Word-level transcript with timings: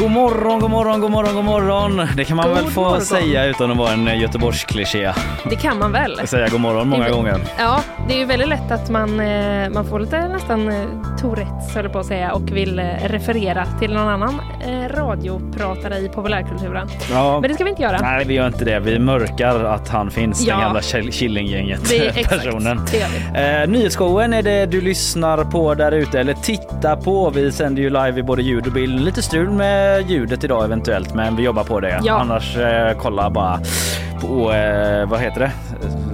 God 0.00 0.10
morgon, 0.10 0.60
god 0.60 0.70
morgon, 0.70 1.00
god 1.00 1.10
morgon, 1.10 1.34
god 1.34 1.44
morgon. 1.44 2.02
Det 2.16 2.24
kan 2.24 2.36
man 2.36 2.48
God 2.48 2.56
väl 2.58 2.66
få 2.70 2.80
morgon. 2.80 3.00
säga 3.00 3.44
utan 3.46 3.70
att 3.70 3.76
vara 3.76 3.92
en 3.92 4.20
Göteborgskliché. 4.20 5.12
Det 5.50 5.56
kan 5.56 5.78
man 5.78 5.92
väl? 5.92 6.20
Säga 6.24 6.48
god 6.48 6.60
morgon 6.60 6.88
många 6.88 7.04
Det- 7.04 7.10
gånger. 7.10 7.38
Ja, 7.58 7.80
det 8.08 8.14
är 8.14 8.18
ju 8.18 8.24
väldigt 8.24 8.48
lätt 8.48 8.70
att 8.70 8.90
man, 8.90 9.20
eh, 9.20 9.70
man 9.70 9.84
får 9.84 10.00
lite 10.00 10.28
nästan 10.28 10.68
eh, 10.68 10.74
Tourettes 11.20 11.74
höll 11.74 11.88
på 11.88 11.98
att 11.98 12.06
säga 12.06 12.32
och 12.32 12.50
vill 12.56 12.78
eh, 12.78 12.84
referera 13.04 13.66
till 13.80 13.92
någon 13.94 14.08
annan 14.08 14.40
eh, 14.66 14.88
radiopratare 14.96 15.98
i 15.98 16.08
populärkulturen. 16.08 16.88
Ja. 17.10 17.40
Men 17.40 17.48
det 17.50 17.54
ska 17.54 17.64
vi 17.64 17.70
inte 17.70 17.82
göra. 17.82 17.98
Nej, 18.00 18.24
vi 18.24 18.34
gör 18.34 18.46
inte 18.46 18.64
det. 18.64 18.80
Vi 18.80 18.98
mörkar 18.98 19.64
att 19.64 19.88
han 19.88 20.10
finns, 20.10 20.46
Ja. 20.46 20.54
den 20.54 20.64
gamla 20.64 20.80
Kill- 20.80 21.12
Killinggänget 21.12 21.80
personen. 22.28 22.80
Eh, 23.34 23.68
nyhetsshowen 23.68 24.32
är 24.32 24.42
det 24.42 24.66
du 24.66 24.80
lyssnar 24.80 25.44
på 25.44 25.74
där 25.74 25.92
ute 25.92 26.20
eller 26.20 26.34
tittar 26.34 26.96
på. 26.96 27.30
Vi 27.30 27.52
sänder 27.52 27.82
ju 27.82 27.90
live 27.90 28.20
i 28.20 28.22
både 28.22 28.42
ljud 28.42 28.66
och 28.66 28.72
bild. 28.72 29.00
Lite 29.00 29.22
strul 29.22 29.50
med 29.50 29.87
ljudet 30.06 30.44
idag 30.44 30.64
eventuellt, 30.64 31.14
men 31.14 31.36
vi 31.36 31.42
jobbar 31.42 31.64
på 31.64 31.80
det. 31.80 32.00
Ja. 32.02 32.14
Annars 32.20 32.56
eh, 32.56 32.96
kolla 32.98 33.30
bara 33.30 33.60
på, 34.20 34.52
eh, 34.52 35.08
vad 35.08 35.20
heter 35.20 35.40
det, 35.40 35.50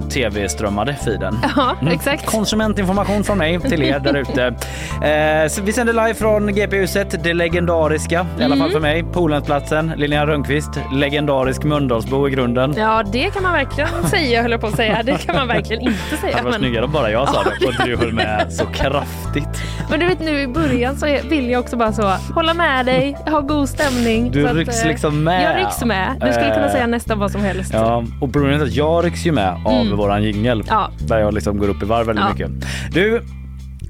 tv-strömmade 0.09 0.93
feeden. 0.93 1.37
Ja, 1.55 1.75
exakt. 1.91 2.25
Konsumentinformation 2.25 3.23
från 3.23 3.37
mig 3.37 3.59
till 3.59 3.83
er 3.83 3.99
där 3.99 4.13
ute. 4.17 4.53
Eh, 4.95 5.51
vi 5.63 5.73
sänder 5.73 5.93
live 5.93 6.13
från 6.13 6.53
GP-huset, 6.55 7.23
det 7.23 7.33
legendariska, 7.33 8.25
i 8.39 8.43
alla 8.43 8.55
fall 8.55 8.71
för 8.71 8.79
mig. 8.79 9.03
Polensplatsen, 9.03 9.91
Linnea 9.97 10.25
Rönnqvist, 10.27 10.69
legendarisk 10.93 11.63
Mölndalsbo 11.63 12.27
i 12.27 12.31
grunden. 12.31 12.73
Ja, 12.77 13.03
det 13.11 13.33
kan 13.33 13.43
man 13.43 13.53
verkligen 13.53 13.89
säga 14.09 14.41
höll 14.41 14.51
jag 14.51 14.61
på 14.61 14.67
att 14.67 14.75
säga. 14.75 15.03
Det 15.03 15.25
kan 15.25 15.35
man 15.35 15.47
verkligen 15.47 15.81
inte 15.81 15.99
Det 16.11 16.17
säga. 16.21 16.31
hade 16.33 16.43
varit 16.43 16.53
Men, 16.53 16.61
snyggare 16.61 16.85
om 16.85 16.91
bara 16.91 17.11
jag 17.11 17.29
sa 17.29 17.43
det 17.43 17.67
och 17.67 17.73
du 17.85 17.97
höll 17.97 18.13
med 18.13 18.45
så 18.53 18.65
kraftigt. 18.65 19.63
men 19.89 19.99
du 19.99 20.05
vet 20.07 20.19
nu 20.19 20.39
i 20.41 20.47
början 20.47 20.95
så 20.97 21.05
vill 21.29 21.49
jag 21.49 21.59
också 21.59 21.75
bara 21.77 21.93
så 21.93 22.03
hålla 22.33 22.53
med 22.53 22.85
dig, 22.85 23.17
ha 23.25 23.39
god 23.39 23.64
stämning. 23.67 24.31
Du 24.31 24.41
så 24.43 24.47
att, 24.49 24.55
rycks 24.55 24.81
eh, 24.81 24.87
liksom 24.87 25.23
med. 25.23 25.43
Jag 25.55 25.65
rycks 25.65 25.85
med. 25.85 26.07
Du 26.21 26.31
skulle 26.33 26.53
kunna 26.53 26.65
Eh, 26.65 26.71
säga 26.71 26.87
nästan 26.87 27.19
vad 27.19 27.31
som 27.31 27.41
helst. 27.41 27.73
Ja, 27.73 28.03
och 28.21 28.33
problemet 28.33 28.61
är 28.61 28.65
att 28.65 28.73
jag 28.75 29.05
rycks 29.05 29.25
ju 29.25 29.31
med 29.31 29.49
av 29.65 29.73
Mm. 29.81 29.97
våran 29.97 30.23
jingel. 30.23 30.63
Ja. 30.69 30.89
Där 30.99 31.19
jag 31.19 31.33
liksom 31.33 31.57
går 31.57 31.69
upp 31.69 31.83
i 31.83 31.85
varv 31.85 32.05
väldigt 32.07 32.25
Ja. 32.25 32.31
mycket. 32.31 32.51
Du, 32.93 33.21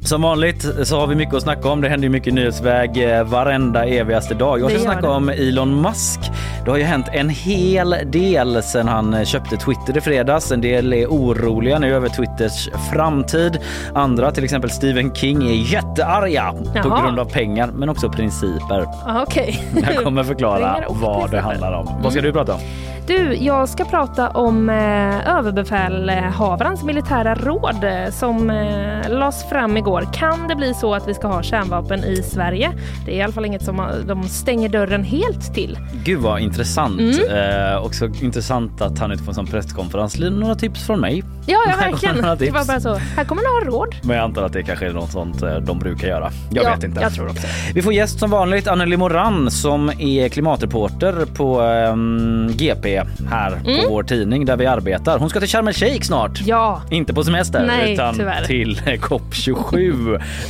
som 0.08 0.22
vanligt 0.22 0.66
så 0.84 1.00
har 1.00 1.08
vi 1.08 1.16
mycket 1.16 1.36
att 1.36 1.44
snacka 1.44 1.70
om. 1.70 1.82
Det 1.82 1.90
händer 1.90 2.06
ju 2.06 2.10
mycket 2.10 2.34
nyhetsväg 2.34 3.18
eh, 3.18 3.24
varenda 3.24 3.86
evigaste 3.86 4.34
dag. 4.34 4.60
Jag 4.60 4.72
ska 4.72 4.80
snacka 4.80 5.02
det. 5.02 5.08
om 5.08 5.30
Elon 5.30 5.82
Musk. 5.82 6.20
Det 6.66 6.72
har 6.72 6.78
ju 6.78 6.84
hänt 6.84 7.08
en 7.12 7.30
hel 7.30 7.96
del 8.06 8.64
sedan 8.64 8.88
han 8.88 9.14
eh, 9.14 9.24
köpte 9.24 9.58
Twitter 9.58 9.98
i 9.98 10.02
fredags. 10.02 10.52
En 10.52 10.62
del 10.62 10.94
är 10.94 11.08
oroliga 11.08 11.80
nu 11.80 11.96
över 11.96 12.10
Twitters 12.10 12.70
framtid. 12.94 13.60
Andra, 13.94 14.32
till 14.32 14.44
exempel 14.44 14.70
Stephen 14.70 15.14
King, 15.14 15.44
är 15.44 15.74
jättearga 15.74 16.52
på 16.52 16.90
Jaha. 16.90 17.02
grund 17.02 17.20
av 17.20 17.26
pengar 17.26 17.70
men 17.76 17.90
också 17.90 18.10
principer. 18.10 18.86
Ja, 19.06 19.24
Okej. 19.28 19.64
Jag 19.96 20.04
kommer 20.04 20.24
förklara 20.24 20.84
vad 20.90 21.32
det 21.32 21.40
handlar 21.40 21.74
om. 21.74 21.88
Vad 22.04 22.12
ska 22.12 22.22
du 22.22 22.32
prata 22.34 22.54
om? 22.54 22.60
Du, 23.08 23.36
jag 23.36 23.70
ska 23.70 23.86
prata 23.86 24.30
om 24.30 24.70
eh, 24.70 25.38
överbefälhavarens 25.38 26.84
militära 26.84 27.36
råd 27.36 27.84
eh, 27.84 28.12
som 28.12 28.50
eh, 28.50 29.10
lades 29.10 29.50
fram 29.50 29.78
igår. 29.78 29.95
Kan 30.14 30.48
det 30.48 30.56
bli 30.56 30.74
så 30.74 30.94
att 30.94 31.08
vi 31.08 31.14
ska 31.14 31.28
ha 31.28 31.44
kärnvapen 31.44 32.04
i 32.04 32.24
Sverige? 32.24 32.72
Det 33.06 33.12
är 33.12 33.16
i 33.16 33.22
alla 33.22 33.34
fall 33.34 33.46
inget 33.46 33.64
som 33.66 33.80
eh, 33.80 33.86
de 34.08 34.24
stänger 34.24 34.70
dörren 34.70 35.04
helt 35.04 35.54
till. 35.54 35.78
Gud 36.04 36.20
vad 36.20 36.40
intressant. 36.40 37.00
Mm. 37.00 37.72
Eh, 37.72 37.86
också 37.86 38.06
intressant 38.22 38.82
att 38.82 39.00
han 39.00 39.18
på 39.18 39.40
en 39.40 39.48
presskonferens. 39.48 40.20
Några 40.20 40.56
tips 40.56 40.86
från 40.86 41.00
mig. 41.00 41.24
Ja, 41.46 41.58
ja 41.68 41.76
verkligen. 41.78 42.16
Det 42.40 42.52
var 42.52 42.66
bara 42.66 42.80
så. 42.80 42.94
Här 42.96 43.24
kommer 43.24 43.42
några 43.42 43.78
råd. 43.78 43.96
Men 44.04 44.16
jag 44.16 44.24
antar 44.24 44.44
att 44.44 44.54
det 44.54 44.64
kanske 44.64 44.86
är 44.88 44.94
något 44.94 45.12
sånt 45.12 45.42
eh, 45.42 45.56
de 45.56 45.80
brukar 45.80 46.08
göra. 46.08 46.32
Jag 46.52 46.66
ja, 46.66 46.76
vet 46.76 46.84
inte. 46.84 47.02
Jag 47.02 47.14
tror 47.14 47.30
också. 47.30 47.48
Vi 47.74 47.82
får 47.82 47.94
gäst 47.94 48.20
som 48.20 48.30
vanligt, 48.30 48.68
Anneli 48.68 48.98
Moran 48.98 49.52
som 49.52 49.90
är 50.00 50.30
klimatreporter 50.30 51.26
på 51.36 51.62
ehm, 51.62 52.52
GP 52.54 53.02
här 53.32 53.52
Mm. 53.66 53.84
på 53.84 53.90
vår 53.90 54.04
tidning 54.04 54.46
där 54.46 54.58
vi 54.58 54.66
arbetar. 54.66 55.20
Hon 55.20 55.30
ska 55.30 55.40
till 55.40 55.50
Sharm 55.50 55.68
el-Sheikh 55.68 56.06
snart. 56.06 56.42
Ja, 56.46 56.82
Inte 56.90 57.14
på 57.14 57.24
semester 57.24 57.66
Nej, 57.68 57.94
utan 57.94 58.16
tyvärr. 58.16 58.44
till 58.44 58.76
COP27. 58.86 59.85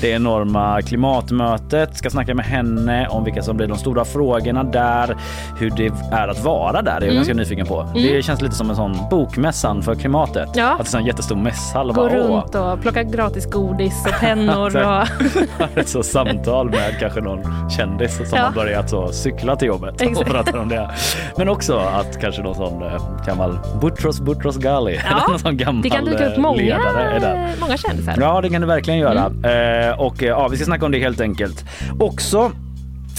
Det 0.01 0.09
enorma 0.09 0.81
klimatmötet. 0.81 1.97
Ska 1.97 2.09
snacka 2.09 2.35
med 2.35 2.45
henne 2.45 3.07
om 3.07 3.23
vilka 3.23 3.41
som 3.41 3.57
blir 3.57 3.67
de 3.67 3.77
stora 3.77 4.05
frågorna 4.05 4.63
där. 4.63 5.15
Hur 5.59 5.69
det 5.69 5.91
är 6.11 6.27
att 6.27 6.43
vara 6.43 6.81
där. 6.81 6.83
Det 6.83 6.89
är 6.89 6.93
jag 6.95 7.03
Mm. 7.03 7.15
ganska 7.15 7.33
nyfiken 7.33 7.65
på. 7.65 7.89
Det 7.93 8.25
känns 8.25 8.41
lite 8.41 8.55
som 8.55 8.69
en 8.69 8.75
sån 8.75 8.97
bokmässan 9.11 9.81
för 9.83 9.95
klimatet. 9.95 10.49
Ja. 10.55 10.77
Att 10.79 10.91
det 10.91 10.97
är 10.97 10.99
en 11.01 11.05
jättestor 11.05 11.35
mässhall. 11.35 11.89
och 11.89 11.95
gå 11.95 12.01
bara, 12.01 12.13
runt 12.17 12.55
och 12.55 12.81
plocka 12.81 13.03
gratis 13.03 13.45
godis 13.51 14.05
och 14.05 14.19
pennor. 14.19 14.77
och... 14.87 15.07
ett 15.77 15.89
så 15.89 16.03
samtal 16.03 16.69
med 16.69 16.99
kanske 16.99 17.21
någon 17.21 17.69
kändis 17.69 18.15
som 18.17 18.25
Ja. 18.33 18.43
har 18.43 18.51
börjat 18.51 18.89
så 18.89 19.07
cykla 19.07 19.55
till 19.55 19.67
jobbet 19.67 19.95
och 19.95 20.01
Exakt. 20.01 20.29
pratar 20.31 20.57
om 20.59 20.69
det. 20.69 20.89
Men 21.37 21.49
också 21.49 21.77
att 21.77 22.21
kanske 22.21 22.41
någon 22.41 22.55
sån 22.55 22.83
eh, 22.83 23.25
gammal 23.27 23.59
Butros 23.81 24.19
Butros 24.21 24.57
Ghali, 24.57 24.99
Ja, 25.11 25.27
någon 25.29 25.39
sån 25.39 25.57
gammal 25.57 25.81
Det 25.81 25.89
kan 25.89 26.05
dyka 26.05 26.25
upp 26.29 26.37
eh, 26.37 26.41
många, 26.41 26.61
ledare 26.61 27.11
är 27.15 27.19
där. 27.19 27.49
många 27.61 27.77
kändisar. 27.77 28.15
Ja, 28.19 28.41
det 28.41 28.49
kan 28.49 28.61
det 28.61 28.67
verkligen 28.67 28.99
göra. 28.99 29.24
Eh, 29.25 29.99
och 29.99 30.23
eh, 30.23 30.29
ja, 30.29 30.47
vi 30.47 30.55
ska 30.57 30.65
snacka 30.65 30.85
om 30.85 30.91
det 30.91 30.99
helt 30.99 31.21
enkelt. 31.21 31.65
Också 31.99 32.51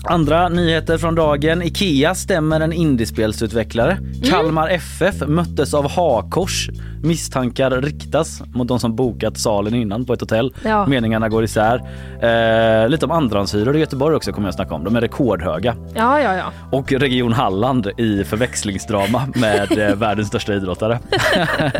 Andra 0.08 0.48
nyheter 0.48 0.98
från 0.98 1.14
dagen. 1.14 1.62
Ikea 1.62 2.14
stämmer 2.14 2.60
en 2.60 2.72
indiespelsutvecklare. 2.72 3.92
Mm. 3.92 4.22
Kalmar 4.22 4.68
FF 4.68 5.14
möttes 5.26 5.74
av 5.74 5.90
hakors. 5.90 6.70
Misstankar 7.02 7.70
riktas 7.70 8.42
mot 8.54 8.68
de 8.68 8.80
som 8.80 8.96
bokat 8.96 9.38
salen 9.38 9.74
innan 9.74 10.04
på 10.04 10.12
ett 10.12 10.20
hotell. 10.20 10.54
Ja. 10.64 10.86
Meningarna 10.86 11.28
går 11.28 11.44
isär. 11.44 11.76
Eh, 12.22 12.88
lite 12.88 13.04
om 13.04 13.10
andrahandshyror 13.10 13.76
i 13.76 13.80
Göteborg 13.80 14.16
också 14.16 14.32
kommer 14.32 14.48
jag 14.48 14.54
snacka 14.54 14.74
om. 14.74 14.84
De 14.84 14.96
är 14.96 15.00
rekordhöga. 15.00 15.76
Ja, 15.94 16.20
ja, 16.20 16.36
ja. 16.36 16.52
Och 16.72 16.92
Region 16.92 17.32
Halland 17.32 17.90
i 17.98 18.24
förväxlingsdrama 18.24 19.28
med 19.34 19.78
eh, 19.90 19.96
världens 19.96 20.28
största 20.28 20.54
idrottare. 20.54 20.98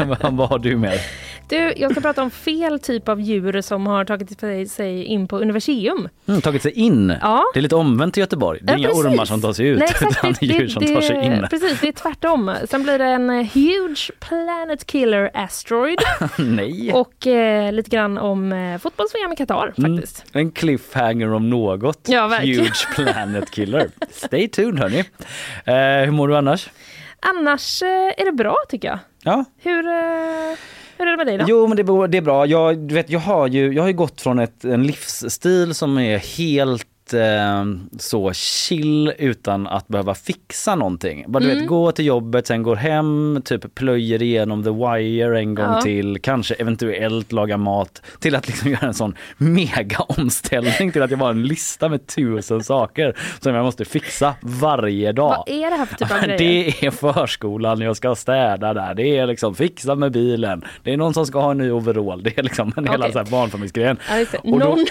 Vad 0.31 0.49
har 0.49 0.59
du 0.59 0.77
med? 0.77 0.99
Du, 1.49 1.73
jag 1.77 1.91
ska 1.93 2.01
prata 2.01 2.23
om 2.23 2.31
fel 2.31 2.81
typ 2.81 3.09
av 3.09 3.21
djur 3.21 3.61
som 3.61 3.87
har 3.87 4.05
tagit 4.05 4.71
sig- 4.71 5.05
in 5.05 5.29
på 5.29 5.39
Universium. 5.39 6.09
Mm, 6.29 6.41
tagit 6.41 6.63
sig 6.63 6.73
in. 6.73 7.15
Ja. 7.21 7.45
Det 7.55 7.61
är 7.61 7.63
lite 7.63 7.77
omvänt 7.77 8.17
i 8.17 8.21
Göteborg. 8.21 8.61
Det 8.63 8.73
är 8.73 8.75
Ja, 8.75 8.79
inga 8.79 8.89
precis. 8.89 9.05
ormar 9.05 9.25
som 9.25 9.43
tar 9.43 9.53
sig 9.53 9.67
ut 9.67 9.79
Nej, 9.79 9.89
exakt. 9.91 10.17
utan 10.19 10.33
Det- 10.41 10.47
djur 10.47 10.69
som 10.69 10.83
det- 10.87 10.95
tar 10.95 11.01
sig 11.01 11.25
in. 11.25 11.47
Precis, 11.51 11.81
det 11.81 11.89
är 11.89 11.93
tvärtom. 11.93 12.55
Sen 12.71 12.83
blir 12.83 12.99
det 12.99 13.05
en 13.05 13.31
huge 13.31 14.11
planet 14.21 14.87
killer 14.87 15.31
asteroid 15.35 15.99
Nej. 16.39 16.93
och 16.93 17.27
eh, 17.27 17.73
lite 17.73 17.91
grann 17.91 18.19
om 18.19 18.53
eh, 18.53 18.79
fotbolls-VM 18.79 19.33
i 19.33 19.37
Qatar 19.37 19.73
Mm, 19.79 19.97
faktiskt. 19.97 20.25
en 20.33 20.51
cliffhanger 20.51 21.33
om 21.33 21.51
något. 21.51 22.01
Ja, 22.09 22.27
verkligen. 22.29 22.61
Huge 22.61 22.87
planet 22.95 23.51
killer. 23.51 23.89
Stay 24.13 24.49
tuned 24.49 24.79
hörni. 24.79 24.99
Eh, 25.65 26.05
hur 26.05 26.11
mår 26.13 26.29
du 26.29 26.37
annars? 26.37 26.69
Annars 27.21 27.83
eh, 27.83 27.89
är 27.89 28.25
det 28.25 28.33
bra 28.33 28.57
tycker 28.69 28.89
jag. 28.89 28.99
Ja, 29.23 29.45
Hur, 29.63 29.87
eh, 29.89 30.57
hur 30.99 31.07
är 31.07 31.11
det 31.11 31.17
med 31.17 31.27
dig 31.27 31.39
då? 31.39 31.45
Jo 31.49 31.67
men 31.67 31.77
det, 31.77 32.07
det 32.07 32.19
är 32.19 32.23
bra. 32.23 32.47
Jag, 32.47 32.79
du 32.79 32.95
vet, 32.95 33.11
jag, 33.11 33.21
har 33.21 33.47
ju, 33.47 33.73
jag 33.73 33.83
har 33.83 33.89
ju 33.89 33.95
gått 33.95 34.21
från 34.21 34.39
ett, 34.39 34.65
en 34.65 34.87
livsstil 34.87 35.75
som 35.75 35.99
är 35.99 36.19
helt 36.19 36.87
eh, 37.15 37.65
så 37.99 38.33
chill 38.33 39.13
utan 39.19 39.67
att 39.67 39.89
behöva 39.89 40.15
fixa 40.15 40.75
någonting. 40.75 41.25
Bara, 41.29 41.39
du 41.41 41.47
Mm. 41.47 41.59
vet, 41.59 41.69
gå 41.69 41.93
till 41.93 42.07
jobbet, 42.07 42.47
sen 42.47 42.63
går 42.63 42.77
hem, 42.77 43.43
typ 43.45 43.75
plöjer 43.75 44.23
igenom 44.23 44.65
The 44.65 44.71
Wire 44.71 45.39
en 45.39 45.55
gång 45.55 45.65
Ja. 45.67 45.81
till, 45.81 46.19
kanske 46.23 46.55
eventuellt 46.55 47.33
laga 47.33 47.57
mat, 47.57 48.03
till 48.21 48.35
att 48.37 48.47
liksom 48.49 48.71
göra 48.71 48.87
en 48.87 48.95
sån 48.95 49.15
mega 49.37 49.99
omställning 49.99 50.93
till 50.93 51.03
att 51.03 51.11
jag 51.11 51.19
har 51.19 51.31
en 51.31 51.43
lista 51.43 51.89
med 51.89 52.07
tusen 52.07 52.65
saker 52.65 53.17
som 53.41 53.55
jag 53.55 53.65
måste 53.65 53.85
fixa 53.85 54.35
varje 54.41 55.13
dag. 55.13 55.45
Vad 55.47 55.57
är 55.57 55.71
det 55.71 55.77
här 55.77 55.87
för 55.87 55.95
typ 55.97 56.11
av 56.13 56.19
grejer? 56.23 56.39
Det 56.39 56.87
är 56.87 56.91
förskolan, 56.91 57.81
jag 57.81 57.97
ska 57.97 58.15
städa 58.15 58.75
där, 58.75 58.95
det 58.95 59.17
är 59.19 59.27
liksom 59.27 59.55
fixa 59.55 59.95
med 59.95 60.13
bilen, 60.13 60.65
det 60.83 60.93
är 60.93 60.97
någon 60.97 61.15
som 61.15 61.27
ska 61.27 61.41
ha 61.41 61.51
en 61.51 61.59
ny 61.59 61.71
overall, 61.71 62.23
det 62.23 62.39
är 62.39 62.43
liksom 62.43 62.73
en 62.77 62.85
hela 62.89 62.99
Okej. 63.05 63.13
så 63.13 63.19
här 63.19 63.27
då- 64.43 64.59
någon, 64.59 64.87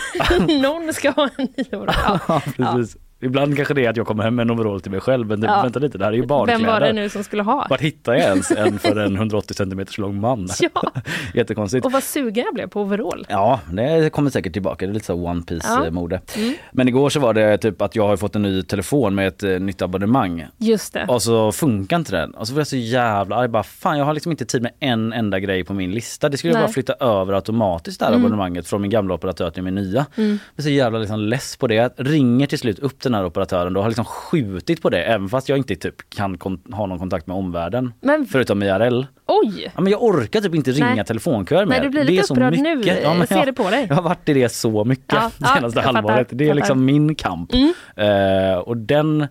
någon 0.62 0.94
ska 0.94 1.10
ha 1.12 1.30
en 1.38 1.48
ny 1.58 1.64
overall. 1.78 2.05
Ja. 2.06 2.42
Ja, 2.57 2.74
precis. 2.74 2.98
Ibland 3.25 3.56
kanske 3.56 3.74
det 3.74 3.86
är 3.86 3.89
att 3.89 3.98
jag 3.98 4.07
kommer 4.07 4.24
hem 4.24 4.36
med 4.36 4.44
en 4.44 4.51
overall 4.51 4.81
till 4.81 4.92
mig 4.92 5.00
själv 5.00 5.27
men 5.27 5.42
Ja. 5.42 5.62
vänta 5.63 5.80
lite, 5.80 5.98
det 5.98 6.06
här 6.06 6.12
är 6.12 6.16
ju 6.18 6.25
barnkläder. 6.25 6.60
Vem 6.60 6.68
var 6.74 6.80
det 6.80 6.94
nu 6.94 7.10
som 7.10 7.24
skulle 7.24 7.44
ha? 7.44 7.68
Vart 7.69 7.81
hittar 7.81 8.13
jag 8.13 8.22
ens 8.24 8.51
en 8.51 8.80
för 8.80 8.95
en 9.00 9.16
180 9.25 9.54
cm 9.54 9.86
lång 9.98 10.19
man? 10.22 10.48
Ja, 10.60 10.92
Jättekonstigt. 11.33 11.86
och 11.86 11.92
vad 11.92 12.04
sugen 12.04 12.45
jag 12.45 12.54
blev 12.54 12.68
på 12.68 12.81
overall. 12.81 13.25
Ja, 13.30 13.60
det 13.72 14.12
kommer 14.13 14.30
säkert 14.30 14.54
tillbaka. 14.54 14.86
Det 14.86 14.92
är 14.92 14.94
lite 14.94 15.06
så 15.06 15.13
One 15.13 15.44
Ja. 15.48 15.56
Piece-mode. 15.56 16.22
Mm. 16.38 16.54
Men 16.72 16.88
igår 16.88 17.10
så 17.10 17.19
var 17.19 17.33
det 17.33 17.57
typ 17.57 17.81
att 17.81 17.95
jag 17.95 18.07
har 18.07 18.18
fått 18.18 18.36
en 18.36 18.42
ny 18.42 18.62
telefon 18.63 19.16
med 19.16 19.27
ett 19.27 19.44
eh, 19.44 19.60
nytt 19.60 19.81
abonnemang. 19.81 20.45
Just 20.57 20.94
det. 20.94 21.06
Och 21.07 21.22
så 21.22 21.51
funkar 21.51 21.95
inte 21.95 22.12
den. 22.12 22.31
Och 22.31 22.48
så 22.48 22.54
var 22.54 22.60
jag 22.60 22.68
så 22.68 22.75
jävla 22.75 23.36
arg. 23.36 23.48
Bara, 23.48 23.63
fan 23.63 23.98
jag 23.98 24.06
har 24.06 24.13
liksom 24.13 24.31
inte 24.31 24.45
tid 24.45 24.62
med 24.62 24.72
en 24.80 25.13
enda 25.13 25.39
grej 25.39 25.63
på 25.63 25.74
min 25.74 25.92
lista. 25.92 26.30
Det 26.30 26.38
skulle 26.38 26.54
jag 26.54 26.57
Nej. 26.60 26.68
bara 26.68 26.74
flytta 26.74 26.94
över 26.94 27.33
automatiskt 27.33 28.00
det 28.00 28.06
här 28.06 28.12
Mm. 28.13 28.25
abonnemanget 28.25 28.68
från 28.68 28.81
min 28.81 28.92
gamla 28.92 29.13
operatör 29.13 29.50
till 29.50 29.63
min 29.63 29.75
nya. 29.75 30.06
Mm. 30.16 30.30
Jag 30.30 30.39
är 30.60 30.63
så 30.63 30.69
jävla 30.69 31.00
liksom 31.00 31.19
less 31.19 31.57
på 31.57 31.68
det. 31.68 31.75
Jag 31.75 31.92
ringer 31.98 32.48
till 32.48 32.60
slut 32.60 32.80
upp 32.80 33.01
den 33.01 33.15
här 33.16 33.26
operatören 33.26 33.74
då 33.74 33.82
har 33.82 33.88
liksom 33.90 34.06
skjutit 34.06 34.82
på 34.82 34.90
det 34.90 35.04
även 35.04 35.30
fast 35.30 35.50
jag 35.50 35.58
inte 35.58 35.76
typ 35.76 36.10
kan 36.10 36.38
ha 36.72 36.86
någon 36.86 37.00
kontakt 37.00 37.28
med 37.28 37.38
omvärlden. 37.38 37.94
Men 38.02 38.26
Förutom 38.26 38.64
IRL. 38.64 39.06
oj! 39.26 39.72
Ja, 39.76 39.82
men 39.82 39.92
jag 39.92 40.04
orkar 40.04 40.42
typ 40.42 40.56
inte 40.56 40.72
ringa 40.72 40.96
Nej. 40.96 41.06
telefonköer 41.06 41.66
mer. 41.66 41.70
Nej, 41.70 41.82
du 41.82 41.90
blir 41.90 42.04
lite 42.04 42.34
upprörd 42.34 42.58
nu. 42.60 42.82
Ja, 43.04 43.14
men 43.14 43.28
Ser 43.28 43.36
jag, 43.36 43.46
det 43.46 43.54
på 43.54 43.70
dig. 43.70 43.86
jag 43.90 43.96
har 43.96 44.04
varit 44.04 44.30
i 44.30 44.34
det 44.34 44.50
så 44.50 44.84
mycket 44.84 45.14
Ja, 45.14 45.32
ja, 45.40 45.48
senaste 45.48 45.82
fattar, 45.82 45.94
halvåret. 45.94 46.28
Det 46.32 46.50
är 46.50 46.54
liksom 46.54 46.86
min 46.86 47.16
kamp. 47.16 47.52
Mm. 47.54 47.74
Eh, 47.96 48.58
och 48.58 48.78
den 48.78 49.28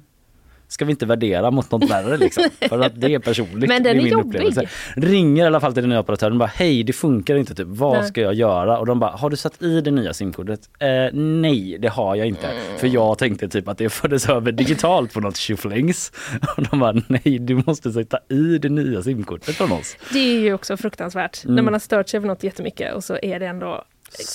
ska 0.69 0.85
vi 0.85 0.91
inte 0.91 1.07
värdera 1.07 1.51
mot 1.51 1.71
något 1.71 1.91
värre 1.91 2.17
liksom. 2.17 2.45
För 2.69 2.81
att 2.81 3.01
det 3.01 3.15
är 3.15 3.19
personligt. 3.19 3.69
Men 3.69 3.83
den 3.83 3.97
är 3.97 4.03
min 4.03 4.13
jobbig. 4.13 4.27
upplevelse. 4.29 4.69
Ringer 4.97 5.45
i 5.45 5.47
alla 5.47 5.61
fall 5.61 5.75
till 5.75 5.83
den 5.83 5.91
nya 5.91 6.01
operatören 6.01 6.33
och 6.33 6.39
bara 6.39 6.51
hej 6.55 6.83
det 6.83 6.93
funkar 6.93 7.37
inte 7.37 7.55
typ. 7.55 7.67
Vad 7.71 7.99
Nej. 7.99 8.09
ska 8.09 8.21
jag 8.21 8.35
göra? 8.35 8.79
Och 8.79 8.87
de 8.87 8.99
bara 9.01 9.11
har 9.11 9.31
du 9.31 9.37
satt 9.37 9.63
i 9.63 9.81
det 9.81 9.91
nya 9.91 10.15
simkortet? 10.15 10.61
Eh, 10.79 10.89
nej 11.13 11.79
det 11.81 11.89
har 11.89 12.15
jag 12.17 12.27
inte. 12.27 12.47
Mm. 12.47 12.79
För 12.79 12.87
jag 12.87 13.19
tänkte 13.19 13.49
typ 13.49 13.69
att 13.69 13.79
det 13.79 13.89
fördes 13.89 14.29
över 14.29 14.53
digitalt 14.53 15.13
på 15.15 15.21
något 15.21 15.37
tjoflängs. 15.37 16.13
Och 16.57 16.63
de 16.71 16.81
bara 16.81 17.03
nej 17.09 17.39
du 17.39 17.63
måste 17.67 17.93
sätta 17.93 18.19
i 18.29 18.59
det 18.59 18.69
nya 18.69 19.03
simkortet 19.03 19.55
från 19.57 19.73
oss. 19.73 19.97
Det 20.13 20.19
är 20.19 20.41
ju 20.41 20.55
också 20.55 20.77
fruktansvärt 20.77 21.45
Mm. 21.45 21.55
när 21.57 21.63
man 21.63 21.73
har 21.75 21.81
stört 21.81 22.09
sig 22.09 22.19
över 22.19 22.27
något 22.29 22.43
jättemycket 22.43 22.95
och 22.95 23.05
så 23.05 23.19
är 23.23 23.41
det 23.41 23.47
ändå 23.47 23.85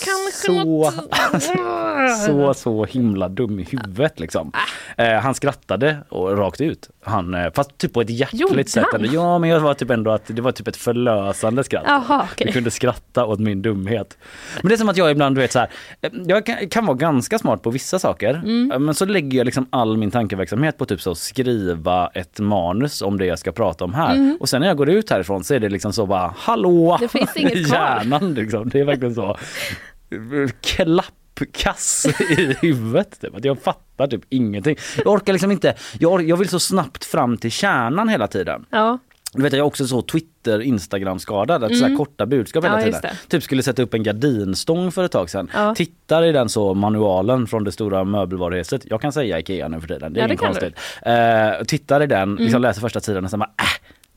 kanske 0.05 0.45
Så- 0.45 0.51
något... 0.63 0.93
så, 2.25 2.53
så 2.53 2.85
himla 2.85 3.29
dum 3.29 3.59
i 3.59 3.63
huvudet 3.63 4.19
liksom. 4.19 4.51
Ah. 4.97 5.03
Eh, 5.03 5.19
han 5.21 5.33
skrattade 5.35 5.97
och 6.09 6.37
rakt 6.37 6.61
ut. 6.61 6.89
Han, 7.03 7.33
eh, 7.33 7.51
fast 7.53 7.77
typ 7.77 7.93
på 7.93 8.01
ett 8.01 8.09
hjärtligt 8.09 8.69
sätt. 8.69 8.85
han? 8.91 9.01
Ändå. 9.05 9.13
Ja 9.13 9.39
men 9.39 9.49
jag 9.49 9.59
var 9.59 9.73
typ 9.73 9.89
ändå 9.89 10.11
att 10.11 10.21
det 10.27 10.41
var 10.41 10.51
typ 10.51 10.67
ett 10.67 10.77
förlösande 10.77 11.63
skratt. 11.63 11.83
Jaha, 11.87 12.03
Jag 12.09 12.27
okej. 12.31 12.51
kunde 12.51 12.71
skratta 12.71 13.25
åt 13.25 13.39
min 13.39 13.61
dumhet. 13.61 14.17
Men 14.61 14.69
det 14.69 14.75
är 14.75 14.77
som 14.77 14.89
att 14.89 14.97
jag 14.97 15.11
ibland, 15.11 15.35
du 15.35 15.41
vet 15.41 15.51
så 15.51 15.59
här, 15.59 15.69
eh, 16.01 16.09
jag 16.27 16.45
kan, 16.45 16.69
kan 16.69 16.85
vara 16.85 16.97
ganska 16.97 17.39
smart 17.39 17.61
på 17.61 17.69
vissa 17.71 17.99
saker. 17.99 18.29
Mm. 18.33 18.71
eh, 18.71 18.79
Men 18.79 18.93
så 18.95 19.05
lägger 19.05 19.37
jag 19.37 19.45
liksom 19.45 19.67
all 19.69 19.97
min 19.97 20.11
tankeverksamhet 20.11 20.77
på 20.77 20.85
typ 20.85 21.01
så 21.01 21.15
skriva 21.15 22.07
ett 22.13 22.39
manus 22.39 23.01
om 23.01 23.17
det 23.17 23.25
jag 23.25 23.39
ska 23.39 23.51
prata 23.51 23.83
om 23.85 23.93
här. 23.93 24.37
Och 24.39 24.49
sen 24.49 24.61
när 24.61 24.67
jag 24.67 24.77
går 24.77 24.89
ut 24.89 25.09
härifrån 25.09 25.43
så 25.43 25.53
är 25.53 25.59
det 25.59 25.69
liksom 25.69 25.93
så 25.93 26.05
bara, 26.05 26.33
hallå! 26.37 26.89
Mm. 26.89 26.97
Det 27.01 27.07
finns 27.07 27.35
inget 27.37 27.67
kvar. 27.67 27.77
hjärnan 27.99 28.33
liksom. 28.33 28.69
Det 28.69 28.79
är 28.79 28.83
verkligen 28.83 29.15
så 29.15 29.37
klappkass 30.61 32.05
i 32.29 32.55
huvudet. 32.61 33.21
Typ. 33.21 33.35
Att 33.35 33.45
jag 33.45 33.61
fattar 33.61 34.07
typ 34.07 34.21
ingenting. 34.29 34.75
Jag 34.97 35.07
orkar 35.13 35.33
liksom 35.33 35.51
inte, 35.51 35.75
jag, 35.99 36.29
jag 36.29 36.37
vill 36.37 36.49
så 36.49 36.59
snabbt 36.59 37.05
fram 37.05 37.37
till 37.37 37.51
kärnan 37.51 38.09
hela 38.09 38.27
tiden. 38.27 38.65
Ja, 38.69 38.97
Du 39.33 39.41
vet 39.43 39.53
jag 39.53 39.59
är 39.59 39.63
också 39.65 39.87
så 39.87 40.01
Twitter, 40.01 40.61
Instagram 40.61 41.19
skadad, 41.19 41.63
att 41.63 41.77
så 41.77 41.85
här 41.85 41.95
korta 41.95 42.25
budskap 42.25 42.63
hela 42.63 42.77
Mm. 42.81 42.89
Ja, 42.93 42.99
tiden. 42.99 43.15
Typ 43.27 43.43
skulle 43.43 43.63
sätta 43.63 43.81
upp 43.81 43.93
en 43.93 44.03
gardinstång 44.03 44.91
för 44.91 45.03
ett 45.03 45.11
tag 45.11 45.29
sedan. 45.29 45.51
Ja. 45.53 45.75
Tittar 45.75 46.23
i 46.23 46.31
den 46.31 46.49
så 46.49 46.73
manualen 46.73 47.47
från 47.47 47.63
det 47.63 47.71
stora 47.71 48.03
möbelvaruhuset. 48.03 48.81
Jag 48.85 49.01
kan 49.01 49.11
säga 49.11 49.39
Ikea 49.39 49.67
nu 49.67 49.79
för 49.81 49.87
tiden, 49.87 50.13
det 50.13 50.19
är 50.19 50.21
Ja, 50.23 50.27
det 50.27 50.33
inget. 50.33 50.41
Mm. 50.41 50.53
konstigt. 50.53 50.75
Eh, 51.59 51.65
tittar 51.65 52.03
i 52.03 52.07
den, 52.07 52.35
liksom 52.35 52.61
läser 52.61 52.81
första 52.81 52.99
sidan 52.99 53.23
och 53.23 53.29
sen 53.29 53.39
bara 53.39 53.51
äh, 53.57 53.65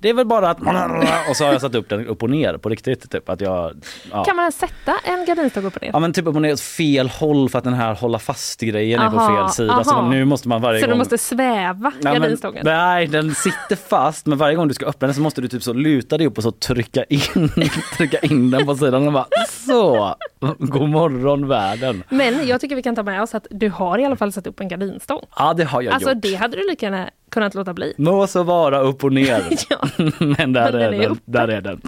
det 0.02 0.08
är 0.08 0.14
väl 0.14 0.26
bara 0.26 0.50
att... 0.50 0.58
Och 1.30 1.36
så 1.36 1.44
har 1.44 1.52
jag 1.52 1.60
satt 1.60 1.74
upp 1.74 1.88
den 1.88 2.06
upp 2.06 2.22
och 2.22 2.30
ner 2.30 2.56
på 2.56 2.68
riktigt. 2.68 3.10
Typ, 3.10 3.28
att 3.28 3.40
jag, 3.40 3.72
ja. 4.12 4.24
kan 4.24 4.36
man 4.36 4.42
ens 4.42 4.58
sätta 4.58 4.98
en 5.04 5.24
gardinstång 5.24 5.64
upp 5.64 5.76
och 5.76 5.82
ner? 5.82 5.90
Ja 5.92 5.98
men 5.98 6.12
typ 6.12 6.26
upp 6.26 6.36
och 6.36 6.42
ner 6.42 6.52
åt 6.52 6.60
fel 6.60 7.08
håll 7.08 7.48
för 7.48 7.58
att 7.58 7.64
den 7.64 7.74
här 7.74 7.94
hålla 7.94 8.18
fast 8.18 8.60
grejen 8.60 9.00
är 9.00 9.10
på 9.10 9.18
fel 9.18 9.50
sida. 9.50 9.72
aha. 9.72 9.84
Så 9.84 10.02
nu 10.02 10.24
måste 10.24 10.48
man 10.48 10.62
varje 10.62 10.80
så 10.80 10.86
gång... 10.86 10.92
du 10.92 10.98
måste 10.98 11.18
sväva 11.18 11.92
Ja, 12.00 12.12
men, 12.12 12.22
gardinstången? 12.22 12.62
nej, 12.64 13.06
den 13.06 13.34
sitter 13.34 13.76
fast 13.76 14.26
men 14.26 14.38
varje 14.38 14.56
gång 14.56 14.68
du 14.68 14.74
ska 14.74 14.86
öppna 14.86 15.06
den 15.06 15.14
så 15.14 15.20
måste 15.20 15.40
du 15.40 15.48
typ 15.48 15.62
så 15.62 15.72
luta 15.72 16.18
dig 16.18 16.26
upp 16.26 16.36
och 16.36 16.42
så 16.42 16.50
trycka 16.50 17.04
in, 17.04 17.20
trycka 17.96 18.18
in 18.18 18.50
den 18.50 18.66
på 18.66 18.76
sidan 18.76 19.06
och 19.06 19.12
bara 19.12 19.26
så. 19.66 20.16
God 20.58 20.88
morgon 20.88 21.48
världen. 21.48 22.02
Men 22.08 22.46
jag 22.46 22.60
tycker 22.60 22.76
vi 22.76 22.82
kan 22.82 22.94
ta 22.96 23.02
med 23.02 23.22
oss 23.22 23.34
att 23.34 23.46
du 23.50 23.68
har 23.70 23.98
i 23.98 24.04
alla 24.04 24.16
fall 24.16 24.32
satt 24.32 24.46
upp 24.46 24.60
en 24.60 24.68
gardinstång. 24.68 25.20
Ja 25.36 25.54
det 25.54 25.64
har 25.64 25.82
jag 25.82 25.94
Alltså 25.94 26.10
gjort. 26.10 26.22
det 26.22 26.34
hade 26.34 26.56
du 26.56 26.68
lika 26.70 26.86
gärna 26.86 27.10
kunnat 27.30 27.54
låta 27.54 27.74
bli. 27.74 27.94
Må 27.98 28.26
så 28.26 28.42
vara 28.42 28.80
upp 28.80 29.04
och 29.04 29.12
ner. 29.12 29.42
Ja. 29.70 29.76
Men 30.18 30.52
där 30.52 30.72
Men 30.72 30.82
är 30.82 30.90
den. 30.92 31.10
uppe. 31.10 31.20
Där 31.24 31.48
är 31.48 31.60
den. 31.60 31.80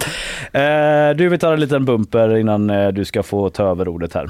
Eh, 1.11 1.15
du 1.17 1.29
vi 1.29 1.37
tar 1.37 1.53
en 1.53 1.59
liten 1.59 1.85
bumper 1.85 2.37
innan 2.37 2.69
eh, 2.69 2.87
du 2.87 3.05
ska 3.05 3.23
få 3.23 3.49
ta 3.49 3.63
över 3.63 3.87
ordet 3.87 4.13
här. 4.13 4.29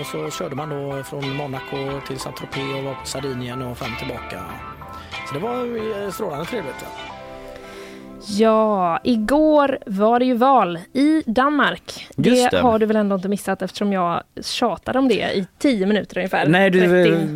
Och 0.00 0.06
så 0.06 0.30
körde 0.30 0.56
man 0.56 0.68
då 0.68 1.02
från 1.02 1.36
Monaco 1.36 1.76
till 2.06 2.18
Saint-Tropez 2.18 2.78
och 2.78 2.84
var 2.84 2.94
på 2.94 3.06
Sardinien 3.06 3.62
och 3.62 3.78
fram 3.78 3.96
tillbaka. 3.98 4.40
Så 5.28 5.34
det 5.34 5.40
var 5.40 5.54
eh, 6.04 6.10
strålande 6.10 6.44
trevligt. 6.44 6.82
Va? 6.82 6.88
Ja, 8.28 9.00
igår 9.04 9.78
var 9.86 10.18
det 10.18 10.24
ju 10.24 10.34
val 10.34 10.78
i 10.92 11.22
Danmark. 11.26 12.06
Just 12.16 12.50
det. 12.50 12.58
har 12.60 12.78
du 12.78 12.86
väl 12.86 12.96
ändå 12.96 13.14
inte 13.16 13.28
missat 13.28 13.62
eftersom 13.62 13.92
jag 13.92 14.22
tjatade 14.42 14.98
om 14.98 15.08
det 15.08 15.14
i 15.14 15.46
tio 15.58 15.86
minuter 15.86 16.16
ungefär. 16.18 16.46
Nej 16.46 16.70
du, 16.70 16.80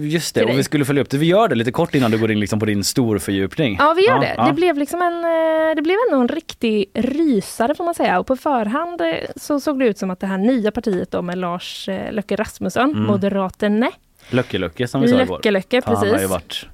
just 0.08 0.34
det. 0.34 0.44
Och 0.44 0.50
vi 0.58 0.62
skulle 0.64 0.84
följa 0.84 1.02
upp 1.02 1.10
det. 1.10 1.18
Vi 1.18 1.26
gör 1.26 1.48
det 1.48 1.54
lite 1.54 1.72
kort 1.72 1.94
innan 1.94 2.10
du 2.10 2.18
går 2.18 2.30
in 2.30 2.40
liksom 2.40 2.60
på 2.60 2.66
din 2.66 2.84
storfördjupning. 2.84 3.76
Ja, 3.80 3.94
vi 3.96 4.06
gör 4.06 4.14
Ja, 4.14 4.20
det. 4.20 4.34
ja. 4.36 4.46
Det 4.46 4.52
blev 4.52 4.78
liksom 4.78 5.02
en, 5.02 5.24
eh, 5.24 5.74
det 5.76 5.82
blev 5.82 5.96
ändå 6.10 6.20
en 6.22 6.28
riktig 6.28 6.84
rysare 6.94 7.74
får 7.74 7.84
man 7.84 7.94
säga. 7.94 8.18
Och 8.20 8.26
på 8.26 8.36
förhand 8.36 9.00
eh, 9.00 9.06
så 9.36 9.60
såg 9.60 9.78
det 9.78 9.86
ut 9.86 9.98
som 9.98 10.10
att 10.10 10.20
det 10.20 10.26
här 10.26 10.38
nya 10.38 10.70
partiet 10.70 11.10
då 11.10 11.22
med 11.22 11.38
Lars 11.38 11.88
eh, 11.88 12.12
Löcke 12.12 12.36
Rasmussen, 12.36 12.90
Mm. 12.90 13.02
Moderaterna, 13.02 13.90
Löcke-Löcke 14.30 14.86
som 14.88 15.00
vi 15.00 15.08
sa 15.08 15.20
igår. 15.22 15.34
Löcke-Löcke, 15.36 15.82
Han 15.84 15.96
har 15.96 16.06
ju 16.06 16.12
precis. 16.12 16.30
varit 16.30 16.66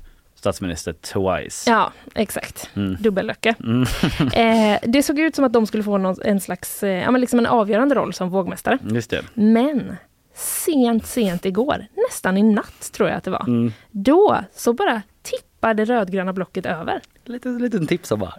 statsminister 0.42 0.92
twice. 0.92 1.70
Ja, 1.70 1.92
exakt. 2.14 2.70
Mm. 2.76 2.96
Dubbellöcke. 3.00 3.54
Mm. 3.64 3.86
Eh, 4.34 4.78
det 4.82 5.02
såg 5.02 5.18
ut 5.18 5.36
som 5.36 5.44
att 5.44 5.52
de 5.52 5.66
skulle 5.66 5.82
få 5.82 5.98
någon, 5.98 6.16
en 6.24 6.40
slags, 6.40 6.82
eh, 6.82 7.02
ja, 7.02 7.10
men 7.10 7.20
liksom 7.20 7.38
en 7.38 7.46
avgörande 7.46 7.94
roll 7.94 8.12
som 8.14 8.30
vågmästare. 8.30 8.78
Just 8.90 9.10
det. 9.10 9.22
Men 9.34 9.96
sent, 10.34 11.06
sent 11.06 11.44
igår, 11.46 11.86
nästan 12.08 12.36
i 12.36 12.42
natt 12.42 12.92
tror 12.92 13.08
jag 13.08 13.18
att 13.18 13.24
det 13.24 13.30
var, 13.30 13.44
Mm. 13.46 13.72
då 13.90 14.38
så 14.54 14.72
bara 14.72 15.02
tippade 15.22 15.84
det 15.84 15.92
rödgröna 15.94 16.32
blocket 16.32 16.66
över. 16.66 17.00
Lite 17.24 17.48
liten 17.48 17.86
tips 17.86 18.08
som 18.08 18.20
bara. 18.20 18.34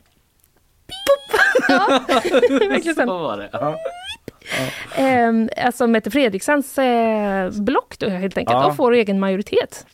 Verkligen 2.69 2.95
Så 2.95 3.05
var 3.05 3.37
det. 3.37 3.49
Ja. 3.51 3.77
Ehm, 4.95 5.49
alltså 5.57 5.87
Mette 5.87 6.11
Fredriksens 6.11 6.77
eh, 6.77 7.49
block 7.51 7.95
då 7.99 8.09
helt 8.09 8.37
enkelt 8.37 8.53
Ja. 8.55 8.65
och 8.67 8.75
får 8.75 8.91
egen 8.93 9.19
majoritet. 9.19 9.85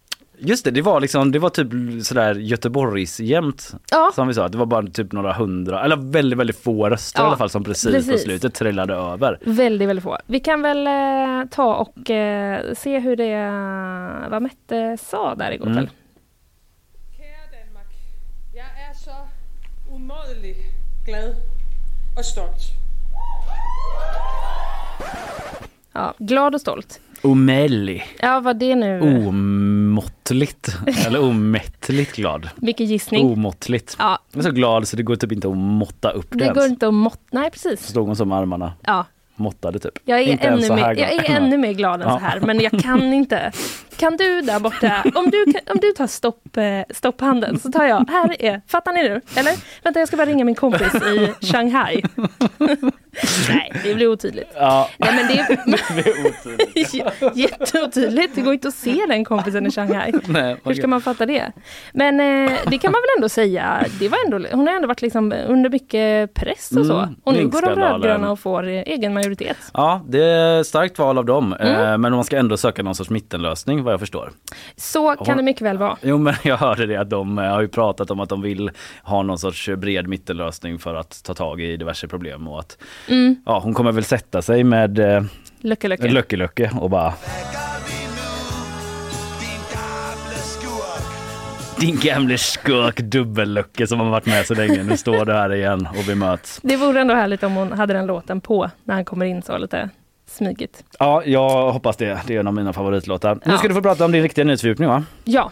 Just 0.41 0.65
det, 0.65 0.71
det 0.71 0.81
var 0.81 0.99
liksom, 0.99 1.31
det 1.31 1.39
var 1.39 1.49
typ 1.49 1.67
sådär 2.05 2.35
Göteborgs 2.35 3.19
jämt 3.19 3.73
Ja, 3.91 4.11
som 4.15 4.27
vi 4.27 4.33
sa, 4.33 4.47
det 4.47 4.57
var 4.57 4.65
bara 4.65 4.87
typ 4.87 5.11
några 5.11 5.33
hundra, 5.33 5.83
eller 5.83 5.95
väldigt 5.95 6.39
väldigt 6.39 6.63
få 6.63 6.89
röster 6.89 7.19
Ja, 7.21 7.25
i 7.25 7.27
alla 7.27 7.37
fall 7.37 7.49
som 7.49 7.63
precis, 7.63 7.85
på 7.85 7.91
precis. 7.91 8.23
slutet 8.23 8.53
trillade 8.53 8.93
över. 8.93 9.39
väldigt, 9.41 9.89
väldigt 9.89 10.03
få. 10.03 10.17
Vi 10.25 10.39
kan 10.39 10.61
väl 10.61 10.87
eh, 10.87 11.49
ta 11.51 11.75
och 11.75 12.09
eh, 12.09 12.73
se 12.73 12.99
hur 12.99 13.15
det, 13.15 14.29
vad 14.29 14.41
Mette 14.41 14.97
sa 14.97 15.35
där 15.35 15.51
igår 15.51 15.65
Mm. 15.65 15.77
kväll. 15.77 15.89
Kære 17.17 17.45
Danmark, 17.51 17.91
jeg 18.55 18.65
er 18.89 18.93
så 18.93 19.15
umådelig 19.95 20.55
glad 21.05 21.35
og 22.17 22.25
stolt. 22.25 22.61
Ja, 25.93 26.13
glad 26.17 26.55
och 26.55 26.61
stolt. 26.61 26.99
Omelli. 27.21 28.03
Ja, 28.21 28.39
vad 28.39 28.59
det 28.59 28.75
nu... 28.75 29.01
Omåttligt, 29.01 30.77
eller 31.07 31.23
omättligt 31.23 32.15
glad. 32.15 32.49
Mycket 32.55 32.87
gissning. 32.87 33.25
Omåttligt. 33.25 33.95
Ja, 33.99 34.19
Jag 34.31 34.39
är 34.39 34.43
så 34.43 34.51
glad 34.51 34.87
så 34.87 34.97
det 34.97 35.03
går 35.03 35.15
typ 35.15 35.31
inte 35.31 35.47
att 35.47 35.57
måtta 35.57 36.09
upp 36.09 36.27
det, 36.31 36.37
det 36.37 36.45
går 36.45 36.57
ens. 36.57 36.69
inte 36.71 36.87
att 36.87 36.93
måtta... 36.93 37.19
Nej, 37.31 37.51
precis. 37.51 37.81
Så 37.85 37.91
stod 37.91 38.07
hon 38.17 38.27
med 38.29 38.37
armarna 38.37 38.73
Ja, 38.81 39.05
måttade 39.35 39.79
typ. 39.79 39.93
jag 40.05 40.19
är, 40.19 40.23
Inte 40.23 40.47
ännu 40.47 40.69
mer, 40.75 40.95
jag 40.99 41.11
är 41.11 41.35
ännu 41.37 41.57
mer 41.57 41.73
glad 41.73 42.01
än 42.01 42.07
Ja. 42.07 42.13
så 42.19 42.25
här, 42.25 42.39
men 42.39 42.59
jag 42.59 42.71
kan 42.81 43.13
inte. 43.13 43.51
Kan 43.99 44.17
du 44.17 44.41
där 44.41 44.59
borta, 44.59 45.03
om 45.15 45.29
du, 45.29 45.45
om 45.71 45.77
du 45.81 45.91
tar 45.91 46.07
stopp, 46.07 46.57
eh, 46.57 46.63
stopphanden 46.95 47.59
så 47.59 47.71
tar 47.71 47.85
jag, 47.85 48.09
här 48.09 48.41
är, 48.41 48.61
fattar 48.67 48.93
ni 48.93 49.03
nu? 49.03 49.21
Eller? 49.35 49.83
Vänta, 49.83 49.99
jag 49.99 50.07
ska 50.07 50.17
bara 50.17 50.25
ringa 50.27 50.45
min 50.45 50.55
kompis 50.55 50.95
i 50.95 51.45
Shanghai. 51.45 52.01
Nej, 53.49 53.71
det 53.83 53.95
blir 53.95 54.07
otydligt. 54.07 54.51
Ja, 54.55 54.89
Nej 54.97 55.13
men 55.15 55.27
det 55.27 55.39
är 55.39 55.47
det 55.95 56.09
är 56.09 56.27
otydligt. 56.27 57.37
jätteotydligt. 57.37 58.35
Det 58.35 58.41
går 58.41 58.53
inte 58.53 58.67
att 58.67 58.73
se 58.73 59.05
den 59.07 59.25
kompisen 59.25 59.67
i 59.67 59.71
Shanghai. 59.71 60.13
Nej, 60.27 60.57
Hur 60.63 60.73
ska 60.73 60.87
man 60.87 61.01
fatta 61.01 61.25
det? 61.25 61.51
Men 61.93 62.19
eh, 62.19 62.51
det 62.67 62.77
kan 62.77 62.91
man 62.91 63.01
väl 63.01 63.09
ändå 63.17 63.29
säga. 63.29 63.85
Det 63.99 64.09
var 64.09 64.17
ändå, 64.25 64.47
hon 64.51 64.67
har 64.67 64.75
ändå 64.75 64.87
varit 64.87 65.01
liksom 65.01 65.33
under 65.47 65.69
mycket 65.69 66.33
press 66.33 66.71
och 66.71 66.85
så. 66.85 66.97
Mm, 66.97 67.15
och 67.23 67.33
nu 67.33 67.47
går 67.47 67.61
de 67.61 67.75
rödgröna 67.75 68.31
och 68.31 68.39
får 68.39 68.67
eh, 68.67 68.83
egen 68.85 69.13
majoritet. 69.13 69.57
Ja, 69.73 70.01
det 70.07 70.23
är 70.23 70.63
starkt 70.63 70.99
val 70.99 71.17
av 71.17 71.25
dem. 71.25 71.53
Mm. 71.59 71.75
Eh, 71.81 71.97
Men 71.97 72.11
man 72.15 72.23
ska 72.23 72.37
ändå 72.37 72.57
söka 72.57 72.83
någon 72.83 72.95
sorts 72.95 73.09
mittenlösning 73.09 73.83
vad 73.89 73.93
jag 73.93 73.99
förstår. 73.99 74.31
Så 74.75 75.15
kan 75.15 75.37
det 75.37 75.43
mycket 75.43 75.61
väl 75.61 75.77
vara. 75.77 75.97
Jo 76.01 76.17
men 76.17 76.33
jag 76.43 76.57
hörde 76.57 76.85
det 76.85 76.95
att 76.95 77.09
de 77.09 77.39
eh, 77.39 77.45
har 77.45 77.61
ju 77.61 77.67
pratat 77.67 78.11
om 78.11 78.19
att 78.19 78.29
de 78.29 78.41
vill 78.41 78.71
ha 79.03 79.23
någon 79.23 79.39
sorts 79.39 79.69
bred 79.77 80.07
mittenlösning 80.07 80.79
för 80.79 80.95
att 80.95 81.23
ta 81.23 81.33
tag 81.33 81.61
i 81.61 81.77
diverse 81.77 82.07
problem 82.07 82.47
och 82.47 82.59
att 82.59 82.77
Mm. 83.07 83.35
ja, 83.45 83.59
hon 83.59 83.73
kommer 83.73 83.91
väl 83.91 84.03
sätta 84.03 84.41
sig 84.41 84.63
med 84.63 84.99
eh. 84.99 85.23
Löcke 85.61 86.37
Löcke 86.37 86.71
och 86.79 86.89
bara 86.89 87.13
Din 91.79 91.99
gamle 91.99 92.37
skurk 92.37 92.97
dubbellöcke 92.99 93.87
som 93.87 93.99
har 93.99 94.09
varit 94.09 94.25
med 94.25 94.45
så 94.45 94.53
länge. 94.53 94.83
Nu 94.83 94.97
står 94.97 95.25
du 95.25 95.33
här 95.33 95.53
igen 95.53 95.87
och 95.97 96.09
vi 96.09 96.15
möts. 96.15 96.59
Det 96.63 96.77
vore 96.77 97.01
ändå 97.01 97.13
härligt 97.13 97.43
om 97.43 97.55
hon 97.55 97.71
hade 97.71 97.93
den 97.93 98.05
låten 98.05 98.41
på 98.41 98.69
när 98.83 98.95
han 98.95 99.05
kommer 99.05 99.25
in 99.25 99.41
så 99.41 99.57
lite 99.57 99.89
smygigt. 100.29 100.83
Ja, 100.99 101.23
jag 101.25 101.71
hoppas 101.71 101.97
det. 101.97 102.19
Det 102.27 102.35
är 102.35 102.39
en 102.39 102.47
av 102.47 102.53
mina 102.53 102.73
favoritlåtar. 102.73 103.35
Nu 103.35 103.51
Ja. 103.51 103.57
ska 103.57 103.67
du 103.67 103.73
få 103.73 103.81
prata 103.81 104.05
om 104.05 104.11
din 104.11 104.21
riktiga 104.21 104.45
nyhetsfördjupning 104.45 104.89
va? 104.89 105.03
Ja, 105.23 105.51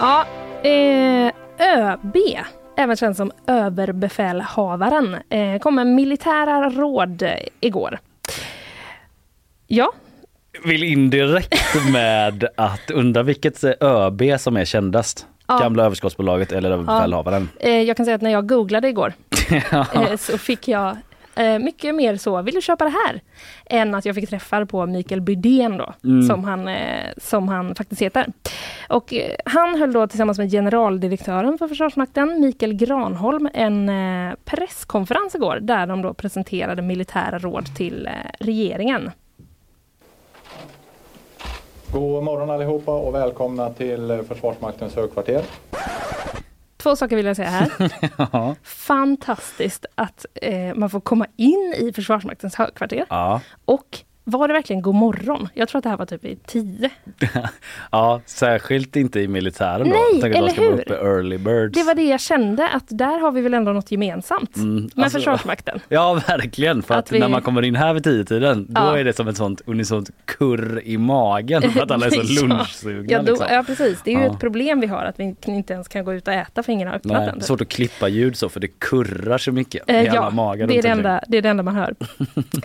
Ja, 0.00 0.24
eh, 0.62 1.32
ÖB, 1.58 2.16
även 2.76 2.96
känd 2.96 3.16
som 3.16 3.32
överbefälhavaren, 3.46 5.16
eh, 5.30 5.58
kom 5.58 5.74
med 5.74 5.86
militära 5.86 6.70
råd 6.70 7.22
eh, 7.22 7.30
igår. 7.60 7.98
Ja, 9.66 9.92
Vill 10.64 10.82
in 10.82 11.10
direkt 11.10 11.90
med 11.92 12.48
att 12.56 12.90
undra 12.90 13.22
vilket 13.22 13.64
ÖB 13.80 14.22
som 14.40 14.56
är 14.56 14.64
kändast. 14.64 15.26
Ja. 15.46 15.58
Gamla 15.58 15.84
överskottsbolaget 15.84 16.52
eller 16.52 16.70
överbefälhavaren. 16.70 17.48
eh, 17.60 17.82
jag 17.82 17.96
kan 17.96 18.06
säga 18.06 18.14
att 18.14 18.22
när 18.22 18.30
jag 18.30 18.48
googlade 18.48 18.88
igår 18.88 19.12
eh, 19.94 20.16
så 20.18 20.38
fick 20.38 20.68
jag 20.68 20.96
eh, 21.36 21.58
mycket 21.58 21.94
mer 21.94 22.16
så, 22.16 22.42
vill 22.42 22.54
du 22.54 22.60
köpa 22.62 22.84
det 22.84 22.90
här? 22.90 23.20
Än 23.66 23.94
att 23.94 24.04
jag 24.04 24.14
fick 24.14 24.30
träffar 24.30 24.64
på 24.64 24.86
Mikael 24.86 25.20
Bydén 25.20 25.76
då, 25.76 25.94
som, 26.28 26.44
han, 26.44 26.68
eh, 26.68 27.06
som 27.16 27.48
han 27.48 27.74
faktiskt 27.74 28.02
heter. 28.02 28.26
Och 28.88 29.14
eh, 29.14 29.36
han 29.44 29.78
höll 29.78 29.92
då 29.92 30.06
tillsammans 30.06 30.38
med 30.38 30.50
generaldirektören 30.50 31.58
för 31.58 31.68
Försvarsmakten, 31.68 32.40
Mikael 32.40 32.72
Granholm, 32.74 33.48
en 33.54 33.88
eh, 33.88 34.34
presskonferens 34.44 35.34
igår 35.34 35.58
där 35.62 35.86
de 35.86 36.02
då 36.02 36.14
presenterade 36.14 36.82
militära 36.82 37.38
råd 37.38 37.76
till 37.76 38.06
eh, 38.06 38.12
regeringen. 38.40 39.10
God 41.92 42.24
morgon 42.24 42.50
allihopa 42.50 42.92
och 42.92 43.14
välkomna 43.14 43.70
till 43.70 44.24
Försvarsmaktens 44.28 44.94
högkvarter. 44.94 45.44
Två 46.76 46.96
saker 46.96 47.16
vill 47.16 47.26
jag 47.26 47.36
säga 47.36 47.48
här. 47.48 48.54
Fantastiskt 48.64 49.86
att 49.94 50.26
eh, 50.34 50.74
man 50.74 50.90
får 50.90 51.00
komma 51.00 51.26
in 51.36 51.74
i 51.78 51.92
Försvarsmaktens 51.92 52.54
högkvarter. 52.54 53.04
Ja. 53.08 53.40
Och 53.64 53.98
var 54.28 54.48
det 54.48 54.54
verkligen 54.54 54.82
god 54.82 54.94
morgon? 54.94 55.48
Jag 55.54 55.68
tror 55.68 55.78
att 55.78 55.82
det 55.84 55.90
här 55.90 55.96
var 55.96 56.06
typ 56.06 56.24
i 56.24 56.36
tio. 56.46 56.90
ja, 57.90 58.20
särskilt 58.26 58.96
inte 58.96 59.20
i 59.20 59.28
militären 59.28 59.88
då. 59.90 59.96
Nej, 60.22 60.32
eller 60.36 60.50
hur? 60.56 60.72
uppe 60.80 60.94
early 60.94 61.38
birds. 61.38 61.78
Det 61.78 61.84
var 61.84 61.94
det 61.94 62.02
jag 62.02 62.20
kände, 62.20 62.68
att 62.68 62.84
där 62.88 63.18
har 63.20 63.32
vi 63.32 63.40
väl 63.40 63.54
ändå 63.54 63.72
något 63.72 63.90
gemensamt 63.90 64.56
med 64.56 64.90
alltså- 64.96 65.18
Försvarsmakten. 65.18 65.80
Ja 65.88 66.20
verkligen, 66.28 66.82
för 66.82 66.94
att, 66.94 67.00
Att 67.00 67.12
vi- 67.12 67.18
när 67.18 67.28
man 67.28 67.42
kommer 67.42 67.62
in 67.62 67.76
här 67.76 67.94
vid 67.94 68.04
tio 68.04 68.24
tiden 68.24 68.66
då 68.68 68.80
Ja. 68.80 68.98
är 68.98 69.04
det 69.04 69.12
som 69.12 69.28
ett 69.28 69.36
sånt 69.36 69.62
unisont 69.66 70.10
kurr 70.24 70.80
i 70.84 70.98
magen 70.98 71.62
för 71.70 71.82
att 71.82 71.90
alla 71.90 72.06
är 72.06 72.10
så 72.10 72.22
lunchsugna. 72.46 73.04
Ja, 73.12 73.22
då, 73.22 73.30
liksom. 73.32 73.46
ja 73.50 73.62
precis, 73.66 74.00
det 74.04 74.10
är 74.10 74.18
ju 74.18 74.24
Ja. 74.24 74.32
ett 74.32 74.40
problem 74.40 74.80
vi 74.80 74.86
har 74.86 75.04
att 75.04 75.20
vi 75.20 75.34
inte 75.46 75.72
ens 75.72 75.88
kan 75.88 76.04
gå 76.04 76.14
ut 76.14 76.28
och 76.28 76.34
äta 76.34 76.62
för 76.62 76.72
ingen 76.72 76.88
har 76.88 76.94
öppnat 76.94 77.16
Nej, 77.18 77.26
den. 77.26 77.40
svårt 77.40 77.60
att 77.60 77.68
klippa 77.68 78.08
ljud 78.08 78.36
så 78.36 78.48
för 78.48 78.60
det 78.60 78.68
kurrar 78.78 79.38
så 79.38 79.52
mycket 79.52 79.82
Eh, 79.90 79.96
i 80.04 80.08
alla 80.08 80.14
ja, 80.16 80.30
magar 80.30 80.66
det 80.66 80.78
är 80.78 80.82
det, 80.82 80.88
enda, 80.88 81.20
det 81.28 81.38
är 81.38 81.42
det 81.42 81.48
enda 81.48 81.62
man 81.62 81.74
hör. 81.76 81.94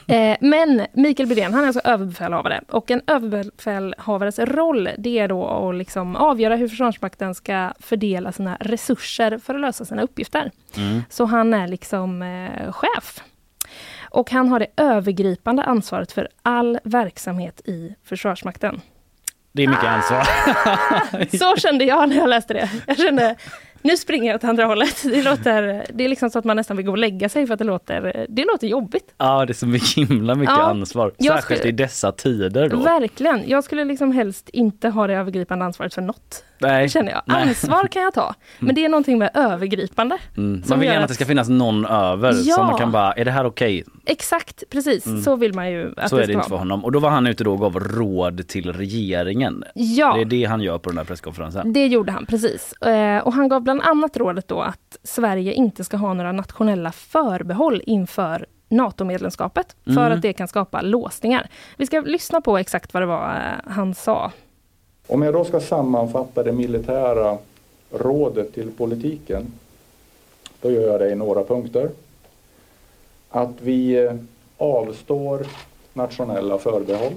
eh, 0.07 0.37
men 0.41 0.85
Mikael 0.93 1.29
Bydén, 1.29 1.50
han 1.53 1.63
är 1.63 1.67
alltså 1.67 1.81
överbefälhavare. 1.83 2.61
Och 2.69 2.91
en 2.91 3.01
överbefälhavares 3.07 4.39
roll, 4.39 4.89
det 4.97 5.19
är 5.19 5.27
då 5.27 5.47
att 5.47 5.75
liksom 5.75 6.15
avgöra 6.15 6.55
hur 6.55 6.67
Försvarsmakten 6.67 7.35
ska 7.35 7.73
fördela 7.79 8.31
sina 8.31 8.57
resurser 8.59 9.37
för 9.37 9.55
att 9.55 9.61
lösa 9.61 9.85
sina 9.85 10.01
uppgifter. 10.01 10.51
Mm. 10.77 11.03
Så 11.09 11.25
han 11.25 11.53
är 11.53 11.67
liksom 11.67 12.21
eh, 12.21 12.71
chef. 12.71 13.23
Och 14.09 14.31
han 14.31 14.49
har 14.49 14.59
det 14.59 14.67
övergripande 14.77 15.63
ansvaret 15.63 16.11
för 16.11 16.27
all 16.41 16.79
verksamhet 16.83 17.61
i 17.65 17.95
Försvarsmakten. 18.03 18.81
Det 19.51 19.63
är 19.63 19.67
mycket 19.67 19.83
ansvar. 19.83 20.27
Så 21.37 21.55
kände 21.55 21.85
jag 21.85 22.09
när 22.09 22.15
jag 22.15 22.29
läste 22.29 22.53
det. 22.53 22.69
Jag 22.87 22.97
kände, 22.97 23.35
nu 23.81 23.97
springer 23.97 24.27
jag 24.31 24.35
åt 24.35 24.43
andra 24.43 24.65
hållet. 24.65 25.03
Det, 25.03 25.23
låter, 25.23 25.85
det 25.93 26.03
är 26.05 26.09
liksom 26.09 26.29
så 26.29 26.39
att 26.39 26.45
man 26.45 26.55
nästan 26.57 26.77
vill 26.77 26.85
gå 26.85 26.91
och 26.91 26.97
lägga 26.97 27.29
sig 27.29 27.47
för 27.47 27.53
att 27.53 27.57
det 27.59 27.65
låter, 27.65 28.25
det 28.29 28.45
låter 28.45 28.67
jobbigt. 28.67 29.13
Ja, 29.17 29.45
det 29.45 29.51
är 29.51 29.53
så 29.53 29.67
mycket, 29.67 30.09
himla 30.09 30.35
mycket 30.35 30.55
Ja, 30.57 30.63
ansvar. 30.63 31.11
Särskilt 31.27 31.59
skulle- 31.59 31.69
i 31.69 31.75
dessa 31.75 32.11
tider 32.11 32.69
då. 32.69 32.77
Verkligen. 32.77 33.49
Jag 33.49 33.63
skulle 33.63 33.85
liksom 33.85 34.11
helst 34.11 34.49
inte 34.49 34.89
ha 34.89 35.07
det 35.07 35.13
övergripande 35.13 35.65
ansvaret 35.65 35.93
för 35.93 36.01
något. 36.01 36.43
Nej. 36.61 36.89
Känner 36.89 37.11
jag. 37.11 37.21
Nej. 37.25 37.41
Ansvar 37.49 37.87
kan 37.87 38.01
jag 38.01 38.13
ta, 38.13 38.33
men 38.59 38.75
det 38.75 38.85
är 38.85 38.89
någonting 38.89 39.17
med 39.17 39.29
övergripande. 39.33 40.17
Mm. 40.37 40.63
Man 40.69 40.79
vill 40.79 40.87
gärna 40.87 40.99
att 40.99 41.03
att- 41.03 41.07
det 41.09 41.15
ska 41.15 41.25
finnas 41.25 41.49
någon 41.49 41.85
över 41.85 42.33
Ja. 42.43 42.55
som 42.55 42.65
man 42.67 42.77
kan 42.77 42.91
bara, 42.91 43.13
är 43.13 43.25
det 43.25 43.31
här 43.31 43.45
okej? 43.45 43.83
Exakt, 44.05 44.63
precis. 44.69 45.23
Så 45.23 45.35
vill 45.35 45.53
man 45.53 45.71
ju 45.71 45.93
att 45.97 46.09
Så 46.09 46.15
det 46.17 46.23
är 46.23 46.27
det 46.27 46.33
inte 46.33 46.49
för 46.49 46.55
honom. 46.55 46.85
Och 46.85 46.91
då 46.91 46.99
var 46.99 47.09
han 47.09 47.27
ute 47.27 47.43
då 47.43 47.53
och 47.53 47.59
gav 47.59 47.79
råd 47.79 48.47
till 48.47 48.73
regeringen. 48.73 49.63
Ja. 49.73 50.13
Det 50.13 50.21
är 50.21 50.25
det 50.25 50.45
han 50.45 50.61
gör 50.61 50.77
på 50.77 50.89
den 50.89 50.97
här 50.97 51.05
presskonferensen. 51.05 51.73
Det 51.73 51.87
gjorde 51.87 52.11
han, 52.11 52.25
precis. 52.25 52.73
Eh, 52.73 53.17
och 53.23 53.33
han 53.33 53.49
gav 53.49 53.61
bland 53.61 53.81
annat 53.81 54.17
rådet 54.17 54.47
då 54.47 54.61
att 54.61 54.97
Sverige 55.03 55.53
inte 55.53 55.83
ska 55.83 55.97
ha 55.97 56.13
några 56.13 56.31
nationella 56.31 56.91
förbehåll 56.91 57.81
inför 57.85 58.45
NATO-medlemskapet, 58.69 59.75
för 59.85 59.91
Mm. 59.91 60.11
att 60.13 60.21
det 60.21 60.33
kan 60.33 60.47
skapa 60.47 60.81
låsningar. 60.81 61.47
Vi 61.77 61.85
ska 61.85 61.99
lyssna 62.01 62.41
på 62.41 62.57
exakt 62.57 62.93
vad 62.93 63.03
det 63.03 63.07
var 63.07 63.29
eh, 63.35 63.71
han 63.71 63.93
sa. 63.93 64.31
Om 65.11 65.21
jag 65.21 65.33
då 65.33 65.45
ska 65.45 65.59
sammanfatta 65.59 66.43
det 66.43 66.51
militära 66.51 67.37
rådet 67.91 68.53
till 68.53 68.71
politiken, 68.71 69.45
då 70.61 70.71
gör 70.71 70.91
jag 70.91 70.99
det 70.99 71.09
i 71.09 71.15
några 71.15 71.43
punkter. 71.43 71.89
Att 73.29 73.49
vi 73.61 74.05
eh, 74.05 74.13
avstår 74.57 75.45
nationella 75.93 76.57
förbehåll. 76.57 77.13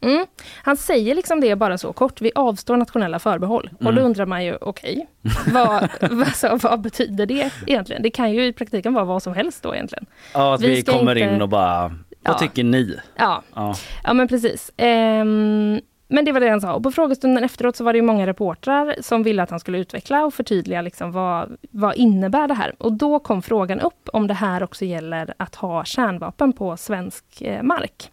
Mm. 0.00 0.26
Han 0.62 0.76
säger 0.76 1.14
liksom 1.14 1.40
det 1.40 1.56
bara 1.56 1.78
så 1.78 1.92
kort, 1.92 2.20
vi 2.20 2.32
avstår 2.34 2.76
nationella 2.76 3.18
förbehåll. 3.18 3.70
Och 3.76 3.82
Mm. 3.82 3.94
då 3.94 4.00
undrar 4.02 4.26
man 4.26 4.44
ju, 4.44 4.56
okej, 4.60 5.06
vad, 5.52 5.88
alltså, 6.02 6.58
vad 6.62 6.80
betyder 6.80 7.26
det 7.26 7.50
egentligen? 7.66 8.02
Det 8.02 8.10
kan 8.10 8.32
ju 8.32 8.46
i 8.46 8.52
praktiken 8.52 8.94
vara 8.94 9.04
vad 9.04 9.22
som 9.22 9.34
helst 9.34 9.62
då 9.62 9.74
egentligen. 9.74 10.06
Ja, 10.34 10.54
att 10.54 10.60
Vi 10.60 10.68
vi, 10.74 10.82
kommer 10.82 11.16
inte- 11.16 11.34
in 11.34 11.42
och 11.42 11.48
bara, 11.48 11.88
vad 11.88 12.34
Ja. 12.34 12.38
tycker 12.38 12.64
ni? 12.64 12.96
Ja, 13.16 13.42
Ja. 13.54 13.74
Ja 14.04 14.12
men 14.12 14.28
precis. 14.28 14.72
Ehm, 14.76 15.80
men 16.08 16.24
det 16.24 16.32
var 16.32 16.40
det 16.40 16.48
han 16.48 16.60
sa. 16.60 16.72
Och 16.74 16.82
på 16.82 16.90
frågestunden 16.90 17.44
efteråt 17.44 17.76
så 17.76 17.84
var 17.84 17.92
det 17.92 17.96
ju 17.96 18.02
många 18.02 18.26
reportrar 18.26 18.94
som 19.00 19.22
ville 19.22 19.42
att 19.42 19.50
han 19.50 19.60
skulle 19.60 19.78
utveckla 19.78 20.24
och 20.24 20.34
förtydliga 20.34 20.82
liksom 20.82 21.12
vad, 21.12 21.56
vad 21.70 21.94
innebär 21.96 22.48
det 22.48 22.54
här. 22.54 22.74
Och 22.78 22.92
då 22.92 23.18
kom 23.18 23.42
frågan 23.42 23.80
upp 23.80 24.08
om 24.12 24.26
det 24.26 24.34
här 24.34 24.62
också 24.62 24.84
gäller 24.84 25.34
att 25.36 25.54
ha 25.54 25.84
kärnvapen 25.84 26.52
på 26.52 26.76
svensk 26.76 27.24
eh, 27.42 27.62
mark. 27.62 28.10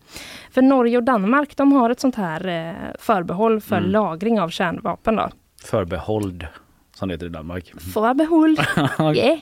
För 0.52 0.62
Norge 0.62 0.98
och 0.98 1.04
Danmark 1.04 1.58
de 1.58 1.72
har 1.72 1.90
ett 1.90 2.00
sånt 2.00 2.16
här 2.16 2.48
eh, 2.48 2.74
förbehåll 3.00 3.62
för 3.62 3.78
Mm. 3.78 3.90
lagring 3.92 4.42
av 4.42 4.50
kärnvapen. 4.50 5.16
Då. 5.16 5.30
Förbehålld, 5.66 6.48
som 6.96 7.08
det 7.08 7.14
heter 7.14 7.26
i 7.26 7.30
Danmark. 7.30 7.74
Förbehåll. 7.94 8.58
Yeah. 9.16 9.40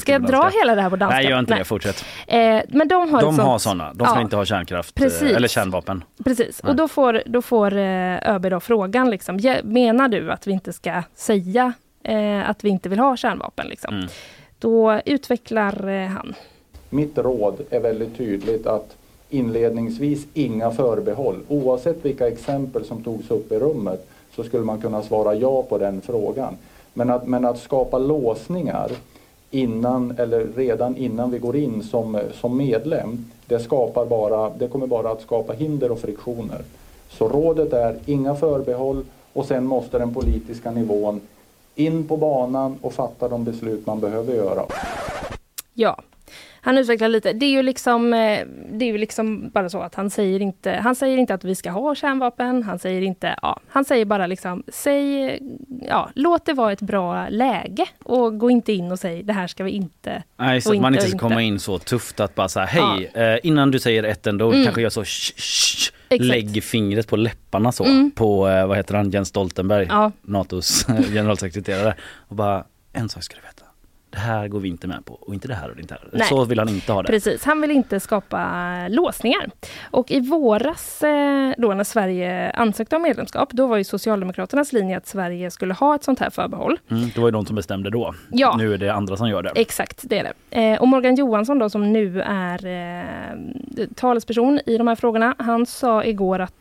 Ska 0.00 0.12
jag 0.12 0.26
dra 0.26 0.50
hela 0.60 0.74
det 0.74 0.82
här 0.82 0.90
på 0.90 0.96
danska? 0.96 1.16
Nej, 1.16 1.26
gör 1.30 1.38
inte 1.38 1.54
det. 1.58 1.64
Fortsätt. 1.64 2.04
Eh, 2.26 2.60
men 2.68 2.88
de 2.88 3.10
har, 3.12 3.20
De 3.22 3.36
sånt, 3.36 3.48
har 3.48 3.58
sådana. 3.58 3.92
De 3.94 4.06
ska 4.06 4.16
Ja. 4.16 4.20
inte 4.22 4.36
ha 4.36 4.44
kärnkraft 4.44 4.94
Precis. 4.94 5.22
eh, 5.22 5.36
eller 5.36 5.48
kärnvapen. 5.48 6.04
Precis, 6.24 6.60
Nej. 6.62 6.70
och 6.70 6.76
då 6.76 6.88
får, 6.88 7.22
då 7.26 7.42
får 7.42 7.76
eh, 7.76 8.34
ÖB 8.34 8.50
då 8.50 8.60
frågan, 8.60 9.10
liksom, 9.10 9.38
"Ja, 9.40 9.56
menar 9.64 10.08
du 10.08 10.32
att 10.32 10.46
vi 10.46 10.52
inte 10.52 10.72
ska 10.72 11.02
säga 11.14 11.72
eh, 12.02 12.50
att 12.50 12.64
vi 12.64 12.68
inte 12.68 12.88
vill 12.88 12.98
ha 12.98 13.16
kärnvapen? 13.16 13.66
Liksom? 13.68 13.94
Mm. 13.94 14.06
Då 14.58 15.00
utvecklar 15.06 15.88
eh, 15.88 16.08
han. 16.08 16.34
Mitt 16.90 17.18
råd 17.18 17.56
är 17.70 17.80
väldigt 17.80 18.16
tydligt 18.16 18.66
att 18.66 18.96
inledningsvis 19.30 20.26
inga 20.34 20.70
förbehåll. 20.70 21.36
Oavsett 21.48 22.04
vilka 22.04 22.28
exempel 22.28 22.84
som 22.84 23.02
togs 23.04 23.30
upp 23.30 23.52
i 23.52 23.58
rummet 23.58 24.08
så 24.36 24.44
skulle 24.44 24.64
man 24.64 24.80
kunna 24.80 25.02
svara 25.02 25.34
ja 25.34 25.62
på 25.62 25.78
den 25.78 26.00
frågan. 26.00 26.56
Men 26.94 27.10
att, 27.10 27.26
men 27.26 27.44
att 27.44 27.58
skapa 27.58 27.98
låsningar 27.98 28.90
innan 29.50 30.14
eller 30.18 30.46
redan 30.56 30.96
innan 30.96 31.30
vi 31.30 31.38
går 31.38 31.56
in 31.56 31.82
som, 31.82 32.20
som 32.40 32.56
medlem, 32.56 33.30
det, 33.46 33.58
skapar 33.58 34.06
bara, 34.06 34.50
det 34.50 34.68
kommer 34.68 34.86
bara 34.86 35.10
att 35.10 35.22
skapa 35.22 35.52
hinder 35.52 35.90
och 35.90 35.98
friktioner. 35.98 36.62
Så 37.08 37.28
rådet 37.28 37.72
är 37.72 37.96
inga 38.06 38.34
förbehåll 38.34 39.04
och 39.32 39.46
sen 39.46 39.66
måste 39.66 39.98
den 39.98 40.14
politiska 40.14 40.70
nivån 40.70 41.20
in 41.74 42.08
på 42.08 42.16
banan 42.16 42.78
och 42.80 42.92
fatta 42.92 43.28
de 43.28 43.44
beslut 43.44 43.86
man 43.86 44.00
behöver 44.00 44.34
göra. 44.34 44.64
Ja, 45.74 45.96
han 46.64 46.78
utvecklar 46.78 47.08
lite. 47.08 47.32
Det 47.32 47.46
är 47.46 47.50
ju 47.50 47.62
liksom, 47.62 48.14
eh, 48.14 48.46
det 48.72 48.84
är 48.84 48.92
ju 48.92 48.98
liksom 48.98 49.50
bara 49.50 49.68
så 49.68 49.80
att 49.80 49.94
han 49.94 50.10
säger 50.10 50.42
inte, 50.42 50.72
han 50.72 50.94
säger 50.94 51.18
inte 51.18 51.34
att 51.34 51.44
vi 51.44 51.54
ska 51.54 51.70
ha 51.70 51.94
kärnvapen. 51.94 52.62
Han 52.62 52.78
säger 52.78 53.02
inte, 53.02 53.38
ja, 53.42 53.60
han 53.68 53.84
säger 53.84 54.04
bara 54.04 54.26
liksom, 54.26 54.62
säg, 54.68 55.38
ja, 55.88 56.10
låt 56.14 56.46
det 56.46 56.52
vara 56.52 56.72
ett 56.72 56.80
bra 56.80 57.28
läge 57.28 57.86
och 58.04 58.38
gå 58.38 58.50
inte 58.50 58.72
in 58.72 58.92
och 58.92 58.98
säg 58.98 59.22
det 59.22 59.32
här 59.32 59.46
ska 59.46 59.64
vi 59.64 59.70
inte. 59.70 60.22
Nej, 60.36 60.60
så 60.60 60.72
att 60.72 60.80
man 60.80 60.94
inte 60.94 61.08
ska 61.08 61.18
komma 61.18 61.42
in 61.42 61.58
så 61.58 61.78
tufft 61.78 62.20
att 62.20 62.34
bara 62.34 62.48
säga 62.48 62.66
hej, 62.66 63.10
ja. 63.14 63.20
eh, 63.20 63.38
innan 63.42 63.70
du 63.70 63.78
säger 63.78 64.02
ett 64.02 64.26
ord 64.26 64.42
mm. 64.42 64.64
kanske 64.64 64.82
jag 64.82 64.92
så 64.92 65.04
sh, 65.04 65.32
sh, 65.36 65.92
lägg 66.10 66.64
fingret 66.64 67.08
på 67.08 67.16
läpparna 67.16 67.72
så 67.72 67.84
mm. 67.84 68.10
på, 68.10 68.48
eh, 68.48 68.66
vad 68.66 68.76
heter 68.76 68.94
han, 68.94 69.10
Jens 69.10 69.28
Stoltenberg, 69.28 69.86
ja. 69.90 70.12
Natos 70.22 70.86
generalsekreterare 70.86 71.94
och 72.28 72.36
bara 72.36 72.64
en 72.92 73.08
sak 73.08 73.22
ska 73.22 73.36
du 73.36 73.42
veta 73.42 73.53
det 74.14 74.20
här 74.20 74.48
går 74.48 74.60
vi 74.60 74.68
inte 74.68 74.86
med 74.86 75.04
på 75.04 75.14
och 75.14 75.34
inte 75.34 75.48
det 75.48 75.54
här 75.54 75.70
och 75.70 75.78
inte 75.80 75.96
det 76.12 76.18
här. 76.18 76.28
Så 76.28 76.44
vill 76.44 76.58
han 76.58 76.68
inte 76.68 76.92
ha 76.92 77.02
det. 77.02 77.08
Precis, 77.08 77.44
han 77.44 77.60
vill 77.60 77.70
inte 77.70 78.00
skapa 78.00 78.88
låsningar. 78.88 79.50
Och 79.82 80.10
i 80.10 80.20
våras 80.20 81.02
eh, 81.02 81.52
då 81.58 81.74
när 81.74 81.84
Sverige 81.84 82.50
ansökte 82.50 82.96
om 82.96 83.02
medlemskap, 83.02 83.52
då 83.52 83.66
var 83.66 83.76
ju 83.76 83.84
Socialdemokraternas 83.84 84.72
linje 84.72 84.96
att 84.96 85.06
Sverige 85.06 85.50
skulle 85.50 85.74
ha 85.74 85.94
ett 85.94 86.04
sånt 86.04 86.20
här 86.20 86.30
förbehåll. 86.30 86.78
Mm, 86.90 87.10
det 87.14 87.20
var 87.20 87.28
ju 87.28 87.32
de 87.32 87.46
som 87.46 87.56
bestämde 87.56 87.90
då. 87.90 88.14
Ja. 88.30 88.56
Nu 88.56 88.74
är 88.74 88.78
det 88.78 88.88
andra 88.88 89.16
som 89.16 89.28
gör 89.28 89.42
det. 89.42 89.52
Exakt, 89.54 90.00
det 90.02 90.18
är 90.18 90.32
det. 90.50 90.60
Eh, 90.60 90.80
och 90.80 90.88
Morgan 90.88 91.14
Johansson 91.14 91.58
då 91.58 91.70
som 91.70 91.92
nu 91.92 92.22
är 92.22 92.66
eh, 92.66 93.86
talesperson 93.94 94.60
i 94.66 94.78
de 94.78 94.86
här 94.86 94.94
frågorna, 94.94 95.34
han 95.38 95.66
sa 95.66 96.04
igår 96.04 96.38
att 96.38 96.52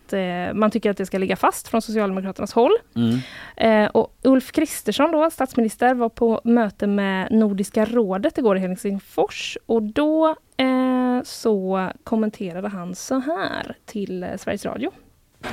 man 0.54 0.72
tycker 0.72 0.92
att 0.92 0.98
det 0.98 1.06
ska 1.06 1.18
ligga 1.18 1.36
fast 1.36 1.68
från 1.68 1.82
Socialdemokraternas 1.82 2.54
håll. 2.54 2.72
Mm. 2.96 3.90
och 3.94 4.14
Ulf 4.24 4.52
Kristersson 4.52 5.12
då, 5.12 5.30
statsminister, 5.30 5.94
var 5.94 6.10
på 6.10 6.42
möte 6.44 6.88
med 6.88 7.32
Nordiska 7.44 7.86
rådet 7.86 8.38
igår 8.38 8.58
i 8.58 8.60
Helsingfors 8.60 9.58
och 9.66 9.84
då 9.84 10.36
eh, 10.58 11.24
så 11.24 11.90
kommenterade 12.04 12.68
han 12.68 12.96
så 12.96 13.20
här 13.20 13.76
till 13.86 14.24
eh, 14.24 14.30
Sveriges 14.38 14.66
Radio. 14.66 14.92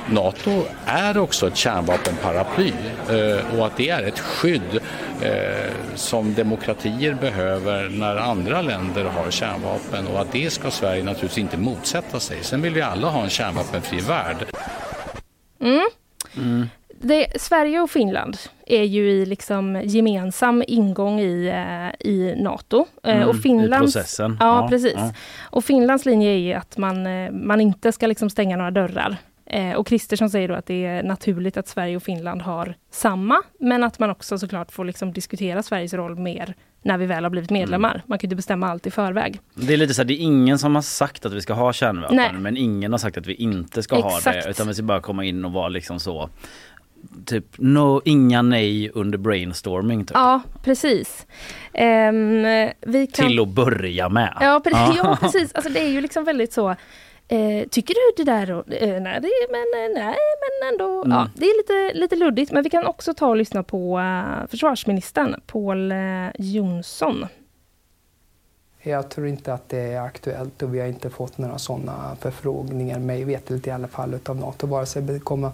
Nato 0.09 0.63
är 0.85 1.17
också 1.17 1.47
ett 1.47 1.55
kärnvapenparaply 1.55 2.73
eh, 3.09 3.59
och 3.59 3.65
att 3.65 3.77
det 3.77 3.89
är 3.89 4.03
ett 4.03 4.19
skydd 4.19 4.79
eh, 5.21 5.73
som 5.95 6.33
demokratier 6.33 7.13
behöver 7.13 7.89
när 7.89 8.15
andra 8.15 8.61
länder 8.61 9.03
har 9.03 9.31
kärnvapen 9.31 10.07
och 10.07 10.21
att 10.21 10.31
det 10.31 10.49
ska 10.49 10.71
Sverige 10.71 11.03
naturligtvis 11.03 11.37
inte 11.37 11.57
motsätta 11.57 12.19
sig. 12.19 12.43
Sen 12.43 12.61
vill 12.61 12.73
vi 12.73 12.81
alla 12.81 13.09
ha 13.09 13.23
en 13.23 13.29
kärnvapenfri 13.29 13.99
värld. 13.99 14.45
Mm. 15.59 15.89
Mm 16.37 16.67
det, 17.01 17.41
Sverige 17.41 17.81
och 17.81 17.91
Finland 17.91 18.37
är 18.65 18.83
ju 18.83 19.11
i 19.11 19.25
liksom 19.25 19.81
gemensam 19.83 20.63
ingång 20.67 21.19
i, 21.19 21.47
eh, 21.47 22.07
i 22.07 22.35
Nato. 22.37 22.85
Eh, 23.03 23.15
mm, 23.15 23.29
och 23.29 23.41
Finlands, 23.41 23.95
I 23.95 23.99
processen. 23.99 24.37
Ja, 24.39 24.61
ja 24.61 24.67
precis. 24.67 24.93
Ja. 24.95 25.13
Och 25.41 25.65
Finlands 25.65 26.05
linje 26.05 26.31
är 26.31 26.37
ju 26.37 26.53
att 26.53 26.77
man, 26.77 27.05
eh, 27.05 27.31
man 27.31 27.61
inte 27.61 27.91
ska 27.91 28.07
liksom 28.07 28.29
stänga 28.29 28.57
några 28.57 28.71
dörrar. 28.71 29.17
Och 29.77 29.87
Kristersson 29.87 30.29
säger 30.29 30.47
då 30.47 30.53
att 30.53 30.65
det 30.65 30.85
är 30.85 31.03
naturligt 31.03 31.57
att 31.57 31.67
Sverige 31.67 31.95
och 31.95 32.03
Finland 32.03 32.41
har 32.41 32.75
samma, 32.91 33.41
men 33.59 33.83
att 33.83 33.99
man 33.99 34.09
också 34.09 34.37
såklart 34.37 34.71
får 34.71 34.85
liksom 34.85 35.13
diskutera 35.13 35.63
Sveriges 35.63 35.93
roll 35.93 36.15
mer 36.15 36.55
när 36.83 36.97
vi 36.97 37.05
väl 37.05 37.23
har 37.23 37.29
blivit 37.29 37.49
medlemmar. 37.49 37.91
Mm. 37.91 38.01
Man 38.05 38.19
kan 38.19 38.27
inte 38.27 38.35
bestämma 38.35 38.67
allt 38.67 38.87
i 38.87 38.91
förväg. 38.91 39.39
Det 39.53 39.73
är 39.73 39.77
lite 39.77 39.93
så 39.93 40.01
här, 40.01 40.07
det 40.07 40.13
är 40.13 40.23
ingen 40.23 40.59
som 40.59 40.75
har 40.75 40.81
sagt 40.81 41.25
att 41.25 41.33
vi 41.33 41.41
ska 41.41 41.53
ha 41.53 41.73
kärnvapen, 41.73 42.15
Nej. 42.15 42.33
men 42.33 42.57
ingen 42.57 42.91
har 42.91 42.99
sagt 42.99 43.17
att 43.17 43.27
vi 43.27 43.33
inte 43.33 43.83
ska 43.83 43.95
Exakt. 43.95 44.25
ha 44.25 44.31
det, 44.31 44.49
utan 44.49 44.67
vi 44.67 44.73
ska 44.73 44.83
bara 44.83 45.01
komma 45.01 45.25
in 45.25 45.45
och 45.45 45.51
vara 45.51 45.69
liksom 45.69 45.99
så 45.99 46.29
typ 47.25 47.45
no, 47.57 48.01
inga 48.05 48.41
nej 48.41 48.89
under 48.93 49.17
brainstorming. 49.17 50.05
Typ. 50.05 50.11
Ja, 50.13 50.41
precis. 50.63 51.27
Um, 51.73 52.43
vi 52.81 53.07
kan... 53.13 53.27
Till 53.27 53.39
att 53.39 53.47
börja 53.47 54.09
med. 54.09 54.37
Ja, 54.41 54.61
pre 54.63 54.73
ja 54.97 55.17
precis. 55.21 55.53
Alltså, 55.53 55.71
det 55.71 55.79
är 55.79 55.89
ju 55.89 56.01
liksom 56.01 56.23
väldigt 56.23 56.53
så 56.53 56.75
Eh, 57.31 57.67
tycker 57.67 57.93
du 57.93 58.23
det 58.23 58.31
där? 58.31 58.51
Och, 58.51 58.73
eh, 58.73 59.01
nej, 59.01 59.19
det, 59.21 59.29
men, 59.49 59.83
eh, 59.83 60.03
nej, 60.03 60.15
men 60.41 60.69
ändå. 60.69 61.03
Mm. 61.03 61.17
Ja, 61.17 61.29
det 61.35 61.45
är 61.45 61.57
lite, 61.57 61.99
lite 61.99 62.15
luddigt. 62.15 62.51
Men 62.51 62.63
vi 62.63 62.69
kan 62.69 62.85
också 62.85 63.13
ta 63.13 63.27
och 63.27 63.35
lyssna 63.35 63.63
på 63.63 63.99
uh, 63.99 64.47
försvarsministern 64.47 65.41
Paul 65.47 65.91
uh, 65.91 66.29
Jonsson. 66.39 67.25
Jag 68.83 69.09
tror 69.09 69.27
inte 69.27 69.53
att 69.53 69.69
det 69.69 69.79
är 69.79 70.01
aktuellt 70.01 70.61
och 70.61 70.75
vi 70.75 70.79
har 70.79 70.87
inte 70.87 71.09
fått 71.09 71.37
några 71.37 71.57
sådana 71.57 72.15
förfrågningar, 72.19 72.99
mig 72.99 73.23
veterligt 73.23 73.67
i 73.67 73.71
alla 73.71 73.87
fall, 73.87 74.19
av 74.25 74.35
Nato, 74.35 74.67
vare 74.67 74.85
sig 74.85 75.01
det 75.01 75.19
kommer, 75.19 75.51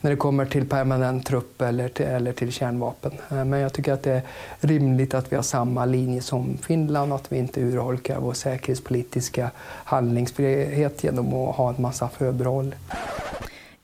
när 0.00 0.10
det 0.10 0.16
kommer 0.16 0.46
till 0.46 0.68
permanent 0.68 1.26
trupp 1.26 1.62
eller 1.62 1.88
till, 1.88 2.06
eller 2.06 2.32
till 2.32 2.52
kärnvapen. 2.52 3.12
Eh, 3.30 3.44
men 3.44 3.60
jag 3.60 3.72
tycker 3.72 3.92
att 3.92 4.02
det 4.02 4.12
är 4.12 4.22
rimligt 4.60 5.14
att 5.14 5.32
vi 5.32 5.36
har 5.36 5.42
samma 5.42 5.84
linje 5.84 6.22
som 6.22 6.58
Finland 6.62 7.12
och 7.12 7.18
att 7.18 7.32
vi 7.32 7.38
inte 7.38 7.60
urholkar 7.60 8.20
vår 8.20 8.32
säkerhetspolitiska 8.32 9.50
handlingsfrihet 9.84 11.04
genom 11.04 11.34
att 11.34 11.56
ha 11.56 11.68
en 11.68 11.82
massa 11.82 12.08
förbehåll. 12.08 12.74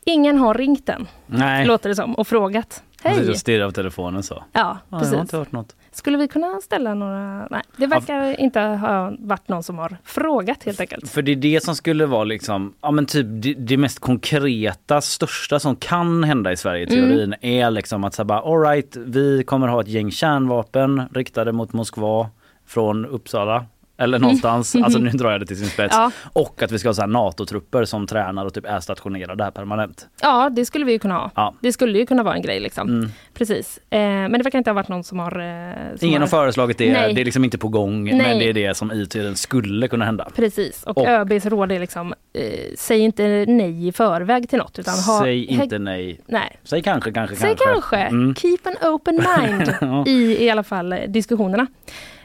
Ingen 0.04 0.38
har 0.38 0.54
ringt 0.54 0.90
Nej. 1.26 1.67
låter 1.67 1.88
det 1.88 1.95
som, 1.95 2.14
och 2.14 2.26
frågat. 2.26 2.82
Hej! 3.02 3.30
Och 3.30 3.36
stirrar 3.36 3.67
på 3.67 3.73
telefonen 3.73 4.23
så. 4.23 4.45
Ja, 4.52 4.78
precis. 4.91 5.08
jag 5.08 5.19
har 5.19 5.23
inte 5.23 5.36
hört 5.36 5.52
något. 5.52 5.75
Skulle 5.92 6.18
vi 6.18 6.28
kunna 6.28 6.60
ställa 6.60 6.94
några? 6.94 7.46
Nej, 7.50 7.62
det 7.76 7.86
verkar 7.86 8.24
ja. 8.24 8.34
inte 8.34 8.60
ha 8.60 9.12
varit 9.18 9.48
någon 9.48 9.62
som 9.62 9.78
har 9.78 9.96
frågat 10.04 10.64
helt 10.64 10.80
enkelt. 10.80 11.10
För 11.10 11.22
det 11.22 11.32
är 11.32 11.36
det 11.36 11.64
som 11.64 11.76
skulle 11.76 12.06
vara 12.06 12.24
liksom, 12.24 12.74
ja 12.80 12.90
men 12.90 13.06
typ 13.06 13.26
det, 13.28 13.54
det 13.54 13.76
mest 13.76 13.98
konkreta, 13.98 15.00
största 15.00 15.58
som 15.58 15.76
kan 15.76 16.24
hända 16.24 16.52
i 16.52 16.56
Sverige 16.56 16.82
i 16.82 16.86
teorin 16.86 17.34
mm. 17.34 17.38
är 17.40 17.70
liksom 17.70 18.04
att 18.04 18.14
säga 18.14 18.24
bara 18.24 18.40
alright, 18.40 18.96
vi 18.96 19.44
kommer 19.44 19.68
ha 19.68 19.80
ett 19.80 19.88
gäng 19.88 20.10
kärnvapen 20.10 21.02
riktade 21.14 21.52
mot 21.52 21.72
Moskva 21.72 22.30
från 22.66 23.06
Uppsala 23.06 23.66
eller 24.00 24.19
någonstans, 24.19 24.75
mm. 24.75 24.84
alltså 24.84 24.99
nu 24.99 25.10
drar 25.10 25.30
jag 25.30 25.41
det 25.41 25.47
till 25.47 25.56
sin 25.56 25.69
spets. 25.69 25.97
Ja. 25.97 26.10
Och 26.32 26.63
att 26.63 26.73
vi 26.73 26.78
ska 26.78 26.89
ha 26.89 26.95
så 26.95 27.06
NATO-trupper 27.06 27.84
som 27.84 28.06
tränar 28.06 28.47
och 28.47 28.54
typ 28.54 28.67
är 28.67 28.80
stationerade 28.80 29.45
här 29.45 29.50
permanent. 29.50 30.06
Ja 30.23 30.50
det 30.50 30.65
skulle 30.65 30.84
vi 30.84 30.93
ju 30.93 30.99
kunna 30.99 31.15
ha. 31.15 31.30
Ja. 31.34 31.54
Det 31.60 31.73
skulle 31.73 31.99
ju 31.99 32.06
kunna 32.06 32.23
vara 32.23 32.34
en 32.34 32.43
grej 32.43 32.60
liksom. 32.60 32.89
Mm. 32.89 33.10
Precis. 33.34 33.78
Eh, 33.91 34.00
men 34.00 34.32
det 34.32 34.43
verkar 34.43 34.58
inte 34.58 34.71
ha 34.71 34.75
varit 34.75 34.89
någon 34.89 35.04
som 35.04 35.19
har... 35.19 35.39
Eh, 35.39 35.97
som 35.99 36.08
Ingen 36.08 36.23
har, 36.23 36.28
har 36.28 36.43
föreslagit 36.43 36.78
det, 36.78 36.93
Nej. 36.93 37.15
det 37.15 37.21
är 37.21 37.25
liksom 37.25 37.45
inte 37.45 37.58
på 37.58 37.69
gång. 37.69 38.04
Nej. 38.04 38.17
Men 38.17 38.39
det 38.39 38.49
är 38.49 38.52
det 38.52 38.76
som 38.76 38.93
i 38.93 39.06
tiden 39.06 39.36
skulle 39.36 39.89
kunna 39.89 40.04
hända. 40.04 40.28
Precis, 40.36 40.82
och, 40.82 40.99
och 40.99 41.08
ÖBs 41.08 41.47
råd 41.47 41.73
är 41.73 41.80
liksom, 41.80 42.15
eh, 42.32 42.45
säg 42.76 42.99
inte 42.99 43.45
nej 43.49 43.89
i 43.89 43.93
förväg 43.93 44.49
till 44.49 44.58
något. 44.58 44.78
Utan 44.78 44.95
ha, 44.95 45.21
säg 45.23 45.45
inte 45.45 45.78
nej. 45.78 46.21
nej. 46.26 46.56
Säg 46.65 46.82
kanske, 46.82 47.13
kanske, 47.13 47.36
säg 47.36 47.49
kanske. 47.49 47.65
kanske. 47.65 47.97
Mm. 47.97 48.34
Keep 48.34 48.58
an 48.65 48.93
open 48.93 49.17
mind 49.39 50.08
i 50.08 50.45
i 50.45 50.50
alla 50.50 50.63
fall 50.63 50.93
eh, 50.93 50.99
diskussionerna. 51.08 51.67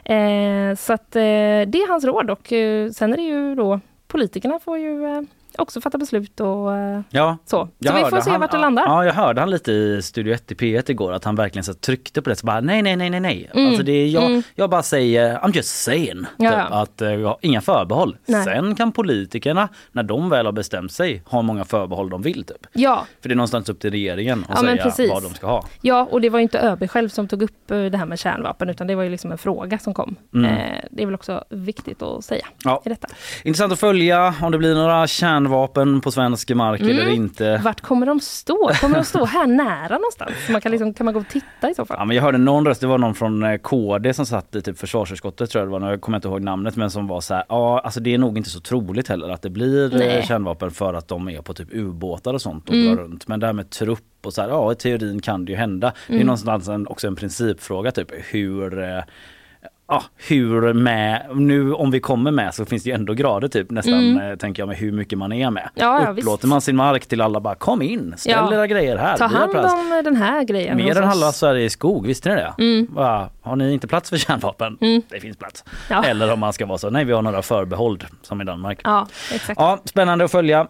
Eh, 0.08 0.74
så 0.74 0.92
att 0.92 1.16
eh, 1.16 1.20
det 1.66 1.78
är 1.82 1.88
hans 1.88 2.04
råd 2.04 2.30
och 2.30 2.52
eh, 2.52 2.90
sen 2.90 3.12
är 3.12 3.16
det 3.16 3.22
ju 3.22 3.54
då 3.54 3.80
politikerna 4.06 4.58
får 4.58 4.78
ju 4.78 5.04
eh, 5.04 5.22
också 5.58 5.80
fatta 5.80 5.98
beslut 5.98 6.40
och 6.40 6.74
eh, 6.74 7.00
ja, 7.10 7.36
så. 7.44 7.68
Så 7.84 7.92
vi 7.92 8.04
får 8.04 8.20
se 8.20 8.30
han, 8.30 8.40
vart 8.40 8.50
det 8.50 8.58
landar. 8.58 8.84
Ja, 8.86 9.04
jag 9.04 9.12
hörde 9.12 9.40
han 9.40 9.50
lite 9.50 9.72
i 9.72 10.02
Studio 10.02 10.34
1 10.34 10.52
i 10.52 10.54
P1 10.54 10.90
igår 10.90 11.12
att 11.12 11.24
han 11.24 11.36
verkligen 11.36 11.64
så 11.64 11.74
tryckte 11.74 12.22
på 12.22 12.30
det. 12.30 12.36
Så 12.36 12.46
bara 12.46 12.60
nej, 12.60 12.82
nej, 12.82 12.96
nej, 12.96 13.10
nej, 13.10 13.20
nej. 13.20 13.50
Mm. 13.54 13.68
Alltså 13.68 13.82
det 13.82 13.92
är, 13.92 14.06
jag, 14.06 14.24
mm. 14.24 14.42
jag 14.54 14.70
bara 14.70 14.82
säger 14.82 15.38
I'm 15.38 15.56
just 15.56 15.82
saying. 15.82 16.24
Ja, 16.36 16.50
typ, 16.50 16.58
ja. 16.70 16.82
Att 16.82 17.02
uh, 17.02 17.36
inga 17.40 17.60
förbehåll. 17.60 18.16
Nej. 18.26 18.44
Sen 18.44 18.74
kan 18.74 18.92
politikerna, 18.92 19.68
när 19.92 20.02
de 20.02 20.30
väl 20.30 20.46
har 20.46 20.52
bestämt 20.52 20.92
sig, 20.92 21.22
ha 21.26 21.42
många 21.42 21.64
förbehåll 21.64 22.10
de 22.10 22.22
vill. 22.22 22.44
Typ. 22.44 22.66
Ja. 22.72 23.06
För 23.22 23.28
det 23.28 23.32
är 23.32 23.36
någonstans 23.36 23.68
upp 23.68 23.80
till 23.80 23.90
regeringen 23.90 24.44
att 24.48 24.94
säga 24.94 25.12
vad 25.12 25.22
de 25.22 25.34
ska 25.34 25.46
ha. 25.46 25.64
Ja, 25.80 26.08
och 26.10 26.20
det 26.20 26.30
var 26.30 26.38
inte 26.38 26.58
ÖB 26.58 26.90
själv 26.90 27.08
som 27.08 27.28
tog 27.28 27.42
upp 27.42 27.70
uh, 27.72 27.90
det 27.90 27.98
här 27.98 28.06
med 28.06 28.18
kärnvapen 28.18 28.68
utan 28.68 28.86
det 28.86 28.94
var 28.94 29.02
ju 29.02 29.10
liksom 29.10 29.32
en 29.32 29.38
fråga 29.38 29.78
som 29.78 29.94
kom. 29.94 30.16
Mm. 30.34 30.50
Uh, 30.50 30.58
det 30.90 31.02
är 31.02 31.06
väl 31.06 31.14
också 31.14 31.44
viktigt 31.48 32.02
att 32.02 32.24
säga 32.24 32.46
ja. 32.64 32.82
i 32.84 32.88
detta. 32.88 33.08
Intressant 33.44 33.72
att 33.72 33.80
följa 33.80 34.34
om 34.42 34.52
det 34.52 34.58
blir 34.58 34.74
några 34.74 35.06
kärnvapen 35.06 35.45
på 36.02 36.10
svensk 36.10 36.54
mark 36.54 36.80
mm. 36.80 36.92
eller 36.92 37.08
inte. 37.08 37.60
Vart 37.64 37.80
kommer 37.80 38.06
de 38.06 38.20
stå? 38.20 38.70
Kommer 38.80 38.96
de 38.96 39.04
stå 39.04 39.24
här 39.24 39.46
nära 39.64 39.98
någonstans? 39.98 40.32
man 40.50 40.60
kan, 40.60 40.72
liksom, 40.72 40.94
kan 40.94 41.04
man 41.04 41.14
gå 41.14 41.20
och 41.20 41.28
titta 41.28 41.70
i 41.70 41.74
så 41.74 41.84
fall? 41.84 41.96
Ja, 42.00 42.04
men 42.04 42.16
jag 42.16 42.22
hörde 42.22 42.38
någon 42.38 42.66
röst, 42.66 42.80
det 42.80 42.86
var 42.86 42.98
någon 42.98 43.14
från 43.14 43.42
eh, 43.42 43.56
KD 43.56 44.14
som 44.14 44.26
satt 44.26 44.54
i 44.54 44.62
typ 44.62 44.78
försvarsutskottet 44.78 45.50
tror 45.50 45.62
jag 45.62 45.68
det 45.68 45.80
var, 45.80 45.90
jag 45.90 46.00
kommer 46.00 46.18
inte 46.18 46.28
ihåg 46.28 46.42
namnet 46.42 46.76
men 46.76 46.90
som 46.90 47.06
var 47.06 47.20
så 47.20 47.34
här, 47.34 47.44
ja 47.48 47.80
alltså 47.80 48.00
det 48.00 48.14
är 48.14 48.18
nog 48.18 48.38
inte 48.38 48.50
så 48.50 48.60
troligt 48.60 49.08
heller 49.08 49.28
att 49.28 49.42
det 49.42 49.50
blir 49.50 49.94
eh, 49.94 49.98
Nej. 49.98 50.22
kärnvapen 50.22 50.70
för 50.70 50.94
att 50.94 51.08
de 51.08 51.28
är 51.28 51.42
på 51.42 51.54
typ 51.54 51.68
ubåtar 51.72 52.34
och 52.34 52.42
sånt 52.42 52.68
och 52.68 52.74
mm. 52.74 52.96
drar 52.96 53.02
runt. 53.02 53.28
Men 53.28 53.40
det 53.40 53.46
här 53.46 53.52
med 53.52 53.70
trupp 53.70 54.00
och 54.26 54.32
så 54.32 54.42
här, 54.42 54.48
ja 54.48 54.72
i 54.72 54.74
teorin 54.74 55.20
kan 55.20 55.44
det 55.44 55.52
ju 55.52 55.58
hända. 55.58 55.86
Mm. 55.86 55.96
Det 56.06 56.12
är 56.12 56.14
mm. 56.14 56.26
någonstans 56.26 56.68
en, 56.68 56.86
också 56.86 57.06
en 57.06 57.16
principfråga 57.16 57.90
typ 57.90 58.08
hur 58.12 58.82
eh, 58.82 59.02
ja, 59.88 60.02
hur 60.28 60.72
med, 60.72 61.26
nu 61.34 61.72
om 61.72 61.90
vi 61.90 62.00
kommer 62.00 62.30
med 62.30 62.54
så 62.54 62.64
finns 62.64 62.82
det 62.82 62.90
ju 62.90 62.94
ändå 62.94 63.14
grader 63.14 63.48
typ 63.48 63.70
nästan 63.70 63.94
mm. 63.94 64.30
Eh, 64.30 64.36
tänker 64.36 64.62
jag 64.62 64.68
med 64.68 64.76
hur 64.76 64.92
mycket 64.92 65.18
man 65.18 65.32
är 65.32 65.50
med. 65.50 65.68
Ja, 65.74 66.02
ja, 66.02 66.10
Upplåter 66.10 66.42
visst. 66.42 66.44
man 66.44 66.60
sin 66.60 66.76
mark 66.76 67.06
till 67.06 67.20
alla 67.20 67.40
bara 67.40 67.54
kom 67.54 67.82
in, 67.82 68.14
ställ 68.16 68.32
ja. 68.32 68.54
era 68.54 68.66
grejer 68.66 68.96
här. 68.96 69.16
Ta 69.16 69.26
hand 69.26 69.56
om 69.56 70.02
den 70.04 70.16
här 70.16 70.44
grejen. 70.44 70.76
Mer 70.76 70.96
än 70.96 71.04
halva 71.04 71.32
Sverige 71.32 71.64
är 71.64 71.68
skog, 71.68 72.06
visste 72.06 72.28
ni 72.28 72.34
det? 72.34 72.54
Mm. 72.58 72.86
Bara, 72.90 73.30
har 73.42 73.56
ni 73.56 73.72
inte 73.72 73.88
plats 73.88 74.10
för 74.10 74.16
kärnvapen? 74.16 74.78
Mm. 74.80 75.02
Det 75.08 75.20
finns 75.20 75.36
plats. 75.36 75.64
Ja. 75.90 76.04
Eller 76.04 76.32
om 76.32 76.40
man 76.40 76.52
ska 76.52 76.66
vara 76.66 76.78
så, 76.78 76.90
nej 76.90 77.04
vi 77.04 77.12
har 77.12 77.22
några 77.22 77.42
förbehåll 77.42 77.98
som 78.22 78.40
i 78.40 78.44
Danmark. 78.44 78.80
Ja, 78.84 79.06
exakt. 79.34 79.60
Ja, 79.60 79.80
spännande 79.84 80.24
att 80.24 80.30
följa. 80.30 80.66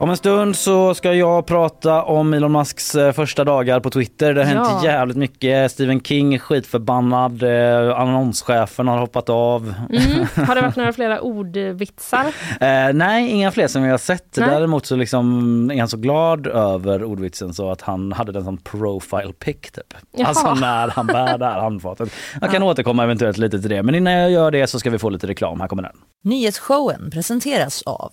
Om 0.00 0.10
en 0.10 0.16
stund 0.16 0.56
så 0.56 0.94
ska 0.94 1.14
jag 1.14 1.46
prata 1.46 2.02
om 2.02 2.34
Elon 2.34 2.52
Musks 2.52 2.94
eh, 2.94 3.12
första 3.12 3.44
dagar 3.44 3.80
på 3.80 3.90
Twitter. 3.90 4.34
Det 4.34 4.44
har 4.44 4.54
ja. 4.54 4.64
hänt 4.64 4.84
jävligt 4.84 5.16
mycket. 5.16 5.72
Stephen 5.72 6.00
King 6.00 6.34
är 6.34 6.38
skitförbannad. 6.38 7.42
Eh, 7.42 8.00
annonschefen 8.00 8.88
har 8.88 8.98
hoppat 8.98 9.28
av. 9.28 9.74
Mm. 9.90 10.26
Har 10.46 10.54
det 10.54 10.60
varit 10.60 10.76
några 10.76 10.92
flera 10.92 11.20
ordvitsar? 11.20 12.26
eh, 12.60 12.92
nej, 12.94 13.30
inga 13.30 13.50
fler 13.50 13.68
som 13.68 13.84
jag 13.84 13.90
har 13.90 13.98
sett. 13.98 14.36
Nej. 14.36 14.48
Däremot 14.48 14.86
så 14.86 14.96
liksom 14.96 15.70
är 15.70 15.78
han 15.78 15.88
så 15.88 15.96
glad 15.96 16.46
över 16.46 17.04
ordvitsen 17.04 17.54
så 17.54 17.70
att 17.70 17.80
han 17.80 18.12
hade 18.12 18.32
den 18.32 18.44
som 18.44 18.56
profile 18.56 19.32
pic 19.32 19.60
typ. 19.60 19.94
Jaha. 20.16 20.28
Alltså 20.28 20.54
när 20.54 20.88
han 20.88 21.06
bär 21.06 21.38
det 21.38 21.46
här 21.46 21.60
handfatet. 21.60 22.12
Jag 22.40 22.50
kan 22.50 22.62
ja. 22.62 22.68
återkomma 22.68 23.04
eventuellt 23.04 23.38
lite 23.38 23.60
till 23.60 23.70
det. 23.70 23.82
Men 23.82 23.94
innan 23.94 24.12
jag 24.12 24.30
gör 24.30 24.50
det 24.50 24.66
så 24.66 24.78
ska 24.78 24.90
vi 24.90 24.98
få 24.98 25.10
lite 25.10 25.26
reklam. 25.26 25.60
Här 25.60 25.68
kommer 25.68 25.82
den. 25.82 25.96
Nyhetsshowen 26.24 27.10
presenteras 27.10 27.82
av 27.82 28.12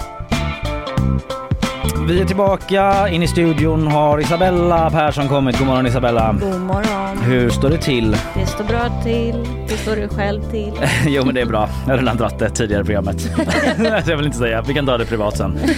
Vi 2.07 2.21
är 2.21 2.25
tillbaka. 2.25 3.09
In 3.09 3.23
i 3.23 3.27
studion 3.27 3.87
har 3.87 4.19
Isabella 4.19 4.89
Persson 4.89 5.27
kommit. 5.27 5.57
God 5.57 5.67
morgon 5.67 5.87
Isabella. 5.87 6.35
God 6.41 6.61
morgon. 6.61 7.17
Hur 7.23 7.49
står 7.49 7.69
det 7.69 7.77
till? 7.77 8.11
Det 8.11 8.45
står 8.45 8.63
bra 8.63 9.01
till. 9.03 9.35
Hur 9.69 9.77
står 9.77 9.95
du 9.95 10.07
själv 10.07 10.41
till? 10.51 10.73
jo 11.07 11.25
men 11.25 11.35
det 11.35 11.41
är 11.41 11.45
bra. 11.45 11.69
Jag 11.85 11.93
har 11.93 11.97
redan 11.97 12.17
dratt 12.17 12.39
det 12.39 12.49
tidigare 12.49 12.83
programmet. 12.83 13.29
jag 14.07 14.17
vill 14.17 14.25
inte 14.25 14.37
säga. 14.37 14.61
Vi 14.61 14.73
kan 14.73 14.85
ta 14.85 14.97
det 14.97 15.05
privat 15.05 15.37
sen. 15.37 15.59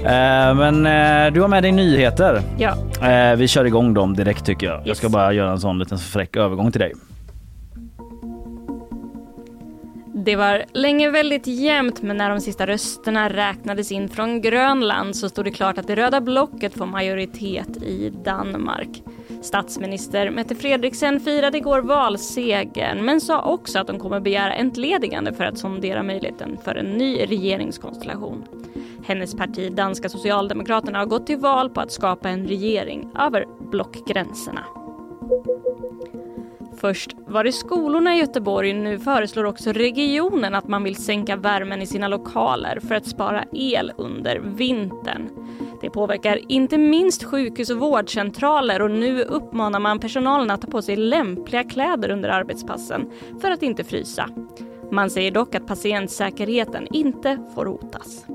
Eh, 0.00 0.54
men 0.54 0.86
eh, 0.86 1.32
du 1.32 1.40
har 1.40 1.48
med 1.48 1.62
dig 1.62 1.72
nyheter. 1.72 2.42
Ja. 2.58 2.74
Eh, 3.08 3.36
vi 3.36 3.48
kör 3.48 3.64
igång 3.64 3.94
dem 3.94 4.16
direkt 4.16 4.46
tycker 4.46 4.66
jag. 4.66 4.78
Yes. 4.78 4.86
Jag 4.86 4.96
ska 4.96 5.08
bara 5.08 5.32
göra 5.32 5.50
en 5.50 5.60
sån 5.60 5.78
liten 5.78 5.98
fräck 5.98 6.36
övergång 6.36 6.72
till 6.72 6.80
dig. 6.80 6.92
Det 10.24 10.36
var 10.36 10.64
länge 10.72 11.10
väldigt 11.10 11.46
jämnt 11.46 12.02
men 12.02 12.16
när 12.16 12.30
de 12.30 12.40
sista 12.40 12.66
rösterna 12.66 13.28
räknades 13.28 13.92
in 13.92 14.08
från 14.08 14.40
Grönland 14.40 15.16
så 15.16 15.28
stod 15.28 15.44
det 15.44 15.50
klart 15.50 15.78
att 15.78 15.86
det 15.86 15.96
röda 15.96 16.20
blocket 16.20 16.74
får 16.74 16.86
majoritet 16.86 17.82
i 17.82 18.12
Danmark. 18.24 19.02
Statsminister 19.42 20.30
Mette 20.30 20.54
Fredriksen 20.54 21.20
firade 21.20 21.58
igår 21.58 21.80
valsegern 21.80 23.04
men 23.04 23.20
sa 23.20 23.42
också 23.42 23.78
att 23.78 23.86
de 23.86 23.98
kommer 23.98 24.20
begära 24.20 24.54
entledigande 24.54 25.32
för 25.32 25.44
att 25.44 25.58
sondera 25.58 26.02
möjligheten 26.02 26.58
för 26.64 26.74
en 26.74 26.86
ny 26.86 27.18
regeringskonstellation. 27.18 28.44
Hennes 29.06 29.34
parti 29.34 29.72
Danska 29.72 30.08
Socialdemokraterna 30.08 30.98
har 30.98 31.06
gått 31.06 31.26
till 31.26 31.38
val 31.38 31.70
på 31.70 31.80
att 31.80 31.92
skapa 31.92 32.28
en 32.28 32.46
regering 32.46 33.08
över 33.18 33.46
blockgränserna. 33.70 34.64
Först 36.80 37.16
var 37.26 37.44
det 37.44 37.52
skolorna 37.52 38.16
i 38.16 38.18
Göteborg, 38.18 38.72
nu 38.72 38.98
föreslår 38.98 39.44
också 39.44 39.72
regionen 39.72 40.54
att 40.54 40.68
man 40.68 40.82
vill 40.82 40.96
sänka 40.96 41.36
värmen 41.36 41.82
i 41.82 41.86
sina 41.86 42.08
lokaler 42.08 42.80
för 42.80 42.94
att 42.94 43.06
spara 43.06 43.44
el 43.52 43.92
under 43.96 44.38
vintern. 44.38 45.28
Det 45.80 45.90
påverkar 45.90 46.40
inte 46.48 46.78
minst 46.78 47.24
sjukhus 47.24 47.70
och 47.70 47.78
vårdcentraler 47.78 48.82
och 48.82 48.90
nu 48.90 49.22
uppmanar 49.22 49.80
man 49.80 49.98
personalen 49.98 50.50
att 50.50 50.60
ta 50.60 50.66
på 50.66 50.82
sig 50.82 50.96
lämpliga 50.96 51.64
kläder 51.64 52.10
under 52.10 52.28
arbetspassen 52.28 53.10
för 53.40 53.50
att 53.50 53.62
inte 53.62 53.84
frysa. 53.84 54.28
Man 54.90 55.10
säger 55.10 55.30
dock 55.30 55.54
att 55.54 55.66
patientsäkerheten 55.66 56.86
inte 56.90 57.38
får 57.54 57.66
hotas. 57.66 58.26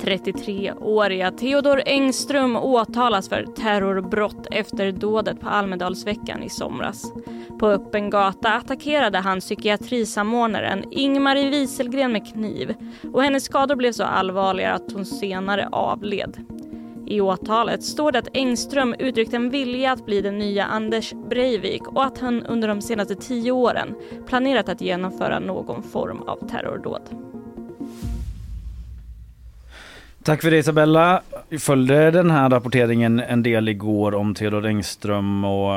33-åriga 0.00 1.30
Theodor 1.30 1.82
Engström 1.86 2.56
åtalas 2.56 3.28
för 3.28 3.42
terrorbrott 3.42 4.46
efter 4.50 4.92
dådet 4.92 5.40
på 5.40 5.48
Almedalsveckan 5.48 6.42
i 6.42 6.48
somras. 6.48 7.12
På 7.58 7.66
öppen 7.66 8.10
gata 8.10 8.52
attackerade 8.52 9.18
han 9.18 9.40
psykiatrisamordnaren 9.40 10.84
Ingmarie 10.90 11.50
Wieselgren 11.50 12.12
med 12.12 12.32
kniv 12.32 12.74
och 13.12 13.22
hennes 13.22 13.44
skador 13.44 13.76
blev 13.76 13.92
så 13.92 14.04
allvarliga 14.04 14.72
att 14.72 14.92
hon 14.92 15.04
senare 15.04 15.68
avled. 15.72 16.36
I 17.06 17.20
åtalet 17.20 17.82
står 17.82 18.12
det 18.12 18.18
att 18.18 18.36
Engström 18.36 18.94
uttryckt 18.98 19.34
en 19.34 19.50
vilja 19.50 19.92
att 19.92 20.06
bli 20.06 20.20
den 20.20 20.38
nya 20.38 20.64
Anders 20.64 21.12
Breivik 21.12 21.88
och 21.88 22.04
att 22.04 22.18
han 22.18 22.42
under 22.42 22.68
de 22.68 22.80
senaste 22.80 23.14
tio 23.14 23.52
åren 23.52 23.94
planerat 24.26 24.68
att 24.68 24.80
genomföra 24.80 25.38
någon 25.38 25.82
form 25.82 26.22
av 26.22 26.48
terrordåd. 26.48 27.02
Tack 30.28 30.42
för 30.42 30.50
det 30.50 30.56
Isabella. 30.56 31.22
Vi 31.48 31.58
följde 31.58 32.10
den 32.10 32.30
här 32.30 32.50
rapporteringen 32.50 33.20
en 33.20 33.42
del 33.42 33.68
igår 33.68 34.14
om 34.14 34.34
Theodor 34.34 34.66
Engström 34.66 35.44
och 35.44 35.74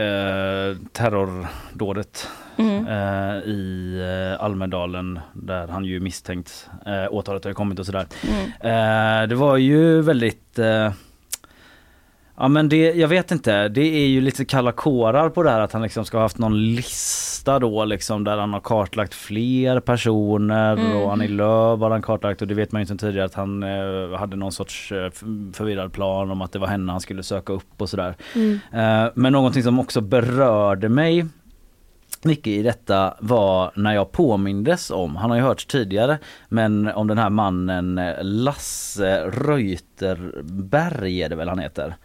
eh, 0.00 0.76
terrordådet 0.92 2.28
mm. 2.56 2.86
eh, 2.86 3.36
i 3.44 3.92
eh, 4.34 4.44
Almedalen 4.44 5.20
där 5.32 5.68
han 5.68 5.84
ju 5.84 6.00
misstänkt 6.00 6.68
eh, 6.86 7.14
åtalet 7.14 7.44
har 7.44 7.52
kommit 7.52 7.78
och 7.78 7.86
sådär. 7.86 8.06
Mm. 8.28 9.22
Eh, 9.22 9.28
det 9.28 9.34
var 9.34 9.56
ju 9.56 10.02
väldigt 10.02 10.58
eh, 10.58 10.92
Ja 12.36 12.48
men 12.48 12.68
det, 12.68 12.76
jag 12.76 13.08
vet 13.08 13.30
inte, 13.30 13.68
det 13.68 13.96
är 14.04 14.06
ju 14.06 14.20
lite 14.20 14.44
kalla 14.44 14.72
kårar 14.72 15.28
på 15.28 15.42
det 15.42 15.50
här 15.50 15.60
att 15.60 15.72
han 15.72 15.82
liksom 15.82 16.04
ska 16.04 16.16
ha 16.16 16.24
haft 16.24 16.38
någon 16.38 16.74
lista 16.74 17.25
då 17.46 17.84
liksom 17.84 18.24
där 18.24 18.36
han 18.36 18.52
har 18.52 18.60
kartlagt 18.60 19.14
fler 19.14 19.80
personer 19.80 20.76
mm. 20.76 20.96
och 20.96 21.12
Annie 21.12 21.28
Lööf 21.28 21.80
har 21.80 21.90
han 21.90 22.02
kartlagt 22.02 22.42
och 22.42 22.48
det 22.48 22.54
vet 22.54 22.72
man 22.72 22.82
ju 22.82 22.86
sedan 22.86 22.98
tidigare 22.98 23.24
att 23.26 23.34
han 23.34 23.62
eh, 23.62 24.18
hade 24.18 24.36
någon 24.36 24.52
sorts 24.52 24.92
eh, 24.92 25.10
förvirrad 25.52 25.92
plan 25.92 26.30
om 26.30 26.42
att 26.42 26.52
det 26.52 26.58
var 26.58 26.66
henne 26.68 26.92
han 26.92 27.00
skulle 27.00 27.22
söka 27.22 27.52
upp 27.52 27.80
och 27.82 27.88
sådär. 27.88 28.16
Mm. 28.34 28.60
Eh, 28.72 29.12
men 29.14 29.32
någonting 29.32 29.62
som 29.62 29.80
också 29.80 30.00
berörde 30.00 30.88
mig 30.88 31.26
mycket 32.22 32.46
i 32.46 32.62
detta 32.62 33.14
var 33.20 33.70
när 33.74 33.94
jag 33.94 34.12
påmindes 34.12 34.90
om, 34.90 35.16
han 35.16 35.30
har 35.30 35.36
ju 35.36 35.42
hörts 35.42 35.66
tidigare, 35.66 36.18
men 36.48 36.88
om 36.88 37.06
den 37.06 37.18
här 37.18 37.30
mannen 37.30 37.98
eh, 37.98 38.14
Lasse 38.22 39.30
Reuterberg 39.30 41.22
är 41.22 41.28
det 41.28 41.36
väl 41.36 41.48
han 41.48 41.58
heter. 41.58 41.96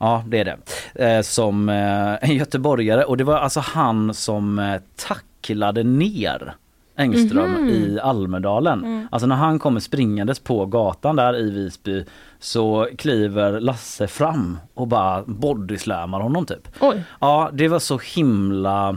Ja 0.00 0.24
det 0.26 0.38
är 0.38 0.44
det. 0.44 0.58
Eh, 1.04 1.22
som 1.22 1.68
eh, 1.68 2.30
en 2.30 2.36
göteborgare 2.36 3.04
och 3.04 3.16
det 3.16 3.24
var 3.24 3.38
alltså 3.38 3.60
han 3.60 4.14
som 4.14 4.58
eh, 4.58 4.80
tacklade 4.96 5.82
ner 5.82 6.54
Engström 6.96 7.56
mm 7.56 7.68
-hmm. 7.68 7.70
i 7.70 8.00
Almedalen. 8.00 8.84
Mm. 8.84 9.08
Alltså 9.10 9.26
när 9.26 9.36
han 9.36 9.58
kommer 9.58 9.80
springandes 9.80 10.38
på 10.38 10.66
gatan 10.66 11.16
där 11.16 11.38
i 11.38 11.50
Visby 11.50 12.04
så 12.38 12.88
kliver 12.98 13.60
Lasse 13.60 14.06
fram 14.06 14.58
och 14.74 14.88
bara 14.88 15.22
bodyslammar 15.26 16.20
honom 16.20 16.46
typ. 16.46 16.68
Oj. 16.80 17.02
Ja 17.20 17.50
det 17.52 17.68
var 17.68 17.78
så 17.78 18.00
himla 18.14 18.96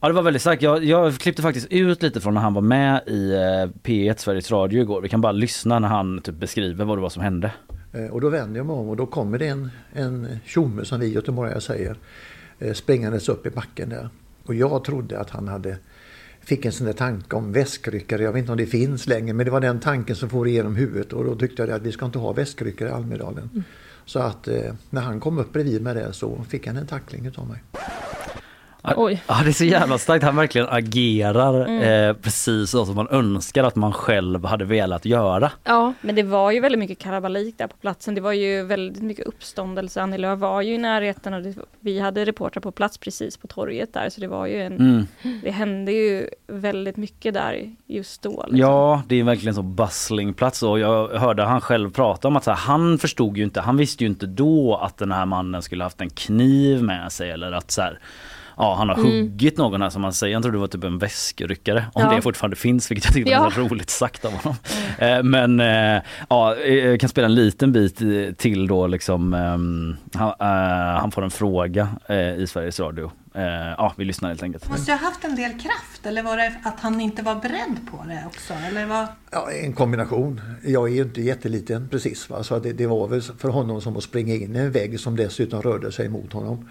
Ja 0.00 0.08
det 0.08 0.14
var 0.14 0.22
väldigt 0.22 0.42
starkt. 0.42 0.62
Jag, 0.62 0.84
jag 0.84 1.14
klippte 1.14 1.42
faktiskt 1.42 1.66
ut 1.70 2.02
lite 2.02 2.20
från 2.20 2.34
när 2.34 2.40
han 2.40 2.54
var 2.54 2.62
med 2.62 3.00
i 3.06 3.32
eh, 3.32 3.80
P1 3.82 4.16
Sveriges 4.16 4.50
Radio 4.50 4.80
igår. 4.80 5.00
Vi 5.00 5.08
kan 5.08 5.20
bara 5.20 5.32
lyssna 5.32 5.78
när 5.78 5.88
han 5.88 6.20
typ 6.20 6.34
beskriver 6.34 6.84
vad 6.84 6.98
det 6.98 7.02
var 7.02 7.08
som 7.08 7.22
hände. 7.22 7.50
Eh, 7.96 8.06
och 8.06 8.20
då 8.20 8.28
vänder 8.28 8.56
jag 8.56 8.66
mig 8.66 8.76
om 8.76 8.88
och 8.88 8.96
då 8.96 9.06
kommer 9.06 9.38
det 9.38 9.46
en, 9.46 9.70
en 9.92 10.38
tjomme 10.44 10.84
som 10.84 11.00
vi 11.00 11.06
göteborgare 11.06 11.60
säger 11.60 11.96
eh, 12.58 12.72
springandes 12.72 13.28
upp 13.28 13.46
i 13.46 13.50
backen 13.50 13.88
där. 13.88 14.08
Och 14.44 14.54
jag 14.54 14.84
trodde 14.84 15.18
att 15.18 15.30
han 15.30 15.48
hade 15.48 15.78
fick 16.40 16.64
en 16.64 16.72
sån 16.72 16.86
där 16.86 16.92
tanke 16.92 17.36
om 17.36 17.52
väskryckare. 17.52 18.22
Jag 18.22 18.32
vet 18.32 18.40
inte 18.40 18.52
om 18.52 18.58
det 18.58 18.66
finns 18.66 19.06
längre 19.06 19.32
men 19.32 19.46
det 19.46 19.52
var 19.52 19.60
den 19.60 19.80
tanken 19.80 20.16
som 20.16 20.28
for 20.28 20.48
igenom 20.48 20.76
huvudet 20.76 21.12
och 21.12 21.24
då 21.24 21.36
tyckte 21.36 21.62
jag 21.62 21.70
att 21.70 21.82
vi 21.82 21.92
ska 21.92 22.06
inte 22.06 22.18
ha 22.18 22.32
väskryckare 22.32 22.88
i 22.88 22.92
Almedalen. 22.92 23.50
Mm. 23.52 23.64
Så 24.04 24.18
att 24.18 24.48
eh, 24.48 24.74
när 24.90 25.00
han 25.00 25.20
kom 25.20 25.38
upp 25.38 25.52
bredvid 25.52 25.82
med 25.82 25.96
det 25.96 26.12
så 26.12 26.44
fick 26.48 26.66
han 26.66 26.76
en 26.76 26.86
tackling 26.86 27.26
utav 27.26 27.48
mig. 27.48 27.62
Oj. 28.96 29.22
Ja, 29.26 29.40
det 29.44 29.50
är 29.50 29.52
så 29.52 29.64
jävla 29.64 29.98
starkt. 29.98 30.24
Han 30.24 30.36
verkligen 30.36 30.66
agerar 30.70 31.66
Mm. 31.66 32.08
eh, 32.10 32.16
precis 32.22 32.70
så 32.70 32.86
som 32.86 32.94
man 32.94 33.08
önskar 33.10 33.64
att 33.64 33.76
man 33.76 33.92
själv 33.92 34.44
hade 34.44 34.64
velat 34.64 35.04
göra. 35.04 35.52
Ja, 35.64 35.92
Men 36.00 36.14
det 36.14 36.22
var 36.22 36.50
ju 36.50 36.60
väldigt 36.60 36.78
mycket 36.78 36.98
kalabalik 36.98 37.58
där 37.58 37.66
på 37.66 37.76
platsen. 37.76 38.14
Det 38.14 38.20
var 38.20 38.32
ju 38.32 38.62
väldigt 38.62 39.02
mycket 39.02 39.26
uppståndelse. 39.26 40.02
Annie 40.02 40.18
Lööf 40.18 40.38
var 40.38 40.62
ju 40.62 40.74
i 40.74 40.78
närheten 40.78 41.34
och 41.34 41.42
det, 41.42 41.54
vi 41.80 42.00
hade 42.00 42.24
reportrar 42.24 42.60
på 42.60 42.70
plats 42.72 42.98
precis 42.98 43.36
på 43.36 43.46
torget 43.46 43.94
där. 43.94 44.10
Så 44.10 44.20
det 44.20 44.28
var 44.28 44.46
ju 44.46 44.62
en, 44.62 44.76
Mm. 44.76 45.06
det 45.42 45.50
hände 45.50 45.92
ju 45.92 46.28
väldigt 46.46 46.96
mycket 46.96 47.34
där 47.34 47.70
just 47.86 48.22
då. 48.22 48.30
Liksom. 48.30 48.56
Ja, 48.58 49.02
det 49.08 49.16
är 49.20 49.24
verkligen 49.24 49.54
så 49.54 49.62
bustling 49.62 50.34
plats 50.34 50.62
och 50.62 50.78
jag 50.78 51.08
hörde 51.08 51.42
han 51.42 51.60
själv 51.60 51.90
prata 51.90 52.28
om 52.28 52.36
att 52.36 52.46
här, 52.46 52.54
han 52.54 52.98
förstod 52.98 53.36
ju 53.36 53.44
inte, 53.44 53.60
han 53.60 53.76
visste 53.76 54.04
ju 54.04 54.10
inte 54.10 54.26
då 54.26 54.76
att 54.82 54.96
den 54.98 55.12
här 55.12 55.26
mannen 55.26 55.62
skulle 55.62 55.84
haft 55.84 56.00
en 56.00 56.10
kniv 56.10 56.82
med 56.82 57.12
sig 57.12 57.30
eller 57.30 57.52
att 57.52 57.70
så 57.70 57.82
här, 57.82 57.98
Ja 58.58 58.74
han 58.78 58.88
har 58.88 58.96
Mm. 58.96 59.10
huggit 59.10 59.58
någon 59.58 59.82
här 59.82 59.90
som 59.90 60.02
man 60.02 60.12
säger, 60.12 60.32
jag 60.32 60.42
tror 60.42 60.52
det 60.52 60.58
var 60.58 60.66
typ 60.66 60.84
en 60.84 60.98
väskryckare 60.98 61.84
om 61.92 62.02
Ja. 62.02 62.14
det 62.14 62.22
fortfarande 62.22 62.56
finns 62.56 62.90
vilket 62.90 63.04
jag 63.04 63.14
tyckte 63.14 63.30
Ja. 63.30 63.42
var 63.42 63.50
så 63.50 63.60
roligt 63.60 63.90
sagt 63.90 64.24
av 64.24 64.32
honom. 64.32 64.56
Eh, 64.98 65.22
Men 65.22 65.60
eh, 65.60 66.02
ja, 66.28 66.56
jag 66.56 67.00
kan 67.00 67.08
spela 67.08 67.26
en 67.26 67.34
liten 67.34 67.72
bit 67.72 68.00
eh, 68.02 68.34
till 68.36 68.66
då 68.66 68.86
liksom 68.86 69.34
ehm, 69.34 69.96
han, 70.14 70.28
eh, 70.40 71.00
han 71.00 71.10
får 71.10 71.22
en 71.24 71.30
fråga 71.30 71.88
eh, 72.08 72.16
i 72.34 72.46
Sveriges 72.46 72.80
Radio. 72.80 73.10
Eh, 73.34 73.42
Ja 73.78 73.92
vi 73.96 74.04
lyssnar 74.04 74.28
helt 74.28 74.42
enkelt. 74.42 74.68
Måste 74.70 74.90
jag 74.90 74.98
ha 74.98 75.06
haft 75.06 75.24
en 75.24 75.36
del 75.36 75.50
kraft 75.52 76.06
eller 76.06 76.22
var 76.22 76.36
det 76.36 76.52
att 76.64 76.80
han 76.80 77.00
inte 77.00 77.22
var 77.22 77.34
beredd 77.34 77.76
på 77.90 78.04
det 78.08 78.22
också? 78.26 78.54
Eller 78.68 78.86
vad? 78.86 79.06
Ja, 79.30 79.50
en 79.50 79.72
kombination. 79.72 80.40
Jag 80.64 80.88
är 80.88 80.94
ju 80.94 81.02
inte 81.02 81.20
jätteliten 81.22 81.88
precis. 81.88 82.30
Va? 82.30 82.42
Så 82.42 82.58
det, 82.58 82.72
det 82.72 82.86
var 82.86 83.08
väl 83.08 83.22
för 83.22 83.48
honom 83.48 83.80
som 83.80 83.96
att 83.96 84.02
springa 84.02 84.34
in 84.34 84.56
i 84.56 84.58
en 84.58 84.72
vägg 84.72 85.00
som 85.00 85.16
dessutom 85.16 85.62
rörde 85.62 85.92
sig 85.92 86.08
mot 86.08 86.32
honom. 86.32 86.68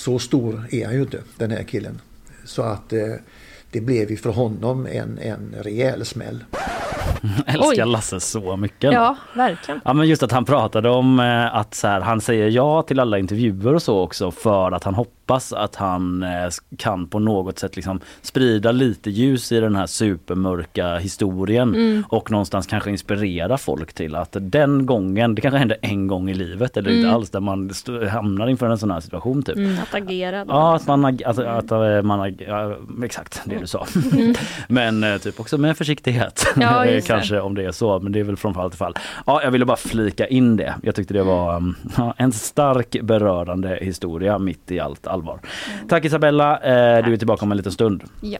Så 0.00 0.18
stor 0.18 0.66
är 0.70 0.84
han 0.86 0.94
ju 0.94 1.00
inte, 1.00 1.22
den 1.36 1.50
här 1.50 1.62
killen. 1.62 2.00
Så 2.44 2.62
att 2.62 2.92
eh, 2.92 3.14
det 3.72 3.80
blev 3.80 4.10
ju 4.10 4.16
för 4.16 4.30
honom 4.30 4.86
en, 4.86 5.18
en 5.18 5.54
rejäl 5.62 6.04
smäll. 6.04 6.44
Jag 7.46 7.54
älskar 7.54 7.84
Oj. 7.86 7.90
Lasse 7.92 8.20
så 8.20 8.56
mycket. 8.56 8.92
ja 8.92 9.16
verkligen. 9.34 9.80
Ja 9.84 9.92
men 9.92 10.08
just 10.08 10.22
att 10.22 10.32
han 10.32 10.44
pratade 10.44 10.88
om 10.90 11.20
eh, 11.20 11.54
att 11.54 11.74
så 11.74 11.86
här, 11.88 12.00
han 12.00 12.20
säger 12.20 12.48
ja 12.48 12.82
till 12.82 13.00
alla 13.00 13.18
intervjuer 13.18 13.74
och 13.74 13.82
så 13.82 14.00
också 14.00 14.30
för 14.30 14.72
att 14.72 14.84
han 14.84 14.94
hoppas 14.94 15.52
att 15.52 15.76
han 15.76 16.22
eh, 16.22 16.28
kan 16.76 17.06
på 17.08 17.18
något 17.18 17.58
sätt 17.58 17.76
liksom 17.76 18.00
sprida 18.22 18.72
lite 18.72 19.10
ljus 19.10 19.52
i 19.52 19.60
den 19.60 19.76
här 19.76 19.86
supermörka 19.86 20.96
historien 20.98 21.74
Mm. 21.74 22.04
och 22.08 22.30
någonstans 22.30 22.66
kanske 22.66 22.90
inspirera 22.90 23.58
folk 23.58 23.92
till 23.92 24.14
att 24.16 24.36
den 24.40 24.86
gången, 24.86 25.34
det 25.34 25.40
kanske 25.42 25.58
händer 25.58 25.76
en 25.82 26.06
gång 26.06 26.30
i 26.30 26.34
livet 26.34 26.76
eller 26.76 26.90
inte 26.90 27.02
Mm. 27.02 27.14
alls 27.14 27.30
där 27.30 27.40
man 27.40 27.70
hamnar 28.10 28.48
inför 28.48 28.70
en 28.70 28.78
sån 28.78 28.90
här 28.90 29.00
situation 29.00 29.42
typ. 29.42 29.56
Mm. 29.56 29.76
Att 29.82 29.94
agera. 29.94 30.44
då. 30.44 30.52
Ja, 30.52 30.76
att 30.76 30.86
man, 30.86 31.04
ag- 31.04 31.22
att, 31.24 31.38
att, 31.38 31.70
eh, 31.70 32.02
man 32.02 32.20
ag- 32.20 32.44
ja, 32.48 32.76
exakt 33.04 33.40
det 33.44 33.59
du 33.60 33.66
sa. 33.66 33.86
men 34.68 35.04
eh, 35.04 35.18
typ 35.18 35.40
också 35.40 35.58
med 35.58 35.76
försiktighet. 35.76 36.46
Ja, 36.56 36.86
just 36.86 37.06
det. 37.08 37.14
Kanske 37.14 37.40
om 37.40 37.54
det 37.54 37.64
är 37.64 37.72
så, 37.72 38.00
men 38.00 38.12
det 38.12 38.20
är 38.20 38.24
väl 38.24 38.36
från 38.36 38.54
fall 38.54 38.70
till 38.70 38.78
fall. 38.78 38.94
Ja, 39.26 39.42
jag 39.42 39.50
ville 39.50 39.64
bara 39.64 39.76
flika 39.76 40.26
in 40.26 40.56
det. 40.56 40.74
Jag 40.82 40.94
tyckte 40.94 41.14
det 41.14 41.22
var 41.22 41.56
mm, 41.56 41.74
ja, 41.96 42.14
en 42.16 42.32
stark 42.32 42.96
berörande 43.02 43.78
historia 43.82 44.38
mitt 44.38 44.70
i 44.70 44.80
allt 44.80 45.06
allvar. 45.06 45.40
Tack 45.88 46.04
Isabella, 46.04 46.58
eh, 46.58 47.04
du 47.04 47.12
är 47.12 47.16
tillbaka 47.16 47.44
om 47.44 47.50
en 47.50 47.56
liten 47.56 47.72
stund. 47.72 48.04
Ja. 48.20 48.38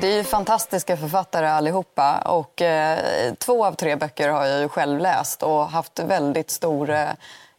Det 0.00 0.12
är 0.12 0.16
ju 0.16 0.24
fantastiska 0.24 0.96
författare 0.96 1.46
allihopa 1.46 2.18
och 2.18 2.62
eh, 2.62 2.98
två 3.38 3.64
av 3.64 3.72
tre 3.72 3.96
böcker 3.96 4.28
har 4.28 4.46
jag 4.46 4.60
ju 4.60 4.68
själv 4.68 4.98
läst 4.98 5.42
och 5.42 5.66
haft 5.66 5.98
väldigt 5.98 6.50
stor 6.50 6.90
eh, 6.90 7.08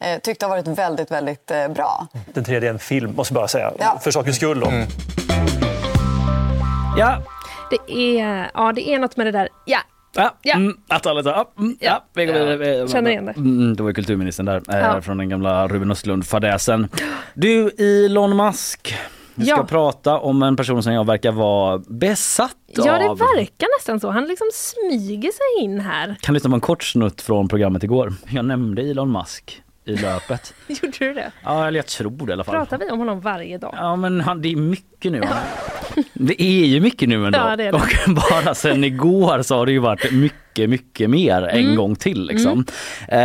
eh, 0.01 0.19
tyckt 0.23 0.41
har 0.41 0.49
varit 0.49 0.67
väldigt, 0.67 1.11
väldigt 1.11 1.51
eh, 1.51 1.67
bra. 1.67 2.07
Den 2.33 2.43
tredje 2.43 2.69
är 2.69 2.73
en 2.73 2.79
film, 2.79 3.13
måste 3.15 3.33
jag 3.33 3.41
bara 3.41 3.47
säga. 3.47 3.71
Ja. 3.79 3.99
För 4.03 4.11
sakens 4.11 4.35
skull. 4.35 4.59
Då. 4.59 4.71
Ja, 6.97 7.17
Det 7.69 7.93
är, 8.19 8.51
ja, 8.53 8.71
det 8.75 8.89
är 8.89 8.99
något 8.99 9.17
med 9.17 9.27
det 9.27 9.31
där. 9.31 9.49
Ja, 9.65 9.79
Ja, 10.15 10.35
Ja. 10.41 10.55
Mm, 10.55 10.77
att 10.87 11.05
alla 11.05 11.23
tar, 11.23 11.31
ja, 11.31 11.51
mm, 11.57 11.77
ja, 11.79 12.03
vidare. 12.13 12.87
känner 12.87 13.11
igen 13.11 13.25
det. 13.25 13.31
Mm, 13.31 13.75
det 13.75 13.83
var 13.83 13.91
kulturministern 13.93 14.45
där, 14.45 14.61
eh, 14.69 14.77
Ja. 14.79 15.01
från 15.01 15.17
den 15.17 15.29
gamla 15.29 15.67
Ruben 15.67 15.91
Östlund-fadäsen. 15.91 16.87
Du, 17.33 17.69
Elon 18.05 18.37
Musk. 18.37 18.95
Vi 19.35 19.45
ska 19.45 19.55
Ja. 19.55 19.63
prata 19.65 20.17
om 20.17 20.43
en 20.43 20.55
person 20.55 20.83
som 20.83 20.93
jag 20.93 21.05
verkar 21.05 21.31
vara 21.31 21.77
besatt 21.87 22.55
ja, 22.67 22.83
det 22.99 23.09
av. 23.09 23.17
verkar 23.17 23.67
nästan 23.79 23.99
så. 23.99 24.09
Han 24.09 24.25
liksom 24.25 24.47
smyger 24.53 25.31
sig 25.31 25.63
in 25.65 25.79
här. 25.79 26.15
Kan 26.21 26.33
lyssna 26.33 26.49
på 26.49 26.55
en 26.55 26.61
kort 26.61 26.83
snutt 26.83 27.21
från 27.21 27.47
programmet 27.47 27.83
igår. 27.83 28.13
Jag 28.29 28.45
nämnde 28.45 28.81
Elon 28.81 29.11
Musk 29.11 29.61
i 29.85 29.95
löpet. 29.95 30.53
Gjorde 30.67 30.97
du 30.99 31.13
det? 31.13 31.31
ja, 31.43 31.67
eller 31.67 31.79
jag 31.79 31.87
tror 31.87 32.25
det 32.25 32.29
i 32.29 32.33
alla 32.33 32.43
fall. 32.43 32.55
Pratar 32.55 32.77
vi 32.77 32.91
om 32.91 32.99
honom 32.99 33.19
varje 33.21 33.57
dag? 33.57 33.73
Ja 33.77 33.95
men 33.95 34.21
han, 34.21 34.41
det 34.41 34.51
är 34.51 34.55
mycket 34.55 34.90
nu. 35.09 35.21
Det 36.13 36.41
är 36.43 36.65
ju 36.65 36.79
mycket 36.79 37.09
nu 37.09 37.25
ändå. 37.25 37.39
Ja, 37.39 37.55
det 37.55 37.63
det. 37.63 37.71
Och 37.71 37.81
bara 38.31 38.55
sen 38.55 38.83
igår 38.83 39.41
så 39.41 39.55
har 39.55 39.65
det 39.65 39.71
ju 39.71 39.79
varit 39.79 40.11
mycket, 40.11 40.69
mycket 40.69 41.09
mer 41.09 41.41
en 41.43 41.63
Mm. 41.63 41.75
gång 41.75 41.95
till. 41.95 42.25
Liksom. 42.25 42.65
Eh, 43.07 43.17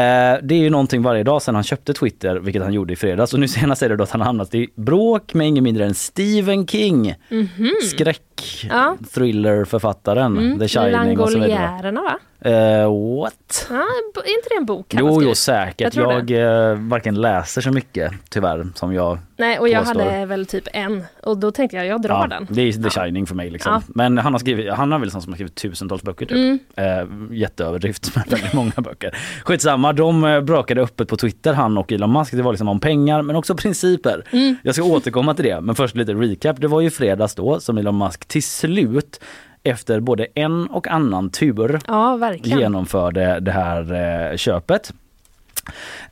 det 0.42 0.54
är 0.54 0.58
ju 0.58 0.70
någonting 0.70 1.02
varje 1.02 1.22
dag 1.22 1.42
sedan 1.42 1.54
han 1.54 1.64
köpte 1.64 1.92
Twitter, 1.94 2.36
vilket 2.36 2.62
han 2.62 2.72
gjorde 2.72 2.92
i 2.92 2.96
fredags. 2.96 3.34
Och 3.34 3.40
nu 3.40 3.48
senast 3.48 3.82
är 3.82 3.88
det 3.88 3.96
då 3.96 4.02
att 4.04 4.10
han 4.10 4.20
har 4.20 4.26
hamnat 4.26 4.54
i 4.54 4.68
bråk 4.74 5.34
med 5.34 5.46
ingen 5.46 5.64
mindre 5.64 5.84
än 5.84 5.94
Stephen 5.94 6.66
King. 6.66 7.14
Mhm. 7.28 7.70
Skräck, 7.90 8.66
Ja. 8.70 8.96
thrillerförfattaren, 9.14 10.38
Mm. 10.38 10.58
The 10.58 10.68
Shining 10.68 11.18
och 11.20 11.28
så 11.30 11.38
vidare. 11.38 11.52
Langoljärerna 11.52 12.02
va? 12.02 12.18
Eh, 12.50 13.18
what? 13.22 13.66
Ja, 13.70 13.76
är 14.24 14.36
inte 14.36 14.48
det 14.50 14.56
en 14.56 14.66
bok 14.66 14.86
Jo, 14.98 15.22
jo 15.22 15.34
säkert. 15.34 15.94
Jag 15.94 16.28
Jag, 16.28 16.70
eh, 16.70 16.74
varken 16.78 17.14
läser 17.20 17.60
så 17.60 17.70
mycket 17.70 18.12
tyvärr 18.30 18.66
som 18.74 18.94
jag 18.94 19.18
Nej, 19.36 19.58
och 19.58 19.68
jag 19.68 19.84
påstår. 19.84 20.00
hade 20.00 20.26
väl 20.26 20.46
typ 20.46 20.68
en. 20.72 21.04
Och 21.22 21.38
då 21.38 21.50
tänkte 21.50 21.76
jag, 21.76 21.86
jag 21.86 22.02
drar 22.02 22.14
Ja, 22.14 22.26
den. 22.26 22.46
det 22.50 22.62
är 22.62 22.72
The 22.72 22.90
Shining 22.90 23.26
för 23.26 23.34
mig. 23.34 23.50
Liksom. 23.50 23.72
Ja. 23.72 23.82
Men 23.88 24.18
han 24.18 24.34
har, 24.34 24.38
skrivit, 24.38 24.72
han 24.72 24.92
har 24.92 24.98
väl 24.98 25.10
sån 25.10 25.22
som 25.22 25.32
har 25.32 25.36
skrivit 25.36 25.54
tusentals 25.54 26.02
böcker 26.02 26.26
typ. 26.26 26.36
Mm. 26.36 26.58
Eh, 26.76 27.36
jätteöverdrift 27.36 28.12
men 28.16 28.24
väldigt 28.28 28.52
många 28.52 28.72
böcker. 28.76 29.16
Skitsamma, 29.44 29.92
de 29.92 30.24
eh, 30.24 30.40
brakade 30.40 30.80
öppet 30.82 31.08
på 31.08 31.16
Twitter 31.16 31.52
han 31.52 31.78
och 31.78 31.92
Elon 31.92 32.12
Musk. 32.12 32.32
Det 32.32 32.42
var 32.42 32.52
liksom 32.52 32.68
om 32.68 32.80
pengar 32.80 33.22
men 33.22 33.36
också 33.36 33.54
principer. 33.54 34.24
Mm. 34.30 34.56
Jag 34.62 34.74
ska 34.74 34.84
återkomma 34.84 35.34
till 35.34 35.44
det 35.44 35.60
men 35.60 35.74
först 35.74 35.96
lite 35.96 36.12
recap. 36.14 36.60
Det 36.60 36.68
var 36.68 36.80
ju 36.80 36.90
fredags 36.90 37.34
då 37.34 37.60
som 37.60 37.78
Elon 37.78 37.98
Musk 37.98 38.26
till 38.28 38.42
slut 38.42 39.20
efter 39.62 40.00
både 40.00 40.26
en 40.34 40.66
och 40.66 40.88
annan 40.88 41.30
tur 41.30 41.80
Ja, 41.86 42.34
genomförde 42.34 43.40
det 43.40 43.52
här 43.52 43.92
eh, 44.30 44.36
köpet. 44.36 44.92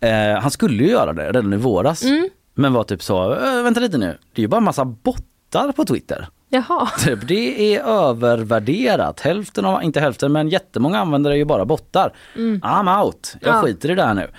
Eh, 0.00 0.40
han 0.40 0.50
skulle 0.50 0.84
ju 0.84 0.90
göra 0.90 1.12
det 1.12 1.26
redan 1.26 1.52
i 1.52 1.56
våras. 1.56 2.04
Mm. 2.04 2.28
Men 2.54 2.72
var 2.72 2.84
typ 2.84 3.02
så, 3.02 3.32
"Äh, 3.34 3.62
vänta 3.62 3.80
lite 3.80 3.98
nu, 3.98 4.18
det 4.34 4.40
är 4.40 4.42
ju 4.42 4.48
bara 4.48 4.56
en 4.56 4.64
massa 4.64 4.84
bottar 4.84 5.72
på 5.72 5.84
Twitter. 5.84 6.28
Jaha. 6.48 6.88
Typ, 6.98 7.28
det 7.28 7.74
är 7.76 7.80
övervärderat. 7.84 9.20
Hälften 9.20 9.64
av, 9.64 9.82
inte 9.82 10.00
hälften, 10.00 10.32
men 10.32 10.48
jättemånga 10.48 10.98
användare 10.98 11.34
är 11.34 11.36
ju 11.36 11.44
bara 11.44 11.64
bottar. 11.64 12.12
Mm. 12.36 12.60
I'm 12.60 13.04
out, 13.04 13.34
jag 13.40 13.54
Ja. 13.54 13.60
skiter 13.62 13.90
i 13.90 13.94
det 13.94 14.02
här 14.02 14.14
nu. 14.14 14.30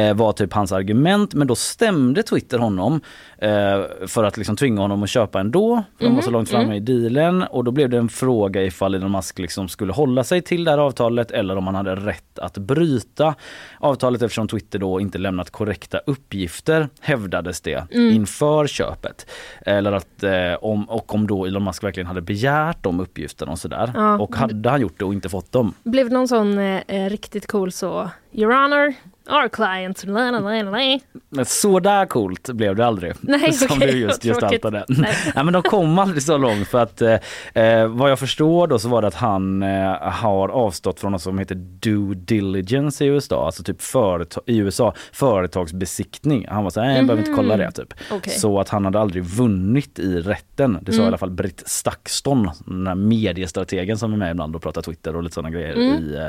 Eh, 0.00 0.14
var 0.16 0.32
typ 0.32 0.52
hans 0.52 0.72
argument, 0.72 1.34
men 1.34 1.46
då 1.46 1.54
stämde 1.54 2.22
Twitter 2.22 2.58
honom 2.58 3.00
eh, 3.38 4.06
för 4.06 4.24
att 4.24 4.36
liksom 4.36 4.56
tvinga 4.56 4.80
honom 4.80 5.02
att 5.02 5.08
köpa 5.08 5.40
ändå. 5.40 5.82
För 5.98 6.04
De 6.04 6.14
var 6.14 6.22
så 6.22 6.28
Mhm, 6.28 6.32
långt 6.32 6.48
framme 6.50 6.64
mm. 6.64 6.76
i 6.76 6.80
dealen 6.80 7.42
och 7.42 7.64
då 7.64 7.70
blev 7.70 7.88
det 7.90 7.96
en 7.98 8.08
fråga 8.08 8.62
ifall 8.62 8.94
Elon 8.94 9.12
Musk 9.12 9.38
liksom 9.38 9.68
skulle 9.68 9.92
hålla 9.92 10.24
sig 10.24 10.42
till 10.42 10.64
det 10.64 10.70
här 10.70 10.78
avtalet 10.78 11.30
eller 11.30 11.56
om 11.56 11.66
han 11.66 11.74
hade 11.74 11.94
rätt 11.96 12.38
att 12.38 12.58
bryta 12.58 13.34
avtalet 13.80 14.22
eftersom 14.22 14.48
Twitter 14.48 14.78
då 14.78 15.00
inte 15.00 15.18
lämnat 15.18 15.50
korrekta 15.50 15.98
uppgifter 15.98 16.88
hävdades 17.00 17.60
det 17.60 17.84
Mm. 17.94 18.14
inför 18.14 18.66
köpet. 18.66 19.26
Eller 19.66 19.92
att 19.92 20.22
eh, 20.22 20.54
om, 20.60 20.84
och 20.90 21.14
om 21.14 21.26
då 21.26 21.46
Elon 21.46 21.64
Musk 21.64 21.84
verkligen 21.84 22.06
hade 22.06 22.20
begärt 22.20 22.82
de 22.82 23.00
uppgifterna 23.00 23.52
och 23.52 23.58
sådär. 23.58 23.92
Ja. 23.94 24.18
Och 24.18 24.36
hade 24.36 24.70
han 24.70 24.80
gjort 24.80 24.98
det 24.98 25.04
och 25.04 25.12
inte 25.12 25.28
fått 25.28 25.52
dem. 25.52 25.74
Blev 25.82 26.10
någon 26.12 26.28
sån 26.28 26.58
eh, 26.58 26.80
eh, 26.88 27.10
riktigt 27.10 27.46
cool 27.46 27.72
så, 27.72 28.10
Your 28.32 28.52
Honor, 28.52 28.94
our 29.30 29.48
client, 29.48 30.04
la, 30.06 30.30
la, 30.30 30.38
la, 30.40 30.62
la. 30.62 30.98
Men 31.30 31.44
så 31.44 31.80
där 31.80 32.06
coolt 32.06 32.50
blev 32.52 32.76
det 32.76 32.86
aldrig. 32.86 33.12
Nej, 33.20 33.52
som 33.52 33.76
okej, 33.76 33.92
du 33.92 33.98
just 33.98 34.22
gestaltade. 34.22 34.84
Nej. 34.88 35.14
Nej, 35.34 35.44
men 35.44 35.52
de 35.52 35.62
kom 35.62 35.98
aldrig 35.98 36.22
så 36.22 36.38
långt 36.38 36.68
för 36.68 36.78
att 36.82 37.02
eh, 37.02 37.14
eh, 37.54 37.86
vad 37.88 38.10
jag 38.10 38.18
förstår 38.18 38.66
då 38.66 38.78
så 38.78 38.88
var 38.88 39.02
det 39.02 39.08
att 39.08 39.14
han 39.14 39.62
eh, 39.62 39.92
har 40.00 40.48
avstått 40.48 41.00
från 41.00 41.12
något 41.12 41.22
som 41.22 41.38
heter 41.38 41.54
due 41.54 42.14
diligence 42.14 43.04
i 43.04 43.08
USA, 43.08 43.46
alltså 43.46 43.62
typ 43.62 43.82
företag, 43.82 44.44
i 44.46 44.56
USA 44.56 44.94
företagsbesiktning. 45.12 46.46
Han 46.48 46.64
var 46.64 46.70
så 46.70 46.80
här, 46.80 46.86
"Nej, 46.88 46.96
jag 46.96 47.06
behöver 47.06 47.22
inte 47.22 47.34
kolla 47.36 47.56
det 47.56 47.70
typ. 47.70 47.94
Okej. 48.12 48.32
Så 48.32 48.60
att 48.60 48.68
han 48.68 48.84
hade 48.84 49.00
aldrig 49.00 49.24
vunnit 49.24 49.98
i 49.98 50.20
rätten. 50.20 50.78
Det 50.82 50.92
sa 50.92 50.96
Mm. 50.96 51.04
i 51.04 51.08
alla 51.08 51.18
fall 51.18 51.30
Britt 51.30 51.62
Stakston, 51.66 52.50
den 52.66 52.86
här 52.86 52.94
mediestrategen 52.94 53.98
som 53.98 54.12
är 54.12 54.16
med 54.16 54.30
ibland 54.30 54.56
och 54.56 54.62
pratar 54.62 54.82
Twitter 54.82 55.16
och 55.16 55.22
lite 55.22 55.34
sådana 55.34 55.50
grejer 55.50 55.72
Mm. 55.74 55.94
i 56.04 56.16
eh, 56.16 56.26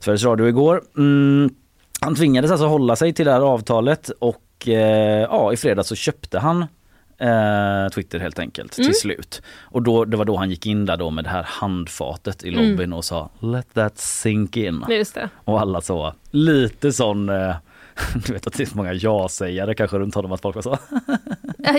Sveriges 0.00 0.24
Radio 0.24 0.48
igår. 0.48 0.82
Mm. 0.96 1.27
Han 2.00 2.14
tvingades 2.14 2.50
alltså 2.50 2.66
hålla 2.66 2.96
sig 2.96 3.12
till 3.12 3.24
det 3.26 3.32
här 3.32 3.40
avtalet 3.40 4.10
och 4.18 4.68
eh, 4.68 5.22
ja, 5.22 5.52
i 5.52 5.56
fredags 5.56 5.88
så 5.88 5.94
köpte 5.94 6.38
han 6.38 6.62
eh, 7.18 7.88
Twitter 7.94 8.18
helt 8.18 8.38
enkelt 8.38 8.78
Mm. 8.78 8.86
till 8.86 9.00
slut. 9.00 9.42
Och 9.60 9.82
då, 9.82 10.04
det 10.04 10.16
var 10.16 10.24
då 10.24 10.36
han 10.36 10.50
gick 10.50 10.66
in 10.66 10.86
där 10.86 10.96
då 10.96 11.10
med 11.10 11.24
det 11.24 11.30
här 11.30 11.42
handfatet 11.48 12.44
i 12.44 12.48
Mm. 12.48 12.70
lobbyn 12.70 12.92
och 12.92 13.04
sa 13.04 13.30
Let 13.40 13.74
that 13.74 13.98
sink 13.98 14.56
in. 14.56 14.84
Och 15.44 15.60
alla 15.60 15.80
så, 15.80 16.14
lite 16.30 16.92
sån 16.92 17.28
eh, 17.28 17.54
du 18.26 18.32
vet 18.32 18.46
att 18.46 18.52
det 18.56 18.62
är 18.62 18.66
så 18.66 18.76
många 18.76 18.92
ja-sägare 18.92 19.74
kanske 19.74 19.98
runt 19.98 20.14
honom 20.14 20.32
att 20.32 20.40
folk 20.42 20.54
var 20.54 20.62
så. 20.62 20.78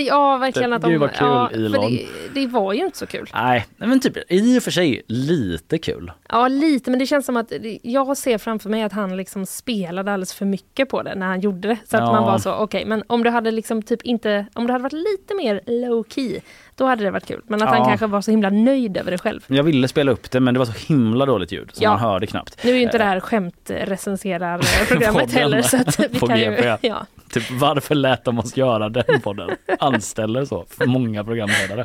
Ja, 0.07 0.37
verkligen. 0.37 0.73
Att 0.73 0.81
de, 0.81 0.91
Gud, 0.91 0.99
vad 0.99 1.09
kul, 1.13 1.27
ja, 1.27 1.49
Elon. 1.53 1.91
Det, 1.91 2.05
det 2.33 2.47
var 2.47 2.73
ju 2.73 2.85
inte 2.85 2.97
så 2.97 3.05
kul. 3.05 3.29
Nej, 3.33 3.65
men 3.77 3.99
typ 3.99 4.31
i 4.31 4.59
och 4.59 4.63
för 4.63 4.71
sig 4.71 5.01
lite 5.07 5.77
kul. 5.77 6.11
Ja, 6.29 6.47
lite, 6.47 6.89
men 6.89 6.99
det 6.99 7.05
känns 7.05 7.25
som 7.25 7.37
att 7.37 7.51
jag 7.81 8.17
ser 8.17 8.37
framför 8.37 8.69
mig 8.69 8.83
att 8.83 8.91
han 8.93 9.17
liksom 9.17 9.45
spelade 9.45 10.11
alldeles 10.13 10.33
för 10.33 10.45
mycket 10.45 10.89
på 10.89 11.01
det 11.01 11.15
när 11.15 11.25
han 11.27 11.39
gjorde 11.39 11.67
det. 11.67 11.77
Så 11.89 11.97
att 11.97 12.03
Ja. 12.03 12.11
man 12.11 12.23
var 12.23 12.37
så, 12.37 12.53
okej, 12.53 12.85
men 12.85 13.03
om 13.07 13.23
det 13.23 13.29
hade 13.29 13.51
liksom 13.51 13.81
typ 13.81 14.01
inte, 14.01 14.45
om 14.53 14.67
det 14.67 14.73
hade 14.73 14.83
varit 14.83 14.93
lite 14.93 15.35
mer 15.35 15.61
low 15.65 16.05
key, 16.09 16.39
då 16.79 16.85
hade 16.85 17.03
det 17.03 17.11
varit 17.11 17.25
kul. 17.27 17.41
Men 17.47 17.61
att 17.61 17.69
Ja. 17.69 17.75
han 17.75 17.85
kanske 17.87 18.07
var 18.07 18.21
så 18.21 18.31
himla 18.31 18.49
nöjd 18.49 18.97
över 18.97 19.11
det 19.11 19.17
själv. 19.17 19.41
Jag 19.47 19.63
ville 19.63 19.87
spela 19.87 20.11
upp 20.11 20.31
det 20.31 20.39
men 20.39 20.53
det 20.53 20.57
var 20.57 20.65
så 20.65 20.87
himla 20.93 21.25
dåligt 21.25 21.51
ljud 21.51 21.69
så 21.73 21.83
Ja. 21.83 21.89
man 21.89 21.99
hörde 21.99 22.27
knappt. 22.27 22.57
Nu 22.63 22.71
är 22.71 22.75
ju 22.75 22.81
inte 22.81 22.97
det 22.97 23.03
här 23.03 23.19
skämtrecenserar-programmet 23.19 25.33
heller, 25.33 25.61
så 25.61 25.77
att 25.77 25.99
vi 25.99 26.19
kan 26.27 26.39
ju... 26.39 26.77
Ja. 26.81 27.05
Typ 27.33 27.51
varför 27.51 27.95
lät 27.95 28.25
de 28.25 28.39
oss 28.39 28.57
göra 28.57 28.89
den 28.89 29.21
podden? 29.23 29.49
Anställer 29.79 30.45
så, 30.45 30.65
många 30.85 31.23
programledare. 31.23 31.81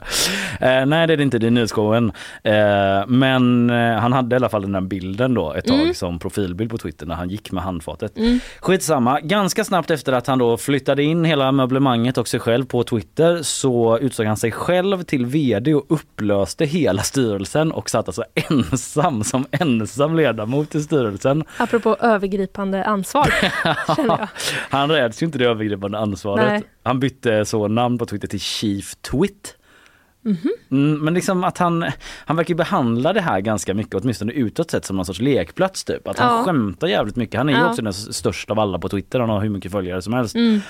Eh, 0.61 0.87
nej 0.87 1.07
det 1.07 1.13
är 1.13 1.17
det 1.17 1.23
inte, 1.23 1.39
det 1.39 1.47
är 1.47 1.51
nyhetsshowen. 1.51 2.13
Eh, 2.43 2.53
men 3.07 3.71
eh, 3.71 3.97
han 3.99 4.13
hade 4.13 4.35
i 4.35 4.37
alla 4.37 4.49
fall 4.49 4.63
den 4.63 4.73
där 4.73 4.81
bilden 4.81 5.35
då 5.35 5.53
ett 5.53 5.67
tag 5.67 5.81
Mm. 5.81 5.95
som 5.95 6.19
profilbild 6.19 6.71
på 6.71 6.79
Twitter 6.79 7.07
när 7.07 7.15
han 7.15 7.29
gick 7.29 7.53
med 7.53 7.63
handfatet. 7.63 8.19
Mm. 8.19 8.41
Skitsamma, 8.61 9.21
ganska 9.21 9.65
snabbt 9.65 9.91
efter 9.91 10.13
att 10.13 10.27
han 10.27 10.39
då 10.39 10.57
flyttade 10.57 11.03
in 11.03 11.25
hela 11.25 11.53
möblemanget 11.53 12.19
och 12.19 12.29
sig 12.29 12.41
själv 12.41 12.65
på 12.65 12.85
Twitter 12.85 13.43
så 13.43 13.99
utsåg 13.99 14.27
han 14.27 14.37
sig 14.37 14.53
själv 14.53 14.84
till 15.07 15.27
VD 15.27 15.75
och 15.75 15.85
upplöste 15.89 16.65
hela 16.65 17.03
styrelsen 17.03 17.73
och 17.73 17.91
satt 17.91 18.09
alltså 18.09 18.25
ensam 18.35 19.25
som 19.25 19.47
ensam 19.51 20.17
ledamot 20.17 20.75
i 20.75 20.83
styrelsen. 20.83 21.45
Apropå 21.57 21.97
övergripande 22.01 22.85
ansvar. 22.85 23.35
Han 24.71 24.91
räds 24.91 25.23
ju 25.23 25.27
inte 25.27 25.39
det 25.39 25.45
övergripande 25.47 25.99
ansvaret. 25.99 26.47
Nej. 26.49 26.63
Han 26.83 27.01
bytte 27.01 27.45
så 27.45 27.69
namn 27.69 27.99
på 27.99 28.07
Twitter 28.07 28.29
till 28.29 28.41
Chief 28.41 28.95
Twit. 28.95 29.57
Mhm. 30.23 30.51
Mm, 30.71 31.05
men 31.05 31.15
liksom 31.15 31.45
att 31.45 31.59
han, 31.59 31.85
han 32.27 32.37
verkar 32.37 32.49
ju 32.55 32.57
behandla 32.57 33.13
det 33.13 33.21
här 33.21 33.41
ganska 33.41 33.75
mycket, 33.75 33.95
åtminstone 33.95 34.33
utåt 34.33 34.71
sett 34.71 34.85
som 34.85 34.97
någon 34.97 35.07
sorts 35.07 35.21
lekplats 35.21 35.85
typ. 35.85 36.09
Att 36.09 36.19
han 36.19 36.37
Ja. 36.39 36.45
skämtar 36.45 36.87
jävligt 36.89 37.17
mycket. 37.17 37.39
Han 37.39 37.49
är 37.49 37.53
ju 37.53 37.59
Ja. 37.59 37.69
också 37.71 37.83
den 37.83 37.93
största 37.93 38.53
av 38.53 38.59
alla 38.59 38.79
på 38.79 38.89
Twitter, 38.89 39.21
han 39.21 39.29
har 39.31 39.41
hur 39.41 39.49
mycket 39.51 39.73
följare 39.73 40.03
som 40.03 40.13
helst. 40.13 40.35
Mm. 40.35 40.61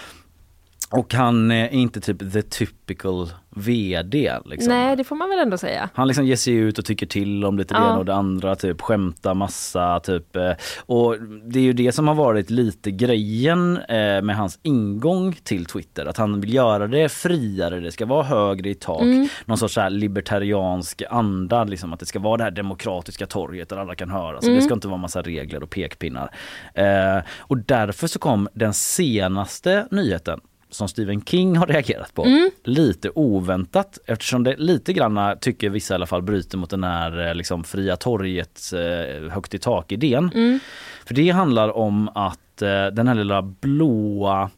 Och 0.90 1.14
han 1.14 1.50
är 1.50 1.68
inte 1.68 2.00
typ 2.00 2.32
the 2.32 2.42
typical 2.42 3.28
VD 3.56 4.38
liksom. 4.44 4.72
Nej, 4.72 4.96
det 4.96 5.04
får 5.04 5.16
man 5.16 5.28
väl 5.28 5.38
ändå 5.38 5.58
säga. 5.58 5.88
Han 5.94 6.08
liksom 6.08 6.26
ger 6.26 6.36
sig 6.36 6.54
ut 6.54 6.78
och 6.78 6.84
tycker 6.84 7.06
till 7.06 7.44
om 7.44 7.58
lite 7.58 7.74
det 7.74 7.80
Ja. 7.80 7.86
ena 7.90 7.98
och 7.98 8.04
det 8.04 8.14
andra, 8.14 8.56
typ 8.56 8.80
skämtar 8.80 9.34
massa 9.34 10.00
typ. 10.00 10.36
eh, 10.36 10.52
Och 10.86 11.16
det 11.44 11.58
är 11.58 11.62
ju 11.62 11.72
det 11.72 11.92
som 11.92 12.08
har 12.08 12.14
varit 12.14 12.50
lite 12.50 12.90
grejen 12.90 13.76
eh, 13.76 14.22
med 14.22 14.36
hans 14.36 14.58
ingång 14.62 15.32
till 15.44 15.66
Twitter. 15.66 16.06
Att 16.06 16.16
han 16.16 16.40
vill 16.40 16.54
göra 16.54 16.86
det 16.86 17.08
friare, 17.08 17.80
det 17.80 17.92
ska 17.92 18.06
vara 18.06 18.22
högre 18.22 18.70
i 18.70 18.74
tak. 18.74 19.02
Mm. 19.02 19.28
Någon 19.44 19.58
sorts 19.58 19.74
så 19.74 19.88
libertariansk 19.88 21.02
anda, 21.10 21.64
liksom 21.64 21.92
att 21.92 22.00
det 22.00 22.06
ska 22.06 22.18
vara 22.18 22.36
det 22.36 22.44
här 22.44 22.50
demokratiska 22.50 23.26
torget 23.26 23.68
där 23.68 23.76
alla 23.76 23.94
kan 23.94 24.10
höra. 24.10 24.40
Så 24.40 24.46
Mm. 24.46 24.56
det 24.58 24.62
ska 24.64 24.74
inte 24.74 24.88
vara 24.88 24.98
massa 24.98 25.22
regler 25.22 25.62
och 25.62 25.70
pekpinnar. 25.70 26.30
Eh, 26.74 27.22
och 27.38 27.58
därför 27.58 28.06
så 28.06 28.18
kom 28.18 28.48
den 28.54 28.74
senaste 28.74 29.86
nyheten 29.90 30.40
som 30.74 30.88
Stephen 30.88 31.22
King 31.24 31.56
har 31.56 31.66
reagerat 31.66 32.14
på. 32.14 32.24
Mm. 32.24 32.50
Lite 32.64 33.10
oväntat 33.14 33.98
eftersom 34.06 34.44
det 34.44 34.56
lite 34.56 34.92
granna 34.92 35.36
tycker 35.36 35.70
vissa 35.70 35.94
i 35.94 35.96
alla 35.96 36.06
fall 36.06 36.22
bryter 36.22 36.58
mot 36.58 36.70
den 36.70 36.84
här 36.84 37.28
eh, 37.28 37.34
liksom 37.34 37.64
fria 37.64 37.96
torget 37.96 38.60
eh, 38.74 39.30
högt 39.32 39.54
i 39.54 39.58
tak 39.58 39.92
idén. 39.92 40.30
Mm. 40.34 40.58
För 41.06 41.14
det 41.14 41.30
handlar 41.30 41.76
om 41.76 42.08
att 42.14 42.62
eh, 42.62 42.86
den 42.86 43.08
här 43.08 43.14
lilla 43.14 43.42
blåa 43.42 44.50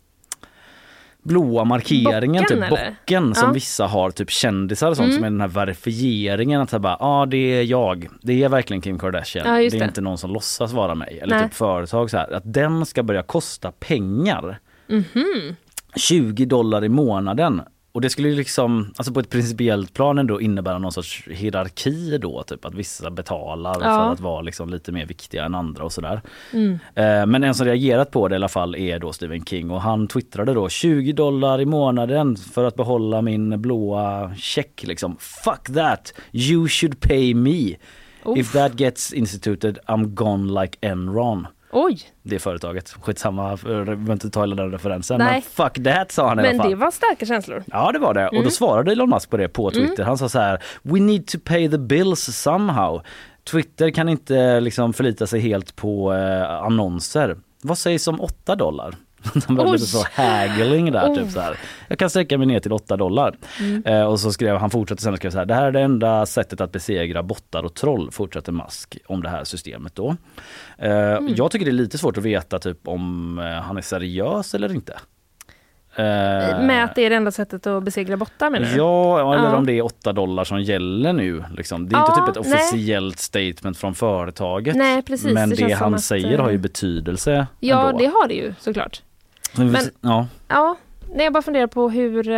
blåa 1.23 1.65
markeringen, 1.65 2.43
Bocken, 2.43 2.57
typ 2.63 2.73
eller? 2.73 2.91
bocken 2.91 3.35
som 3.35 3.49
Ja. 3.49 3.53
vissa 3.53 3.87
har, 3.87 4.11
typ 4.11 4.31
kändisar 4.31 4.91
och 4.91 4.97
sånt 4.97 5.07
Mm. 5.09 5.17
som 5.17 5.25
är 5.25 5.31
den 5.31 5.41
här 5.41 5.49
verifieringen 5.49 6.61
att 6.61 6.71
bara, 6.71 6.97
ja 7.01 7.07
ah, 7.23 7.27
det 7.27 7.37
är 7.37 7.63
jag, 7.63 8.09
det 8.23 8.43
är 8.45 8.49
verkligen 8.49 8.81
Kim 8.81 8.99
Kardashian, 8.99 9.47
Ja, 9.47 9.53
det 9.55 9.67
är 9.67 9.71
det. 9.79 9.85
inte 9.85 10.01
någon 10.01 10.19
som 10.19 10.31
låtsas 10.33 10.73
vara 10.73 10.95
mig. 10.95 11.19
Eller 11.23 11.37
Nej. 11.37 11.45
typ 11.45 11.55
företag 11.55 12.11
så 12.11 12.17
här, 12.17 12.33
att 12.33 12.43
den 12.53 12.87
ska 12.87 13.03
börja 13.03 13.23
kosta 13.23 13.73
pengar. 13.73 14.59
Mhm. 14.89 15.57
20 15.97 16.45
dollar 16.45 16.85
i 16.85 16.89
månaden. 16.89 17.63
Och 17.93 18.01
det 18.03 18.11
skulle 18.11 18.29
ju 18.29 18.35
liksom, 18.37 18.93
alltså 18.97 19.13
på 19.13 19.21
ett 19.21 19.31
principiellt 19.31 19.95
plan 19.95 20.19
ändå 20.19 20.41
innebära 20.41 20.79
någon 20.79 20.93
sorts 20.93 21.25
hierarki 21.31 22.19
då, 22.19 22.43
typ 22.43 22.65
att 22.65 22.75
vissa 22.75 23.11
betalar 23.11 23.71
Ja. 23.75 23.81
för 23.81 24.13
att 24.13 24.21
vara 24.21 24.41
liksom 24.41 24.69
lite 24.71 24.93
mer 24.93 25.07
viktiga 25.07 25.45
än 25.45 25.55
andra 25.55 25.85
och 25.85 25.93
sådär. 25.93 26.21
Mm. 26.53 26.73
Eh, 26.95 27.27
Men 27.27 27.45
en 27.45 27.55
som 27.55 27.67
reagerat 27.67 28.11
på 28.11 28.29
det 28.29 28.33
i 28.35 28.37
alla 28.37 28.49
fall 28.49 28.75
är 28.77 28.99
då 28.99 29.13
Stephen 29.13 29.45
King 29.45 29.71
och 29.71 29.81
han 29.81 30.07
twittrade 30.09 30.55
då 30.55 30.69
20 30.69 31.13
dollar 31.13 31.61
i 31.61 31.67
månaden 31.67 32.37
för 32.37 32.65
att 32.65 32.77
behålla 32.77 33.23
min 33.23 33.63
blåa 33.63 34.35
check 34.37 34.83
liksom. 34.87 35.17
Fuck 35.21 35.75
that! 35.75 36.15
You 36.33 36.69
should 36.69 37.01
pay 37.01 37.35
me! 37.35 37.77
If 38.37 38.53
that 38.53 38.81
gets 38.81 39.13
instituted 39.13 39.79
I'm 39.87 40.07
gone 40.07 40.61
like 40.63 40.79
Enron. 40.81 41.47
Oj, 41.79 41.99
Det 42.23 42.39
företaget. 42.39 42.89
Skitsamma, 43.01 43.57
vi 43.57 43.62
behöver 43.65 44.12
inte 44.12 44.31
ta 44.31 44.41
hela 44.41 44.57
den 44.57 44.71
referensen. 44.71 45.19
Nej. 45.19 45.33
Men 45.33 45.43
fuck 45.43 45.85
that 45.85 46.12
sa 46.12 46.29
han 46.29 46.39
i 46.39 46.43
men 46.43 46.51
alla 46.55 46.62
fall. 46.62 46.71
det 46.71 46.77
var 46.77 46.91
starka 46.91 47.27
känslor. 47.27 47.65
Ja 47.67 47.93
det 47.93 47.99
var 47.99 48.15
det 48.15 48.27
och 48.27 48.33
Mm. 48.33 48.45
då 48.45 48.51
svarade 48.51 48.93
Elon 48.93 49.11
Musk 49.11 49.31
på 49.31 49.37
det 49.37 49.49
på 49.49 49.71
Twitter. 49.71 49.95
Mm. 50.03 50.07
Han 50.07 50.19
sa 50.19 50.29
så 50.29 50.39
här 50.39 50.62
We 50.83 51.01
need 51.01 51.27
to 51.27 51.39
pay 51.45 51.69
the 51.71 51.79
bills 51.79 52.21
somehow. 52.21 53.03
Twitter 53.51 53.91
kan 53.91 54.09
inte 54.09 54.61
liksom 54.61 54.93
förlita 54.93 55.27
sig 55.27 55.41
helt 55.41 55.77
på 55.77 56.15
eh, 56.15 56.51
annonser. 56.51 57.37
Vad 57.62 57.79
sägs 57.79 58.09
om 58.09 58.21
8 58.21 58.55
dollar? 58.57 58.95
De 59.47 59.57
var 59.57 59.73
lite 59.73 59.87
så 59.87 60.05
haggling 60.15 60.93
där 60.93 61.15
typ 61.15 61.31
så 61.31 61.41
här. 61.41 61.57
Jag 61.89 61.99
kan 61.99 62.11
sträcka 62.11 62.39
mig 62.39 62.47
ner 62.47 62.61
till 62.61 62.73
8 62.73 62.97
dollar. 62.97 63.37
Mm. 63.61 63.83
Eh, 63.87 64.03
och 64.03 64.21
så 64.21 64.33
skrev 64.33 64.57
han 64.57 64.71
fortsatte 64.71 65.03
sen 65.03 65.12
och 65.12 65.19
skrev 65.19 65.31
så 65.31 65.39
här. 65.39 65.47
Det 65.47 65.55
här 65.55 65.67
är 65.67 65.73
det 65.73 65.81
enda 65.81 66.27
sättet 66.27 66.61
att 66.61 66.73
besegra 66.73 67.23
bottar 67.23 67.62
och 67.62 67.75
troll 67.75 68.11
fortsätter 68.11 68.53
Musk 68.53 68.99
om 69.07 69.23
det 69.23 69.29
här 69.29 69.45
systemet 69.45 69.95
då. 69.95 70.17
Eh, 70.79 70.97
Mm. 71.17 71.35
Jag 71.37 71.51
tycker 71.51 71.65
det 71.67 71.71
är 71.71 71.73
lite 71.73 71.99
svårt 71.99 72.19
att 72.19 72.25
veta 72.25 72.59
typ 72.59 72.89
om 72.89 73.39
eh, 73.39 73.45
han 73.45 73.77
är 73.77 73.81
seriös 73.83 74.55
eller 74.55 74.73
inte. 74.75 74.93
Eh, 75.99 76.05
Med 76.65 76.85
att 76.85 76.95
det 76.95 77.03
är 77.07 77.11
det 77.11 77.17
enda 77.17 77.31
sättet 77.31 77.67
att 77.67 77.83
besegra 77.83 78.17
bottar 78.17 78.51
menar 78.51 78.67
du? 78.67 78.77
Ja, 78.77 79.35
eller 79.35 79.45
Ja. 79.45 79.57
om 79.57 79.67
det 79.67 79.73
är 79.73 79.83
8 79.85 80.12
dollar 80.12 80.45
som 80.45 80.62
gäller 80.62 81.12
nu. 81.12 81.45
Liksom. 81.57 81.89
Det 81.89 81.95
är 81.97 81.99
Ja, 81.99 82.07
inte 82.07 82.21
typ 82.21 82.37
ett 82.37 82.51
nej. 82.53 82.55
officiellt 82.67 83.19
statement 83.19 83.79
från 83.79 83.95
företaget. 83.95 84.77
Nej, 84.77 85.03
precis. 85.03 85.33
Men 85.33 85.51
Det 85.51 85.57
det, 85.57 85.73
han 85.73 85.99
säger 85.99 86.33
eh, 86.39 86.45
har 86.45 86.51
ju 86.51 86.59
betydelse 86.59 87.47
Ja, 87.61 87.87
ändå. 87.89 87.99
det 87.99 88.07
har 88.07 88.29
det 88.29 88.35
ju 88.35 88.55
såklart. 88.61 89.03
Men- 89.57 89.90
ja. 90.01 90.27
Ja, 90.49 90.77
nej, 91.14 91.25
jag 91.25 91.33
bara 91.33 91.42
funderar 91.42 91.66
på 91.66 91.88
hur, 91.88 92.29
eh, 92.29 92.37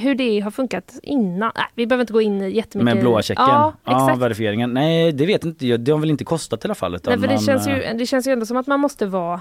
hur 0.00 0.14
det 0.14 0.40
har 0.40 0.50
funkat 0.50 0.98
innan. 1.02 1.52
Nej, 1.56 1.64
vi 1.74 1.86
behöver 1.86 2.02
inte 2.02 2.12
gå 2.12 2.20
in 2.20 2.42
i 2.42 2.50
jättemycket. 2.50 2.94
Med 2.94 3.00
blåa 3.00 3.22
checken? 3.22 3.44
Ja, 3.48 3.72
exakt. 3.86 4.18
verifieringen. 4.18 4.74
Nej, 4.74 5.12
det 5.12 5.26
vet 5.26 5.44
inte 5.44 5.66
jag. 5.66 5.80
Det 5.80 5.92
har 5.92 5.98
väl 5.98 6.10
inte 6.10 6.24
kostat 6.24 6.64
i 6.64 6.66
alla 6.66 6.74
fall. 6.74 6.92
Nej, 6.92 7.00
för 7.02 7.26
det, 7.26 7.34
man, 7.34 7.38
känns 7.38 7.68
ju, 7.68 7.82
eh, 7.82 7.96
det 7.96 8.06
känns 8.06 8.26
ju 8.28 8.32
ändå 8.32 8.46
som 8.46 8.56
att 8.56 8.66
man 8.66 8.80
måste 8.80 9.06
vara 9.06 9.40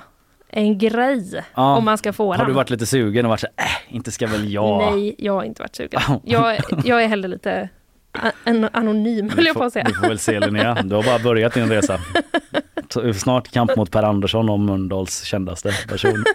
en 0.51 0.77
grej 0.77 1.43
ja. 1.55 1.77
om 1.77 1.85
man 1.85 1.97
ska 1.97 2.13
få 2.13 2.31
Har 2.31 2.37
den. 2.37 2.47
du 2.47 2.53
varit 2.53 2.69
lite 2.69 2.85
sugen 2.85 3.25
och 3.25 3.29
varit 3.29 3.39
så 3.39 3.47
här, 3.55 3.65
äh, 3.65 3.95
inte 3.95 4.11
ska 4.11 4.27
väl 4.27 4.53
jag? 4.53 4.93
Nej, 4.93 5.15
jag 5.17 5.33
har 5.33 5.43
inte 5.43 5.61
varit 5.61 5.75
sugen. 5.75 6.01
Jag, 6.23 6.57
jag 6.85 7.03
är 7.03 7.07
hellre 7.07 7.27
lite 7.27 7.69
a- 8.11 8.31
en 8.43 8.69
anonym, 8.73 9.29
höll 9.29 9.45
jag 9.45 9.55
på 9.55 9.63
att 9.63 9.73
säga. 9.73 9.85
du 9.85 9.93
får 9.93 10.07
väl 10.07 10.19
se 10.19 10.39
Linnea, 10.39 10.77
du 10.83 10.95
har 10.95 11.03
bara 11.03 11.19
börjat 11.19 11.53
din 11.53 11.69
resa. 11.69 11.99
Snart 13.15 13.51
kamp 13.51 13.75
mot 13.75 13.91
Per 13.91 14.03
Andersson 14.03 14.49
om 14.49 14.65
Mölndals 14.65 15.23
kändaste 15.23 15.71
person. 15.87 16.23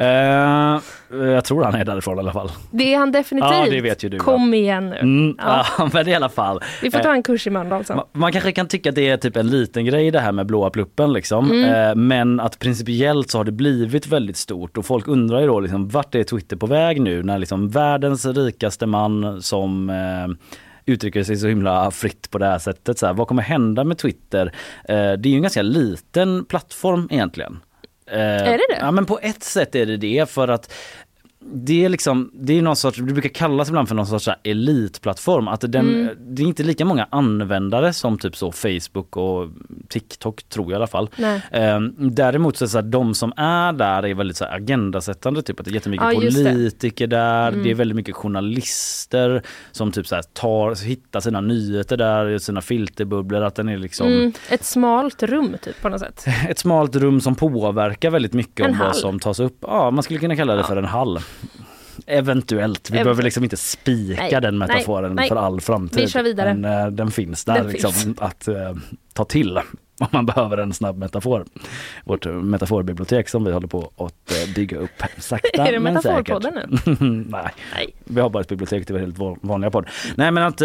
Eh, 0.00 0.80
jag 1.10 1.44
tror 1.44 1.64
han 1.64 1.74
är 1.74 1.84
därifrån 1.84 2.16
i 2.16 2.20
alla 2.20 2.32
fall. 2.32 2.50
Det 2.70 2.94
är 2.94 2.98
han 2.98 3.12
definitivt. 3.12 3.50
Ja, 3.52 3.66
det 3.70 3.80
vet 3.80 4.02
ju 4.04 4.08
du, 4.08 4.18
Kom 4.18 4.54
igen 4.54 4.90
nu. 4.90 4.96
Mm, 4.96 5.34
Ja. 5.38 5.66
ja. 5.78 5.90
men 5.92 6.08
i 6.08 6.14
alla 6.14 6.28
fall. 6.28 6.60
Vi 6.82 6.90
får 6.90 6.98
ta 6.98 7.08
Eh, 7.08 7.14
en 7.14 7.22
kurs 7.22 7.46
i 7.46 7.50
Mölndal 7.50 7.84
sen. 7.84 7.96
Ma- 7.98 8.04
Man 8.12 8.32
kanske 8.32 8.52
kan 8.52 8.68
tycka 8.68 8.88
att 8.88 8.94
det 8.94 9.08
är 9.08 9.16
typ 9.16 9.36
en 9.36 9.46
liten 9.46 9.84
grej 9.84 10.10
det 10.10 10.20
här 10.20 10.32
med 10.32 10.46
blåa 10.46 10.70
pluppen 10.70 11.12
liksom. 11.12 11.50
Mm. 11.50 11.74
Eh, 11.90 11.94
men 11.94 12.40
att 12.40 12.58
principiellt 12.58 13.30
så 13.30 13.38
har 13.38 13.44
det 13.44 13.52
blivit 13.52 14.06
väldigt 14.06 14.36
stort 14.36 14.78
och 14.78 14.86
folk 14.86 15.08
undrar 15.08 15.40
ju 15.40 15.46
då 15.46 15.60
liksom 15.60 15.88
vart 15.88 16.14
är 16.14 16.24
Twitter 16.24 16.56
på 16.56 16.66
väg 16.66 17.00
nu 17.00 17.22
när 17.22 17.38
liksom 17.38 17.68
världens 17.68 18.26
rikaste 18.26 18.86
man 18.86 19.42
som 19.42 19.90
eh, 19.90 20.36
uttrycker 20.88 21.22
sig 21.22 21.36
så 21.36 21.46
himla 21.48 21.90
fritt 21.90 22.30
på 22.30 22.38
det 22.38 22.46
här 22.46 22.58
sättet. 22.58 22.98
Så 22.98 23.06
här, 23.06 23.12
vad 23.12 23.28
kommer 23.28 23.42
hända 23.42 23.84
med 23.84 23.98
Twitter? 23.98 24.46
Eh, 24.88 24.94
det 24.94 25.28
är 25.28 25.28
ju 25.28 25.36
en 25.36 25.42
ganska 25.42 25.62
liten 25.62 26.44
plattform 26.44 27.08
egentligen. 27.10 27.60
Eh, 28.10 28.18
Är 28.20 28.58
det 28.58 28.66
det? 28.68 28.78
Ja 28.80 28.90
men 28.90 29.06
på 29.06 29.18
ett 29.22 29.42
sätt 29.42 29.74
är 29.74 29.86
det 29.86 29.96
det 29.96 30.30
för 30.30 30.48
att 30.48 30.72
det 31.52 31.84
är 31.84 31.88
liksom, 31.88 32.30
det 32.34 32.58
är 32.58 32.62
någon 32.62 32.76
sorts, 32.76 32.98
det 32.98 33.12
brukar 33.12 33.28
kallas 33.28 33.68
ibland 33.68 33.88
för 33.88 33.94
någon 33.94 34.06
sorts 34.06 34.28
elitplattform. 34.42 35.48
Att 35.48 35.60
den, 35.60 35.88
Mm. 35.88 36.16
Det 36.34 36.42
är 36.42 36.46
inte 36.46 36.62
lika 36.62 36.84
många 36.84 37.06
användare 37.10 37.92
som 37.92 38.18
typ 38.18 38.36
så 38.36 38.52
Facebook 38.52 39.16
och 39.16 39.48
TikTok 39.88 40.42
tror 40.42 40.66
jag 40.66 40.72
i 40.72 40.74
alla 40.76 40.86
fall. 40.86 41.10
Ehm, 41.50 41.94
däremot 41.98 42.56
så 42.56 42.64
är 42.64 42.66
så 42.68 42.78
här, 42.78 42.82
de 42.82 43.14
som 43.14 43.32
är 43.36 43.72
där 43.72 44.06
är 44.06 44.14
väldigt 44.14 44.36
så 44.36 44.44
här 44.44 44.56
agendasättande, 44.56 45.42
typ 45.42 45.60
att 45.60 45.66
det 45.66 45.70
är 45.70 45.74
jättemycket 45.74 46.06
Ja, 46.14 46.22
just 46.22 46.44
det. 46.44 46.52
politiker 46.52 47.06
där, 47.06 47.48
Mm. 47.48 47.62
det 47.62 47.70
är 47.70 47.74
väldigt 47.74 47.96
mycket 47.96 48.14
journalister 48.16 49.42
som 49.72 49.92
typ 49.92 50.06
så 50.06 50.14
här 50.14 50.22
tar, 50.22 50.84
hittar 50.84 51.20
sina 51.20 51.40
nyheter 51.40 51.96
där, 51.96 52.38
sina 52.38 52.60
filterbubblor, 52.60 53.42
att 53.42 53.54
den 53.54 53.68
är 53.68 53.78
liksom 53.78 54.06
Mm, 54.06 54.32
ett 54.50 54.64
smalt 54.64 55.22
rum 55.22 55.56
typ 55.62 55.82
på 55.82 55.88
något 55.88 56.00
sätt. 56.00 56.24
ett 56.48 56.58
smalt 56.58 56.96
rum 56.96 57.20
som 57.20 57.34
påverkar 57.34 58.10
väldigt 58.10 58.32
mycket 58.32 58.66
En 58.66 58.72
om 58.72 58.78
vad 58.78 58.86
hall. 58.88 58.96
som 58.96 59.18
tas 59.20 59.40
upp. 59.40 59.56
Ja, 59.60 59.90
man 59.90 60.02
skulle 60.02 60.18
kunna 60.18 60.36
kalla 60.36 60.54
det 60.54 60.64
för 60.64 60.76
en 60.76 60.84
hall. 60.84 61.18
Eventuellt. 62.06 62.90
Vi 62.90 62.98
Ev- 62.98 63.04
behöver 63.04 63.22
liksom 63.22 63.44
inte 63.44 63.56
spika 63.56 64.22
Nej, 64.22 64.40
den 64.40 64.58
metaforen 64.58 65.14
nej. 65.14 65.28
för 65.28 65.36
all 65.36 65.60
framtid. 65.60 66.00
Vi 66.00 66.08
kör 66.08 66.22
vidare. 66.22 66.54
Men 66.54 66.84
eh, 66.84 66.86
den 66.86 67.10
finns 67.10 67.44
där 67.44 67.54
Den 67.54 67.68
liksom 67.68 67.92
finns. 67.92 68.18
att 68.20 68.48
eh, 68.48 68.72
ta 69.12 69.24
till 69.24 69.58
om 70.00 70.06
man 70.10 70.26
behöver 70.26 70.56
en 70.58 70.72
snabb 70.72 70.96
metafor. 70.98 71.44
Vårt 72.04 72.26
eh, 72.26 72.32
metaforbibliotek 72.32 73.28
som 73.28 73.44
vi 73.44 73.52
håller 73.52 73.66
på 73.68 73.90
att 73.96 74.32
eh, 74.46 74.54
bygga 74.54 74.76
upp 74.78 75.02
sakta 75.18 75.48
Är 75.66 75.72
det 75.72 75.80
men 75.80 76.02
säkert. 76.02 76.42
Nu? 76.42 76.66
Nej. 77.28 77.50
Nej. 77.74 77.94
vi 78.04 78.20
har 78.20 78.30
bara 78.30 78.40
ett 78.40 78.48
bibliotek, 78.48 78.88
det 78.88 78.94
är 78.94 78.98
helt 78.98 79.18
van- 79.18 79.38
vanliga 79.42 79.70
podd. 79.70 79.86
Nej 80.16 80.30
men 80.30 80.42
att 80.44 80.62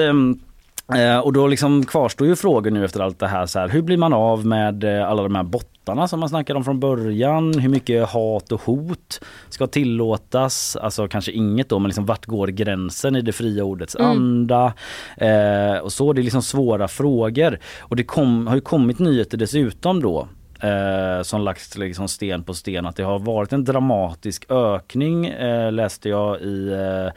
Eh, 0.96 1.20
och 1.20 1.34
då 1.34 1.48
liksom 1.48 1.86
kvarstår 1.86 2.28
ju 2.28 2.36
frågor 2.36 2.72
nu 2.72 2.86
efter 2.86 3.00
allt 3.00 3.20
det 3.20 3.28
här. 3.28 3.46
Så 3.46 3.60
här 3.60 3.68
hur 3.70 3.82
blir 3.82 3.98
man 3.98 4.14
av 4.14 4.46
med 4.46 4.86
alla 4.86 5.24
de 5.24 5.36
här 5.36 5.44
bottarna 5.84 6.08
som 6.08 6.20
man 6.20 6.30
snackade 6.30 6.58
om 6.58 6.64
från 6.64 6.80
början? 6.80 7.60
Hur 7.60 7.70
mycket 7.70 8.10
hat 8.10 8.52
och 8.52 8.62
hot 8.62 9.22
ska 9.50 9.68
tillåtas? 9.68 10.76
Alltså 10.76 11.08
kanske 11.08 11.32
inget 11.32 11.70
då, 11.70 11.80
men 11.80 11.90
liksom 11.90 12.06
vart 12.06 12.26
går 12.26 12.48
gränsen 12.48 13.16
i 13.16 13.22
det 13.22 13.32
fria 13.32 13.64
ordets 13.64 13.96
Mm. 13.96 14.12
anda? 14.12 14.74
Eh, 15.18 15.78
och 15.78 15.94
så, 15.94 16.14
det 16.14 16.22
är 16.22 16.24
liksom 16.24 16.42
svåra 16.42 16.88
frågor. 16.88 17.60
Och 17.80 17.96
det 17.96 18.04
kom, 18.04 18.48
har 18.48 18.56
ju 18.56 18.62
kommit 18.62 19.00
nyheter 19.00 19.38
dessutom 19.38 20.02
då 20.02 20.28
eh, 20.60 21.24
som 21.24 21.42
lagts 21.42 21.78
liksom 21.78 22.08
sten 22.08 22.44
på 22.44 22.54
sten 22.54 22.86
att 22.86 22.96
det 22.96 23.04
har 23.04 23.20
varit 23.20 23.54
en 23.54 23.64
dramatisk 23.64 24.46
ökning 24.52 25.26
eh, 25.28 25.72
läste 25.72 26.10
jag 26.10 26.42
i 26.42 26.68
eh, 26.72 27.12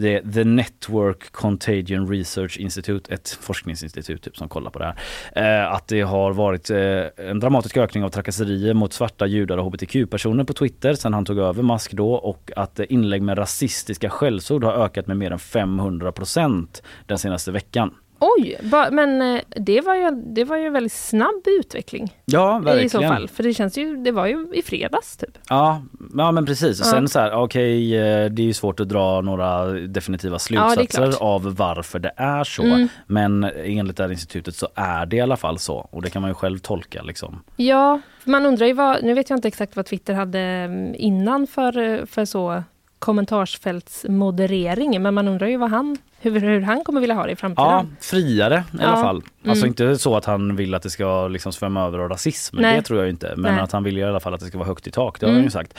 det 0.00 0.14
är 0.14 0.32
the 0.32 0.44
Network 0.44 1.32
Contagion 1.32 2.08
Research 2.08 2.58
Institute, 2.58 3.14
ett 3.14 3.38
forskningsinstitut 3.40 4.22
typ, 4.22 4.36
som 4.36 4.48
kollar 4.48 4.70
på 4.70 4.78
det 4.78 4.84
här. 4.84 5.64
Eh, 5.64 5.72
att 5.72 5.88
det 5.88 6.00
har 6.00 6.32
varit 6.32 6.70
eh, 6.70 7.28
en 7.30 7.40
dramatisk 7.40 7.76
ökning 7.76 8.04
av 8.04 8.08
trakasserier 8.08 8.74
mot 8.74 8.92
svarta 8.92 9.26
judar 9.26 9.58
och 9.58 9.64
hbtq-personer 9.64 10.44
på 10.44 10.52
Twitter 10.52 10.94
sen 10.94 11.14
han 11.14 11.24
tog 11.24 11.38
över 11.38 11.62
Musk 11.62 11.92
då 11.92 12.12
och 12.12 12.50
att 12.56 12.80
eh, 12.80 12.86
inlägg 12.88 13.22
med 13.22 13.38
rasistiska 13.38 14.10
skällsord 14.10 14.64
har 14.64 14.72
ökat 14.72 15.06
med 15.06 15.16
mer 15.16 15.30
än 15.30 15.38
500% 15.38 16.82
den 17.06 17.18
senaste 17.18 17.52
veckan. 17.52 17.94
Oj, 18.20 18.56
ba, 18.62 18.90
men 18.90 19.22
eh, 19.22 19.40
det 19.56 19.80
var, 19.80 19.94
ju, 19.94 20.10
det 20.10 20.44
var 20.44 20.56
ju 20.56 20.66
en 20.66 20.72
väldigt 20.72 20.92
snabb 20.92 21.42
utveckling. 21.60 22.16
Ja, 22.24 22.58
verkligen. 22.58 22.86
I 22.86 22.88
så 22.88 23.02
fall, 23.02 23.28
för 23.28 23.42
det 23.42 23.54
känns 23.54 23.78
ju, 23.78 23.96
det 23.96 24.12
var 24.12 24.26
ju 24.26 24.48
i 24.54 24.62
fredags 24.62 25.16
typ. 25.16 25.38
Ja, 25.48 25.82
ja 26.16 26.32
men 26.32 26.46
precis. 26.46 26.80
Och 26.80 26.86
Ja. 26.86 26.90
sen 26.90 27.08
så 27.08 27.18
här, 27.18 27.32
okej 27.32 27.96
eh, 27.96 28.30
det 28.30 28.42
är 28.42 28.46
ju 28.46 28.52
svårt 28.52 28.80
att 28.80 28.88
dra 28.88 29.20
några 29.20 29.64
definitiva 29.66 30.34
Ja, 30.34 30.38
slutsatser 30.38 30.86
klart. 31.10 31.20
av 31.20 31.54
varför 31.56 31.98
det 31.98 32.12
är 32.16 32.44
så. 32.44 32.62
Mm. 32.62 32.88
Men 33.06 33.44
enligt 33.64 33.96
det 33.96 34.02
här 34.02 34.10
institutet 34.10 34.54
så 34.56 34.68
är 34.74 35.06
det 35.06 35.16
i 35.16 35.20
alla 35.20 35.36
fall 35.36 35.58
så 35.58 35.74
och 35.90 36.02
det 36.02 36.10
kan 36.10 36.22
man 36.22 36.30
ju 36.30 36.34
själv 36.34 36.58
tolka 36.58 37.02
liksom. 37.02 37.40
Ja, 37.56 38.00
man 38.24 38.46
undrar 38.46 38.66
ju 38.66 38.72
vad, 38.72 39.02
nu 39.04 39.14
vet 39.14 39.30
jag 39.30 39.36
inte 39.36 39.48
exakt 39.48 39.76
vad 39.76 39.86
Twitter 39.86 40.14
hade 40.14 40.40
mm, 40.40 40.94
innan 40.98 41.46
för, 41.46 42.06
för 42.06 42.24
så 42.24 42.62
kommentarsfältsmoderering, 42.98 45.02
men 45.02 45.14
man 45.14 45.28
undrar 45.28 45.46
ju 45.46 45.56
vad 45.56 45.70
han, 45.70 45.96
hur, 46.20 46.40
hur 46.40 46.60
han 46.60 46.84
kommer 46.84 47.00
vilja 47.00 47.14
ha 47.16 47.26
det 47.26 47.32
i 47.32 47.36
framtiden. 47.36 47.66
Ja, 47.70 47.86
friare 48.00 48.64
i 48.80 48.82
alla 48.82 48.96
fall. 48.96 49.16
Alltså 49.16 49.64
Mm. 49.64 49.68
inte 49.68 49.98
så 49.98 50.16
att 50.16 50.24
han 50.24 50.56
vill 50.56 50.74
att 50.74 50.82
det 50.82 50.90
ska 50.90 51.28
liksom 51.28 51.52
svämma 51.52 51.84
över 51.86 51.98
av 51.98 52.08
rasism, 52.08 52.56
Nej. 52.60 52.76
det 52.76 52.82
tror 52.82 53.00
jag 53.00 53.08
inte. 53.08 53.34
Men 53.36 53.54
Nej. 53.54 53.62
att 53.64 53.72
han 53.72 53.84
vill 53.84 53.98
i 53.98 54.04
alla 54.04 54.20
fall 54.20 54.34
att 54.34 54.40
det 54.40 54.46
ska 54.46 54.58
vara 54.58 54.68
högt 54.68 54.86
i 54.86 54.90
tak, 54.90 55.20
det 55.20 55.26
har 55.26 55.30
Mm. 55.30 55.38
han 55.40 55.44
ju 55.44 55.50
sagt. 55.50 55.78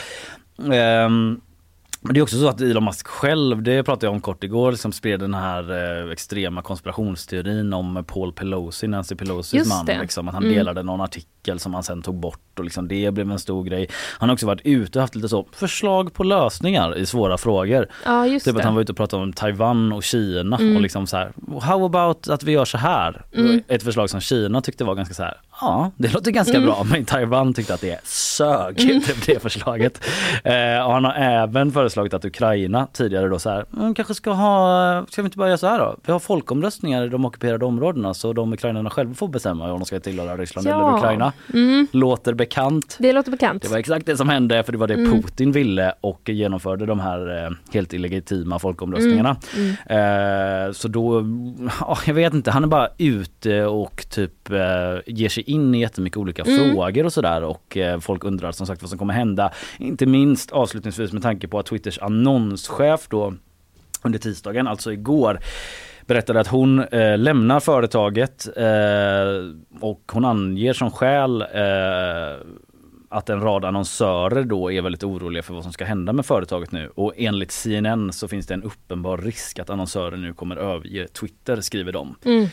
Ehm, 0.73 1.41
men 2.01 2.13
det 2.13 2.19
är 2.19 2.21
också 2.21 2.39
så 2.39 2.47
att 2.47 2.61
Elon 2.61 2.85
Musk 2.85 3.07
själv, 3.07 3.63
det 3.63 3.83
pratade 3.83 4.05
jag 4.05 4.13
om 4.13 4.21
kort 4.21 4.43
igår, 4.43 4.71
som 4.73 4.91
spred 4.91 5.19
den 5.19 5.33
här 5.33 6.03
eh, 6.05 6.11
extrema 6.11 6.61
konspirationsteorin 6.61 7.73
om 7.73 8.03
Paul 8.07 8.33
Pelosi, 8.33 8.87
Nancy 8.87 9.15
Pelosis 9.15 9.53
Just 9.53 9.69
man. 9.69 9.85
Liksom, 10.01 10.27
att 10.27 10.33
han 10.33 10.43
Mm. 10.43 10.55
delade 10.55 10.83
någon 10.83 11.01
artikel 11.01 11.29
som 11.57 11.73
han 11.73 11.83
sen 11.83 12.01
tog 12.01 12.15
bort 12.15 12.59
och 12.59 12.63
liksom 12.63 12.87
det 12.87 13.11
blev 13.13 13.31
en 13.31 13.39
stor 13.39 13.63
grej. 13.63 13.87
Han 14.19 14.29
har 14.29 14.33
också 14.33 14.45
varit 14.47 14.61
ute 14.63 14.99
och 14.99 15.01
haft 15.01 15.15
lite 15.15 15.29
så 15.29 15.45
förslag 15.51 16.13
på 16.13 16.23
lösningar 16.23 16.97
i 16.97 17.05
svåra 17.05 17.37
frågor. 17.37 17.87
Ja, 18.05 18.25
typ 18.25 18.43
det. 18.43 18.51
att 18.51 18.61
han 18.63 18.75
var 18.75 18.81
ute 18.81 18.91
och 18.91 18.97
pratade 18.97 19.23
om 19.23 19.33
Taiwan 19.33 19.91
och 19.93 20.03
Kina 20.03 20.57
Mm. 20.57 20.75
och 20.75 20.81
liksom 20.81 21.07
så 21.07 21.17
här, 21.17 21.31
how 21.61 21.85
about 21.85 22.27
att 22.29 22.43
vi 22.43 22.51
gör 22.51 22.65
så 22.65 22.77
här? 22.77 23.21
Mm. 23.35 23.61
Ett 23.67 23.83
förslag 23.83 24.09
som 24.09 24.21
Kina 24.21 24.61
tyckte 24.61 24.83
var 24.83 24.95
ganska 24.95 25.13
så 25.13 25.23
här, 25.23 25.37
ja 25.61 25.91
det 25.97 26.13
låter 26.13 26.31
ganska 26.31 26.57
Mm. 26.57 26.65
bra 26.69 26.85
men 26.91 27.05
Taiwan 27.05 27.53
tyckte 27.53 27.73
att 27.73 27.81
det 27.81 27.99
sög, 28.07 28.81
Mm. 28.81 29.01
det, 29.25 29.41
förslaget. 29.41 30.05
Eh, 30.43 30.85
och 30.85 30.93
han 30.93 31.05
har 31.05 31.13
även 31.13 31.71
föreslagit 31.71 32.13
att 32.13 32.25
Ukraina 32.25 32.87
tidigare 32.93 33.27
då 33.27 33.39
så 33.39 33.49
här, 33.49 33.65
kanske 33.95 34.13
ska 34.15 34.31
ha, 34.31 35.05
ska 35.09 35.21
vi 35.21 35.25
inte 35.25 35.37
bara 35.37 35.47
göra 35.47 35.57
så 35.57 35.67
här 35.67 35.79
då? 35.79 35.95
Vi 36.05 36.11
har 36.11 36.19
folkomröstningar 36.19 37.05
i 37.05 37.09
de 37.09 37.25
ockuperade 37.25 37.65
områdena 37.65 38.13
så 38.13 38.33
de 38.33 38.53
ukrainarna 38.53 38.89
själva 38.89 39.13
får 39.13 39.27
bestämma 39.27 39.71
om 39.71 39.79
de 39.79 39.85
ska 39.85 39.99
tillhöra 39.99 40.37
Ryssland 40.37 40.67
Ja. 40.67 40.87
eller 40.89 40.97
Ukraina. 40.97 41.33
Mm. 41.53 41.87
Låter 41.91 42.33
bekant. 42.33 42.97
Det 42.99 43.13
låter 43.13 43.31
bekant. 43.31 43.61
Det 43.61 43.67
var 43.69 43.77
exakt 43.77 44.05
det 44.05 44.17
som 44.17 44.29
hände 44.29 44.63
för 44.63 44.71
det 44.71 44.77
var 44.77 44.87
det 44.87 44.93
Mm. 44.93 45.21
Putin 45.21 45.51
ville 45.51 45.93
och 46.01 46.29
genomförde 46.29 46.85
de 46.85 46.99
här 46.99 47.45
eh, 47.45 47.51
helt 47.73 47.93
illegitima 47.93 48.59
folkomröstningarna. 48.59 49.37
Mm. 49.57 50.67
Eh, 50.67 50.71
så 50.71 50.87
då, 50.87 51.25
ja, 51.79 51.97
jag 52.05 52.13
vet 52.13 52.33
inte, 52.33 52.51
han 52.51 52.63
är 52.63 52.67
bara 52.67 52.89
ute 52.97 53.65
och 53.65 54.05
typ 54.09 54.49
eh, 54.51 54.57
ger 55.05 55.29
sig 55.29 55.43
in 55.43 55.75
i 55.75 55.79
jättemycket 55.79 56.17
olika 56.17 56.43
Mm. 56.43 56.57
frågor 56.73 57.05
och 57.05 57.13
sådär 57.13 57.43
och 57.43 57.77
eh, 57.77 57.99
folk 57.99 58.23
undrar 58.23 58.51
som 58.51 58.67
sagt 58.67 58.81
vad 58.81 58.89
som 58.89 58.99
kommer 58.99 59.13
hända. 59.13 59.51
Inte 59.77 60.05
minst 60.05 60.51
avslutningsvis 60.51 61.13
med 61.13 61.21
tanke 61.21 61.47
på 61.47 61.59
att 61.59 61.65
Twitters 61.65 61.99
annonschef 61.99 63.07
då 63.09 63.33
under 64.03 64.19
tisdagen, 64.19 64.67
alltså 64.67 64.93
igår, 64.93 65.39
berättade 66.09 66.39
att 66.39 66.47
hon 66.47 66.79
eh, 66.79 67.17
lämnar 67.17 67.59
företaget 67.59 68.47
eh, 68.57 69.81
och 69.81 70.01
hon 70.13 70.25
anger 70.25 70.73
som 70.73 70.91
skäl 70.91 71.41
eh, 71.41 72.45
att 73.09 73.29
en 73.29 73.41
rad 73.41 73.65
annonsörer 73.65 74.43
då 74.43 74.71
är 74.71 74.81
väldigt 74.81 75.03
oroliga 75.03 75.43
för 75.43 75.53
vad 75.53 75.63
som 75.63 75.73
ska 75.73 75.85
hända 75.85 76.13
med 76.13 76.25
företaget 76.25 76.71
nu. 76.71 76.89
Och 76.95 77.13
enligt 77.17 77.51
CNN 77.51 78.13
så 78.13 78.27
finns 78.27 78.47
det 78.47 78.53
en 78.53 78.63
uppenbar 78.63 79.17
risk 79.17 79.59
att 79.59 79.69
annonsörer 79.69 80.17
nu 80.17 80.33
kommer 80.33 80.55
överge 80.55 81.07
Twitter, 81.07 81.61
skriver 81.61 81.91
de. 81.91 82.15
Mm. 82.25 82.47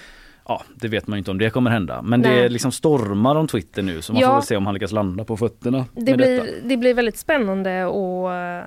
Ja, 0.48 0.62
det 0.74 0.88
vet 0.88 1.06
man 1.06 1.16
ju 1.16 1.18
inte 1.18 1.30
om 1.30 1.38
det 1.38 1.50
kommer 1.50 1.70
hända. 1.70 2.02
Men 2.02 2.20
Nej. 2.20 2.42
det 2.42 2.48
liksom 2.48 2.72
stormar 2.72 3.36
om 3.36 3.46
Twitter 3.48 3.82
nu 3.82 4.02
så 4.02 4.12
man 4.12 4.22
Ja. 4.22 4.28
får 4.28 4.34
väl 4.34 4.42
se 4.42 4.56
om 4.56 4.66
han 4.66 4.74
lyckas 4.74 4.92
landa 4.92 5.24
på 5.24 5.36
fötterna 5.36 5.84
Det 5.94 6.14
blir, 6.16 6.16
detta. 6.16 6.46
det 6.68 6.76
blir 6.76 6.94
väldigt 6.94 7.16
spännande 7.18 7.86
att 7.86 8.64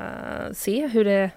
eh, 0.50 0.54
se 0.54 0.88
hur 0.88 1.06
det, 1.06 1.32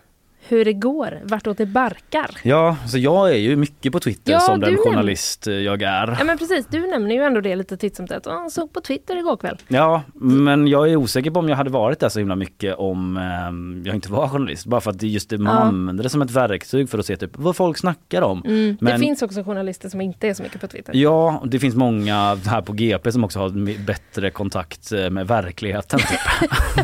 hur 0.48 0.64
det 0.64 0.72
går, 0.72 1.20
vartåt 1.24 1.58
det 1.58 1.66
barkar. 1.66 2.30
Ja, 2.42 2.76
så 2.88 2.98
jag 2.98 3.30
är 3.30 3.36
ju 3.36 3.56
mycket 3.56 3.92
på 3.92 4.00
Twitter 4.00 4.32
Ja, 4.32 4.40
som 4.40 4.60
den 4.60 4.76
journalist 4.76 5.46
eh, 5.46 5.54
jag 5.54 5.82
är. 5.82 6.16
Ja 6.18 6.24
men 6.24 6.38
precis, 6.38 6.66
du 6.70 6.86
nämner 6.86 7.14
ju 7.14 7.22
ändå 7.22 7.40
det 7.40 7.56
lite 7.56 7.76
titt 7.76 7.96
som 7.96 8.06
tätt. 8.06 8.22
Jag 8.26 8.52
såg 8.52 8.72
på 8.72 8.80
Twitter 8.80 9.16
igår 9.18 9.36
kväll. 9.36 9.56
Ja, 9.68 10.02
men 10.14 10.66
jag 10.68 10.90
är 10.90 10.96
osäker 10.96 11.30
på 11.30 11.38
om 11.40 11.48
jag 11.48 11.56
hade 11.56 11.70
varit 11.70 12.00
där 12.00 12.08
så 12.08 12.18
himla 12.18 12.36
mycket 12.36 12.74
om 12.76 13.16
eh, 13.16 13.86
jag 13.88 13.94
inte 13.94 14.12
var 14.12 14.28
journalist. 14.28 14.66
Bara 14.66 14.80
för 14.80 14.90
att 14.90 15.02
just 15.02 15.30
det, 15.30 15.38
man 15.38 15.54
Ja. 15.56 15.60
använder 15.60 16.02
det 16.04 16.10
som 16.10 16.22
ett 16.22 16.30
verktyg 16.30 16.88
för 16.88 16.98
att 16.98 17.06
se 17.06 17.16
typ 17.16 17.30
vad 17.34 17.56
folk 17.56 17.78
snackar 17.78 18.22
om. 18.22 18.42
Mm. 18.46 18.76
Men- 18.80 18.92
Det 18.92 18.98
finns 18.98 19.22
också 19.22 19.42
journalister 19.44 19.88
som 19.88 20.00
inte 20.00 20.28
är 20.28 20.34
så 20.34 20.42
mycket 20.42 20.60
på 20.60 20.66
Twitter. 20.66 20.92
Ja, 20.96 21.42
det 21.46 21.58
finns 21.58 21.74
många 21.74 22.34
här 22.46 22.62
på 22.62 22.72
GP 22.72 23.12
som 23.12 23.24
också 23.24 23.38
har 23.38 23.84
bättre 23.86 24.30
kontakt 24.30 24.92
eh, 24.92 25.10
med 25.10 25.26
verkligheten. 25.28 25.98
Typ. 25.98 26.08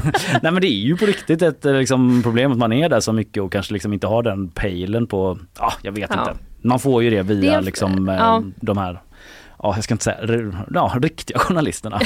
Nej 0.42 0.52
men 0.52 0.61
det 0.61 0.66
är 0.68 0.80
ju 0.86 0.96
på 0.96 1.06
riktigt 1.06 1.42
ett 1.42 1.64
eh, 1.64 1.72
liksom, 1.74 2.22
problem 2.22 2.52
att 2.52 2.59
man 2.59 2.72
är 2.72 2.88
där 2.88 3.00
så 3.00 3.12
mycket 3.12 3.42
och 3.49 3.53
kanske 3.53 3.72
liksom 3.72 3.92
inte 3.92 4.07
har 4.07 4.22
den 4.22 4.49
pejlen 4.49 5.07
på, 5.07 5.38
ja 5.59 5.72
jag 5.82 5.92
vet 5.92 6.11
Ja. 6.14 6.20
inte. 6.20 6.34
Man 6.62 6.78
får 6.78 7.03
ju 7.03 7.11
det 7.11 7.22
via 7.22 7.57
Det 7.57 7.61
liksom 7.61 8.09
eh, 8.09 8.14
ja. 8.16 8.42
de 8.57 8.78
här, 8.78 9.01
ja 9.59 9.72
jag 9.74 9.84
ska 9.84 9.94
inte 9.94 10.05
säga, 10.05 10.16
ja, 10.74 10.94
riktiga 11.03 11.38
journalisterna. 11.49 12.01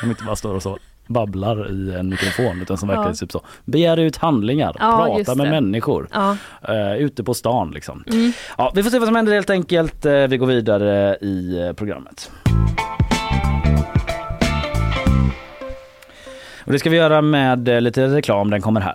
Som 0.00 0.10
inte 0.10 0.24
bara 0.24 0.36
står 0.36 0.54
och 0.54 0.62
så 0.62 0.78
babblar 1.06 1.70
i 1.70 1.94
en 1.94 2.08
mikrofon 2.08 2.62
utan 2.62 2.76
som 2.78 2.88
Ja. 2.88 2.94
verkligen 2.96 3.16
typ 3.16 3.32
så 3.32 3.40
begär 3.64 3.96
ut 3.96 4.16
handlingar, 4.16 4.76
Ja, 4.78 5.04
prata 5.16 5.34
med 5.34 5.50
människor. 5.50 6.08
Ja. 6.12 6.36
Eh, 6.68 6.96
ute 6.96 7.24
på 7.24 7.34
stan 7.34 7.70
liksom. 7.70 8.04
Mm. 8.06 8.32
Ja, 8.58 8.72
vi 8.74 8.82
får 8.82 8.90
se 8.90 8.98
vad 8.98 9.08
som 9.08 9.16
händer 9.16 9.32
helt 9.34 9.50
enkelt. 9.50 10.06
Eh, 10.06 10.12
Vi 10.26 10.36
går 10.36 10.46
vidare 10.46 11.16
i 11.20 11.60
eh, 11.66 11.72
programmet. 11.72 12.30
Och 16.64 16.72
det 16.72 16.78
ska 16.78 16.90
vi 16.90 16.96
göra 16.96 17.22
med 17.22 17.68
lite 17.82 18.06
reklam, 18.06 18.50
den 18.50 18.60
kommer 18.62 18.80
här. 18.80 18.94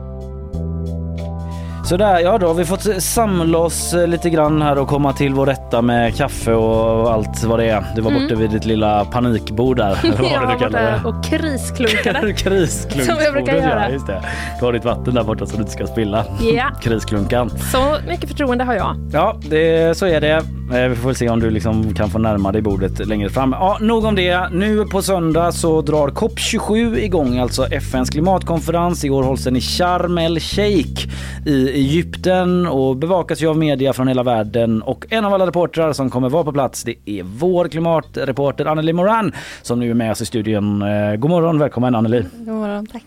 Sådär, 1.91 2.19
ja 2.19 2.37
då 2.37 2.47
har 2.47 2.53
vi 2.53 2.65
fått 2.65 3.03
samla 3.03 3.57
oss 3.57 3.93
eh, 3.93 4.07
lite 4.07 4.29
grann 4.29 4.61
här 4.61 4.77
och 4.77 4.87
komma 4.87 5.13
till 5.13 5.33
vår 5.33 5.45
rätta 5.45 5.81
med 5.81 6.15
kaffe 6.15 6.53
och 6.53 7.13
allt 7.13 7.43
vad 7.43 7.59
det 7.59 7.65
är. 7.69 7.83
Du 7.95 8.01
var 8.01 8.11
Mm. 8.11 8.23
borta 8.23 8.35
vid 8.35 8.49
ditt 8.49 8.65
lilla 8.65 9.05
panikbord 9.05 9.77
där. 9.77 9.97
Vad 10.03 10.31
Jag 10.31 10.41
var 10.47 10.59
borta 10.59 11.01
och 11.09 11.23
krisklunkade. 11.23 12.33
Krisklunksbordet. 12.37 13.05
Som 13.05 13.23
jag 13.23 13.33
brukar 13.33 13.55
Ja, 13.55 13.61
göra. 13.61 13.91
just 13.91 14.07
det. 14.07 14.21
Du 14.59 14.65
har 14.65 14.73
ditt 14.73 14.85
vatten 14.85 15.13
där 15.13 15.23
borta 15.23 15.45
så 15.45 15.55
du 15.55 15.59
inte 15.61 15.71
ska 15.71 15.87
spilla. 15.87 16.25
Ja. 16.55 16.65
Krisklunkan. 16.81 17.49
Så 17.49 17.95
mycket 18.07 18.29
förtroende 18.29 18.63
har 18.63 18.73
jag. 18.73 18.95
Ja, 19.13 19.35
det, 19.49 19.97
så 19.97 20.05
är 20.05 20.21
det. 20.21 20.41
Eh, 20.73 20.87
Vi 20.89 20.95
får 20.95 21.13
se 21.13 21.29
om 21.29 21.39
du 21.39 21.49
liksom 21.49 21.93
kan 21.93 22.09
få 22.09 22.19
närma 22.19 22.51
dig 22.51 22.61
bordet 22.61 23.07
längre 23.07 23.29
fram. 23.29 23.51
Ja, 23.59 23.77
nog 23.81 24.05
om 24.05 24.15
det. 24.15 24.49
Nu 24.51 24.85
på 24.85 25.01
söndag 25.01 25.51
så 25.51 25.81
drar 25.81 26.07
COP27 26.07 26.97
igång, 26.97 27.39
alltså 27.39 27.65
FNs 27.65 28.09
klimatkonferens. 28.09 29.03
Igår 29.05 29.23
hålls 29.23 29.43
den 29.43 29.55
i 29.55 29.61
Sharm 29.61 30.17
el 30.17 30.39
Sheikh 30.39 31.07
i 31.45 31.80
Egypten 31.85 32.67
och 32.67 32.95
bevakas 32.97 33.41
ju 33.41 33.47
av 33.49 33.57
media 33.57 33.93
från 33.93 34.07
hela 34.07 34.23
världen. 34.23 34.81
Och 34.81 35.05
en 35.09 35.25
av 35.25 35.33
alla 35.33 35.47
reportrar 35.47 35.93
som 35.93 36.09
kommer 36.09 36.29
vara 36.29 36.43
på 36.43 36.51
plats 36.53 36.83
det 36.83 36.95
är 37.05 37.23
vår 37.23 37.67
klimatreporter 37.67 38.65
Anneli 38.65 38.93
Moran 38.93 39.31
som 39.61 39.79
nu 39.79 39.89
är 39.89 39.93
med 39.93 40.11
oss 40.11 40.21
i 40.21 40.25
studion. 40.25 40.81
Eh, 40.81 41.15
God 41.15 41.29
morgon, 41.29 41.59
välkommen 41.59 41.95
Anneli. 41.95 42.25
God 42.37 42.47
morgon, 42.55 42.85
tack. 42.85 43.03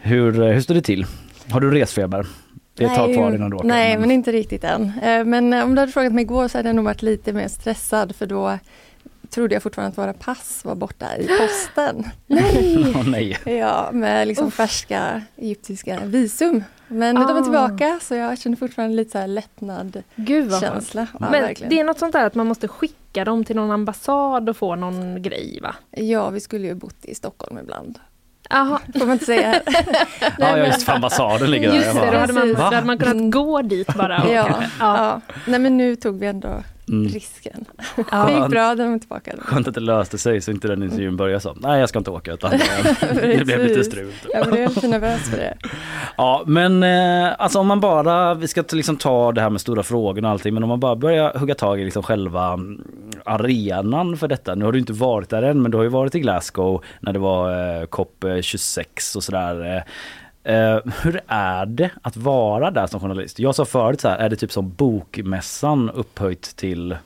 Hur, 0.00 0.40
eh, 0.42 0.48
hur 0.52 0.60
står 0.60 0.74
det 0.74 0.82
till? 0.82 1.06
Har 1.50 1.60
du 1.60 1.70
resfeber? 1.70 2.26
Det 2.76 2.84
är 2.84 2.88
ett 2.88 2.94
tag 2.96 3.14
kvar 3.14 3.34
innan 3.34 3.50
du 3.50 3.56
åker. 3.56 3.68
Nej, 3.68 3.98
men- 3.98 4.10
inte 4.10 4.32
riktigt 4.32 4.64
än. 4.64 4.92
Eh, 5.02 5.24
Men 5.24 5.52
om 5.52 5.74
du 5.74 5.80
hade 5.80 5.92
frågat 5.92 6.12
mig 6.12 6.22
igår 6.22 6.48
så 6.48 6.58
hade 6.58 6.68
jag 6.68 6.76
nog 6.76 6.84
varit 6.84 7.02
lite 7.02 7.32
mer 7.32 7.48
stressad 7.48 8.16
för 8.16 8.26
då 8.26 8.58
trodde 9.30 9.54
jag 9.54 9.62
fortfarande 9.62 9.90
att 9.90 9.98
våra 9.98 10.12
pass 10.12 10.60
var 10.64 10.74
borta 10.74 11.06
i 11.18 11.28
posten. 11.40 12.04
Nej. 13.10 13.38
Ja, 13.44 13.90
med 13.92 14.28
liksom 14.28 14.50
färska 14.50 15.22
egyptiska 15.36 15.98
visum. 16.04 16.64
Men 16.88 17.14
de 17.14 17.22
Ah. 17.22 17.38
är 17.38 17.42
tillbaka 17.42 17.98
så 18.02 18.14
jag 18.14 18.38
känner 18.38 18.56
fortfarande 18.56 18.96
lite 18.96 19.10
så 19.10 19.18
här 19.18 19.26
lättnad 19.26 20.02
Gud 20.16 20.50
vad 20.50 20.60
känsla. 20.60 21.06
Ja, 21.12 21.18
Men 21.30 21.42
verkligen. 21.42 21.70
det 21.70 21.80
är 21.80 21.84
något 21.84 21.98
sånt 21.98 22.12
där 22.12 22.26
att 22.26 22.34
man 22.34 22.46
måste 22.46 22.68
skicka 22.68 23.24
dem 23.24 23.44
till 23.44 23.56
någon 23.56 23.70
ambassad 23.70 24.48
och 24.48 24.56
få 24.56 24.74
någon 24.76 25.22
grej 25.22 25.58
va? 25.62 25.74
Ja, 25.90 26.30
vi 26.30 26.40
skulle 26.40 26.66
ju 26.66 26.74
bott 26.74 27.04
i 27.04 27.14
Stockholm 27.14 27.58
ibland. 27.58 27.98
Jaha. 28.50 28.80
Får 28.92 29.06
man 29.06 29.12
inte 29.12 29.24
säga 29.24 29.48
här. 29.52 29.62
Ja, 30.38 30.58
ja, 30.58 30.66
just 30.66 30.82
för 30.82 30.92
ambassaden 30.92 31.50
ligger 31.50 31.68
där. 31.68 31.76
Just 31.76 31.94
det, 31.94 32.10
då 32.10 32.18
hade 32.18 32.32
man, 32.32 32.48
då 32.54 32.60
hade 32.60 32.86
man 32.86 32.98
kunnat 32.98 33.32
gå 33.32 33.62
dit 33.62 33.94
bara. 33.94 34.22
och- 34.22 34.32
Ja, 34.32 34.62
ja. 34.80 35.20
Nej 35.46 35.60
men 35.60 35.76
nu 35.76 35.96
tog 35.96 36.18
vi 36.18 36.26
ändå 36.26 36.62
Mm. 36.88 37.08
risken. 37.08 37.64
Ja. 38.10 38.26
Det 38.26 38.32
gick 38.32 38.48
bra, 38.48 38.74
den 38.74 38.92
var 38.92 38.98
tillbaka. 38.98 39.32
Skönt 39.38 39.68
att 39.68 39.74
det 39.74 39.80
löste 39.80 40.18
sig 40.18 40.40
så 40.40 40.50
inte 40.50 40.68
den 40.68 40.82
intervjun 40.82 41.16
börjar 41.16 41.38
så. 41.38 41.54
Nej 41.54 41.80
jag 41.80 41.88
ska 41.88 41.98
inte 41.98 42.10
åka 42.10 42.32
utan 42.32 42.52
eh, 42.52 42.60
det 43.14 43.44
blev 43.44 43.64
lite 43.64 43.84
strul. 43.84 44.12
Jag 44.32 44.46
blev 44.46 44.68
lite 44.68 44.88
nervös 44.88 45.30
för 45.30 45.36
det. 45.36 45.56
Ja 46.16 46.42
men 46.46 46.82
eh, 46.82 47.34
alltså 47.38 47.58
om 47.58 47.66
man 47.66 47.80
bara, 47.80 48.34
vi 48.34 48.48
ska 48.48 48.64
liksom 48.72 48.96
ta 48.96 49.32
det 49.32 49.40
här 49.40 49.50
med 49.50 49.60
stora 49.60 49.82
frågor 49.82 50.24
och 50.24 50.30
allting 50.30 50.54
men 50.54 50.62
om 50.62 50.68
man 50.68 50.80
bara 50.80 50.96
börjar 50.96 51.38
hugga 51.38 51.54
tag 51.54 51.80
i 51.80 51.84
liksom 51.84 52.02
själva 52.02 52.52
mm, 52.52 52.84
arenan 53.24 54.16
för 54.16 54.28
detta. 54.28 54.54
Nu 54.54 54.64
har 54.64 54.72
du 54.72 54.78
inte 54.78 54.92
varit 54.92 55.28
där 55.28 55.42
än 55.42 55.62
men 55.62 55.70
du 55.70 55.76
har 55.76 55.84
ju 55.84 55.90
varit 55.90 56.14
i 56.14 56.20
Glasgow 56.20 56.84
när 57.00 57.12
det 57.12 57.18
var 57.18 57.50
eh, 57.50 57.82
COP26 57.86 59.16
och 59.16 59.24
sådär. 59.24 59.84
Eh, 60.48 60.78
hur 61.02 61.20
är 61.26 61.66
det 61.66 61.90
att 62.02 62.16
vara 62.16 62.70
där 62.70 62.86
som 62.86 63.00
journalist? 63.00 63.38
Jag 63.38 63.54
sa 63.54 63.64
förut 63.64 64.00
så 64.00 64.08
här, 64.08 64.18
är 64.18 64.28
det 64.28 64.36
typ 64.36 64.52
som 64.52 64.70
bokmässan 64.70 65.90
upphöjt 65.90 66.56
till 66.56 66.96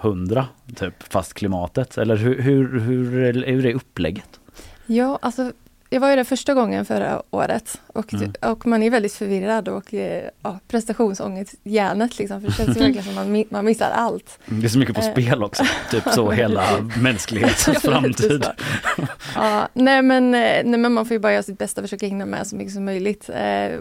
100 0.00 0.46
typ 0.76 1.02
fast 1.02 1.34
klimatet? 1.34 1.98
Eller 1.98 2.16
hur, 2.16 2.42
hur, 2.42 2.80
hur, 2.80 3.32
hur 3.46 3.66
är 3.66 3.74
upplägget? 3.74 4.40
Ja, 4.86 5.18
alltså 5.22 5.52
jag 5.90 6.00
var 6.00 6.10
ju 6.10 6.16
där 6.16 6.24
första 6.24 6.54
gången 6.54 6.84
förra 6.84 7.22
året 7.30 7.80
och, 7.86 8.14
Mm. 8.14 8.32
och 8.40 8.66
man 8.66 8.82
är 8.82 8.90
väldigt 8.90 9.12
förvirrad 9.12 9.68
och 9.68 9.94
eh, 9.94 10.28
ja, 10.42 10.58
prestationsångest 10.68 11.54
hjärnet 11.62 12.18
liksom. 12.18 12.40
För 12.40 12.48
det 12.48 12.54
känns 12.54 12.68
verkligen 12.76 13.02
som 13.02 13.14
man, 13.14 13.44
man 13.50 13.64
missar 13.64 13.90
allt. 13.90 14.38
Det 14.46 14.66
är 14.66 14.68
så 14.68 14.78
mycket 14.78 14.94
på 14.94 15.00
Eh. 15.00 15.12
spel 15.12 15.42
också, 15.42 15.64
typ 15.90 16.02
så 16.08 16.30
hela 16.30 16.62
mänsklighetens 17.02 17.82
framtid. 17.82 18.46
Ja, 19.34 19.68
nej, 19.72 20.02
men, 20.02 20.34
eh, 20.34 20.40
nej 20.40 20.78
men 20.78 20.92
man 20.92 21.06
får 21.06 21.12
ju 21.14 21.18
bara 21.18 21.32
göra 21.32 21.42
sitt 21.42 21.58
bästa 21.58 21.80
och 21.80 21.84
försöka 21.84 22.06
hinna 22.06 22.26
med 22.26 22.46
så 22.46 22.56
mycket 22.56 22.72
som 22.74 22.84
möjligt. 22.84 23.30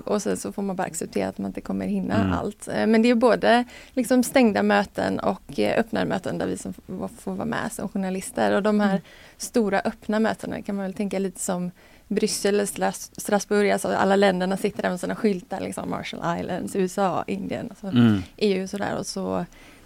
Och 0.06 0.22
sen 0.22 0.38
så 0.38 0.52
får 0.52 0.62
man 0.62 0.76
bara 0.76 0.84
acceptera 0.88 1.30
att 1.30 1.38
man 1.38 1.48
inte 1.50 1.62
kommer 1.62 1.88
hinna 1.88 2.16
Mm. 2.16 2.34
allt. 2.34 2.68
Men 2.68 3.02
det 3.02 3.10
är 3.10 3.16
både 3.16 3.64
liksom 3.94 4.24
stängda 4.24 4.64
möten 4.64 5.20
och 5.20 5.60
öppna 5.60 6.06
möten 6.06 6.38
där 6.38 6.48
vi 6.48 6.58
som 6.58 6.74
får, 6.74 7.10
får 7.20 7.32
vara 7.36 7.46
med 7.46 7.72
som 7.72 7.90
journalister. 7.90 8.52
Och 8.56 8.64
de 8.64 8.80
här 8.80 8.90
Mm. 8.90 9.02
stora 9.38 9.80
öppna 9.86 10.20
mötena 10.20 10.62
kan 10.62 10.76
man 10.76 10.86
väl 10.86 10.94
tänka 10.94 11.20
lite 11.20 11.40
som 11.40 11.72
Bryssel, 12.08 12.60
Stras- 12.66 13.12
Strasbourg, 13.20 13.70
alltså 13.72 13.88
alla 13.88 14.16
länderna 14.16 14.58
sitter 14.58 14.82
där 14.82 14.90
med 14.90 15.00
sina 15.00 15.16
skyltar, 15.16 15.60
liksom 15.60 15.90
Marshall 15.90 16.40
Islands, 16.40 16.76
USA, 16.76 17.24
Indien, 17.28 17.68
alltså 17.70 17.88
Mm. 17.88 18.22
EU 18.38 18.64
och 18.64 18.70
sådär. 18.70 18.98
Och 18.98 19.06
så 19.06 19.46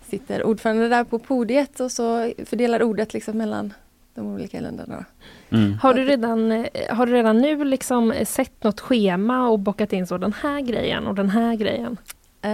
sitter 0.10 0.44
ordförande 0.44 0.90
där 0.90 1.04
på 1.04 1.20
podiet 1.20 1.80
och 1.80 1.92
så 1.92 2.34
fördelar 2.46 2.84
ordet 2.84 3.14
liksom 3.14 3.38
mellan 3.38 3.74
de 4.16 4.28
olika 4.28 4.60
länderna. 4.60 5.06
Har, 5.82 5.94
du 5.94 6.04
redan, 6.06 6.52
eh, 6.52 6.66
har 6.90 7.06
du 7.06 7.14
redan 7.14 7.38
nu 7.38 7.64
liksom 7.64 8.14
sett 8.26 8.64
något 8.64 8.80
schema 8.80 9.50
och 9.50 9.60
bockat 9.60 9.94
in 9.94 10.08
så 10.08 10.18
den 10.18 10.34
här 10.34 10.62
grejen 10.62 11.08
och 11.08 11.16
den 11.16 11.30
här 11.30 11.56
grejen? 11.56 11.98
Eh, 12.42 12.52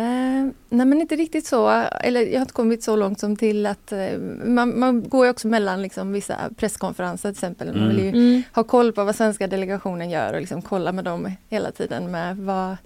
nej 0.70 0.86
men 0.86 1.02
inte 1.02 1.16
riktigt 1.16 1.46
så, 1.48 1.70
eller 2.02 2.22
jag 2.22 2.34
har 2.40 2.42
inte 2.42 2.54
kommit 2.54 2.84
så 2.84 2.96
långt 2.96 3.20
som 3.20 3.36
till 3.36 3.66
att 3.66 3.92
eh, 3.92 4.18
man, 4.46 4.80
man 4.80 5.10
går 5.10 5.26
ju 5.26 5.32
också 5.32 5.48
mellan 5.48 5.82
liksom 5.82 6.12
vissa 6.12 6.36
presskonferenser 6.58 7.30
till 7.30 7.38
exempel. 7.38 7.76
Man 7.78 7.88
vill 7.88 7.98
ju 8.00 8.10
Mm. 8.10 8.20
Mm. 8.20 8.44
ha 8.54 8.64
koll 8.64 8.92
på 8.94 9.04
vad 9.04 9.16
svenska 9.16 9.48
delegationen 9.48 10.10
gör 10.10 10.34
och 10.34 10.40
liksom 10.40 10.62
kolla 10.62 10.92
med 10.92 11.04
dem 11.06 11.32
hela 11.50 11.72
tiden 11.72 12.12
med 12.12 12.38
vad, 12.38 12.78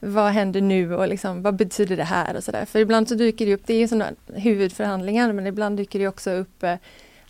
vad 0.00 0.32
händer 0.32 0.60
nu 0.60 0.94
och 0.94 1.08
liksom, 1.08 1.42
vad 1.42 1.54
betyder 1.56 1.96
det 1.96 2.04
här 2.04 2.36
och 2.36 2.44
sådär. 2.44 2.64
För 2.64 2.78
ibland 2.78 3.08
så 3.08 3.14
dyker 3.14 3.46
det 3.46 3.54
upp, 3.54 3.62
det 3.66 3.74
är 3.74 3.78
ju 3.78 3.88
sådana 3.88 4.10
huvudförhandlingar 4.34 5.32
men 5.32 5.46
ibland 5.46 5.76
dyker 5.76 5.98
det 5.98 6.08
också 6.08 6.30
upp 6.30 6.62
eh, 6.62 6.74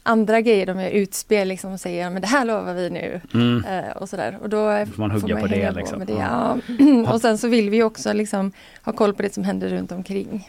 andra 0.09 0.41
grejer, 0.41 0.67
de 0.67 0.81
gör 0.81 0.91
utspel 0.91 1.49
liksom 1.49 1.73
och 1.73 1.81
säger 1.81 2.11
men 2.11 2.23
det 2.23 2.29
här 2.29 2.45
lovar 2.45 2.75
vi 2.75 2.91
nu. 2.91 3.21
Mm. 3.35 3.65
Eh, 3.65 3.97
och 3.97 4.09
sådär. 4.09 4.39
Och 4.43 4.49
då 4.49 4.87
Får 4.95 5.01
man 5.01 5.11
hugga 5.11 5.41
på 5.41 5.47
det, 5.47 5.71
liksom. 5.71 5.99
Med 5.99 6.07
det. 6.07 6.13
Ja. 6.13 6.57
Och 7.13 7.21
sen 7.21 7.39
så 7.39 7.49
vill 7.49 7.71
vi 7.71 7.83
också 7.83 8.13
liksom 8.13 8.53
ha 8.83 8.93
koll 8.93 9.15
på 9.15 9.23
det 9.23 9.35
som 9.35 9.45
händer 9.45 9.69
runt 9.69 9.93
omkring. 9.93 10.49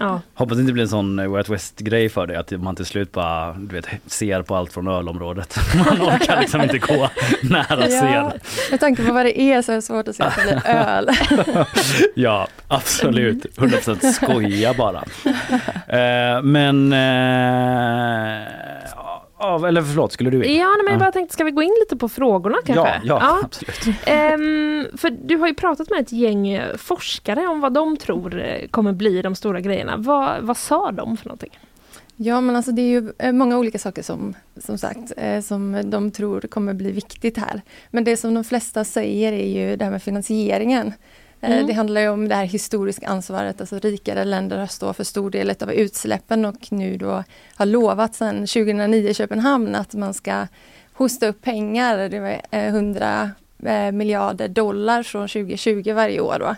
Ja. 0.00 0.20
Hoppas 0.34 0.56
det 0.56 0.60
inte 0.60 0.72
blir 0.72 0.82
en 0.82 0.88
sån 0.88 1.18
eh, 1.18 1.26
Way 1.28 1.38
Out 1.38 1.48
West 1.48 1.78
grej 1.78 2.08
för 2.08 2.26
dig 2.26 2.36
att 2.36 2.50
man 2.50 2.76
till 2.76 2.86
slut 2.86 3.12
bara 3.12 3.52
du 3.52 3.74
vet, 3.74 3.86
ser 4.06 4.42
på 4.42 4.56
allt 4.56 4.72
från 4.72 4.88
ölområdet. 4.88 5.56
Man 5.74 6.02
orkar 6.02 6.40
liksom 6.40 6.62
inte 6.62 6.78
gå 6.78 7.10
nära 7.42 7.86
scen. 7.86 8.32
med 8.70 8.80
tanke 8.80 9.06
på 9.06 9.12
vad 9.12 9.26
det 9.26 9.40
är 9.40 9.62
så 9.62 9.72
är 9.72 9.76
det 9.76 9.82
svårt 9.82 10.08
att 10.08 10.16
se 10.16 10.22
att 10.22 10.36
det 10.36 10.42
blir 10.42 10.62
öl. 10.66 11.08
Ja, 12.14 12.48
absolut. 12.68 13.46
100% 13.56 14.12
skoja 14.12 14.74
bara. 14.74 15.04
Eh, 15.86 16.42
men... 16.42 16.92
Ja, 19.38 19.68
eller 19.68 19.82
förlåt, 19.82 20.12
skulle 20.12 20.30
du 20.30 20.44
in? 20.44 20.56
Ja, 20.56 20.68
men 20.84 20.92
jag 20.92 21.00
bara 21.00 21.12
tänkte, 21.12 21.34
ska 21.34 21.44
vi 21.44 21.50
gå 21.50 21.62
in 21.62 21.74
lite 21.80 21.96
på 21.96 22.08
frågorna 22.08 22.56
kanske? 22.64 23.00
Ja, 23.04 23.20
ja, 23.20 23.40
absolut. 23.44 23.96
Ehm, 24.06 24.86
för 24.96 25.10
du 25.10 25.36
har 25.36 25.48
ju 25.48 25.54
pratat 25.54 25.90
med 25.90 26.00
ett 26.00 26.12
gäng 26.12 26.48
eh, 26.48 26.76
forskare 26.76 27.46
om 27.46 27.60
vad 27.60 27.72
de 27.72 27.96
tror 27.96 28.40
eh, 28.40 28.68
kommer 28.68 28.92
bli 28.92 29.22
de 29.22 29.34
stora 29.34 29.60
grejerna. 29.60 29.96
Vad, 29.96 30.42
vad 30.42 30.56
sa 30.56 30.92
de 30.92 31.16
för 31.16 31.26
någonting? 31.26 31.58
Ja 32.16 32.40
men 32.40 32.56
alltså 32.56 32.72
det 32.72 32.82
är 32.82 33.00
ju 33.00 33.12
eh, 33.18 33.32
många 33.32 33.58
olika 33.58 33.78
saker 33.78 34.02
som, 34.02 34.34
som 34.56 34.78
sagt 34.78 35.12
som 35.42 35.90
de 35.90 36.10
tror 36.10 36.40
kommer 36.40 36.74
bli 36.74 36.90
viktigt 36.90 37.38
här. 37.38 37.62
Men 37.90 38.04
det 38.04 38.16
som 38.16 38.34
de 38.34 38.44
flesta 38.44 38.84
säger 38.84 39.32
är 39.32 39.46
ju 39.46 39.76
det 39.76 39.84
här 39.84 39.92
med 39.92 40.02
finansieringen. 40.02 40.92
Eh, 41.40 41.50
Mm. 41.52 41.66
Det 41.66 41.72
handlar 41.72 42.00
ju 42.00 42.08
om 42.08 42.28
det 42.28 42.34
här 42.34 42.44
historiska 42.44 43.06
ansvaret, 43.08 43.60
alltså 43.60 43.78
rikare 43.78 44.24
länder 44.24 44.66
står 44.66 44.92
för 44.92 45.04
stor 45.04 45.30
del 45.30 45.54
av 45.60 45.72
utsläppen 45.72 46.44
och 46.44 46.72
nu 46.72 46.96
då 46.96 47.24
har 47.54 47.66
lovat 47.66 48.14
sedan 48.14 48.34
2009 48.46 49.08
i 49.08 49.14
Köpenhamn 49.14 49.74
att 49.74 49.94
man 49.94 50.14
ska 50.14 50.46
hosta 50.92 51.26
upp 51.26 51.42
pengar, 51.42 52.08
det 52.08 52.20
var 52.20 52.40
eh, 52.50 52.66
100 52.66 53.30
eh, 53.64 53.92
miljarder 53.92 54.48
dollar 54.48 55.02
från 55.02 55.28
2020 55.28 55.92
varje 55.92 56.20
år. 56.20 56.36
Då. 56.38 56.54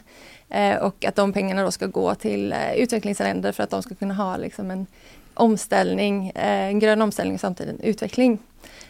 Eh, 0.56 0.76
Och 0.76 1.04
att 1.04 1.16
de 1.16 1.32
pengarna 1.32 1.62
då 1.62 1.70
ska 1.70 1.86
gå 1.86 2.14
till 2.14 2.52
eh, 2.52 2.72
utvecklingsländer 2.74 3.52
för 3.52 3.62
att 3.62 3.70
de 3.70 3.82
ska 3.82 3.94
kunna 3.94 4.14
ha 4.14 4.36
liksom 4.36 4.70
en 4.70 4.86
omställning, 5.34 6.28
eh, 6.34 6.68
en 6.68 6.78
grön 6.78 7.02
omställning 7.02 7.38
samtidigt 7.38 7.80
utveckling. 7.80 8.38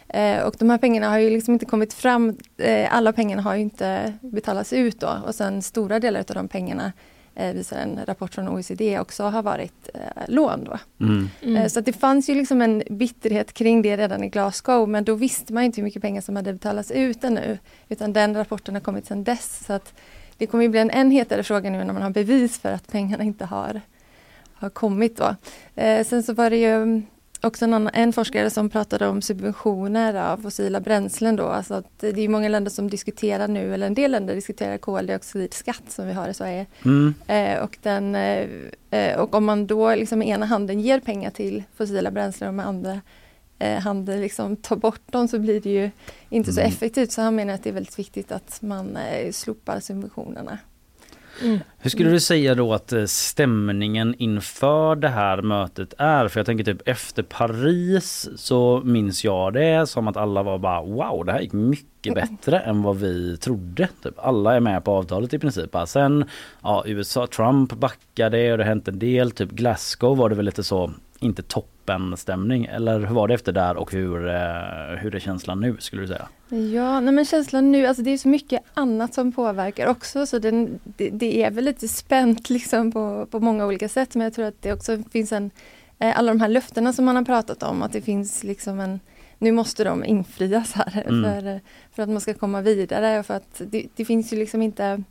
Eh, 0.07 0.41
Och 0.43 0.55
de 0.59 0.69
här 0.69 0.77
pengarna 0.77 1.09
har 1.09 1.17
ju 1.17 1.29
liksom 1.29 1.53
inte 1.53 1.65
kommit 1.65 1.93
fram, 1.93 2.37
eh, 2.57 2.95
alla 2.95 3.13
pengarna 3.13 3.41
har 3.41 3.55
ju 3.55 3.61
inte 3.61 4.13
betalats 4.21 4.73
ut 4.73 4.99
då 4.99 5.17
och 5.25 5.35
sen 5.35 5.61
stora 5.61 5.99
delar 5.99 6.19
av 6.19 6.35
de 6.35 6.47
pengarna 6.47 6.91
eh, 7.35 7.53
visar 7.53 7.77
en 7.77 7.99
rapport 8.05 8.33
från 8.33 8.47
OECD 8.47 8.99
också 8.99 9.23
har 9.23 9.43
varit 9.43 9.89
eh, 9.93 9.99
lån 10.27 10.63
då. 10.63 10.77
Mm. 11.05 11.29
Eh, 11.57 11.67
Så 11.67 11.79
att 11.79 11.85
det 11.85 11.93
fanns 11.93 12.29
ju 12.29 12.35
liksom 12.35 12.61
en 12.61 12.83
bitterhet 12.89 13.53
kring 13.53 13.81
det 13.81 13.97
redan 13.97 14.23
i 14.23 14.29
Glasgow 14.29 14.89
men 14.89 15.03
då 15.03 15.15
visste 15.15 15.53
man 15.53 15.63
inte 15.63 15.81
hur 15.81 15.83
mycket 15.83 16.01
pengar 16.01 16.21
som 16.21 16.35
hade 16.35 16.53
betalats 16.53 16.91
ut 16.91 17.23
ännu. 17.23 17.57
Utan 17.89 18.13
den 18.13 18.35
rapporten 18.35 18.75
har 18.75 18.81
kommit 18.81 19.05
sedan 19.05 19.23
dess. 19.23 19.65
Så 19.65 19.73
att 19.73 19.93
det 20.37 20.47
kommer 20.47 20.63
ju 20.63 20.69
bli 20.69 20.79
en 20.79 20.89
än 20.89 21.11
hetare 21.11 21.43
fråga 21.43 21.69
nu 21.69 21.83
när 21.83 21.93
man 21.93 22.01
har 22.03 22.09
bevis 22.09 22.59
för 22.59 22.71
att 22.71 22.87
pengarna 22.91 23.23
inte 23.23 23.45
har, 23.45 23.81
har 24.53 24.69
kommit. 24.69 25.17
Då. 25.17 25.35
Eh, 25.81 26.05
sen 26.05 26.23
så 26.23 26.33
var 26.33 26.49
det 26.49 26.57
ju 26.57 27.01
också 27.43 27.65
en, 27.65 27.73
annan, 27.73 27.93
en 27.93 28.13
forskare 28.13 28.49
som 28.49 28.69
pratade 28.69 29.07
om 29.07 29.21
subventioner 29.21 30.15
av 30.15 30.37
fossila 30.37 30.79
bränslen 30.79 31.35
då. 31.35 31.45
Alltså 31.45 31.73
att 31.73 31.99
det 31.99 32.21
är 32.21 32.29
många 32.29 32.49
länder 32.49 32.71
som 32.71 32.89
diskuterar 32.89 33.47
nu, 33.47 33.73
eller 33.73 33.87
en 33.87 33.93
del 33.93 34.11
länder 34.11 34.35
diskuterar 34.35 34.77
koldioxidskatt 34.77 35.83
som 35.87 36.07
vi 36.07 36.13
har 36.13 36.27
i 36.29 36.33
Sverige. 36.33 36.65
Mm. 36.85 37.13
Eh, 37.27 37.63
och, 37.63 37.77
den, 37.81 38.15
eh, 38.15 38.47
eh, 38.91 39.19
och 39.19 39.35
om 39.35 39.45
man 39.45 39.67
då 39.67 39.95
liksom 39.95 40.19
med 40.19 40.27
ena 40.27 40.45
handen 40.45 40.79
ger 40.79 40.99
pengar 40.99 41.29
till 41.31 41.63
fossila 41.75 42.11
bränslen 42.11 42.47
och 42.47 42.53
med 42.55 42.67
andra 42.67 43.01
eh, 43.59 43.79
handen 43.79 44.21
liksom 44.21 44.55
tar 44.55 44.75
bort 44.75 45.11
dem 45.11 45.27
så 45.27 45.39
blir 45.39 45.61
det 45.61 45.69
ju 45.69 45.91
inte 46.29 46.53
så 46.53 46.59
Mm. 46.59 46.71
effektivt. 46.73 47.11
Så 47.11 47.21
han 47.21 47.35
menar 47.35 47.53
att 47.53 47.63
det 47.63 47.69
är 47.69 47.73
väldigt 47.73 47.99
viktigt 47.99 48.31
att 48.31 48.61
man 48.61 48.97
eh, 48.97 49.31
slopar 49.31 49.79
subventionerna. 49.79 50.57
Hur 51.77 51.89
skulle 51.89 52.09
du 52.09 52.19
säga 52.19 52.55
då 52.55 52.73
att 52.73 52.93
eh, 52.93 53.05
stämningen 53.05 54.15
inför 54.17 54.95
det 54.95 55.07
här 55.07 55.41
mötet 55.41 55.93
är? 55.97 56.27
För 56.27 56.39
jag 56.39 56.45
tänker 56.45 56.63
typ 56.63 56.87
efter 56.87 57.23
Paris 57.23 58.29
så 58.35 58.81
minns 58.85 59.23
jag 59.23 59.53
det 59.53 59.89
som 59.89 60.07
att 60.07 60.17
alla 60.17 60.43
var 60.43 60.57
bara 60.57 60.81
wow 60.81 61.25
det 61.25 61.31
här 61.31 61.41
gick 61.41 61.53
mycket 61.53 62.13
bättre 62.13 62.59
än 62.59 62.81
vad 62.81 62.97
vi 62.97 63.37
trodde. 63.37 63.87
Typ 64.03 64.19
alla 64.19 64.55
är 64.55 64.59
med 64.59 64.83
på 64.83 64.91
avtalet 64.91 65.33
i 65.33 65.39
princip. 65.39 65.71
Bara 65.71 65.85
Sen 65.85 66.25
ja, 66.63 66.83
USA, 66.85 67.27
Trump 67.27 67.73
backade 67.73 68.51
och 68.51 68.57
det 68.57 68.63
hänt 68.63 68.87
en 68.87 68.99
del. 68.99 69.31
Typ 69.31 69.49
Glasgow 69.51 70.17
var 70.17 70.29
det 70.29 70.35
väl 70.35 70.45
lite 70.45 70.63
så 70.63 70.91
inte 71.19 71.41
toppen 71.41 71.80
stämning 72.17 72.65
eller 72.65 72.99
hur 72.99 73.15
var 73.15 73.27
det 73.27 73.33
efter 73.33 73.51
där 73.51 73.77
och 73.77 73.91
hur, 73.91 74.27
eh, 74.27 74.97
hur 74.97 75.15
är 75.15 75.19
känslan 75.19 75.59
nu 75.59 75.77
skulle 75.79 76.01
du 76.01 76.07
säga? 76.07 76.27
Ja, 76.73 76.99
nej 76.99 77.13
men 77.13 77.25
känslan 77.25 77.71
nu, 77.71 77.85
alltså 77.85 78.03
det 78.03 78.11
är 78.11 78.17
så 78.17 78.27
mycket 78.27 78.61
annat 78.73 79.13
som 79.13 79.31
påverkar 79.31 79.87
också 79.87 80.25
så 80.25 80.39
den, 80.39 80.79
det, 80.83 81.09
det 81.09 81.43
är 81.43 81.51
väl 81.51 81.65
lite 81.65 81.87
spänt 81.87 82.49
liksom 82.49 82.91
på, 82.91 83.27
på 83.31 83.39
många 83.39 83.65
olika 83.65 83.89
sätt 83.89 84.15
men 84.15 84.23
jag 84.23 84.33
tror 84.33 84.45
att 84.45 84.61
det 84.61 84.73
också 84.73 84.97
finns 85.11 85.31
en, 85.31 85.51
eh, 85.99 86.19
alla 86.19 86.31
de 86.31 86.41
här 86.41 86.47
löftena 86.47 86.93
som 86.93 87.05
man 87.05 87.15
har 87.15 87.23
pratat 87.23 87.63
om, 87.63 87.81
att 87.83 87.93
det 87.93 88.01
finns 88.01 88.43
liksom 88.43 88.79
en, 88.79 88.99
nu 89.37 89.51
måste 89.51 89.83
de 89.83 90.05
infrias 90.05 90.73
här 90.73 91.05
Mm. 91.07 91.23
för, 91.23 91.49
eh, 91.49 91.57
för 91.91 92.03
att 92.03 92.09
man 92.09 92.21
ska 92.21 92.33
komma 92.33 92.61
vidare 92.61 93.19
och 93.19 93.25
för 93.25 93.33
att 93.33 93.61
det, 93.65 93.87
det 93.95 94.05
finns 94.05 94.33
ju 94.33 94.37
liksom 94.37 94.61
inte 94.61 95.03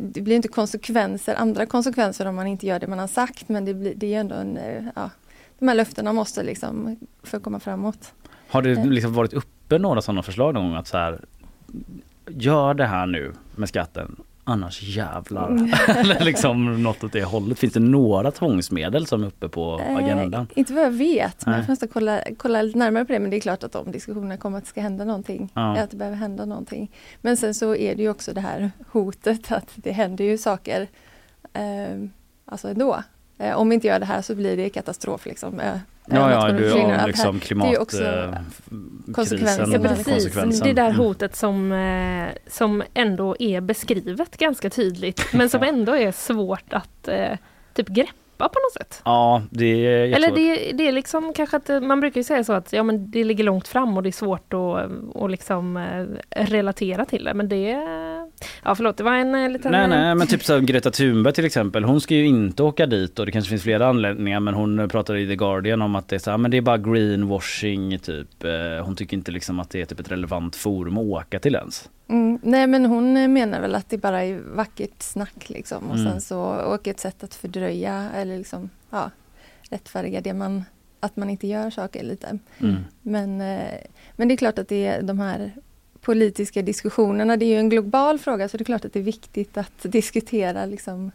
det 0.00 0.20
blir 0.20 0.36
inte 0.36 0.48
konsekvenser, 0.48 1.34
andra 1.34 1.66
konsekvenser 1.66 2.26
om 2.26 2.34
man 2.34 2.46
inte 2.46 2.66
gör 2.66 2.80
det 2.80 2.86
man 2.86 2.98
har 2.98 3.06
sagt 3.06 3.48
men 3.48 3.64
det, 3.64 3.74
blir, 3.74 3.94
det 3.94 4.14
är 4.14 4.20
ändå 4.20 4.34
en, 4.34 4.58
ja, 4.94 5.10
de 5.58 5.68
här 5.68 5.74
löftena 5.74 6.12
måste 6.12 6.42
liksom 6.42 6.96
få 7.22 7.40
komma 7.40 7.60
framåt. 7.60 8.12
Har 8.48 8.62
det 8.62 8.70
Eh. 8.70 8.86
liksom 8.86 9.12
varit 9.14 9.32
uppe 9.32 9.78
några 9.78 10.02
sådana 10.02 10.22
förslag 10.22 10.54
någon 10.54 10.64
gång 10.68 10.74
att 10.76 10.86
så 10.88 10.96
här 10.98 11.20
gör 12.28 12.74
det 12.74 12.86
här 12.86 13.06
nu 13.06 13.32
med 13.56 13.68
skatten 13.68 14.16
annars 14.44 14.82
jävlar. 14.82 15.48
Mm. 15.50 15.72
Eller 15.88 16.24
liksom 16.24 16.82
något 16.82 17.04
åt 17.04 17.12
det 17.12 17.24
hållet. 17.24 17.58
Finns 17.58 17.72
det 17.72 17.80
några 17.80 18.30
tvångsmedel 18.30 19.06
som 19.06 19.22
är 19.22 19.26
uppe 19.26 19.48
på 19.48 19.74
agendan? 19.98 20.42
Eh, 20.52 20.58
inte 20.58 20.72
vad 20.72 20.84
jag 20.84 20.90
vet, 20.90 21.46
men 21.46 21.58
jag 21.58 21.68
måste 21.68 21.86
kolla, 21.86 22.20
kolla 22.36 22.62
lite 22.62 22.78
närmare 22.78 23.04
på 23.04 23.12
det. 23.12 23.18
Men 23.18 23.30
det 23.30 23.36
är 23.36 23.40
klart 23.40 23.62
att 23.64 23.74
om 23.74 23.92
diskussionerna 23.92 24.36
kommer 24.36 24.58
att 24.58 24.64
det 24.64 24.70
ska 24.70 24.80
hända 24.80 25.04
någonting, 25.04 25.50
Ja. 25.54 25.76
att 25.78 25.90
det 25.90 25.96
behöver 25.96 26.16
hända 26.16 26.44
någonting. 26.44 26.90
Men 27.20 27.36
sen 27.36 27.54
så 27.54 27.74
är 27.76 27.94
det 27.94 28.02
ju 28.02 28.10
också 28.10 28.32
det 28.32 28.40
här 28.40 28.70
hotet 28.90 29.52
att 29.52 29.70
det 29.74 29.92
händer 29.92 30.24
ju 30.24 30.38
saker 30.38 30.86
eh, 31.52 32.08
alltså 32.44 32.68
ändå. 32.68 33.02
Eh, 33.38 33.54
om 33.56 33.68
vi 33.68 33.74
inte 33.74 33.86
gör 33.86 33.98
det 33.98 34.06
här 34.06 34.22
så 34.22 34.34
blir 34.34 34.56
det 34.56 34.68
katastrof 34.70 35.26
liksom. 35.26 35.60
Eh, 35.60 35.78
Ja, 36.08 36.30
ja, 36.30 36.38
nationen 36.48 36.56
du 36.56 36.70
har 36.70 36.92
Att 36.92 37.06
liksom 37.06 37.34
här- 37.34 37.40
klimat... 37.40 37.66
det 37.66 37.70
är 37.70 37.72
ju 37.72 37.78
också 37.82 38.04
eh, 38.04 38.34
konsekvenserna. 39.14 39.64
krisen, 39.64 39.82
Ja, 39.82 39.88
Precis, 39.88 40.04
konsekvensen. 40.12 40.66
det 40.66 40.72
där 40.72 40.84
Mm. 40.90 40.96
hotet 40.96 41.36
som, 41.36 41.72
eh, 41.72 42.28
som 42.50 42.82
ändå 42.94 43.36
är 43.38 43.60
beskrivet 43.60 44.36
ganska 44.36 44.70
tydligt 44.70 45.22
men 45.32 45.50
som 45.50 45.62
ändå 45.62 45.96
är 45.96 46.12
svårt 46.12 46.72
att 46.72 47.08
eh, 47.08 47.36
typ 47.74 47.88
greppa 47.88 48.12
på 48.44 48.58
något 48.58 48.72
sätt. 48.72 49.02
Ja, 49.04 49.42
det 49.50 49.86
är 49.86 50.16
Eller 50.16 50.30
det, 50.30 50.72
det 50.72 50.88
är 50.88 50.92
liksom 50.92 51.32
kanske 51.32 51.56
att 51.56 51.70
eh, 51.70 51.80
man 51.80 52.00
brukar 52.00 52.20
ju 52.20 52.24
säga 52.24 52.44
så 52.44 52.52
att 52.52 52.72
ja, 52.72 52.82
men 52.82 53.10
det 53.10 53.24
ligger 53.24 53.44
långt 53.44 53.68
fram 53.68 53.96
och 53.96 54.02
det 54.02 54.08
är 54.08 54.12
svårt 54.12 54.54
att, 54.54 55.22
att 55.22 55.30
liksom 55.30 55.76
eh, 55.76 56.44
relatera 56.44 57.04
till 57.04 57.24
det. 57.24 57.34
Men 57.34 57.48
det, 57.48 57.70
ja 58.62 58.74
förlåt 58.74 58.96
det 58.96 59.04
var 59.04 59.12
en 59.12 59.34
eh, 59.34 59.50
liten... 59.50 59.72
Nej 59.72 59.88
nej 59.88 60.14
men 60.14 60.26
typ 60.26 60.44
som 60.44 60.66
Greta 60.66 60.90
Thunberg 60.90 61.34
till 61.34 61.44
exempel 61.44 61.84
hon 61.84 62.00
ska 62.00 62.14
ju 62.14 62.26
inte 62.26 62.62
åka 62.62 62.86
dit 62.86 63.18
och 63.18 63.26
det 63.26 63.32
kanske 63.32 63.48
finns 63.48 63.62
flera 63.62 63.86
anledningar 63.86 64.40
men 64.40 64.54
hon 64.54 64.88
pratade 64.88 65.20
i 65.20 65.26
The 65.26 65.36
Guardian 65.36 65.82
om 65.82 65.96
att 65.96 66.08
det 66.08 66.16
är 66.16 66.20
så 66.20 66.30
här, 66.30 66.38
men 66.38 66.50
det 66.50 66.56
är 66.56 66.60
bara 66.60 66.78
greenwashing 66.78 67.98
typ. 67.98 68.44
Eh, 68.44 68.84
Hon 68.84 68.96
tycker 68.96 69.16
inte 69.16 69.30
liksom 69.32 69.60
att 69.60 69.70
det 69.70 69.80
är 69.80 69.84
typ 69.84 70.00
ett 70.00 70.12
relevant 70.12 70.56
forum 70.56 70.98
att 70.98 71.04
åka 71.04 71.38
till 71.38 71.54
ens. 71.54 71.90
Mm, 72.08 72.38
nej 72.42 72.66
men 72.66 72.86
hon 72.86 73.32
menar 73.32 73.60
väl 73.60 73.74
att 73.74 73.88
det 73.90 73.98
bara 73.98 74.24
är 74.24 74.38
vackert 74.38 75.02
snack 75.02 75.48
liksom 75.50 75.90
och 75.90 75.96
Mm. 75.96 76.12
sen 76.12 76.20
så 76.20 76.40
och 76.42 76.88
ett 76.88 77.00
sätt 77.00 77.24
att 77.24 77.34
fördröja 77.34 78.10
eller 78.14 78.38
liksom 78.38 78.70
ja, 78.90 79.10
rättfärdiga 79.70 80.20
det 80.20 80.32
man, 80.34 80.64
att 81.00 81.16
man 81.16 81.30
inte 81.30 81.46
gör 81.46 81.70
saker 81.70 82.04
lite. 82.04 82.38
Mm. 82.58 82.76
Men, 83.02 83.40
eh, 83.40 83.80
men 84.16 84.28
det 84.28 84.34
är 84.34 84.36
klart 84.36 84.58
att 84.58 84.68
det 84.68 84.86
är 84.86 85.02
de 85.02 85.18
här 85.20 85.52
politiska 86.00 86.62
diskussionerna, 86.62 87.36
det 87.36 87.44
är 87.44 87.48
ju 87.50 87.58
en 87.58 87.68
global 87.68 88.18
fråga 88.18 88.48
så 88.48 88.56
det 88.56 88.62
är 88.62 88.64
klart 88.64 88.84
att 88.84 88.92
det 88.92 88.98
är 88.98 89.02
viktigt 89.04 89.56
att 89.56 89.82
diskutera 89.82 90.64
liksom, 90.66 91.10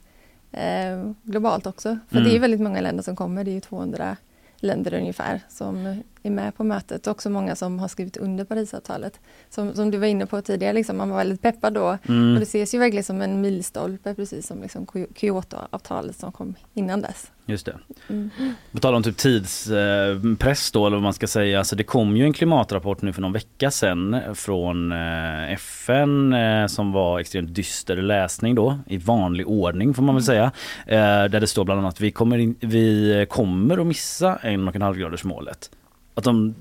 eh, 0.51 1.11
globalt 1.23 1.65
också. 1.67 1.99
För 2.09 2.17
Mm. 2.17 2.29
det 2.29 2.35
är 2.35 2.39
väldigt 2.39 2.61
många 2.61 2.81
länder 2.81 3.03
som 3.03 3.15
kommer, 3.15 3.43
det 3.43 3.51
är 3.51 3.53
ju 3.55 3.59
200 3.61 4.17
länder 4.57 4.93
ungefär 4.93 5.41
som 5.49 6.03
är 6.23 6.29
med 6.31 6.55
på 6.55 6.63
mötet. 6.63 7.07
Också 7.07 7.29
många 7.29 7.55
som 7.55 7.79
har 7.79 7.87
skrivit 7.87 8.17
under 8.17 8.45
Parisavtalet. 8.45 9.19
Som, 9.49 9.73
som 9.75 9.91
du 9.91 9.97
var 9.97 10.07
inne 10.07 10.25
på 10.25 10.41
tidigare, 10.41 10.73
liksom, 10.73 10.97
man 10.97 11.09
var 11.09 11.17
väldigt 11.17 11.41
peppad 11.41 11.73
då. 11.73 11.97
Mm. 12.07 12.33
Och 12.33 12.39
det 12.39 12.43
ses 12.43 12.73
ju 12.75 12.79
verkligen 12.79 13.03
som 13.03 13.21
en 13.21 13.41
milstolpe 13.41 14.15
precis 14.15 14.47
som 14.47 14.61
liksom 14.61 14.85
Ky- 14.85 15.07
Kyoto-avtalet 15.15 16.15
som 16.15 16.31
kom 16.31 16.55
innan 16.73 17.01
dess. 17.01 17.31
Just 17.45 17.65
det. 17.65 17.75
Mm. 18.09 18.29
På 18.71 18.79
tal 18.79 18.95
om 18.95 19.03
typ 19.03 19.17
tidspress 19.17 20.71
då 20.71 20.87
eller 20.87 20.95
vad 20.97 21.03
man 21.03 21.13
ska 21.13 21.27
säga. 21.27 21.57
Alltså 21.57 21.75
det 21.75 21.83
kom 21.83 22.17
ju 22.17 22.23
en 22.23 22.33
klimatrapport 22.33 23.01
nu 23.01 23.13
för 23.13 23.21
någon 23.21 23.33
vecka 23.33 23.71
sedan 23.71 24.21
från 24.35 24.91
eh, 24.91 25.51
FN 25.51 26.33
eh, 26.33 26.67
som 26.67 26.91
var 26.91 27.19
extremt 27.19 27.55
dyster 27.55 27.95
läsning 27.95 28.55
då 28.55 28.79
i 28.87 28.97
vanlig 28.97 29.47
ordning 29.47 29.93
får 29.93 30.03
man 30.03 30.15
väl 30.15 30.23
säga. 30.23 30.51
Eh, 30.87 30.99
Där 31.01 31.39
det 31.39 31.47
står 31.47 31.63
bland 31.65 31.79
annat 31.79 31.93
att 31.93 32.01
vi 32.01 32.11
kommer, 32.11 32.37
in, 32.37 32.55
vi 32.59 33.25
kommer 33.29 33.77
att 33.77 33.87
missa 33.87 34.35
en 34.35 34.67
och 34.67 34.75
en 34.75 34.81
halv 34.81 34.97
graders 34.97 35.23
målet. 35.23 35.69
Att 36.13 36.23
de, 36.23 36.55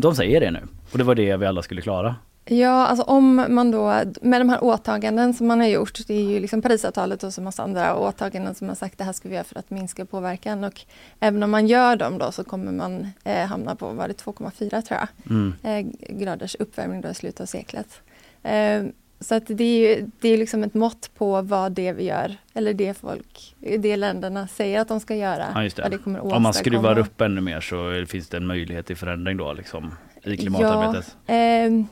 de 0.00 0.14
säger 0.14 0.40
det 0.40 0.50
nu 0.50 0.60
och 0.92 0.98
det 0.98 1.04
var 1.04 1.14
det 1.14 1.36
vi 1.36 1.46
alla 1.46 1.62
skulle 1.62 1.80
klara. 1.82 2.16
Ja, 2.44 2.86
alltså 2.86 3.04
om 3.04 3.46
man 3.48 3.70
då 3.70 4.00
med 4.22 4.40
de 4.40 4.48
här 4.48 4.64
åtaganden 4.64 5.34
som 5.34 5.46
man 5.46 5.60
har 5.60 5.66
gjort, 5.66 6.06
det 6.06 6.14
är 6.14 6.22
ju 6.30 6.40
liksom 6.40 6.62
Parisavtalet 6.62 7.22
och 7.22 7.34
så 7.34 7.42
massa 7.42 7.62
andra 7.62 7.96
åtaganden 7.96 8.54
som 8.54 8.66
man 8.66 8.76
sagt 8.76 8.98
det 8.98 9.04
här 9.04 9.12
ska 9.12 9.28
vi 9.28 9.34
göra 9.34 9.44
för 9.44 9.58
att 9.58 9.70
minska 9.70 10.04
påverkan 10.06 10.64
och 10.64 10.80
även 11.20 11.42
om 11.42 11.50
man 11.50 11.66
gör 11.66 11.96
dem 11.96 12.18
då 12.18 12.32
så 12.32 12.44
kommer 12.44 12.72
man 12.72 13.06
eh, 13.24 13.46
hamna 13.46 13.74
på, 13.74 13.88
var 13.92 14.08
det 14.08 14.24
2,4 14.24 14.82
tror 14.82 15.00
jag, 15.00 15.08
Mm. 15.30 15.54
eh, 15.62 16.16
graders 16.16 16.54
uppvärmning 16.58 17.00
då 17.00 17.08
i 17.08 17.14
slutet 17.14 17.40
av 17.40 17.46
seklet. 17.46 18.00
Eh, 18.42 18.82
så 19.22 19.34
att 19.34 19.42
det 19.46 19.64
är 19.64 19.96
ju 19.98 20.10
det 20.20 20.28
är 20.28 20.38
liksom 20.38 20.64
ett 20.64 20.74
mått 20.74 21.10
på 21.14 21.42
vad 21.42 21.72
det 21.72 21.92
vi 21.92 22.04
gör, 22.04 22.36
eller 22.54 22.74
det 22.74 22.94
folk, 22.94 23.54
det 23.78 23.96
länderna 23.96 24.48
säger 24.48 24.80
att 24.80 24.88
de 24.88 25.00
ska 25.00 25.14
göra, 25.16 25.46
Ja, 25.54 25.62
just 25.64 25.76
det. 25.76 25.88
det 25.90 25.98
kommer 25.98 26.34
Om 26.34 26.42
man 26.42 26.54
skruvar 26.54 26.98
upp 26.98 27.20
ännu 27.20 27.40
mer 27.40 27.60
så 27.60 28.06
finns 28.08 28.28
det 28.28 28.36
en 28.36 28.46
möjlighet 28.46 28.86
till 28.86 28.96
förändring 28.96 29.36
då 29.36 29.52
liksom 29.52 29.94
i 30.24 30.36
klimatarbetet. 30.36 31.16
Ja, 31.26 31.34
ehm, 31.34 31.86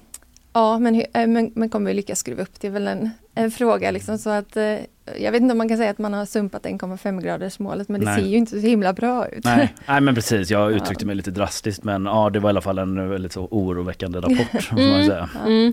ja 0.52 0.78
men, 0.78 0.94
eh, 0.94 1.26
men, 1.26 1.52
men 1.54 1.68
kommer 1.70 1.90
vi 1.90 1.94
lyckas 1.94 2.18
skruva 2.18 2.42
upp? 2.42 2.60
Det 2.60 2.66
är 2.66 2.70
väl 2.70 2.88
en, 2.88 3.10
en 3.34 3.50
fråga 3.50 3.90
liksom 3.90 4.18
så 4.18 4.30
att 4.30 4.56
eh, 4.56 4.76
jag 5.18 5.32
vet 5.32 5.40
inte 5.42 5.52
om 5.52 5.58
man 5.58 5.68
kan 5.68 5.78
säga 5.78 5.90
att 5.90 5.98
man 5.98 6.12
har 6.12 6.26
sumpat 6.26 6.64
1,5 6.64 7.22
graders 7.22 7.58
målet 7.58 7.88
men 7.88 8.00
det 8.00 8.06
Nej. 8.06 8.20
ser 8.22 8.28
ju 8.28 8.36
inte 8.36 8.60
så 8.60 8.66
himla 8.66 8.92
bra 8.92 9.28
ut. 9.28 9.44
Nej, 9.44 9.74
nej 9.88 10.00
men 10.00 10.14
precis, 10.14 10.50
jag 10.50 10.72
uttryckte 10.76 11.06
mig 11.06 11.14
lite 11.14 11.30
drastiskt 11.30 11.84
men 11.84 12.04
ja 12.04 12.30
det 12.30 12.38
var 12.40 12.48
i 12.48 12.52
alla 12.52 12.60
fall 12.60 12.78
en 12.78 13.10
väldigt 13.10 13.32
så 13.32 13.48
oroväckande 13.50 14.18
rapport. 14.20 14.62
får 14.62 14.76
man 14.76 15.04
säga. 15.06 15.28
Ja, 15.34 15.40
Mm. 15.46 15.72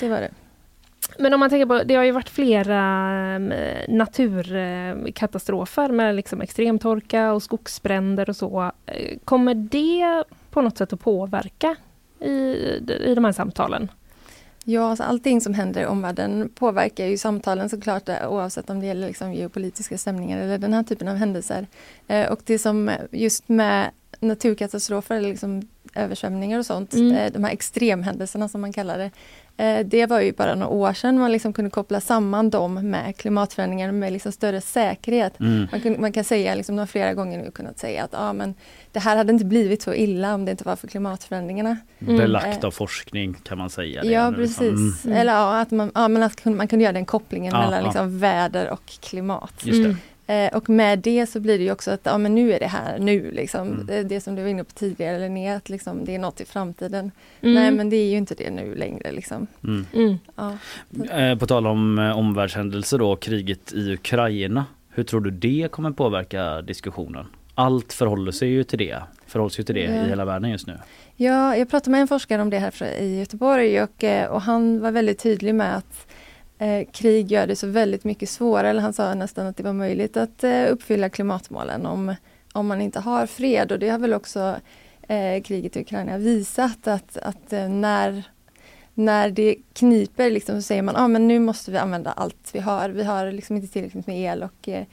Det 0.00 0.08
var 0.08 0.20
det. 0.20 0.30
Men 1.18 1.34
om 1.34 1.40
man 1.40 1.50
tänker 1.50 1.66
på, 1.66 1.82
det 1.84 1.94
har 1.94 2.04
ju 2.04 2.10
varit 2.10 2.28
flera 2.28 2.80
eh, 3.34 3.84
naturkatastrofer 3.88 5.88
med 5.88 6.14
liksom 6.14 6.40
extremtorka 6.40 7.32
och 7.32 7.42
skogsbränder 7.42 8.30
och 8.30 8.36
så. 8.36 8.72
Kommer 9.24 9.54
det 9.54 10.24
på 10.50 10.62
något 10.62 10.78
sätt 10.78 10.92
att 10.92 11.00
påverka 11.00 11.76
i, 12.20 12.30
i 13.04 13.12
de 13.14 13.24
här 13.24 13.32
samtalen? 13.32 13.90
Ja, 14.66 14.90
alltså 14.90 15.04
allting 15.04 15.40
som 15.40 15.54
händer 15.54 15.82
i 15.82 15.86
omvärlden 15.86 16.50
påverkar 16.54 17.06
ju 17.06 17.18
samtalen 17.18 17.68
såklart 17.68 18.08
eh, 18.08 18.28
oavsett 18.32 18.70
om 18.70 18.80
det 18.80 18.86
gäller 18.86 19.06
liksom 19.06 19.32
geopolitiska 19.34 19.98
stämningar 19.98 20.38
eller 20.38 20.58
den 20.58 20.72
här 20.72 20.82
typen 20.82 21.08
av 21.08 21.16
händelser. 21.16 21.66
Eh, 22.08 22.32
och 22.32 22.40
det 22.44 22.58
som 22.58 22.90
just 23.10 23.48
med 23.48 23.90
naturkatastrofer, 24.20 25.20
liksom 25.20 25.68
översvämningar 25.94 26.58
och 26.58 26.66
sånt, 26.66 26.94
Mm. 26.94 27.16
eh, 27.16 27.32
de 27.32 27.44
här 27.44 27.52
extremhändelserna 27.52 28.48
som 28.48 28.60
man 28.60 28.72
kallar 28.72 28.98
det. 28.98 29.10
Eh, 29.56 29.86
det 29.86 30.06
var 30.06 30.20
ju 30.20 30.32
bara 30.32 30.54
några 30.54 30.72
år 30.72 30.92
sedan 30.92 31.18
man 31.18 31.32
liksom 31.32 31.52
kunde 31.52 31.70
koppla 31.70 32.00
samman 32.00 32.50
dem 32.50 32.90
med 32.90 33.16
klimatförändringar 33.16 33.92
med 33.92 34.12
liksom 34.12 34.32
större 34.32 34.60
säkerhet. 34.60 35.40
Mm. 35.40 35.66
Man, 35.72 35.80
kunde, 35.80 35.98
man 35.98 36.12
kan 36.12 36.24
säga, 36.24 36.54
liksom, 36.54 36.76
de 36.76 36.80
har 36.80 36.86
flera 36.86 37.14
gånger 37.14 37.38
nu 37.38 37.50
kunnat 37.50 37.78
säga 37.78 38.04
att 38.04 38.14
ah, 38.14 38.32
men 38.32 38.54
det 38.92 39.00
här 39.00 39.16
hade 39.16 39.32
inte 39.32 39.44
blivit 39.44 39.82
så 39.82 39.94
illa 39.94 40.34
om 40.34 40.44
det 40.44 40.50
inte 40.50 40.64
var 40.64 40.76
för 40.76 40.88
klimatförändringarna. 40.88 41.76
Belagt 41.98 42.62
Eh, 42.62 42.66
av 42.66 42.70
forskning 42.70 43.34
kan 43.34 43.58
man 43.58 43.70
säga. 43.70 44.02
det 44.02 44.08
Ja 44.08 44.30
nu, 44.30 44.36
precis. 44.36 44.60
liksom. 44.60 44.92
Mm. 45.04 45.18
Eller 45.20 45.32
ja, 45.32 45.60
att 45.60 45.70
man, 45.70 45.90
ja, 45.94 46.08
men 46.08 46.22
att 46.22 46.44
man 46.44 46.68
kunde 46.68 46.82
göra 46.82 46.92
den 46.92 47.04
kopplingen 47.06 47.52
Ja, 47.54 47.60
mellan 47.60 47.78
ja. 47.80 47.84
liksom, 47.84 48.18
väder 48.18 48.70
och 48.70 48.86
klimat. 49.00 49.52
Just 49.64 49.84
det. 49.84 49.96
Eh, 50.26 50.56
och 50.56 50.68
med 50.68 50.98
det 50.98 51.26
så 51.26 51.40
blir 51.40 51.58
det 51.58 51.64
ju 51.64 51.72
också 51.72 51.90
att 51.90 52.00
ja, 52.02 52.18
men 52.18 52.34
nu 52.34 52.52
är 52.52 52.60
det 52.60 52.66
här 52.66 52.98
nu. 52.98 53.30
Liksom. 53.30 53.68
Mm. 53.68 53.86
Det, 53.86 54.02
det 54.02 54.20
som 54.20 54.34
du 54.34 54.42
var 54.42 54.48
inne 54.48 54.64
på 54.64 54.72
tidigare, 54.72 55.18
Linnea, 55.18 55.56
att 55.56 55.68
liksom, 55.68 56.04
det 56.04 56.14
är 56.14 56.18
något 56.18 56.40
i 56.40 56.44
framtiden. 56.44 57.10
Mm. 57.40 57.54
Nej 57.54 57.70
men 57.70 57.90
det 57.90 57.96
är 57.96 58.10
ju 58.10 58.16
inte 58.16 58.34
det 58.34 58.50
nu 58.50 58.74
längre. 58.74 59.12
Liksom. 59.12 59.46
Mm. 59.64 59.86
Mm. 59.94 60.16
Ja. 60.36 60.56
Eh, 61.18 61.38
På 61.38 61.46
tal 61.46 61.66
om 61.66 61.98
eh, 61.98 62.18
omvärldshändelser 62.18 62.98
då, 62.98 63.16
kriget 63.16 63.72
i 63.72 63.92
Ukraina. 63.92 64.64
Hur 64.90 65.04
tror 65.04 65.20
du 65.20 65.30
det 65.30 65.68
kommer 65.70 65.90
påverka 65.90 66.62
diskussionen? 66.62 67.26
Allt 67.54 67.92
förhåller 67.92 68.32
sig 68.32 68.48
ju 68.48 68.64
till 68.64 68.78
det, 68.78 69.02
förhålls 69.26 69.58
ju 69.58 69.62
till 69.62 69.74
det 69.74 69.84
i 69.84 70.08
hela 70.08 70.24
världen 70.24 70.50
just 70.50 70.66
nu. 70.66 70.78
Ja, 71.16 71.56
jag 71.56 71.70
pratade 71.70 71.90
med 71.90 72.00
en 72.00 72.08
forskare 72.08 72.42
om 72.42 72.50
det 72.50 72.58
här 72.58 72.84
i 73.00 73.18
Göteborg 73.18 73.82
och, 73.82 74.04
eh, 74.04 74.30
och 74.30 74.42
han 74.42 74.80
var 74.80 74.90
väldigt 74.90 75.18
tydlig 75.18 75.54
med 75.54 75.76
att 75.76 76.06
eh, 76.58 76.86
krig 76.92 77.32
gör 77.32 77.46
det 77.46 77.56
så 77.56 77.66
väldigt 77.66 78.04
mycket 78.04 78.28
svårare, 78.28 78.70
eller 78.70 78.82
han 78.82 78.92
sa 78.92 79.14
nästan 79.14 79.46
att 79.46 79.56
det 79.56 79.62
var 79.62 79.72
möjligt 79.72 80.16
att 80.16 80.44
eh, 80.44 80.66
uppfylla 80.70 81.08
klimatmålen 81.08 81.86
om, 81.86 82.14
om 82.52 82.66
man 82.66 82.80
inte 82.80 83.00
har 83.00 83.26
fred 83.26 83.72
och 83.72 83.78
det 83.78 83.88
har 83.88 83.98
väl 83.98 84.14
också 84.14 84.56
eh, 85.08 85.42
kriget 85.42 85.76
i 85.76 85.80
Ukraina 85.80 86.18
visat 86.18 86.86
att, 86.86 87.16
att 87.16 87.52
eh, 87.52 87.68
när 87.68 88.24
när 88.94 89.30
det 89.30 89.56
kniper 89.72 90.30
liksom, 90.30 90.56
så 90.56 90.62
säger 90.62 90.82
man 90.82 90.96
att 90.96 91.02
ah, 91.02 91.08
men 91.08 91.28
nu 91.28 91.38
måste 91.38 91.70
vi 91.70 91.78
använda 91.78 92.12
allt 92.12 92.50
vi 92.52 92.58
har. 92.58 92.88
Vi 92.88 93.04
har 93.04 93.32
liksom 93.32 93.56
inte 93.56 93.68
tillräckligt 93.68 94.06
med 94.06 94.18
el 94.18 94.42
och, 94.42 94.68
eh, 94.68 94.84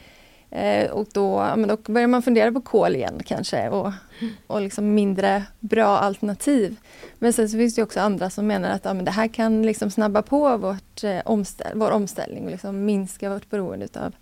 eh, 0.51 0.91
och 0.91 1.07
då, 1.13 1.37
men 1.57 1.67
då 1.67 1.77
börjar 1.77 2.07
man 2.07 2.21
fundera 2.21 2.51
på 2.51 2.61
kol 2.61 2.95
igen 2.95 3.21
kanske 3.25 3.69
och, 3.69 3.91
och 4.47 4.61
liksom 4.61 4.93
mindre 4.93 5.43
bra 5.59 5.97
alternativ. 5.97 6.75
Men 7.19 7.33
sen 7.33 7.49
så 7.49 7.57
finns 7.57 7.75
det 7.75 7.83
också 7.83 7.99
andra 7.99 8.29
som 8.29 8.47
menar 8.47 8.69
att 8.69 8.85
ja, 8.85 8.93
men 8.93 9.05
det 9.05 9.11
här 9.11 9.27
kan 9.27 9.61
liksom 9.63 9.91
snabba 9.91 10.21
på 10.21 10.57
vårt, 10.57 11.03
eh, 11.03 11.19
omställ 11.25 11.71
vår 11.75 11.91
omställning 11.91 12.45
och 12.45 12.51
liksom 12.51 12.85
minska 12.85 13.29
vårt 13.29 13.49
beroende 13.49 13.87
av 13.95 14.15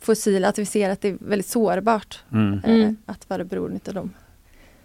fossila, 0.00 0.48
att 0.48 0.58
vi 0.58 0.64
ser 0.66 0.90
att 0.90 1.00
det 1.00 1.08
är 1.08 1.16
väldigt 1.20 1.46
sårbart 1.46 2.20
Mm. 2.32 2.60
eh, 2.64 2.70
Mm. 2.74 2.96
att 3.06 3.30
vara 3.30 3.44
beroende 3.44 3.80
av 3.88 3.94
dem. 3.94 4.10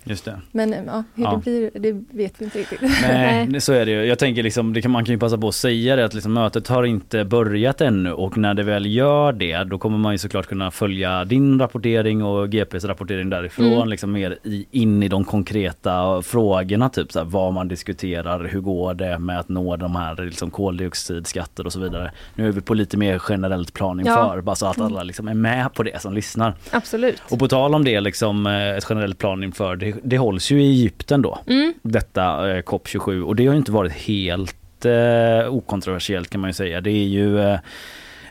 Just 0.10 0.26
det. 0.26 0.41
Men 0.51 0.72
ja, 0.88 1.03
hur 1.16 1.24
Ja. 1.24 1.32
det 1.32 1.51
blir, 1.51 1.72
det 1.74 2.18
vet 2.18 2.34
vi 2.41 2.45
inte 2.45 2.60
riktigt. 2.60 2.82
Nej, 3.01 3.62
så 3.62 3.74
är 3.74 3.86
det 3.86 3.91
ju. 3.91 4.05
Jag 4.05 4.20
tänker 4.20 4.43
liksom, 4.43 4.74
det 4.74 4.82
kan, 4.82 4.91
man 4.91 5.05
kan 5.05 5.14
ju 5.14 5.20
passa 5.20 5.38
på 5.38 5.47
att 5.47 5.55
säga 5.55 5.95
det 5.95 6.05
att 6.05 6.14
liksom, 6.14 6.34
mötet 6.34 6.68
har 6.68 6.84
inte 6.84 7.26
börjat 7.26 7.82
ännu 7.82 8.12
och 8.12 8.38
när 8.38 8.53
det 8.53 8.64
väl 8.64 8.86
gör 8.86 9.32
det 9.34 9.64
då 9.64 9.78
kommer 9.78 9.97
man 9.97 10.12
ju 10.12 10.18
såklart 10.18 10.47
kunna 10.47 10.72
följa 10.72 11.26
din 11.26 11.60
rapportering 11.60 12.24
och 12.24 12.49
GPs 12.49 12.84
rapportering 12.86 13.30
därifrån 13.30 13.68
Mm. 13.74 13.89
liksom 13.89 14.12
mer 14.12 14.38
i, 14.43 14.66
in 14.72 15.03
i 15.03 15.08
de 15.08 15.26
konkreta 15.26 16.22
frågorna 16.22 16.89
typ 16.89 17.12
så 17.12 17.20
här, 17.20 17.26
vad 17.26 17.53
man 17.53 17.68
diskuterar, 17.68 18.43
hur 18.47 18.60
går 18.62 18.93
det 18.93 19.20
med 19.20 19.39
att 19.39 19.49
nå 19.49 19.76
de 19.76 19.95
här 19.95 20.16
liksom, 20.26 20.51
koldioxidskatter 20.51 21.66
och 21.66 21.74
så 21.74 21.80
vidare. 21.80 22.12
Nu 22.36 22.47
är 22.47 22.51
vi 22.51 22.62
på 22.62 22.74
lite 22.74 22.97
mer 22.97 23.22
generellt 23.30 23.74
plan 23.74 24.01
Ja. 24.05 24.12
inför 24.12 24.41
bara 24.41 24.55
så 24.55 24.66
att 24.66 24.82
alla 24.82 25.03
liksom 25.03 25.28
är 25.28 25.34
med 25.34 25.74
på 25.74 25.84
det 25.84 26.01
som 26.01 26.14
lyssnar. 26.14 26.53
Absolut. 26.72 27.22
Och 27.30 27.39
på 27.39 27.47
tal 27.47 27.76
om 27.76 27.84
det 27.84 27.99
liksom 28.01 28.47
eh, 28.47 28.70
ett 28.78 28.86
generellt 28.89 29.18
plan 29.18 29.43
inför 29.43 29.76
det, 29.76 29.93
det 30.04 30.18
hålls 30.18 30.52
ju 30.52 30.64
i 30.64 30.70
Egypten 30.70 31.22
då 31.22 31.39
Mm. 31.48 31.74
detta 31.82 32.52
eh, 32.58 32.62
COP27 32.64 33.22
och 33.22 33.36
det 33.36 33.45
har 33.45 33.54
ju 33.54 33.58
inte 33.60 33.72
varit 33.72 33.91
helt 33.93 34.86
eh, 34.86 35.48
okontroversiellt 35.54 36.30
kan 36.30 36.41
man 36.41 36.50
ju 36.50 36.54
säga. 36.54 36.82
Det 36.82 36.91
är 36.91 37.08
ju 37.08 37.39
eh, 37.39 37.60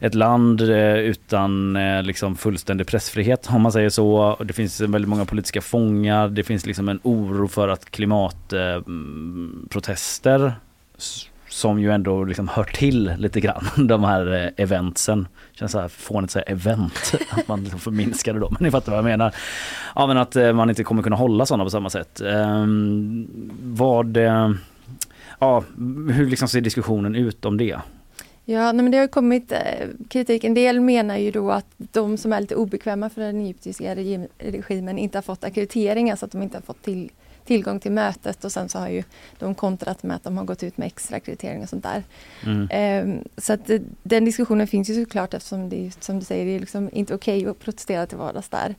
ett 0.00 0.14
land 0.14 0.60
eh, 0.60 0.96
utan 0.96 1.76
eh, 1.76 2.02
liksom 2.02 2.36
fullständig 2.36 2.86
pressfrihet 2.86 3.48
om 3.50 3.62
man 3.62 3.72
säger 3.72 3.88
så. 3.88 4.36
Det 4.44 4.52
finns 4.52 4.80
väldigt 4.80 5.08
många 5.08 5.24
politiska 5.24 5.60
fångar. 5.60 6.28
Det 6.28 6.42
finns 6.42 6.66
liksom 6.66 6.88
en 6.88 7.00
oro 7.02 7.48
för 7.48 7.68
att 7.68 7.90
klimatprotester 7.90 10.52
som 11.56 11.80
ju 11.80 11.92
ändå 11.92 12.24
liksom 12.24 12.48
hör 12.48 12.64
till 12.64 13.12
lite 13.18 13.40
grann 13.40 13.64
de 13.86 14.04
här 14.04 14.44
eh, 14.44 14.64
eventsen. 14.64 15.28
Känns 15.52 15.72
så 15.72 15.80
här 15.80 15.88
fånigt 15.88 16.28
att 16.28 16.30
säga 16.30 16.42
event, 16.42 17.14
att 17.30 17.48
man 17.48 17.62
liksom 17.62 17.80
förminskar 17.80 18.34
det 18.34 18.40
då, 18.40 18.50
men 18.50 18.58
ni 18.60 18.70
fattar 18.70 18.92
vad 18.92 18.98
jag 18.98 19.04
menar. 19.04 19.34
Ja 19.94 20.06
men 20.06 20.18
att 20.18 20.36
eh, 20.36 20.52
man 20.52 20.70
inte 20.70 20.84
kommer 20.84 21.02
kunna 21.02 21.16
hålla 21.16 21.46
sådana 21.46 21.64
på 21.64 21.70
samma 21.70 21.90
sätt. 21.90 22.20
Ehm, 22.20 23.28
vad, 23.62 24.16
eh, 24.16 24.50
ja 25.38 25.64
hur 26.12 26.26
liksom 26.26 26.48
ser 26.48 26.60
diskussionen 26.60 27.14
ut 27.14 27.44
om 27.44 27.56
det? 27.56 27.78
Ja, 28.44 28.72
nej, 28.72 28.82
men 28.82 28.90
det 28.90 28.98
har 28.98 29.06
kommit 29.06 29.52
kritik. 30.08 30.44
En 30.44 30.54
del 30.54 30.80
menar 30.80 31.16
ju 31.16 31.30
då 31.30 31.50
att 31.50 31.66
de 31.76 32.16
som 32.16 32.32
är 32.32 32.40
lite 32.40 32.56
obekväma 32.56 33.10
för 33.10 33.20
den 33.20 33.40
egyptiska 33.40 33.94
regimen 34.38 34.98
inte 34.98 35.18
har 35.18 35.22
fått 35.22 35.44
akkreditering, 35.44 36.10
alltså 36.10 36.26
att 36.26 36.32
de 36.32 36.42
inte 36.42 36.56
har 36.56 36.62
fått 36.62 36.82
till, 36.82 37.10
tillgång 37.46 37.80
till 37.80 37.92
mötet 37.92 38.44
och 38.44 38.52
sen 38.52 38.68
så 38.68 38.78
har 38.78 38.88
ju 38.88 39.02
de 39.38 39.54
kontrat 39.54 40.02
med 40.02 40.16
att 40.16 40.24
de 40.24 40.36
har 40.36 40.44
gått 40.44 40.62
ut 40.62 40.78
med 40.78 40.86
extra 40.86 41.16
akkreditering 41.16 41.62
och 41.62 41.68
sånt 41.68 41.82
där. 41.82 42.02
Mm. 42.44 42.68
Ehm, 42.70 43.24
så 43.36 43.52
att 43.52 43.70
eh, 43.70 43.80
den 44.02 44.24
diskussionen 44.24 44.66
finns 44.66 44.90
ju 44.90 45.04
såklart 45.04 45.34
eftersom 45.34 45.68
det 45.68 45.90
som 46.00 46.18
du 46.18 46.24
säger, 46.24 46.44
det 46.44 46.50
är 46.50 46.60
liksom 46.60 46.90
inte 46.92 47.14
okej 47.14 47.46
att 47.46 47.58
protestera 47.58 48.06
till 48.06 48.18
vardags 48.18 48.48
där. 48.48 48.74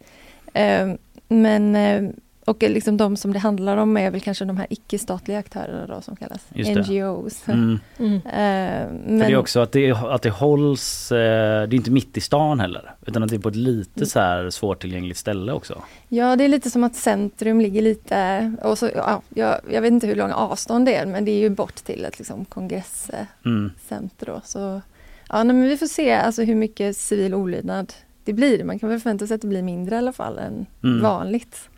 Ehm, 0.54 0.98
men 1.28 1.76
eh, 1.76 2.10
och 2.48 2.64
eh, 2.64 2.72
liksom 2.72 2.98
de 2.98 3.18
som 3.18 3.34
det 3.34 3.40
handlar 3.40 3.78
om 3.78 3.98
är 3.98 4.12
väl 4.12 4.22
kanske 4.22 4.46
de 4.46 4.58
här 4.58 4.68
icke-statliga 4.70 5.38
aktörerna 5.38 5.88
då 5.88 6.02
som 6.02 6.16
kallas 6.16 6.46
Just 6.54 6.74
det. 6.74 6.82
NGOs. 6.82 7.48
Mm. 7.48 7.80
För 7.96 8.90
men, 9.08 9.20
det 9.20 9.26
är 9.26 9.38
också 9.38 9.60
att 9.60 9.72
det, 9.72 9.92
att 9.92 10.22
det 10.22 10.30
hålls, 10.30 11.12
eh, 11.12 11.68
det 11.68 11.76
är 11.76 11.78
inte 11.78 11.92
mitt 11.92 12.18
i 12.18 12.22
stan 12.22 12.60
heller 12.60 12.96
utan 13.06 13.24
att 13.24 13.30
det 13.30 13.36
är 13.36 13.40
på 13.40 13.50
ett 13.50 13.56
lite 13.56 14.06
så 14.06 14.20
här 14.20 14.50
svårtillgängligt 14.50 15.20
ställe 15.20 15.52
också. 15.52 15.82
Ja, 16.08 16.36
det 16.36 16.44
är 16.44 16.48
lite 16.48 16.70
som 16.70 16.84
att 16.84 16.96
centrum 16.96 17.62
ligger 17.62 17.82
lite, 17.82 18.54
och 18.64 18.78
så, 18.78 18.90
ja, 18.96 19.22
jag, 19.30 19.60
jag 19.72 19.82
vet 19.82 19.92
inte 19.92 20.08
hur 20.08 20.16
långa 20.16 20.36
avstånd 20.36 20.86
det 20.86 20.96
är, 20.96 21.06
men 21.06 21.26
det 21.26 21.32
är 21.32 21.40
ju 21.40 21.50
bort 21.50 21.76
till 21.76 22.06
ett 22.06 22.20
liksom, 22.20 22.46
kongresscenter. 22.46 24.28
Mm. 24.28 24.42
Så, 24.44 24.82
ja, 25.30 25.44
nej, 25.44 25.56
men 25.56 25.64
vi 25.64 25.78
får 25.78 25.88
se 25.88 26.14
alltså, 26.14 26.44
hur 26.44 26.56
mycket 26.56 26.98
civil 26.98 27.34
olydnad 27.34 27.94
det 28.24 28.34
blir. 28.34 28.64
Man 28.64 28.80
kan 28.80 28.90
väl 28.90 29.00
förvänta 29.00 29.28
sig 29.28 29.36
att 29.36 29.42
det 29.42 29.48
blir 29.48 29.62
mindre 29.62 29.96
i 29.96 29.98
alla 29.98 30.14
fall 30.14 30.38
än 30.38 30.66
Mm. 30.84 31.02
vanligt. 31.02 31.70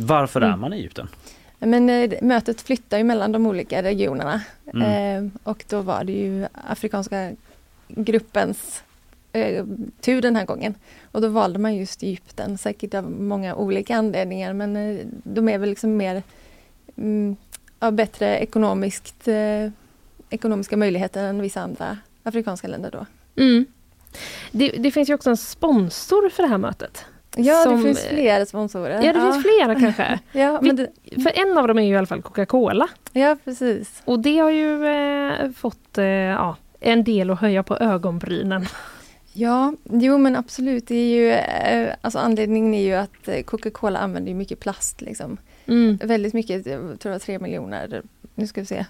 Varför 0.00 0.40
är 0.40 0.46
Mm. 0.46 0.60
man 0.60 0.72
i 0.72 0.76
Egypten? 0.76 1.08
Men 1.58 1.90
eh, 1.90 2.10
mötet 2.22 2.60
flyttar 2.60 2.98
ju 2.98 3.04
mellan 3.04 3.32
de 3.32 3.46
olika 3.46 3.82
regionerna. 3.82 4.40
Mm. 4.74 5.24
Eh, 5.26 5.30
och 5.42 5.64
då 5.68 5.80
var 5.80 6.04
det 6.04 6.12
ju 6.12 6.46
Afrikanska 6.68 7.32
gruppens 7.88 8.82
eh, 9.32 9.64
tur 10.00 10.22
den 10.22 10.36
här 10.36 10.46
gången. 10.46 10.74
Och 11.12 11.20
då 11.20 11.28
valde 11.28 11.58
man 11.58 11.76
just 11.76 12.02
Egypten, 12.02 12.58
säkert 12.58 12.94
av 12.94 13.10
många 13.10 13.54
olika 13.54 13.96
anledningar 13.96 14.52
men 14.52 14.76
eh, 14.76 15.06
de 15.06 15.48
är 15.48 15.58
väl 15.58 15.68
liksom 15.68 15.96
mer 15.96 16.22
mm, 16.96 17.36
ja, 17.80 17.90
bättre 17.90 18.38
ekonomiskt, 18.38 19.28
eh, 19.28 19.70
ekonomiska 20.30 20.76
möjligheter 20.76 21.24
än 21.24 21.42
vissa 21.42 21.60
andra 21.60 21.98
afrikanska 22.22 22.68
länder 22.68 22.90
då. 22.90 23.06
Mm. 23.42 23.64
Det, 24.52 24.68
det 24.68 24.90
finns 24.90 25.10
ju 25.10 25.14
också 25.14 25.30
en 25.30 25.36
sponsor 25.36 26.28
för 26.28 26.42
det 26.42 26.48
här 26.48 26.58
mötet. 26.58 27.04
Ja, 27.36 27.62
Som- 27.62 27.76
det 27.76 27.82
finns 27.82 28.06
fler 28.06 28.44
sponsorer. 28.44 29.02
Ja, 29.02 29.12
det 29.12 29.20
finns 29.20 29.42
flera 29.42 29.80
kanske. 29.80 30.18
Ja, 30.32 30.58
men 30.62 30.76
det, 30.76 30.88
För 31.22 31.32
en 31.40 31.58
av 31.58 31.68
dem 31.68 31.78
är 31.78 31.82
ju 31.82 31.94
i 31.94 31.96
alla 31.96 32.06
fall 32.06 32.22
Coca-Cola. 32.22 32.88
ja, 33.12 33.36
precis. 33.44 34.02
Och 34.04 34.20
det 34.20 34.38
har 34.38 34.50
ju 34.50 34.86
eh, 34.86 35.50
fått 35.50 35.98
eh, 35.98 36.04
ja, 36.06 36.56
en 36.80 37.04
del 37.04 37.30
att 37.30 37.40
höja 37.40 37.62
på 37.62 37.76
ögonbrynen. 37.76 38.66
Ja, 39.32 39.74
jo 39.84 40.18
men 40.18 40.36
absolut. 40.36 40.86
Det 40.88 40.94
är 40.94 41.14
ju, 41.16 41.30
eh, 41.32 41.94
alltså 42.00 42.18
anledningen 42.18 42.74
är 42.74 42.82
ju 42.82 42.94
att 42.94 43.28
eh, 43.28 43.42
Coca-Cola 43.42 43.98
använder 43.98 44.34
mycket 44.34 44.60
plast. 44.60 45.00
Liksom. 45.00 45.36
Mm. 45.66 45.98
Väldigt 46.02 46.34
mycket, 46.34 46.66
jag 46.66 46.78
tror 46.80 46.98
det 47.02 47.08
var 47.10 47.18
tre 47.18 47.38
miljoner. 47.38 48.02
Nu 48.34 48.46
ska 48.46 48.60
vi 48.60 48.66
se. 48.66 48.86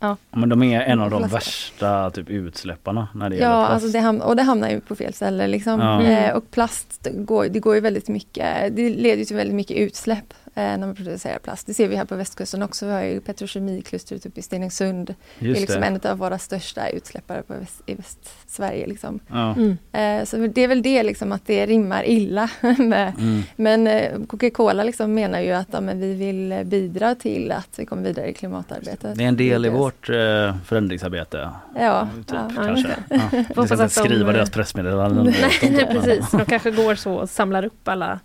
Ja, 0.00 0.16
Men 0.30 0.48
de 0.48 0.62
är 0.62 0.80
en 0.80 1.00
av 1.00 1.10
de 1.10 1.18
Plast. 1.18 1.34
värsta 1.34 2.10
typ 2.10 2.30
utsläpparna 2.30 3.08
när 3.14 3.30
det 3.30 3.36
ja 3.36 3.42
gäller 3.42 3.66
plast. 3.66 3.72
alltså 3.84 3.88
det 4.18 4.24
och 4.24 4.36
det 4.36 4.42
hamnar 4.42 4.68
ju 4.70 4.80
på 4.80 4.96
fel 4.96 5.12
ställe. 5.14 5.46
Liksom. 5.46 5.80
Ja. 5.80 6.02
Eh, 6.02 6.36
och 6.36 6.50
plast, 6.50 7.00
det 7.04 7.10
går, 7.10 7.44
det 7.48 7.58
går 7.60 7.74
ju 7.74 7.80
väldigt 7.80 8.08
mycket, 8.08 8.76
det 8.76 8.88
leder 8.90 9.18
ju 9.18 9.24
till 9.24 9.36
väldigt 9.36 9.54
mycket 9.56 9.76
utsläpp 9.76 10.34
när 10.62 10.78
man 10.78 10.94
producerar 10.94 11.38
plast. 11.38 11.66
Det 11.66 11.74
ser 11.74 11.88
vi 11.88 11.96
här 11.96 12.04
på 12.04 12.16
västkusten 12.16 12.62
också. 12.62 12.86
Vi 12.86 12.92
har 12.92 13.02
ju 13.02 13.20
petrokemiklustret 13.20 14.26
uppe 14.26 14.40
i 14.40 14.42
Stenungsund. 14.42 15.14
det 15.38 15.46
är 15.46 15.54
liksom 15.54 15.80
det. 15.80 15.86
en 15.86 16.00
av 16.10 16.18
våra 16.18 16.38
största 16.38 16.88
utsläppare 16.88 17.42
på 17.42 17.54
väst, 17.54 17.82
i 17.86 17.94
Västsverige. 17.94 18.86
Liksom. 18.86 19.20
Ja. 19.28 19.54
Mm. 19.54 19.78
Eh, 19.92 20.24
så 20.24 20.36
det 20.36 20.60
är 20.60 20.68
väl 20.68 20.82
det 20.82 21.02
liksom 21.02 21.32
att 21.32 21.46
det 21.46 21.66
rimmar 21.66 22.04
illa. 22.08 22.50
med, 22.78 23.12
Mm. 23.18 23.42
Men 23.56 23.86
eh, 23.86 24.12
Coca-Cola 24.26 24.82
liksom 24.84 25.14
menar 25.14 25.40
ju 25.40 25.52
att 25.52 25.68
ja, 25.70 25.80
men 25.80 26.00
vi 26.00 26.14
vill 26.14 26.52
eh, 26.52 26.62
bidra 26.64 27.14
till 27.14 27.52
att 27.52 27.68
vi 27.78 27.86
kommer 27.86 28.02
vidare 28.02 28.28
i 28.30 28.32
klimatarbetet. 28.32 29.14
Det 29.18 29.24
är 29.24 29.28
en 29.28 29.36
del 29.36 29.66
i 29.66 29.68
vårt 29.68 30.08
eh, 30.08 30.56
förändringsarbete. 30.64 31.50
Ja, 31.78 32.08
Typ, 32.16 32.36
ja, 32.36 32.50
kanske. 32.56 32.88
ja. 33.10 33.20
Vi 33.32 33.44
ska 33.44 33.62
inte 33.62 33.74
att 33.74 33.78
de- 33.80 33.88
skriva 33.88 34.32
deras 34.32 34.50
pressmeddelanden. 34.50 35.24
Nej, 35.62 35.86
precis. 35.92 36.30
De 36.30 36.44
kanske 36.44 36.70
går 36.70 36.94
så 36.94 37.12
och 37.14 37.30
samlar 37.30 37.64
upp 37.64 37.88
alla 37.88 38.20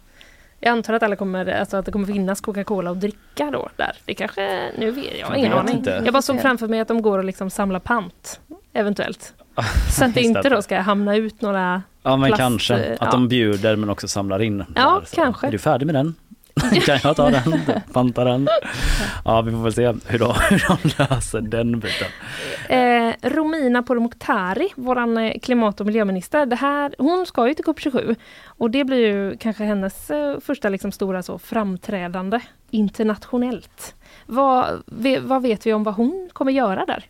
jag 0.62 0.72
antar 0.72 0.94
att 0.94 1.04
alla 1.04 1.16
kommer, 1.16 1.46
alltså 1.46 1.78
att 1.78 1.86
det 1.86 1.92
kommer 1.92 2.06
finnas 2.06 2.42
Coca-Cola 2.42 2.92
att 2.92 3.00
dricka 3.02 3.52
då 3.52 3.70
där. 3.76 3.92
Det 4.06 4.14
kanske, 4.14 4.72
nu 4.78 4.92
vet 4.92 5.20
jag, 5.20 5.38
ingen 5.38 5.52
vet 5.52 5.60
aning. 5.60 5.78
inte. 5.78 6.02
Jag 6.06 6.14
bara 6.14 6.22
såg 6.22 6.42
framför 6.42 6.68
mig 6.68 6.80
att 6.80 6.88
de 6.88 7.02
går 7.02 7.18
och 7.18 7.26
liksom 7.26 7.50
samlar 7.50 7.80
pant. 7.80 8.40
Eventuellt. 8.74 9.34
Så 9.92 10.06
att 10.06 10.14
det 10.14 10.22
inte 10.22 10.50
då 10.50 10.62
ska 10.62 10.80
hamna 10.80 11.16
ut 11.16 11.42
några 11.42 11.82
Ja 12.04 12.18
men 12.18 12.28
plast, 12.28 12.40
kanske. 12.42 12.76
eh, 12.76 12.92
Att 12.94 12.98
ja. 13.02 13.12
de 13.12 13.28
bjuder 13.28 13.76
men 13.76 13.90
också 13.90 14.08
samlar 14.08 14.42
in. 14.42 14.64
Ja, 14.76 15.02
där. 15.12 15.16
Kanske. 15.16 15.48
Är 15.48 15.52
du 15.52 15.58
färdig 15.58 15.86
med 15.86 15.96
den? 15.96 16.16
kan 16.86 17.00
jag 17.04 17.16
ta 17.16 17.30
den? 17.30 17.62
Panta 17.94 18.24
den? 18.24 18.48
Ja, 19.26 19.42
vi 19.42 19.52
får 19.52 19.64
väl 19.64 19.74
se 19.74 19.94
hur 20.08 20.20
de, 20.20 20.36
hur 20.50 20.66
de 20.68 20.90
löser 20.98 21.42
den 21.42 21.80
biten. 21.80 22.08
Eh, 22.70 23.14
Romina 23.30 23.84
Pourmokhtari, 23.84 24.70
våran 24.76 25.18
eh, 25.18 25.40
klimat 25.40 25.80
och 25.80 25.86
miljöminister, 25.86 26.46
det 26.46 26.56
här, 26.56 26.96
hon 26.98 27.26
ska 27.26 27.48
ju 27.48 27.54
till 27.54 27.66
COP27 27.66 28.16
och 28.46 28.72
det 28.72 28.84
blir 28.84 28.98
ju 28.98 29.38
kanske 29.38 29.64
hennes 29.64 30.12
eh, 30.12 30.40
första 30.40 30.70
liksom 30.70 30.92
stora 30.92 31.24
så 31.24 31.40
framträdande 31.40 32.40
internationellt. 32.70 33.96
Vad, 34.26 34.84
vad 35.22 35.42
vet 35.42 35.66
vi 35.66 35.74
om 35.74 35.84
vad 35.84 35.94
hon 35.94 36.30
kommer 36.34 36.52
göra 36.52 36.86
där? 36.86 37.06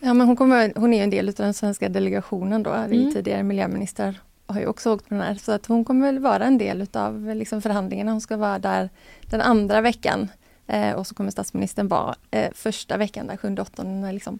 Ja, 0.00 0.14
men 0.14 0.26
hon, 0.26 0.36
kommer, 0.36 0.72
hon 0.76 0.94
är 0.94 1.04
en 1.04 1.10
del 1.10 1.28
av 1.28 1.34
den 1.34 1.54
svenska 1.54 1.88
delegationen 1.88 2.62
då. 2.62 2.70
Mm. 2.70 3.12
tidigare 3.12 3.42
miljöminister 3.42 4.20
har 4.46 4.60
ju 4.60 4.66
också 4.66 4.92
åkt 4.94 5.08
på 5.08 5.14
den 5.14 5.22
här. 5.22 5.34
Så 5.34 5.52
att 5.52 5.66
hon 5.66 5.84
kommer 5.84 6.06
väl 6.06 6.18
vara 6.18 6.44
en 6.44 6.58
del 6.58 6.86
av 6.92 7.34
liksom 7.34 7.62
förhandlingarna. 7.62 8.12
Hon 8.12 8.20
ska 8.20 8.36
vara 8.36 8.58
där 8.58 8.90
den 9.30 9.40
andra 9.40 9.80
veckan. 9.80 10.28
Eh, 10.66 10.92
och 10.92 11.06
så 11.06 11.14
kommer 11.14 11.30
statsministern 11.30 11.88
vara 11.88 12.14
eh, 12.30 12.50
första 12.54 12.96
veckan, 12.96 13.26
där 13.26 13.36
7-8 13.36 13.84
när 13.84 14.12
liksom 14.12 14.38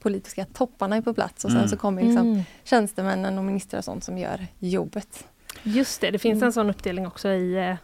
politiska 0.00 0.44
topparna 0.44 0.96
är 0.96 1.00
på 1.00 1.14
plats. 1.14 1.44
Och 1.44 1.50
sen 1.50 1.58
Mm. 1.58 1.68
så 1.70 1.76
kommer 1.76 2.02
liksom 2.02 2.26
Mm. 2.32 2.42
tjänstemännen 2.64 3.38
och 3.38 3.44
ministrar 3.44 3.78
och 3.78 3.84
sånt 3.84 4.04
som 4.04 4.18
gör 4.18 4.46
jobbet. 4.58 5.24
Just 5.62 6.00
det, 6.00 6.10
det 6.10 6.18
finns 6.18 6.36
Mm. 6.36 6.46
en 6.46 6.52
sån 6.52 6.70
uppdelning 6.70 7.06
också 7.06 7.28
i 7.28 7.54
eh, 7.68 7.74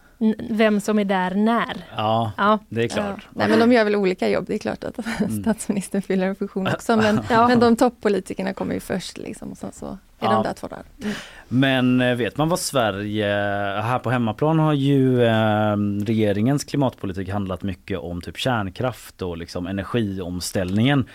vem 0.49 0.81
som 0.81 0.99
är 0.99 1.05
där 1.05 1.35
när. 1.35 1.85
Ja, 1.97 2.31
Ja. 2.37 2.59
det 2.69 2.83
är 2.83 2.87
klart. 2.87 3.27
Nej 3.31 3.49
men 3.49 3.59
de 3.59 3.71
gör 3.71 3.83
väl 3.83 3.95
olika 3.95 4.29
jobb, 4.29 4.45
det 4.47 4.53
är 4.55 4.57
klart 4.59 4.83
att 4.83 4.99
Mm. 5.21 5.41
statsministern 5.41 6.01
fyller 6.01 6.27
en 6.27 6.35
funktion 6.35 6.67
också. 6.67 6.95
Men, 6.97 7.21
Ja. 7.29 7.47
men 7.47 7.59
de 7.59 7.75
toppolitikerna 7.75 8.53
kommer 8.53 8.73
ju 8.73 8.79
först 8.79 9.17
liksom, 9.17 9.51
och 9.51 9.57
sen 9.57 9.71
så 9.71 9.97
är 10.21 10.25
Ja. 10.25 10.31
de 10.33 10.43
där 10.43 10.53
två 10.53 10.67
dagar. 10.67 10.83
Mm. 11.01 11.13
Men 11.47 12.01
eh, 12.01 12.15
vet 12.15 12.37
man 12.37 12.49
vad 12.49 12.59
Sverige, 12.59 13.25
här 13.81 13.99
på 13.99 14.09
hemmaplan 14.09 14.59
har 14.59 14.73
ju 14.73 15.23
eh, 15.23 15.75
regeringens 16.05 16.63
klimatpolitik 16.63 17.29
handlat 17.29 17.63
mycket 17.63 17.99
om 17.99 18.21
typ 18.21 18.37
kärnkraft 18.37 19.21
och 19.21 19.37
liksom 19.37 19.67
energiomställningen. 19.67 21.05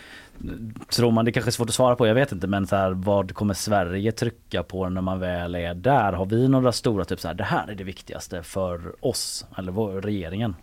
Tror 0.88 1.10
man, 1.10 1.24
det 1.24 1.32
kanske 1.32 1.48
är 1.48 1.52
svårt 1.52 1.68
att 1.68 1.74
svara 1.74 1.96
på, 1.96 2.06
jag 2.06 2.14
vet 2.14 2.32
inte 2.32 2.46
men 2.46 2.66
så 2.66 2.76
här, 2.76 2.90
vad 2.90 3.34
kommer 3.34 3.54
Sverige 3.54 4.12
trycka 4.12 4.62
på 4.62 4.88
när 4.88 5.00
man 5.00 5.20
väl 5.20 5.54
är 5.54 5.74
där? 5.74 6.12
Har 6.12 6.26
vi 6.26 6.48
några 6.48 6.72
stora 6.72 7.04
typ 7.04 7.20
så 7.20 7.28
här, 7.28 7.34
det 7.34 7.44
här 7.44 7.68
är 7.68 7.74
det 7.74 7.84
viktigaste 7.84 8.42
för 8.42 9.06
oss 9.06 9.46
eller 9.58 9.72
vår, 9.72 10.00
regeringen? 10.00 10.54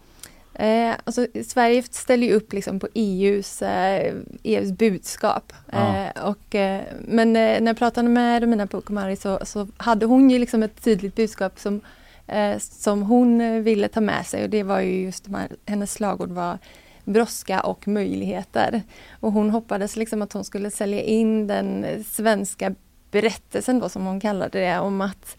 Eh, 0.56 0.96
alltså, 1.04 1.28
Sverige 1.46 1.84
ställer 1.84 2.28
ju 2.28 2.34
upp 2.34 2.54
liksom 2.54 2.80
på 2.80 2.88
EUs, 2.94 3.62
eh, 3.62 4.16
EUs 4.44 4.72
budskap. 4.72 5.54
Ja. 5.72 5.98
Eh, 5.98 6.26
och, 6.26 6.56
eh, 6.56 6.82
men 7.02 7.34
när 7.34 7.66
jag 7.66 7.78
pratade 7.78 8.10
med 8.10 8.42
Romina 8.42 8.68
Pourmokhtari 8.68 9.16
så, 9.16 9.40
så 9.44 9.68
hade 9.78 10.06
hon 10.06 10.30
ju 10.30 10.40
liksom 10.40 10.64
ett 10.64 10.84
tydligt 10.84 11.16
budskap 11.16 11.60
som, 11.60 11.82
som 12.60 13.02
hon 13.02 13.64
ville 13.64 13.88
ta 13.88 14.02
med 14.02 14.26
sig 14.26 14.44
och 14.44 14.50
det 14.50 14.64
var 14.64 14.80
ju 14.80 15.02
just 15.02 15.26
de 15.26 15.36
här, 15.36 15.48
hennes 15.66 15.94
slagord 15.94 16.30
var 16.30 16.58
brådska 17.04 17.62
och 17.62 17.88
möjligheter. 17.88 18.82
Och 19.20 19.32
hon 19.32 19.50
hoppades 19.50 19.96
liksom 19.96 20.22
att 20.22 20.34
hon 20.34 20.44
skulle 20.44 20.72
sälja 20.72 21.02
in 21.02 21.48
den 21.48 21.86
svenska 22.04 22.76
berättelsen 23.14 23.80
då 23.80 23.90
som 23.90 24.06
hon 24.06 24.20
kallade 24.20 24.60
det 24.60 24.80
om 24.80 25.02
att 25.02 25.38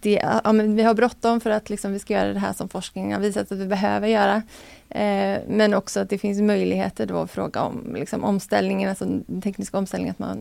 det, 0.00 0.20
ja, 0.44 0.52
vi 0.52 0.82
har 0.82 0.94
bråttom 0.94 1.40
för 1.40 1.50
att 1.50 1.70
liksom 1.70 1.92
vi 1.92 1.98
ska 1.98 2.14
göra 2.14 2.32
det 2.32 2.38
här 2.38 2.52
som 2.52 2.68
forskningen 2.68 3.12
har 3.12 3.20
visat 3.20 3.52
att 3.52 3.58
vi 3.58 3.66
behöver 3.66 4.08
göra. 4.08 4.42
Eh, 4.88 5.38
men 5.48 5.74
också 5.74 6.00
att 6.00 6.10
det 6.10 6.18
finns 6.18 6.40
möjligheter 6.40 7.06
då 7.06 7.18
att 7.18 7.30
fråga 7.30 7.62
om 7.62 7.94
liksom, 7.94 8.24
omställningen, 8.24 8.88
alltså 8.90 9.04
den 9.04 9.42
tekniska 9.42 9.78
omställningen 9.78 10.12
att 10.12 10.18
man, 10.18 10.38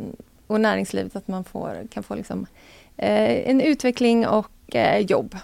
och 0.47 0.61
näringslivet 0.61 1.15
att 1.15 1.28
man 1.28 1.43
får, 1.43 1.88
kan 1.91 2.03
få 2.03 2.15
liksom, 2.15 2.45
eh, 2.97 3.49
en 3.49 3.61
utveckling 3.61 4.28
och 4.28 4.76
eh, 4.76 4.99
jobb. 4.99 5.36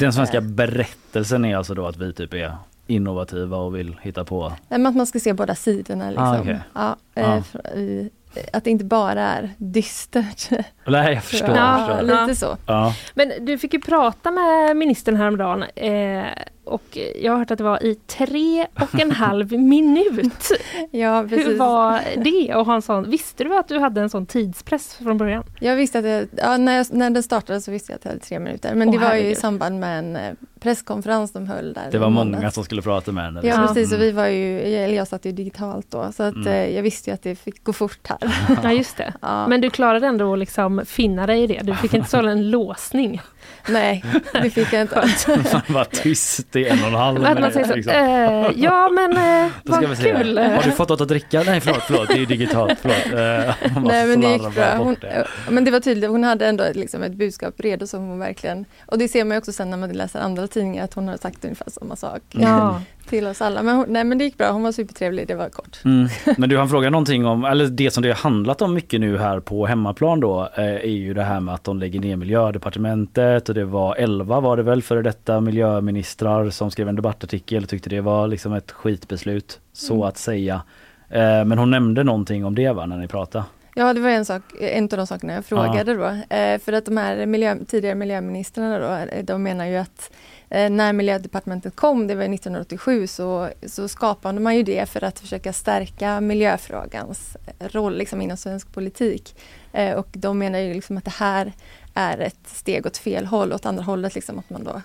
Den 0.00 0.12
svenska 0.12 0.40
berättelsen 0.40 1.44
är 1.44 1.56
alltså 1.56 1.74
då 1.74 1.86
att 1.86 1.96
vi 1.96 2.12
typ 2.12 2.34
är 2.34 2.56
innovativa 2.86 3.56
och 3.56 3.76
vill 3.76 3.96
hitta 4.02 4.24
på 4.24 4.48
Nej, 4.48 4.78
men 4.78 4.86
att 4.86 4.96
man 4.96 5.06
ska 5.06 5.20
se 5.20 5.32
båda 5.32 5.54
sidorna. 5.54 6.08
Liksom. 6.10 6.24
Ah, 6.26 6.40
okej. 6.40 6.58
ja, 6.74 6.96
Ah. 7.14 7.20
eh, 7.36 7.42
fr- 7.42 7.76
i- 7.76 8.10
att 8.52 8.64
det 8.64 8.70
inte 8.70 8.84
bara 8.84 9.22
är 9.22 9.50
dystert. 9.56 10.50
Nej 10.86 11.14
jag 11.14 11.24
förstår. 11.24 11.56
Ja, 11.56 11.88
jag 11.88 11.98
förstår. 11.98 12.26
lite 12.26 12.36
så. 12.36 12.56
Ja. 12.66 12.94
Men 13.14 13.32
du 13.40 13.58
fick 13.58 13.74
ju 13.74 13.80
prata 13.80 14.30
med 14.30 14.76
ministern 14.76 15.16
häromdagen 15.16 15.62
eh, 15.62 16.24
och 16.66 16.98
jag 17.22 17.32
har 17.32 17.38
hört 17.38 17.50
att 17.50 17.58
det 17.58 17.64
var 17.64 17.82
i 17.84 17.94
tre 17.94 18.66
och 18.80 19.00
en 19.00 19.10
halv 19.26 19.52
minut. 19.52 20.50
Ja, 20.90 21.20
Hur 21.22 21.28
precis. 21.28 21.58
var 21.58 22.00
det 22.24 22.52
att 22.52 22.66
ha 22.66 22.74
en 22.74 22.82
sån, 22.82 23.10
visste 23.10 23.44
du 23.44 23.56
att 23.58 23.68
du 23.68 23.78
hade 23.78 24.00
en 24.00 24.10
sån 24.10 24.26
tidspress 24.26 24.94
från 24.94 25.18
början? 25.18 25.44
Jag 25.60 25.76
visste 25.76 25.98
att 25.98 26.04
jag, 26.04 26.28
ja, 26.36 26.56
när, 26.56 26.76
jag, 26.76 26.86
när 26.90 27.10
den 27.10 27.22
startade 27.22 27.60
så 27.60 27.70
visste 27.70 27.92
jag 27.92 27.96
att 27.96 28.04
jag 28.04 28.10
hade 28.12 28.20
tre 28.24 28.38
minuter. 28.38 28.74
Men 28.74 28.88
Åh, 28.88 28.94
det 28.94 28.98
var 29.00 29.14
ju 29.14 29.18
i 29.18 29.22
herregud. 29.22 29.38
samband 29.38 29.80
med 29.80 29.98
en 29.98 30.16
eh, 30.16 30.32
presskonferens 30.60 31.32
de 31.32 31.46
höll 31.46 31.72
där. 31.72 31.88
Det 31.90 31.98
var 31.98 32.10
många 32.10 32.30
måndags. 32.30 32.54
som 32.54 32.64
skulle 32.64 32.82
prata 32.82 33.12
med 33.12 33.24
henne. 33.24 33.40
Ja 33.42 33.46
liksom. 33.46 33.66
precis, 33.74 33.92
och 33.92 33.96
Mm. 33.98 34.06
vi 34.06 34.12
var 34.12 34.26
ju, 34.26 34.60
eller 34.60 34.94
jag 34.96 35.08
satt 35.08 35.24
ju 35.24 35.32
digitalt 35.32 35.90
då, 35.90 36.12
så 36.12 36.22
att 36.22 36.34
Mm. 36.34 36.48
eh, 36.48 36.74
jag 36.76 36.82
visste 36.82 37.10
ju 37.10 37.14
att 37.14 37.22
det 37.22 37.34
fick 37.36 37.64
gå 37.64 37.72
fort 37.72 38.08
här. 38.08 38.18
Ja 38.62 38.72
just 38.72 38.96
det. 38.96 39.12
Ja. 39.22 39.48
Men 39.48 39.60
du 39.60 39.70
klarade 39.70 40.06
ändå 40.06 40.32
att 40.32 40.38
liksom 40.38 40.82
finna 40.86 41.26
dig 41.26 41.42
i 41.42 41.46
det. 41.46 41.60
Du 41.62 41.74
fick 41.74 41.94
inte 41.94 42.10
sålla 42.16 42.30
en 42.30 42.50
låsning. 42.50 43.20
Nej, 43.68 44.04
det 44.32 44.50
fick 44.50 44.72
jag 44.72 44.80
inte. 44.82 44.94
Man 45.52 45.62
var 45.68 45.84
tyst 45.84 46.56
i 46.56 46.66
en 46.68 46.80
och 46.82 46.88
en 46.88 46.94
halv 46.94 47.50
så, 47.52 47.74
liksom. 47.74 47.92
eh, 47.92 48.50
ja 48.56 48.88
men 48.88 49.12
eh, 49.44 49.50
vad 49.64 49.98
kul. 49.98 50.38
Har 50.38 50.62
du 50.62 50.70
fått 50.70 50.88
något 50.88 51.00
att 51.00 51.08
dricka? 51.08 51.42
Nej 51.46 51.60
förlåt, 51.60 51.82
förlåt, 51.86 52.08
det 52.08 52.14
är 52.14 52.18
ju 52.18 52.26
digitalt. 52.26 52.78
Förlåt. 52.82 53.06
Eh, 53.06 53.54
Nej 53.84 54.06
men 54.06 54.20
det 54.20 54.32
gick 54.32 54.54
bra. 54.54 54.74
Hon, 54.76 54.86
bort 54.86 55.00
det. 55.00 55.26
men 55.50 55.64
det 55.64 55.70
var 55.70 55.80
tydligt, 55.80 56.10
hon 56.10 56.24
hade 56.24 56.46
ändå 56.46 56.64
liksom 56.74 57.02
ett 57.02 57.14
budskap 57.14 57.54
redo 57.58 57.86
som 57.86 58.08
hon 58.08 58.18
verkligen, 58.18 58.64
och 58.86 58.98
det 58.98 59.08
ser 59.08 59.24
man 59.24 59.34
ju 59.34 59.38
också 59.38 59.52
sen 59.52 59.70
när 59.70 59.76
man 59.76 59.92
läser 59.92 60.20
andra 60.20 60.46
tidningar 60.46 60.84
att 60.84 60.94
hon 60.94 61.08
har 61.08 61.16
sagt 61.16 61.44
ungefär 61.44 61.70
samma 61.70 61.96
sak 61.96 62.22
Ja. 62.30 62.80
till 63.06 63.26
oss 63.26 63.42
alla. 63.42 63.62
Men 63.62 63.76
hon, 63.76 63.84
nej 63.88 64.04
men 64.04 64.18
det 64.18 64.24
gick 64.24 64.38
bra, 64.38 64.50
hon 64.50 64.62
var 64.62 64.72
supertrevlig, 64.72 65.28
det 65.28 65.34
var 65.34 65.48
kort. 65.48 65.80
Mm. 65.84 66.08
Men 66.38 66.48
du 66.48 66.58
han 66.58 66.68
frågar 66.68 66.90
någonting 66.90 67.26
om, 67.26 67.44
eller 67.44 67.66
det 67.66 67.90
som 67.90 68.02
det 68.02 68.08
har 68.08 68.14
handlat 68.16 68.62
om 68.62 68.74
mycket 68.74 69.00
nu 69.00 69.18
här 69.18 69.40
på 69.40 69.66
hemmaplan 69.66 70.20
då 70.20 70.48
eh, 70.56 70.64
är 70.64 70.84
ju 70.86 71.14
det 71.14 71.22
här 71.22 71.40
med 71.40 71.54
att 71.54 71.64
de 71.64 71.78
lägger 71.78 72.00
ner 72.00 72.16
miljödepartementet 72.16 73.48
och 73.48 73.54
det 73.54 73.64
var 73.64 73.94
11 73.96 74.40
var 74.40 74.56
det 74.56 74.62
väl 74.62 74.82
före 74.82 75.02
detta 75.02 75.40
miljöministrar 75.40 76.50
som 76.50 76.70
skrev 76.70 76.88
en 76.88 76.96
debattartikel 76.96 77.62
och 77.62 77.68
tyckte 77.68 77.90
det 77.90 78.00
var 78.00 78.26
liksom 78.28 78.52
ett 78.52 78.72
skitbeslut 78.72 79.60
så 79.72 79.94
Mm. 79.94 80.08
att 80.08 80.18
säga. 80.18 80.62
Eh, 81.10 81.44
Men 81.44 81.58
hon 81.58 81.70
nämnde 81.70 82.04
någonting 82.04 82.44
om 82.44 82.54
det 82.54 82.72
va 82.72 82.86
när 82.86 82.96
ni 82.96 83.08
pratade? 83.08 83.44
Ja, 83.78 83.92
det 83.94 84.00
var 84.00 84.08
en, 84.10 84.24
sak, 84.24 84.42
en 84.60 84.84
av 84.84 84.88
de 84.90 85.06
sakerna 85.06 85.32
jag 85.32 85.44
frågade 85.44 85.94
då. 85.94 86.34
Eh, 86.36 86.58
för 86.58 86.72
att 86.72 86.84
de 86.86 86.96
här 86.96 87.26
miljö, 87.26 87.56
tidigare 87.68 87.94
miljöministrarna 87.94 88.78
då, 88.78 89.22
de 89.22 89.42
menar 89.42 89.66
ju 89.66 89.76
att 89.76 90.10
Eh, 90.50 90.70
när 90.70 90.92
miljödepartementet 90.92 91.76
kom, 91.76 92.06
det 92.06 92.14
var 92.14 92.22
1987, 92.22 93.06
så, 93.06 93.48
så 93.66 93.88
skapade 93.88 94.40
man 94.40 94.56
ju 94.56 94.62
det 94.62 94.88
för 94.88 95.04
att 95.04 95.18
försöka 95.18 95.52
stärka 95.52 96.20
miljöfrågans 96.20 97.36
eh, 97.46 97.68
roll 97.68 97.98
liksom, 97.98 98.20
inom 98.20 98.36
svensk 98.36 98.72
politik. 98.72 99.36
Eh, 99.72 99.92
och 99.92 100.08
de 100.12 100.38
menar 100.38 100.58
ju 100.58 100.74
liksom 100.74 100.96
att 100.96 101.04
det 101.04 101.14
här 101.16 101.52
är 101.94 102.18
ett 102.18 102.48
steg 102.48 102.86
åt 102.86 102.96
fel 102.96 103.26
håll, 103.26 103.52
åt 103.52 103.66
andra 103.66 103.82
hållet, 103.82 104.14
liksom, 104.14 104.38
att 104.38 104.50
man 104.50 104.64
då 104.64 104.82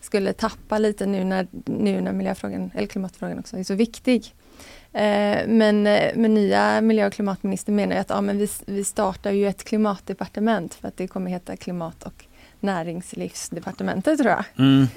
skulle 0.00 0.32
tappa 0.32 0.78
lite 0.78 1.06
nu 1.06 1.24
när, 1.24 1.46
nu 1.64 2.00
när 2.00 2.12
miljöfrågan, 2.12 2.70
eller 2.74 2.86
klimatfrågan 2.86 3.38
också 3.38 3.56
är 3.56 3.64
så 3.64 3.74
viktig. 3.74 4.34
Men, 5.46 5.82
men 6.14 6.34
nya 6.34 6.80
miljö 6.80 7.06
och 7.06 7.12
klimatministern 7.12 7.76
menar 7.76 7.94
ju 7.94 8.00
att 8.00 8.10
ja, 8.10 8.20
men 8.20 8.38
vi, 8.38 8.48
vi 8.66 8.84
startar 8.84 9.30
ju 9.30 9.48
ett 9.48 9.64
klimatdepartement 9.64 10.74
för 10.74 10.88
att 10.88 10.96
det 10.96 11.06
kommer 11.06 11.30
heta 11.30 11.56
klimat 11.56 12.02
och 12.02 12.24
näringslivsdepartementet 12.64 14.18
tror 14.18 14.30
jag. 14.30 14.44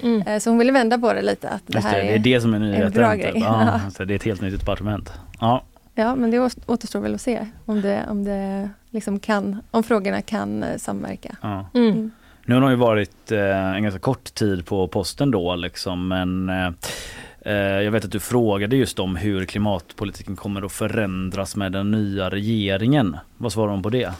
Mm. 0.02 0.22
Eh, 0.26 0.38
Så 0.38 0.50
hon 0.50 0.58
ville 0.58 0.72
vända 0.72 0.98
på 0.98 1.12
det 1.12 1.22
lite. 1.22 1.48
Att 1.48 1.62
det, 1.66 1.74
Just 1.74 1.86
här 1.86 1.98
det, 1.98 2.04
det 2.04 2.14
är 2.14 2.18
det 2.18 2.40
som 2.40 2.52
är 2.52 2.56
en 2.56 2.62
nyheten. 2.62 2.90
bra 2.92 3.14
grej. 3.14 3.32
Ja, 3.34 3.80
så 3.96 4.04
det 4.04 4.14
är 4.14 4.16
ett 4.16 4.22
helt 4.24 4.40
nytt 4.40 4.58
departement. 4.60 5.12
Ja. 5.40 5.62
Ja, 5.94 6.14
men 6.14 6.30
det 6.30 6.38
åt- 6.38 6.68
återstår 6.68 7.00
väl 7.00 7.14
att 7.14 7.20
se 7.20 7.46
om 7.64 7.80
det, 7.80 8.04
om 8.10 8.24
det 8.24 8.70
liksom 8.90 9.18
kan, 9.18 9.62
om 9.70 9.82
frågorna 9.82 10.22
kan 10.22 10.62
eh, 10.62 10.76
samverka. 10.76 11.36
Ja. 11.42 11.66
Mm. 11.74 12.10
Nu 12.44 12.54
har 12.54 12.62
hon 12.62 12.70
ju 12.70 12.76
varit 12.76 13.32
eh, 13.32 13.74
en 13.74 13.82
ganska 13.82 14.00
kort 14.00 14.34
tid 14.34 14.66
på 14.66 14.88
posten 14.88 15.30
då 15.30 15.56
liksom 15.56 16.08
men 16.08 16.48
eh, 16.48 17.52
jag 17.54 17.90
vet 17.90 18.04
att 18.04 18.12
du 18.12 18.20
frågade 18.20 18.76
just 18.76 18.98
om 18.98 19.16
hur 19.16 19.44
klimatpolitiken 19.44 20.36
kommer 20.36 20.62
att 20.62 20.72
förändras 20.72 21.56
med 21.56 21.72
den 21.72 21.90
nya 21.90 22.30
regeringen. 22.30 23.16
Vad 23.36 23.52
svarar 23.52 23.70
hon 23.70 23.82
på 23.82 23.90
det? 23.90 24.12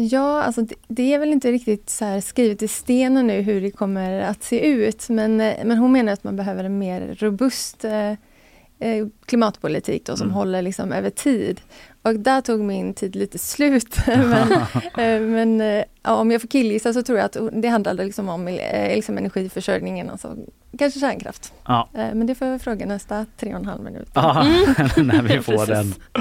Ja, 0.00 0.42
alltså 0.42 0.62
det, 0.62 0.74
det 0.88 1.14
är 1.14 1.18
väl 1.18 1.32
inte 1.32 1.52
riktigt 1.52 1.90
så 1.90 2.20
skrivet 2.20 2.62
i 2.62 2.68
stenen 2.68 3.26
nu 3.26 3.40
hur 3.40 3.60
det 3.60 3.70
kommer 3.70 4.20
att 4.20 4.42
se 4.42 4.66
ut. 4.66 5.08
Men, 5.08 5.40
eh, 5.40 5.54
men 5.64 5.78
hon 5.78 5.92
menar 5.92 6.12
att 6.12 6.24
man 6.24 6.36
behöver 6.36 6.64
en 6.64 6.78
mer 6.78 7.16
robust 7.18 7.84
eh, 7.84 8.10
eh, 8.80 9.06
klimatpolitik 9.26 10.06
då, 10.06 10.16
som 10.16 10.26
Mm. 10.26 10.34
håller 10.34 10.62
liksom 10.62 10.92
över 10.92 11.10
tid. 11.10 11.60
Och 12.02 12.14
där 12.14 12.40
tog 12.40 12.60
min 12.60 12.94
tid 12.94 13.16
lite 13.16 13.38
slut. 13.38 13.96
men 14.06 14.48
men 15.32 15.60
ja, 16.02 16.14
om 16.14 16.30
jag 16.30 16.40
får 16.40 16.48
killgissa 16.48 16.92
så 16.92 17.02
tror 17.02 17.18
jag 17.18 17.24
att 17.24 17.36
det 17.62 17.68
handlade 17.68 18.04
liksom 18.04 18.28
om 18.28 18.44
liksom 18.94 19.18
energiförsörjningen, 19.18 20.10
alltså 20.10 20.36
kanske 20.78 21.00
kärnkraft. 21.00 21.52
Ja. 21.66 21.88
Men 21.92 22.26
det 22.26 22.34
får 22.34 22.46
jag 22.46 22.60
fråga 22.60 22.86
nästa 22.86 23.26
tre 23.36 23.54
och 23.54 23.60
en 23.60 23.66
halv 23.66 23.82
minut. 23.82 24.10
Ja, 24.14 24.42
när 24.96 25.22
vi 25.22 25.40
får 25.40 25.66
den. 25.66 25.94
Ja. 26.12 26.20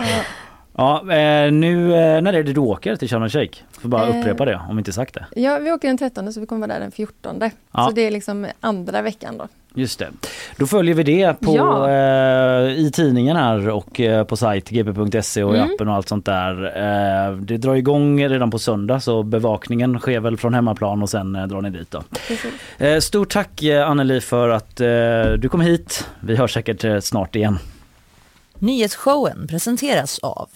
Ja, 0.79 0.99
eh, 1.01 1.51
nu 1.51 1.93
eh, 1.93 2.21
när 2.21 2.33
är 2.33 2.43
det 2.43 2.53
du 2.53 2.59
åker 2.59 2.95
till 2.95 3.09
Sharm 3.09 3.23
el? 3.23 3.49
Får 3.81 3.89
bara 3.89 4.07
Eh, 4.07 4.19
upprepa 4.19 4.45
det 4.45 4.61
om 4.69 4.75
vi 4.75 4.79
inte 4.79 4.93
sagt 4.93 5.13
det. 5.13 5.25
Ja, 5.41 5.57
vi 5.57 5.71
åker 5.71 5.87
den 5.87 5.97
13 5.97 6.33
så 6.33 6.39
vi 6.39 6.45
kommer 6.45 6.67
vara 6.67 6.73
där 6.73 6.79
den 6.83 6.91
14. 6.91 7.41
Ja. 7.71 7.85
Så 7.87 7.91
det 7.91 8.01
är 8.01 8.11
liksom 8.11 8.47
andra 8.59 9.01
veckan 9.01 9.37
då. 9.37 9.47
Just 9.73 9.99
det. 9.99 10.07
Då 10.57 10.67
följer 10.67 10.95
vi 10.95 11.03
det 11.03 11.33
på, 11.41 11.55
Ja. 11.55 11.89
eh, 11.89 12.71
i 12.79 12.91
tidningen 12.93 13.37
här 13.37 13.69
och 13.69 13.99
eh, 13.99 14.23
på 14.23 14.37
sajt 14.37 14.69
gp.se 14.69 15.43
och 15.43 15.55
i 15.55 15.57
Mm. 15.57 15.69
appen 15.73 15.87
och 15.87 15.93
allt 15.95 16.07
sånt 16.09 16.25
där. 16.25 16.63
Eh, 17.27 17.35
det 17.37 17.57
drar 17.57 17.75
igång 17.75 18.27
redan 18.29 18.51
på 18.51 18.59
söndag 18.59 18.99
så 18.99 19.23
bevakningen 19.23 19.99
sker 19.99 20.19
väl 20.19 20.37
från 20.37 20.53
hemmaplan 20.53 21.01
och 21.01 21.09
sen 21.09 21.35
eh, 21.35 21.47
drar 21.47 21.61
ni 21.61 21.69
dit 21.69 21.91
då. 21.91 22.03
Eh, 22.85 22.99
stort 22.99 23.29
tack 23.33 23.63
Anneli 23.63 24.21
för 24.21 24.49
att 24.49 24.81
eh, 24.81 24.87
du 25.37 25.49
kom 25.49 25.61
hit. 25.61 26.07
Vi 26.19 26.35
hörs 26.35 26.53
säkert 26.53 27.03
snart 27.03 27.35
igen. 27.35 27.59
Nyhetsshowen 28.59 29.47
presenteras 29.47 30.19
av 30.19 30.49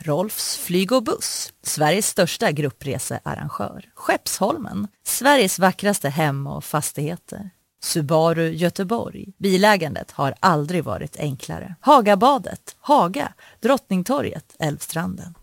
Rolfs 0.00 0.56
flyg 0.56 0.92
och 0.92 1.02
buss, 1.02 1.52
Sveriges 1.62 2.06
största 2.06 2.52
gruppresearrangör. 2.52 3.84
Skeppsholmen, 3.94 4.88
Sveriges 5.06 5.58
vackraste 5.58 6.08
hem 6.08 6.46
och 6.46 6.64
fastigheter. 6.64 7.50
Subaru 7.82 8.50
Göteborg, 8.50 9.26
bilägandet 9.38 10.10
har 10.10 10.34
aldrig 10.40 10.84
varit 10.84 11.16
enklare. 11.16 11.74
Hagabadet, 11.80 12.76
Haga, 12.80 13.32
Drottningtorget, 13.60 14.56
Älvstranden. 14.58 15.34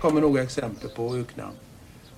kommer 0.00 0.20
några 0.20 0.42
exempel 0.42 0.88
på 0.88 1.16
öknamn. 1.16 1.54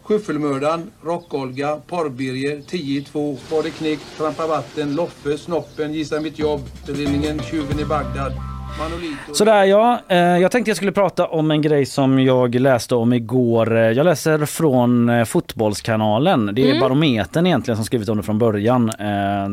Skyffelmördaren, 0.03 0.91
Rock-Olga, 1.03 1.81
Porrbirger, 1.87 2.57
10-2, 2.57 3.39
Bade 3.51 3.71
Knick, 3.71 4.01
Trampa 4.17 4.47
Vatten, 4.47 4.95
Loffe, 4.95 5.39
Snoppen, 5.39 5.93
Gissa 5.93 6.21
Mitt 6.21 6.39
Jobb, 6.39 6.61
Föreningen 6.87 7.39
Tjuven 7.43 7.81
i 7.81 7.85
Bagdad, 7.85 8.33
Manolito... 8.79 9.35
Sådär 9.35 9.65
ja, 9.65 10.01
eh, 10.09 10.19
jag 10.19 10.51
tänkte 10.51 10.71
jag 10.71 10.77
skulle 10.77 10.93
prata 10.93 11.27
om 11.27 11.51
en 11.51 11.63
grej 11.63 11.87
som 11.87 12.21
jag 12.21 12.55
läste 12.55 12.95
om 12.95 13.13
igår. 13.13 13.77
Eh, 13.77 13.83
Jag 13.91 14.05
läser 14.05 14.47
från 14.47 15.09
eh, 15.09 15.25
Fotbollskanalen. 15.25 16.51
Det 16.55 16.63
är 16.63 16.67
Mm. 16.67 16.81
Barometern 16.81 17.47
egentligen 17.47 17.77
som 17.77 17.85
skrivit 17.85 18.09
om 18.09 18.17
det 18.17 18.23
från 18.23 18.39
början. 18.39 18.93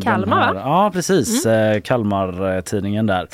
Kalmar, 0.04 0.38
här- 0.46 0.54
va? 0.54 0.60
Ja 0.64 0.90
precis, 0.94 1.46
eh, 1.46 1.82
Kalmar-tidningen 1.82 3.06
där. 3.08 3.28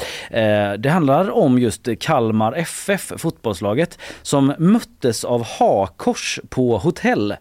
Det 0.78 0.90
handlar 0.90 1.30
om 1.38 1.60
just 1.60 1.88
Kalmar 2.00 2.54
FF, 2.54 3.12
fotbollslaget, 3.18 4.00
som 4.22 4.54
möttes 4.58 5.24
av 5.24 5.44
hakors 5.60 6.40
på 6.50 6.78
hotell. 6.78 7.36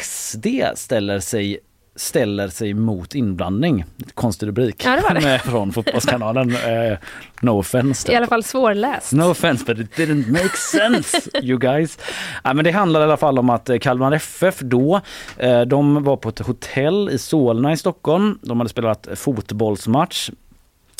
SD 0.00 0.46
ställer 0.74 1.20
sig 1.20 1.58
ställer 1.96 2.48
sig 2.48 2.74
mot 2.74 3.14
inblandning. 3.14 3.84
Konstig 4.14 4.46
rubrik 4.46 4.84
Ja, 4.84 4.96
det 4.96 5.02
var 5.02 5.14
det. 5.14 5.20
Med- 5.20 5.40
från 5.44 5.72
Fotbollskanalen. 5.72 6.50
Eh, 6.50 6.98
no 7.40 7.50
offense. 7.58 8.12
I 8.12 8.14
alla 8.16 8.26
fall 8.26 8.44
svårläst. 8.44 9.12
No 9.12 9.22
offense 9.30 9.64
but 9.64 9.78
it 9.78 9.96
didn't 9.98 10.30
make 10.30 10.56
sense 10.56 11.30
you 11.42 11.58
guys. 11.58 11.98
Ja, 12.44 12.54
men 12.54 12.64
det 12.64 12.70
handlar 12.70 13.00
i 13.00 13.04
alla 13.04 13.16
fall 13.16 13.38
om 13.38 13.50
att 13.50 13.70
eh, 13.70 13.78
Kalmar 13.78 14.12
FF 14.12 14.58
då, 14.60 15.00
eh, 15.36 15.60
de 15.60 16.04
var 16.04 16.16
på 16.16 16.28
ett 16.28 16.38
hotell 16.38 17.10
i 17.12 17.18
Solna 17.18 17.72
i 17.72 17.76
Stockholm. 17.76 18.38
De 18.42 18.60
hade 18.60 18.70
spelat 18.70 19.08
fotbollsmatch. 19.14 20.30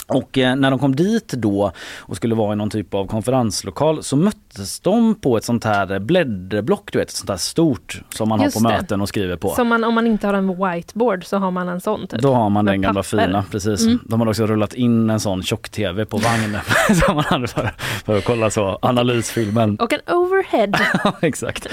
Och 0.09 0.39
eh, 0.39 0.57
när 0.57 0.71
de 0.71 0.79
kom 0.79 0.97
dit 0.97 1.29
då 1.29 1.73
och 1.99 2.17
skulle 2.17 2.35
vara 2.35 2.53
i 2.53 2.57
någon 2.57 2.71
typ 2.71 2.95
av 2.95 3.07
konferenslokal 3.07 4.03
så 4.03 4.17
möttes 4.17 4.81
de 4.81 5.15
på 5.15 5.37
ett 5.37 5.45
sånt 5.45 5.65
här 5.65 5.99
blädderblock, 5.99 6.93
du 6.93 6.99
vet, 6.99 7.09
ett 7.09 7.15
sånt 7.17 7.31
här 7.31 7.37
stort 7.37 8.03
som 8.11 8.29
man 8.29 8.41
Just 8.41 8.57
har 8.57 8.63
på 8.63 8.69
det. 8.69 8.77
möten 8.77 9.01
och 9.01 9.09
skriver 9.09 9.37
på. 9.37 9.49
Som 9.51 9.69
man, 9.69 9.85
om 9.85 9.95
man 9.95 10.07
inte 10.07 10.27
har 10.27 10.35
en 10.35 10.49
whiteboard 10.49 11.25
så 11.25 11.37
har 11.37 11.51
man 11.51 11.69
en 11.69 11.81
sån 11.81 12.07
typ. 12.07 12.21
Då 12.21 12.35
har 12.35 12.51
man 12.51 12.65
Med 12.65 12.75
den 12.75 12.83
gamla 12.83 13.03
papper. 13.03 13.27
fina, 13.27 13.45
precis. 13.51 13.83
Mm. 13.87 13.99
De 14.05 14.21
har 14.21 14.29
också 14.29 14.47
rullat 14.47 14.75
in 14.75 15.11
en 15.11 15.21
sån 15.21 15.43
tjock-tv 15.43 16.05
på 16.05 16.17
vagnen 16.17 16.61
som 17.07 17.15
man 17.15 17.25
hade 17.25 17.47
för, 17.47 17.71
för 18.05 18.19
att 18.19 18.25
kolla 18.25 18.51
så 18.51 18.79
analysfilmen. 18.83 19.77
Och 19.77 19.93
en 19.93 20.01
overhead. 20.15 20.73
Exakt. 21.23 21.67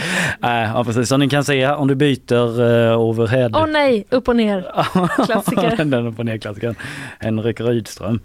Äh, 0.44 0.50
ja, 0.50 0.84
precis. 0.84 1.10
Som 1.10 1.20
ni 1.20 1.30
kan 1.30 1.44
se 1.44 1.68
om 1.68 1.88
du 1.88 1.96
byter 1.96 2.62
uh, 2.62 3.00
overhead. 3.00 3.50
Åh 3.54 3.68
nej, 3.68 4.06
upp 4.10 4.28
och 4.28 4.36
ner. 4.36 4.72
Klassiker. 5.26 5.86
den 5.86 6.08
upp 6.08 6.20
och 6.20 6.26
ner 6.26 6.38
klassikern. 6.38 6.76
Henrik 7.20 7.60
Rydström. 7.62 8.20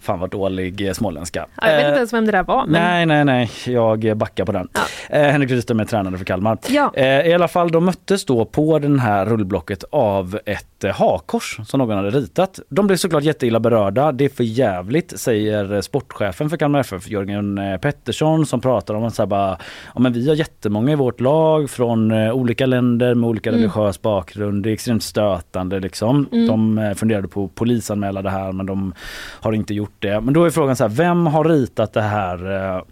Fan 0.00 0.20
vad 0.20 0.30
dålig 0.30 0.86
eh, 0.88 0.92
småländska. 0.92 1.46
Ja, 1.60 1.68
jag 1.70 1.76
vet 1.76 1.82
Eh, 1.84 1.88
inte 1.88 1.98
ens 1.98 2.12
vem 2.12 2.26
det 2.26 2.32
där 2.32 2.42
var. 2.42 2.66
Men... 2.66 2.82
Nej, 2.82 3.06
nej, 3.06 3.24
nej. 3.24 3.50
Jag 3.74 4.16
backar 4.16 4.44
på 4.44 4.52
den. 4.52 4.68
Eh, 5.10 5.22
Henrik 5.22 5.50
Rydström 5.50 5.80
är 5.80 5.84
tränare 5.84 6.18
för 6.18 6.24
Kalmar. 6.24 6.58
Ja. 6.68 6.92
Eh, 6.94 7.26
I 7.26 7.32
alla 7.34 7.48
fall, 7.48 7.70
de 7.70 7.84
möttes 7.84 8.24
då 8.24 8.44
på 8.44 8.78
den 8.78 8.98
här 8.98 9.26
rullblocket 9.26 9.84
av 9.90 10.38
ett 10.46 10.77
eh, 10.84 10.94
hakkors 10.94 11.60
som 11.66 11.78
någon 11.78 11.96
hade 11.96 12.10
ritat. 12.10 12.60
De 12.68 12.86
blev 12.86 12.96
såklart 12.96 13.22
jätteilla 13.24 13.60
berörda. 13.60 14.12
Det 14.12 14.24
är 14.24 14.28
för 14.28 14.44
jävligt, 14.44 15.20
säger 15.20 15.80
sportchefen 15.80 16.50
för 16.50 16.56
Kalmar 16.56 16.80
FF, 16.80 17.08
Jörgen 17.08 17.58
eh, 17.58 17.76
Pettersson, 17.78 18.46
som 18.46 18.60
pratar 18.60 18.94
om 18.94 19.04
att 19.04 19.14
så 19.14 19.22
här 19.22 19.26
bara, 19.26 19.58
ja, 19.94 20.00
men 20.00 20.12
vi 20.12 20.28
har 20.28 20.34
jättemånga 20.34 20.92
i 20.92 20.94
vårt 20.94 21.20
lag 21.20 21.70
från 21.70 22.10
eh, 22.10 22.32
olika 22.32 22.66
länder 22.66 23.14
med 23.14 23.30
olika 23.30 23.50
Mm. 23.50 23.60
religiös 23.60 24.02
bakgrund. 24.02 24.62
Det 24.62 24.70
är 24.70 24.72
extremt 24.72 25.02
stötande 25.02 25.80
liksom. 25.80 26.28
Mm. 26.32 26.46
De 26.46 26.78
eh, 26.78 26.94
funderade 26.94 27.28
på 27.28 27.44
att 27.44 27.54
polisanmäla 27.54 28.22
det 28.22 28.30
här 28.30 28.52
men 28.52 28.66
de 28.66 28.92
har 29.40 29.52
inte 29.52 29.74
gjort 29.74 29.94
det. 29.98 30.20
Men 30.20 30.34
då 30.34 30.44
är 30.44 30.50
frågan 30.50 30.76
så 30.76 30.84
här, 30.84 30.88
vem 30.90 31.26
har 31.26 31.44
ritat 31.44 31.92
det 31.92 32.02
här 32.02 32.82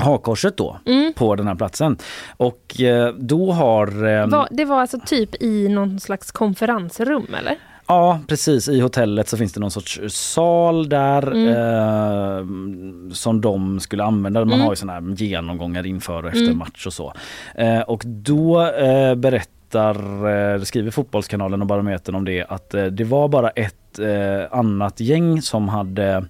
hakkorset 0.00 0.56
då 0.56 0.76
Mm. 0.86 1.12
på 1.16 1.34
den 1.36 1.46
här 1.46 1.54
platsen? 1.54 1.96
Och 2.36 2.80
eh, 2.80 3.14
då 3.18 3.52
har... 3.52 3.86
Eh, 4.08 4.26
Var, 4.26 4.48
det 4.50 4.64
var 4.64 4.80
alltså 4.80 4.98
typ 5.06 5.42
i 5.42 5.68
någon 5.68 6.00
slags 6.00 6.30
konferensrum 6.32 7.26
eller? 7.38 7.56
Ja 7.86 8.20
precis, 8.28 8.68
i 8.68 8.80
hotellet 8.80 9.28
så 9.28 9.36
finns 9.36 9.52
det 9.52 9.60
någon 9.60 9.70
sorts 9.70 10.00
sal 10.08 10.88
där 10.88 11.32
Mm. 11.32 13.08
eh, 13.08 13.14
som 13.14 13.40
de 13.40 13.80
skulle 13.80 14.04
använda. 14.04 14.40
Man 14.44 14.48
Mm. 14.52 14.60
har 14.64 14.72
ju 14.72 14.76
såna 14.76 14.92
här 14.92 15.14
genomgångar 15.22 15.86
inför 15.86 16.22
och 16.22 16.28
efter 16.28 16.42
Mm. 16.44 16.58
match 16.58 16.86
och 16.86 16.92
så. 16.92 17.12
Eh, 17.54 17.80
och 17.80 18.02
då 18.06 18.66
eh, 18.66 19.14
berättar, 19.14 19.96
eh, 20.54 20.62
skriver 20.62 20.90
Fotbollskanalen 20.90 21.60
och 21.60 21.66
Barometern 21.66 22.14
om 22.14 22.24
det 22.24 22.44
att 22.48 22.74
eh, 22.74 22.84
det 22.84 23.04
var 23.04 23.28
bara 23.28 23.50
ett 23.50 23.74
annat 24.50 25.00
gäng 25.00 25.42
som 25.42 25.68
hade 25.68 26.24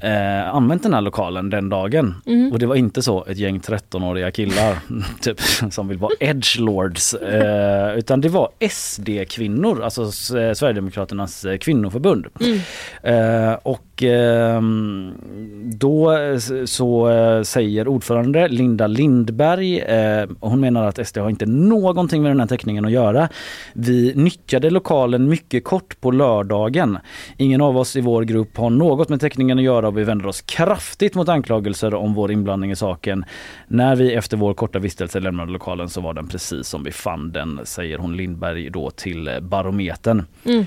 eh, 0.00 0.54
använt 0.54 0.82
den 0.82 0.94
här 0.94 1.00
lokalen 1.00 1.50
den 1.50 1.68
dagen. 1.68 2.14
Mm. 2.26 2.52
Och 2.52 2.58
det 2.58 2.66
var 2.66 2.74
inte 2.76 3.02
så 3.02 3.24
ett 3.24 3.38
gäng 3.38 3.58
13-åriga 3.58 4.30
killar 4.30 4.78
typ, 5.20 5.40
som 5.70 5.88
vill 5.88 5.98
vara 5.98 6.12
edgelords. 6.20 7.14
Eh, 7.14 7.94
utan 7.98 8.20
det 8.20 8.28
var 8.28 8.48
SD-kvinnor, 8.70 9.82
alltså 9.82 10.02
S- 10.02 10.26
Sverigedemokraternas 10.58 11.44
eh, 11.44 11.56
kvinnoförbund. 11.58 12.26
Mm. 12.40 12.58
Eh, 13.50 13.54
och 13.62 14.02
ehm, 14.02 15.12
då 15.64 16.10
s- 16.12 16.52
så 16.72 17.08
eh, 17.10 17.42
säger 17.42 17.88
ordförande 17.88 18.48
Linda 18.48 18.86
Lindberg, 18.86 19.78
eh, 19.78 20.28
och 20.40 20.50
hon 20.50 20.60
menar 20.60 20.86
att 20.86 21.06
SD 21.08 21.18
har 21.18 21.30
inte 21.30 21.46
någonting 21.46 22.22
med 22.22 22.30
den 22.30 22.40
här 22.40 22.46
teckningen 22.46 22.84
att 22.84 22.90
göra. 22.92 23.28
Vi 23.72 24.12
nyttjade 24.16 24.70
lokalen 24.70 25.28
mycket 25.28 25.64
kort 25.64 26.00
på 26.00 26.10
lördagen. 26.10 26.98
Ingen 27.36 27.60
av 27.60 27.76
oss 27.76 27.96
i 27.96 28.00
vår 28.00 28.22
grupp 28.22 28.56
har 28.56 28.70
något 28.70 29.08
med 29.08 29.20
teckningen 29.20 29.58
att 29.58 29.63
göra 29.64 29.88
och 29.88 29.98
vi 29.98 30.04
vänder 30.04 30.26
oss 30.26 30.40
kraftigt 30.42 31.14
mot 31.14 31.28
anklagelser 31.28 31.94
om 31.94 32.14
vår 32.14 32.32
inblandning 32.32 32.70
i 32.70 32.76
saken. 32.76 33.24
När 33.68 33.96
vi 33.96 34.14
efter 34.14 34.36
vår 34.36 34.54
korta 34.54 34.78
vistelse 34.78 35.20
lämnade 35.20 35.52
lokalen 35.52 35.88
så 35.88 36.00
var 36.00 36.14
den 36.14 36.28
precis 36.28 36.68
som 36.68 36.84
vi 36.84 36.90
fann 36.90 37.32
den, 37.32 37.60
säger 37.64 37.98
hon 37.98 38.16
Lindberg 38.16 38.70
då 38.70 38.90
till 38.90 39.28
eh, 39.28 39.40
Barometern. 39.40 40.26
Mm. 40.44 40.66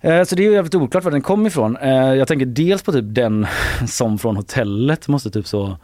Eh, 0.00 0.24
Så 0.24 0.34
det 0.36 0.42
är 0.42 0.46
ju 0.46 0.52
jävligt 0.52 0.74
oklart 0.74 1.04
var 1.04 1.10
den 1.10 1.22
kom 1.22 1.46
ifrån. 1.46 1.76
Eh, 1.76 2.14
Jag 2.14 2.28
tänker 2.28 2.46
dels 2.46 2.82
på 2.82 2.92
typ 2.92 3.04
den 3.08 3.46
som 3.88 4.18
från 4.18 4.36
hotellet 4.36 5.08
måste 5.08 5.30
typ 5.30 5.46
så 5.46 5.76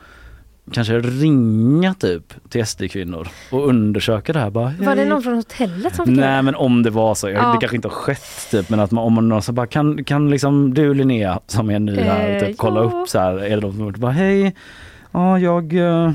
kanske 0.72 0.98
ringa 0.98 1.94
typ 1.94 2.34
till 2.50 2.66
SD-kvinnor 2.66 3.28
och 3.52 3.68
undersöka 3.68 4.32
det 4.32 4.38
här. 4.38 4.50
Bara, 4.50 4.72
Var 4.80 4.96
det 4.96 5.04
någon 5.04 5.22
från 5.22 5.34
hotellet 5.36 5.94
som 5.96 6.06
fick 6.06 6.16
Nej 6.16 6.42
men 6.42 6.54
om 6.54 6.82
det 6.82 6.90
var 6.90 7.14
så, 7.14 7.30
Ja. 7.30 7.52
det 7.52 7.58
kanske 7.60 7.76
inte 7.76 7.88
har 7.88 7.94
skett 7.94 8.50
typ 8.50 8.70
men 8.70 8.80
att 8.80 8.90
man, 8.90 9.04
om 9.04 9.12
man 9.12 9.28
någon 9.28 9.42
som 9.42 9.54
bara 9.54 9.66
kan, 9.66 10.04
kan 10.04 10.30
liksom 10.30 10.74
du 10.74 10.94
Linnea 10.94 11.40
som 11.46 11.70
är 11.70 11.78
ny 11.78 11.96
här 11.96 12.40
typ, 12.40 12.56
kolla 12.56 12.80
ja. 12.80 13.02
upp 13.02 13.08
så 13.08 13.18
här, 13.18 13.36
är 13.36 13.50
det 13.50 13.60
de 13.60 13.72
som 13.72 13.80
har 13.80 13.90
bara 13.92 14.12
hej, 14.12 14.54
ja 15.12 15.38
jag 15.38 15.72
eh, 15.74 16.12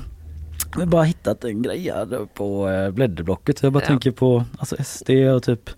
har 0.76 0.86
bara 0.86 1.04
hittat 1.04 1.44
en 1.44 1.62
grej 1.62 1.92
här 1.96 2.26
på 2.34 2.70
eh, 2.70 2.92
blädderblocket. 2.92 3.64
Jag 3.64 3.74
bara 3.74 3.84
Ja. 3.84 3.88
tänker 3.88 4.12
på 4.12 4.44
alltså 4.60 4.76
SD 4.84 5.10
och 5.36 5.44
typ 5.44 5.70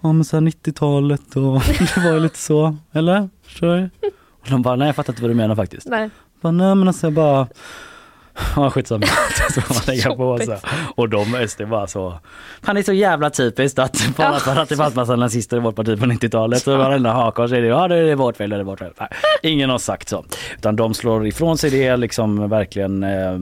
Ja 0.00 0.12
men 0.12 0.24
så 0.24 0.36
här 0.36 0.40
90-talet 0.42 1.36
och 1.36 1.62
det 1.94 1.96
var 2.04 2.12
ju 2.12 2.20
lite 2.20 2.38
så, 2.38 2.76
eller? 2.92 3.28
Förstår 3.42 3.76
du? 3.76 3.90
Och 4.42 4.50
de 4.50 4.62
bara, 4.62 4.76
nej 4.76 4.86
jag 4.88 4.96
fattar 4.96 5.12
inte 5.12 5.22
vad 5.22 5.30
du 5.30 5.34
menar 5.34 5.54
faktiskt. 5.56 5.86
Nej. 5.88 6.10
Bara, 6.40 6.50
nej 6.50 6.74
men 6.74 6.88
alltså 6.88 7.06
jag 7.06 7.12
bara 7.12 7.48
Ja 8.56 8.70
skitsamma, 8.70 9.06
så 9.54 9.60
får 9.60 9.74
man 9.74 9.82
lägga 9.86 10.14
på 10.16 10.38
så. 10.44 10.56
Och 10.96 11.08
de 11.08 11.46
SD 11.48 11.62
bara 11.62 11.86
så 11.86 12.14
Han 12.62 12.76
är 12.76 12.82
så 12.82 12.92
jävla 12.92 13.30
typiskt 13.30 13.78
att 13.78 14.02
bara 14.16 14.32
Ja. 14.32 14.38
för 14.38 14.56
att 14.56 14.68
det 14.68 14.76
fanns 14.76 14.94
massa 14.94 15.16
nazister 15.16 15.56
i 15.56 15.60
vårt 15.60 15.76
parti 15.76 16.00
på 16.00 16.06
90-talet 16.06 16.62
så 16.62 16.76
varenda 16.76 17.12
hakors 17.12 17.52
är 17.52 17.60
det 17.60 17.66
ja 17.68 17.88
det 17.88 17.96
är 17.96 18.14
vårt 18.16 18.36
fel, 18.36 18.50
det 18.50 18.56
är 18.56 18.62
vårt 18.62 18.78
fel. 18.78 18.92
Nej, 19.00 19.08
ingen 19.42 19.70
har 19.70 19.78
sagt 19.78 20.08
så. 20.08 20.24
Utan 20.56 20.76
de 20.76 20.94
slår 20.94 21.26
ifrån 21.26 21.58
sig 21.58 21.70
det 21.70 21.96
liksom 21.96 22.48
verkligen 22.48 23.02
eh, 23.02 23.34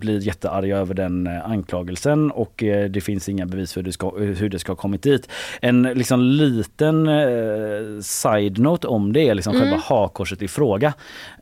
blir 0.00 0.18
jättearga 0.20 0.76
över 0.78 0.94
den 0.94 1.26
eh, 1.26 1.50
anklagelsen 1.50 2.30
och 2.30 2.62
eh, 2.62 2.90
det 2.90 3.00
finns 3.00 3.28
inga 3.28 3.46
bevis 3.46 3.72
för 3.72 3.80
hur 3.80 3.84
det 3.84 3.92
ska, 3.92 4.10
hur 4.18 4.48
det 4.48 4.58
ska 4.58 4.72
ha 4.72 4.76
kommit 4.76 5.02
dit. 5.02 5.28
En 5.60 5.82
liksom 5.82 6.20
liten 6.22 7.08
eh, 7.08 8.00
side-note 8.02 8.86
om 8.86 9.12
det 9.12 9.28
är 9.28 9.34
liksom 9.34 9.52
Mm. 9.52 9.62
själva 9.64 9.82
hakkorset 9.86 10.42
i 10.42 10.48
fråga. 10.48 10.92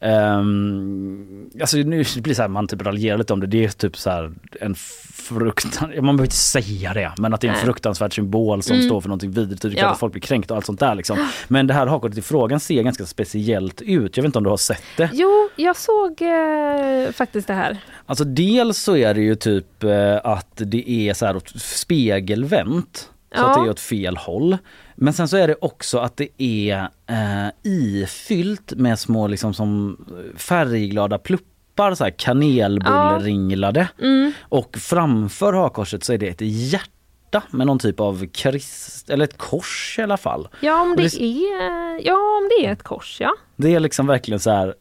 Um, 0.00 1.50
alltså 1.60 1.76
nu 1.76 1.84
blir 1.84 2.22
det 2.22 2.34
så 2.34 2.42
här, 2.42 2.48
man 2.48 2.68
typ 2.68 2.79
typ 2.80 2.86
raljerar 2.86 3.18
lite 3.18 3.32
om 3.32 3.40
det. 3.40 3.46
Det 3.46 3.64
är 3.64 3.68
typ 3.68 3.96
så 3.96 4.10
här 4.10 4.32
en 4.60 4.74
fruktan, 5.14 5.88
man 5.90 6.02
behöver 6.04 6.24
inte 6.24 6.36
säga 6.36 6.94
det, 6.94 7.12
men 7.18 7.34
att 7.34 7.40
det 7.40 7.46
är 7.46 7.48
en 7.48 7.54
Nej. 7.54 7.64
fruktansvärd 7.64 8.14
symbol 8.14 8.62
som 8.62 8.74
Mm. 8.76 8.86
står 8.88 9.00
för 9.00 9.08
någonting 9.08 9.30
vidrigt. 9.30 9.62
Det 9.62 9.68
är 9.68 9.72
klart 9.72 9.82
Ja. 9.82 9.90
att 9.90 9.98
folk 9.98 10.12
blir 10.12 10.22
kränkta 10.22 10.54
och 10.54 10.56
allt 10.58 10.66
sånt 10.66 10.80
där 10.80 10.94
liksom. 10.94 11.28
Men 11.48 11.66
det 11.66 11.74
här 11.74 11.86
hakkortet 11.86 12.18
i 12.18 12.22
frågan 12.22 12.60
ser 12.60 12.82
ganska 12.82 13.06
speciellt 13.06 13.82
ut. 13.82 14.16
Jag 14.16 14.22
vet 14.22 14.28
inte 14.28 14.38
om 14.38 14.44
du 14.44 14.50
har 14.50 14.56
sett 14.56 14.82
det? 14.96 15.10
Jo, 15.12 15.48
jag 15.56 15.76
såg 15.76 16.22
eh, 16.22 17.12
faktiskt 17.12 17.46
det 17.46 17.54
här. 17.54 17.78
Alltså 18.06 18.24
dels 18.24 18.78
så 18.78 18.96
är 18.96 19.14
det 19.14 19.20
ju 19.20 19.34
typ 19.34 19.84
eh, 19.84 20.16
att 20.24 20.52
det 20.56 20.90
är 20.90 21.14
så 21.14 21.26
här 21.26 21.40
spegelvänt. 21.58 23.10
Så 23.34 23.40
Ja. 23.40 23.48
att 23.50 23.54
det 23.56 23.66
är 23.68 23.70
åt 23.70 23.80
fel 23.80 24.16
håll. 24.16 24.58
Men 24.96 25.12
sen 25.12 25.28
så 25.28 25.36
är 25.36 25.48
det 25.48 25.56
också 25.60 25.98
att 25.98 26.16
det 26.16 26.28
är 26.42 26.88
eh, 27.06 27.48
ifyllt 27.62 28.72
med 28.76 28.98
små 28.98 29.26
liksom 29.26 29.54
som 29.54 29.96
färgglada 30.36 31.18
pluppar, 31.18 31.46
så 31.76 32.04
här 32.04 32.10
kanelbullringlade. 32.10 33.88
Mm. 34.00 34.32
Och 34.42 34.76
framför 34.78 35.52
hakkorset 35.52 36.04
så 36.04 36.12
är 36.12 36.18
det 36.18 36.28
ett 36.28 36.40
hjärta 36.40 37.42
med 37.50 37.66
någon 37.66 37.78
typ 37.78 38.00
av 38.00 38.26
krist, 38.26 39.10
eller 39.10 39.24
ett 39.24 39.38
kors 39.38 39.96
i 39.98 40.02
alla 40.02 40.16
fall. 40.16 40.48
Ja, 40.60 40.82
om 40.82 40.96
det, 40.96 41.02
det- 41.18 41.22
är, 41.22 42.06
ja, 42.06 42.14
om 42.14 42.48
det 42.58 42.66
är 42.66 42.72
ett 42.72 42.82
kors, 42.82 43.16
ja. 43.20 43.30
Det 43.56 43.74
är 43.74 43.80
liksom 43.80 44.06
verkligen 44.06 44.40
så 44.40 44.50
här. 44.50 44.74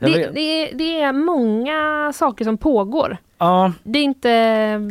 Det, 0.00 0.06
vet- 0.06 0.34
det, 0.34 0.40
är, 0.40 0.74
det 0.78 1.00
är 1.00 1.12
många 1.12 2.12
saker 2.14 2.44
som 2.44 2.58
pågår. 2.58 3.16
ja, 3.38 3.72
Det 3.84 3.98
är 3.98 4.02
inte... 4.02 4.30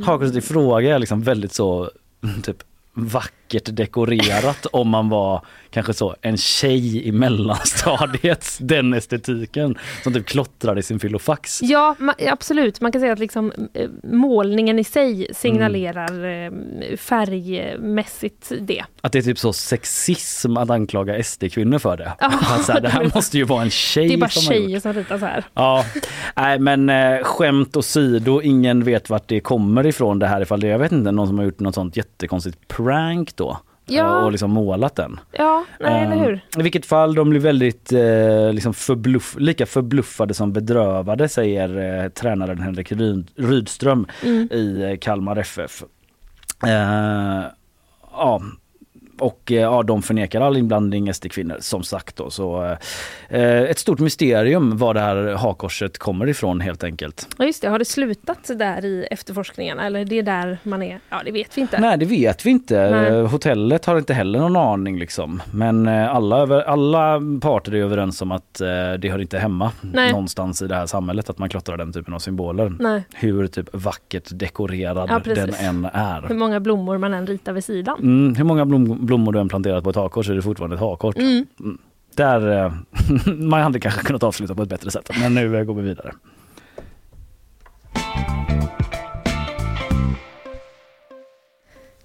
Hakkorset 0.05 0.35
i 0.35 0.41
fråga 0.41 0.95
är 0.95 0.99
liksom 0.99 1.21
väldigt 1.21 1.53
så 1.53 1.89
typ 2.43 2.57
vackert 2.93 3.75
dekorerat 3.75 4.65
om 4.65 4.89
man 4.89 5.09
var 5.09 5.45
kanske 5.69 5.93
så 5.93 6.15
en 6.21 6.37
tjej 6.37 7.07
i 7.07 7.11
mellanstadiet, 7.11 8.57
den 8.59 8.93
estetiken 8.93 9.77
som 10.03 10.13
typ 10.13 10.25
klottrade 10.25 10.79
i 10.79 10.83
sin 10.83 10.99
filofax. 10.99 11.59
Ja, 11.63 11.95
ma- 11.99 12.31
absolut. 12.31 12.81
Man 12.81 12.91
kan 12.91 13.01
säga 13.01 13.13
att 13.13 13.19
liksom, 13.19 13.51
eh, 13.73 13.89
målningen 14.03 14.79
i 14.79 14.83
sig 14.83 15.27
signalerar 15.33 16.25
eh, 16.45 16.51
färgmässigt 16.97 18.51
det. 18.59 18.83
Att 19.01 19.11
det 19.11 19.17
är 19.19 19.23
typ 19.23 19.39
så 19.39 19.53
sexism 19.53 20.57
att 20.57 20.69
anklaga 20.69 21.23
SD-kvinnor 21.23 21.79
för 21.79 21.97
det. 21.97 22.13
Ja, 22.19 22.27
Att 22.55 22.65
så 22.65 22.71
här, 22.71 22.81
det 22.81 22.89
här 22.89 23.11
måste 23.15 23.37
ju 23.37 23.43
vara 23.43 23.61
en 23.61 23.69
tjej 23.69 24.07
Det 24.07 24.13
är 24.13 24.17
bara 24.17 24.29
som 24.29 24.53
tjejer 24.53 24.79
som 24.79 24.93
ritar 24.93 25.17
så 25.17 25.25
här. 25.25 25.43
Ja, 25.53 25.85
nej 26.35 26.59
men 26.59 26.89
eh, 26.89 27.23
skämt 27.23 27.75
åsido, 27.77 28.41
ingen 28.41 28.83
vet 28.83 29.09
vart 29.09 29.27
det 29.27 29.39
kommer 29.39 29.85
ifrån 29.85 30.19
det 30.19 30.27
här 30.27 30.41
ifall 30.41 30.59
det, 30.59 30.67
jag 30.67 30.79
vet 30.79 30.91
inte, 30.91 31.11
någon 31.11 31.27
som 31.27 31.37
har 31.37 31.45
gjort 31.45 31.59
något 31.59 31.75
sånt 31.75 31.97
jättekonstigt 31.97 32.67
prank 32.67 32.90
då. 33.37 33.57
Ja. 33.85 34.19
eh, 34.19 34.25
Och 34.25 34.31
liksom 34.31 34.51
målat 34.51 34.95
den. 34.95 35.19
Ja, 35.31 35.65
nej, 35.79 36.03
eller 36.03 36.15
Ehm, 36.15 36.19
hur? 36.19 36.45
I 36.57 36.61
vilket 36.61 36.85
fall, 36.85 37.15
de 37.15 37.29
blir 37.29 37.39
väldigt 37.39 37.91
eh, 37.91 38.53
liksom 38.53 38.73
förbluff, 38.73 39.35
lika 39.39 39.65
förbluffade 39.65 40.33
som 40.33 40.53
bedrövade 40.53 41.29
säger 41.29 42.03
eh, 42.03 42.09
tränaren 42.09 42.59
Henrik 42.61 42.91
Ryd, 42.91 43.31
Rydström 43.35 44.07
Mm. 44.23 44.47
i 44.51 44.81
eh, 44.91 44.97
Kalmar 44.97 45.35
FF. 45.37 45.83
Eh, 46.67 47.43
ja, 48.11 48.41
och 49.21 49.51
eh, 49.51 49.57
ja, 49.61 49.83
de 49.83 50.01
förnekar 50.01 50.41
all 50.41 50.57
inblandning 50.57 51.13
SD-kvinnor 51.13 51.57
som 51.59 51.83
sagt 51.83 52.15
då. 52.15 52.29
Så 52.29 52.63
eh, 53.29 53.61
ett 53.61 53.79
stort 53.79 53.99
mysterium 53.99 54.77
var 54.77 54.93
det 54.93 54.99
här 54.99 55.15
hakkorset 55.33 55.97
kommer 55.97 56.27
ifrån 56.29 56.61
helt 56.61 56.83
enkelt. 56.83 57.27
Ja, 57.37 57.45
just 57.45 57.61
det. 57.61 57.69
Har 57.69 57.79
det 57.79 57.85
slutat 57.85 58.51
där 58.55 58.85
i 58.85 59.07
efterforskningarna 59.11 59.85
eller 59.85 60.05
det 60.05 60.17
är 60.19 60.23
där 60.23 60.57
man 60.63 60.81
är? 60.83 60.99
Ja, 61.09 61.21
det 61.25 61.31
vet 61.31 61.57
vi 61.57 61.61
inte. 61.61 61.79
Nej 61.81 61.97
det 61.97 62.05
vet 62.05 62.45
vi 62.45 62.49
inte. 62.49 62.89
Nej. 62.91 63.21
Hotellet 63.25 63.85
har 63.85 63.97
inte 63.97 64.13
heller 64.13 64.39
någon 64.39 64.55
aning 64.57 64.99
liksom. 64.99 65.41
Men 65.53 65.87
eh, 65.87 66.15
alla, 66.15 66.37
över- 66.37 66.61
alla 66.61 67.21
parter 67.41 67.75
är 67.75 67.77
överens 67.83 68.21
om 68.21 68.31
att 68.31 68.61
eh, 68.61 68.67
det 68.99 69.09
hör 69.11 69.19
inte 69.21 69.39
hemma 69.39 69.71
Nej. 69.81 70.11
någonstans 70.11 70.61
i 70.61 70.67
det 70.67 70.75
här 70.75 70.85
samhället 70.85 71.29
att 71.29 71.37
man 71.37 71.49
klottrar 71.49 71.77
den 71.77 71.93
typen 71.93 72.13
av 72.13 72.19
symboler. 72.19 72.73
Nej. 72.79 73.03
Hur 73.13 73.47
typ 73.47 73.69
vackert 73.73 74.29
dekorerad 74.31 75.09
Ja, 75.09 75.33
den 75.35 75.53
än 75.59 75.85
är. 75.93 76.21
Hur 76.27 76.35
många 76.35 76.59
blommor 76.59 76.97
man 76.97 77.13
än 77.13 77.27
ritar 77.27 77.53
vid 77.53 77.63
sidan. 77.63 77.99
Mm, 77.99 78.35
hur 78.35 78.43
många 78.43 78.65
blom, 78.65 79.05
blommor 79.11 79.31
du 79.31 79.39
än 79.39 79.49
planterat 79.49 79.83
på 79.83 79.89
ett 79.89 79.95
hakkors 79.95 80.29
är 80.29 80.35
det 80.35 80.41
fortfarande 80.41 80.75
ett 80.75 80.79
hakkors. 80.79 81.15
Mm. 81.15 81.47
Där, 82.15 82.65
eh, 82.65 82.73
man 83.35 83.61
hade 83.61 83.79
kanske 83.79 84.03
kunnat 84.03 84.23
avsluta 84.23 84.55
på 84.55 84.63
ett 84.63 84.69
bättre 84.69 84.91
sätt. 84.91 85.09
Men 85.19 85.33
nu 85.33 85.57
eh, 85.57 85.63
går 85.63 85.73
vi 85.73 85.81
vidare. 85.81 86.13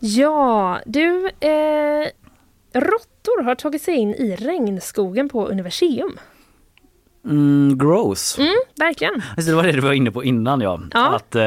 Ja, 0.01 0.81
du. 0.87 1.27
Eh, 1.41 2.07
råttor 2.73 3.43
har 3.43 3.55
tagit 3.55 3.83
sig 3.83 3.95
in 3.95 4.15
i 4.15 4.37
regnskogen 4.37 5.29
på 5.29 5.47
Universium. 5.47 6.19
Mm, 7.27 7.79
gross. 7.79 8.39
Mm, 8.39 8.55
verkligen. 8.79 9.15
Alltså, 9.37 9.51
det 9.51 9.57
var 9.57 9.63
det 9.63 9.73
du 9.73 9.81
var 9.81 9.93
inne 9.93 10.11
på 10.11 10.25
innan 10.25 10.61
ja. 10.61 10.81
Ja. 10.95 11.17
Att 11.17 11.35
eh, 11.35 11.43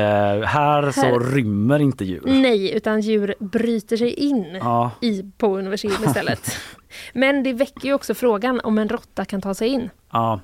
här, 0.46 0.92
så 0.92 1.02
Här- 1.02 1.20
rymmer 1.34 1.80
inte 1.80 2.06
djur. 2.06 2.22
Nej, 2.26 2.72
utan 2.76 3.02
djur 3.02 3.36
bryter 3.40 3.98
sig 3.98 4.14
in 4.14 4.46
Ja. 4.62 4.92
i, 5.02 5.24
på 5.38 5.58
Universium 5.58 6.04
istället. 6.08 6.58
Men 7.14 7.44
det 7.44 7.54
väcker 7.54 7.88
ju 7.88 7.94
också 7.94 8.14
frågan 8.14 8.60
om 8.64 8.78
en 8.78 8.90
råtta 8.90 9.26
kan 9.26 9.42
ta 9.42 9.54
sig 9.54 9.68
in. 9.68 9.90
Ja, 10.12 10.40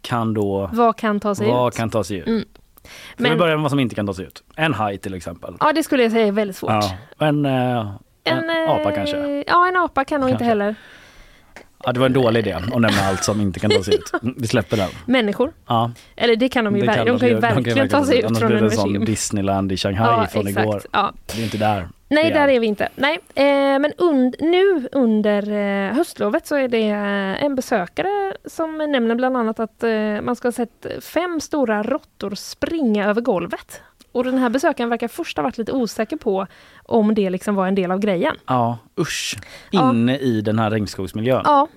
kan 0.00 0.34
då... 0.34 0.70
Vad 0.72 0.96
kan 0.96 1.20
ta 1.20 1.34
sig 1.34 1.46
vad 1.48 1.68
ut? 1.72 1.76
kan 1.76 1.90
ta 1.90 2.04
sig 2.04 2.16
ut? 2.18 2.26
Mm. 2.26 2.44
Ska 2.82 2.90
vi 3.16 3.28
Men- 3.28 3.38
börja 3.38 3.54
med 3.56 3.62
vad 3.62 3.70
som 3.70 3.80
inte 3.80 3.94
kan 3.94 4.06
ta 4.06 4.14
sig 4.14 4.24
ut? 4.24 4.42
En 4.56 4.74
haj 4.74 4.98
till 4.98 5.14
exempel. 5.14 5.54
Ja, 5.60 5.72
det 5.72 5.82
skulle 5.82 6.02
jag 6.02 6.12
säga 6.12 6.26
är 6.26 6.32
väldigt 6.32 6.56
svårt. 6.56 6.70
Ja, 6.70 7.26
en, 7.26 7.46
eh, 7.46 7.90
en, 8.24 8.50
eh, 8.50 8.70
apa 8.70 8.92
kanske. 8.94 9.44
Ja, 9.46 9.68
en 9.68 9.76
apa 9.76 10.04
kan 10.04 10.20
nog 10.20 10.30
inte 10.30 10.44
heller. 10.44 10.74
Ja, 11.84 11.92
det 11.92 12.00
var 12.00 12.06
en 12.06 12.12
dålig 12.12 12.40
idé 12.40 12.52
att 12.52 12.68
nämna 12.68 12.88
allt 13.08 13.24
som 13.24 13.40
inte 13.40 13.60
kan 13.60 13.70
ta 13.70 13.82
sig 13.82 13.94
ut. 13.94 14.12
Vi 14.36 14.46
släpper 14.46 14.76
den. 14.76 14.88
Människor. 15.06 15.52
Ja, 15.66 15.90
Eller 16.16 16.36
det 16.36 16.48
kan 16.48 16.64
de 16.64 16.76
ju, 16.76 16.80
det 16.82 16.86
ver- 16.92 17.04
de 17.04 17.18
kan 17.18 17.28
ju 17.28 17.34
verkligen 17.34 17.88
ta 17.88 18.04
sig 18.04 18.18
ut 18.18 18.24
Annars 18.24 18.38
från 18.38 18.48
blir 18.48 18.58
det 18.60 18.64
en 18.64 18.70
sån. 18.70 19.04
Disneyland 19.04 19.72
i 19.72 19.76
Shanghai 19.76 20.06
Ja, 20.06 20.26
från 20.26 20.46
exakt. 20.46 20.64
igår. 20.66 20.82
Ja. 20.92 21.12
Det 21.34 21.40
är 21.40 21.44
inte 21.44 21.58
där. 21.58 21.88
Nej, 22.10 22.24
vi 22.24 22.30
där 22.30 22.48
är 22.48 22.60
vi 22.60 22.66
inte. 22.66 22.88
Nej, 22.96 23.18
eh, 23.34 23.44
men 23.78 23.92
und, 23.98 24.36
nu 24.40 24.88
under 24.92 25.50
eh, 25.88 25.94
höstlovet 25.96 26.46
så 26.46 26.56
är 26.56 26.68
det 26.68 26.88
eh, 26.88 27.44
en 27.44 27.54
besökare 27.54 28.34
som 28.44 28.78
nämner 28.78 29.14
bland 29.14 29.36
annat 29.36 29.60
att 29.60 29.82
eh, 29.82 29.90
man 30.22 30.36
ska 30.36 30.48
ha 30.48 30.52
sett 30.52 30.86
fem 31.00 31.40
stora 31.40 31.82
råttor 31.82 32.34
springa 32.34 33.06
över 33.10 33.20
golvet. 33.20 33.82
Och 34.12 34.24
den 34.24 34.38
här 34.38 34.50
besökaren 34.50 34.90
verkar 34.90 35.08
först 35.08 35.36
ha 35.36 35.42
varit 35.42 35.58
lite 35.58 35.72
osäker 35.72 36.16
på 36.16 36.46
om 36.84 37.14
det 37.14 37.30
liksom 37.30 37.54
var 37.54 37.66
en 37.66 37.74
del 37.74 37.90
av 37.90 37.98
grejen. 37.98 38.36
Ja, 38.46 38.78
usch. 39.00 39.36
Ja. 39.70 39.90
Inne 39.90 40.18
i 40.18 40.40
den 40.40 40.58
här 40.58 40.70
regnskogsmiljön. 40.70 41.42
Ja. 41.44 41.68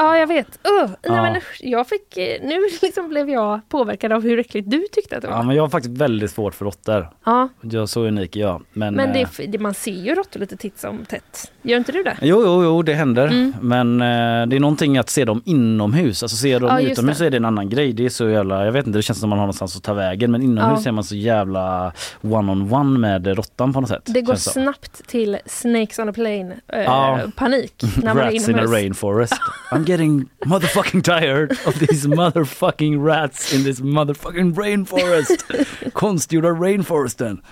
Ja, 0.00 0.18
jag 0.18 0.26
vet. 0.26 0.46
Uh, 0.46 0.86
nej, 0.90 0.96
Ja. 1.02 1.22
men 1.22 1.40
jag 1.60 1.88
fick, 1.88 2.16
eh, 2.16 2.42
nu 2.42 2.54
liksom 2.82 3.08
blev 3.08 3.30
jag 3.30 3.60
påverkad 3.68 4.12
av 4.12 4.22
hur 4.22 4.38
äckligt 4.38 4.70
du 4.70 4.84
tyckte 4.92 5.16
att 5.16 5.22
det 5.22 5.28
var. 5.28 5.36
Ja, 5.36 5.42
men 5.42 5.56
jag 5.56 5.62
har 5.62 5.68
faktiskt 5.68 5.98
väldigt 5.98 6.30
svårt 6.30 6.54
för 6.54 6.64
råttor. 6.64 7.08
Ja. 7.24 7.48
Jag 7.60 7.82
är 7.82 7.86
så 7.86 8.00
unik 8.04 8.36
är 8.36 8.40
jag. 8.40 8.62
Men, 8.72 8.94
Men 8.94 9.12
det, 9.12 9.20
eh, 9.20 9.50
det, 9.50 9.58
man 9.58 9.74
ser 9.74 9.90
ju 9.92 10.14
råttor 10.14 10.40
lite 10.40 10.56
titt 10.56 10.78
som 10.78 11.04
tätt. 11.04 11.52
Gör 11.62 11.76
inte 11.78 11.92
du 11.92 12.02
det? 12.02 12.16
Jo, 12.22 12.42
jo, 12.44 12.62
jo, 12.64 12.82
det 12.82 12.94
händer. 12.94 13.26
Mm. 13.26 13.52
Men 13.60 14.00
eh, 14.00 14.46
det 14.48 14.56
är 14.56 14.60
någonting 14.60 14.98
att 14.98 15.10
se 15.10 15.24
dem 15.24 15.42
inomhus. 15.44 16.22
Alltså 16.22 16.36
se 16.36 16.58
dem 16.58 16.68
Ja, 16.68 16.80
utomhus 16.90 17.18
det. 17.18 17.26
är 17.26 17.30
det 17.30 17.36
en 17.36 17.44
annan 17.44 17.68
grej. 17.68 17.92
Det 17.92 18.04
är 18.04 18.08
så 18.10 18.28
jävla, 18.28 18.64
jag 18.64 18.72
vet 18.72 18.86
inte, 18.86 18.98
det 18.98 19.02
känns 19.02 19.20
som 19.20 19.28
man 19.30 19.38
har 19.38 19.46
någonstans 19.46 19.76
att 19.76 19.82
ta 19.82 19.94
vägen. 19.94 20.30
Men 20.30 20.42
inomhus 20.42 20.80
Ja. 20.84 20.88
är 20.88 20.92
man 20.92 21.04
så 21.04 21.16
jävla 21.16 21.92
one-on-one 22.22 22.98
med 22.98 23.26
råttan 23.36 23.72
på 23.72 23.80
något 23.80 23.88
sätt. 23.90 24.02
Det 24.06 24.20
går 24.22 24.34
snabbt 24.34 25.06
till 25.08 25.38
Snakes 25.46 25.98
on 25.98 26.08
a 26.08 26.12
plane 26.12 26.56
eh, 26.68 26.80
Ja. 26.82 27.20
panik 27.36 27.82
när 28.02 28.14
man 28.14 28.24
är 28.24 28.30
in 28.50 28.58
a 28.58 28.62
rainforest. 28.64 29.34
Getting 29.90 30.28
motherfucking 30.44 31.02
tired 31.02 31.50
of 31.66 31.78
these 31.78 32.06
motherfucking 32.20 33.04
rats 33.06 33.54
in 33.54 33.64
this 33.64 33.80
motherfucking 33.80 34.54
rainforest. 34.54 35.92
Konstgjorda 35.92 36.50
rainforesten. 36.50 37.42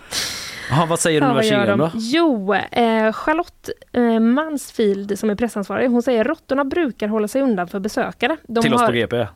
Jaha, 0.71 0.87
vad 0.87 1.01
säger 1.01 1.21
Ja, 1.23 1.33
vad 1.33 1.45
gör 1.45 1.55
universiteten 1.55 1.79
de? 1.79 1.91
då? 1.91 1.91
Jo, 1.95 2.55
eh, 2.55 3.13
Charlotte 3.13 3.71
eh, 3.93 4.21
Mansfield 4.21 5.19
som 5.19 5.31
är 5.31 5.35
pressansvarig, 5.35 5.89
hon 5.91 6.03
säger 6.03 6.25
råttorna 6.25 6.65
brukar 6.65 7.09
hålla 7.09 7.29
sig 7.29 7.43
undan 7.43 7.69
för 7.69 7.81
besökare. 7.81 8.37
De 8.49 8.63
Till 8.63 8.75
oss 8.75 8.81
har... 8.81 8.89
på 8.89 8.93
GP 8.93 9.27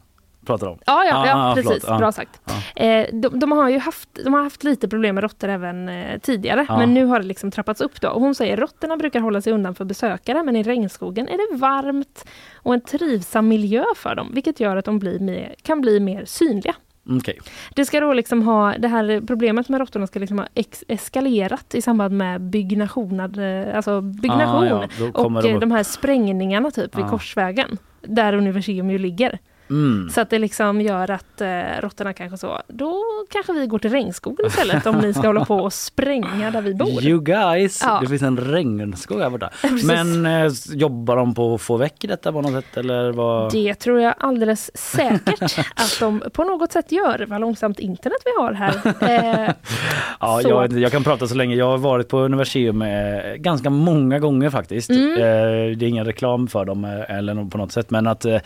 pratar 0.46 0.66
de. 0.66 0.78
Ja, 0.86 1.04
ja, 1.04 1.16
Ah, 1.16 1.26
ja 1.26 1.50
ah, 1.50 1.54
precis. 1.54 1.84
Ah. 1.88 1.98
Bra 1.98 2.12
sagt. 2.12 2.40
Eh, 2.76 3.06
de, 3.12 3.38
de 3.38 3.52
har 3.52 3.68
ju 3.68 3.78
haft, 3.78 4.08
de 4.24 4.34
har 4.34 4.42
haft 4.42 4.64
lite 4.64 4.88
problem 4.88 5.14
med 5.14 5.22
råttor 5.24 5.48
även 5.48 5.88
eh, 5.88 6.18
tidigare, 6.18 6.66
Ja. 6.68 6.78
men 6.78 6.94
nu 6.94 7.04
har 7.04 7.20
det 7.20 7.26
liksom 7.26 7.50
trappats 7.50 7.80
upp. 7.80 8.00
Då. 8.00 8.08
Och 8.08 8.20
hon 8.20 8.34
säger 8.34 8.56
råttorna 8.56 8.96
brukar 8.96 9.20
hålla 9.20 9.40
sig 9.40 9.52
undan 9.52 9.74
för 9.74 9.84
besökare, 9.84 10.42
men 10.42 10.56
i 10.56 10.62
regnskogen 10.62 11.28
är 11.28 11.52
det 11.52 11.56
varmt 11.58 12.24
och 12.56 12.74
en 12.74 12.80
trivsam 12.80 13.48
miljö 13.48 13.84
för 13.96 14.14
dem, 14.14 14.30
vilket 14.34 14.60
gör 14.60 14.76
att 14.76 14.84
de 14.84 14.98
blir 14.98 15.18
mer, 15.18 15.54
kan 15.62 15.80
bli 15.80 16.00
mer 16.00 16.24
synliga. 16.24 16.74
Okej. 17.10 17.38
Det 17.74 17.84
ska 17.84 18.00
då 18.00 18.12
liksom 18.12 18.42
ha, 18.42 18.74
det 18.78 18.88
här 18.88 19.22
problemet 19.26 19.68
med 19.68 19.80
råttorna 19.80 20.06
ska 20.06 20.18
liksom 20.18 20.38
ha 20.38 20.46
ex 20.54 20.84
eskalerat 20.88 21.74
i 21.74 21.82
samband 21.82 22.16
med 22.16 22.40
byggnation, 22.40 23.20
alltså 23.74 24.00
byggnation 24.00 24.62
Ah, 24.64 24.86
ja, 24.98 25.06
och 25.14 25.32
de 25.42 25.46
eh, 25.50 25.58
de 25.58 25.70
här 25.70 25.82
sprängningarna 25.82 26.70
typ 26.70 26.96
vid 26.98 27.04
Ah. 27.04 27.08
Korsvägen, 27.08 27.78
där 28.02 28.32
Universium 28.32 28.90
ju 28.90 28.98
ligger. 28.98 29.38
Mm. 29.72 30.10
Så 30.10 30.20
att 30.20 30.30
det 30.30 30.38
liksom 30.38 30.80
gör 30.80 31.10
att 31.10 31.40
eh, 31.40 31.62
råttorna 31.80 32.12
kanske 32.12 32.36
så, 32.38 32.62
då 32.68 33.02
kanske 33.30 33.52
vi 33.52 33.66
går 33.66 33.78
till 33.78 33.90
regnskogen 33.90 34.46
istället 34.46 34.86
om 34.86 34.98
ni 34.98 35.14
ska 35.14 35.26
hålla 35.26 35.44
på 35.44 35.56
och 35.56 35.72
spränga 35.72 36.50
där 36.50 36.60
vi 36.60 36.74
bor. 36.74 37.02
You 37.04 37.20
guys, 37.20 37.80
Ja. 37.84 37.98
det 38.02 38.06
finns 38.08 38.22
en 38.22 38.36
regnskog 38.40 39.20
här 39.20 39.30
borta. 39.30 39.50
Men 39.84 40.26
eh, 40.26 40.52
jobbar 40.72 41.16
de 41.16 41.34
på 41.34 41.54
att 41.54 41.60
få 41.62 41.76
väck 41.76 41.94
detta 42.00 42.32
på 42.32 42.40
något 42.40 42.52
sätt 42.64 42.76
eller 42.76 43.12
vad? 43.12 43.52
Det 43.52 43.74
tror 43.74 44.00
jag 44.00 44.14
alldeles 44.18 44.76
säkert 44.76 45.42
att 45.76 45.96
de 46.00 46.22
på 46.32 46.44
något 46.44 46.72
sätt 46.72 46.92
gör. 46.92 47.26
Vad 47.28 47.40
långsamt 47.40 47.78
internet 47.78 48.18
vi 48.24 48.42
har 48.42 48.52
här. 48.52 48.72
Eh, 49.02 49.50
Ja, 50.20 50.40
jag, 50.42 50.72
jag 50.78 50.92
kan 50.92 51.04
prata 51.04 51.26
så 51.26 51.34
länge. 51.34 51.56
Jag 51.56 51.66
har 51.70 51.78
varit 51.78 52.08
på 52.08 52.18
Universium 52.18 52.82
eh, 52.82 53.34
ganska 53.36 53.70
många 53.70 54.18
gånger 54.18 54.50
faktiskt. 54.50 54.90
Mm. 54.90 55.12
Eh, 55.12 55.76
det 55.76 55.84
är 55.86 55.88
ingen 55.88 56.04
reklam 56.04 56.48
för 56.48 56.64
dem 56.64 56.84
eh, 56.84 57.16
eller 57.18 57.50
på 57.50 57.58
något 57.58 57.72
sätt 57.72 57.90
men 57.90 58.06
att 58.06 58.24
eh, 58.24 58.38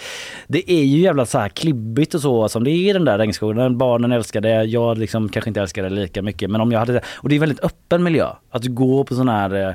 det 0.47 0.71
är 0.73 0.83
ju 0.85 0.99
jävla 1.17 1.27
så 1.27 1.39
här 1.39 1.49
klibbigt 1.49 2.15
och 2.15 2.21
så 2.21 2.49
som 2.49 2.65
det 2.65 2.71
är 2.71 2.91
i 2.91 2.93
den 2.93 3.05
där 3.05 3.19
regnskogen. 3.19 3.79
Barnen 3.79 4.13
älskar 4.13 4.41
det. 4.41 4.65
Jag 4.65 4.99
liksom 4.99 5.29
kanske 5.29 5.51
inte 5.51 5.61
älskar 5.61 5.83
det 5.83 5.91
lika 5.91 6.23
mycket 6.23 6.51
men 6.51 6.61
om 6.61 6.73
jag 6.73 6.79
hade 6.79 6.93
det. 6.93 7.01
Och 7.17 7.29
det 7.29 7.35
är 7.35 7.41
väldigt 7.41 7.65
öppen 7.65 8.03
miljö. 8.03 8.29
Att 8.51 8.63
du 8.63 8.73
går 8.73 9.05
på 9.05 9.15
sådana 9.15 9.33
här 9.33 9.69
eh, 9.69 9.75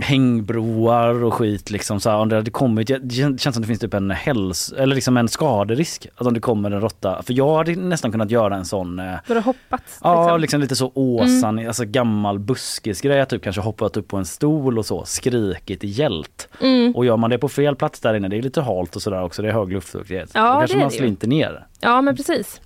hängbroar 0.00 1.24
och 1.24 1.34
skit 1.34 1.70
liksom. 1.70 2.00
Så 2.00 2.10
här, 2.10 2.16
om 2.16 2.28
det 2.28 2.36
hade 2.36 2.50
kommit, 2.50 2.90
det 3.02 3.40
känns 3.40 3.54
som 3.54 3.62
det 3.62 3.66
finns 3.66 3.80
typ 3.80 3.94
en 3.94 4.10
häls 4.10 4.74
eller 4.78 4.94
liksom 4.94 5.16
en 5.16 5.28
skaderisk. 5.28 6.06
Att 6.16 6.26
om 6.26 6.34
det 6.34 6.40
kommer 6.40 6.70
en 6.70 6.80
råtta. 6.80 7.22
För 7.22 7.32
jag 7.32 7.56
hade 7.56 7.76
nästan 7.76 8.12
kunnat 8.12 8.30
göra 8.30 8.56
en 8.56 8.64
sån 8.64 8.98
eh, 8.98 9.14
du 9.26 9.34
har 9.34 9.40
hoppat. 9.40 9.82
Ja, 10.02 10.24
liksom. 10.24 10.40
liksom 10.40 10.60
lite 10.60 10.76
så 10.76 10.92
åsan, 10.94 11.66
alltså 11.66 11.84
gammal 11.84 12.38
buskisgrej, 12.38 13.26
typ 13.26 13.42
kanske 13.42 13.62
hoppat 13.62 13.96
upp 13.96 14.08
på 14.08 14.16
en 14.16 14.26
stol 14.26 14.78
och 14.78 14.86
så, 14.86 15.04
skrikit 15.04 15.84
i 15.84 15.88
hjält. 15.88 16.48
Mm. 16.60 16.96
Och 16.96 17.04
gör 17.04 17.16
man 17.16 17.30
det 17.30 17.38
på 17.38 17.48
fel 17.48 17.76
plats 17.76 18.00
där 18.00 18.14
inne, 18.14 18.28
det 18.28 18.36
är 18.36 18.42
lite 18.42 18.60
halt 18.60 18.96
och 18.96 19.02
sådär 19.02 19.22
också, 19.22 19.42
det 19.42 19.48
är 19.48 19.52
hög 19.52 19.72
luftfuktighet. 19.72 20.30
Ja, 20.34 20.49
Då 20.54 20.60
det 20.60 20.60
kanske 20.60 20.76
man 20.76 20.88
det 20.88 20.94
ju. 20.94 20.98
slinter 20.98 21.28
ner. 21.28 21.66
Ja, 21.80 22.00
men 22.00 22.16
precis. 22.16 22.60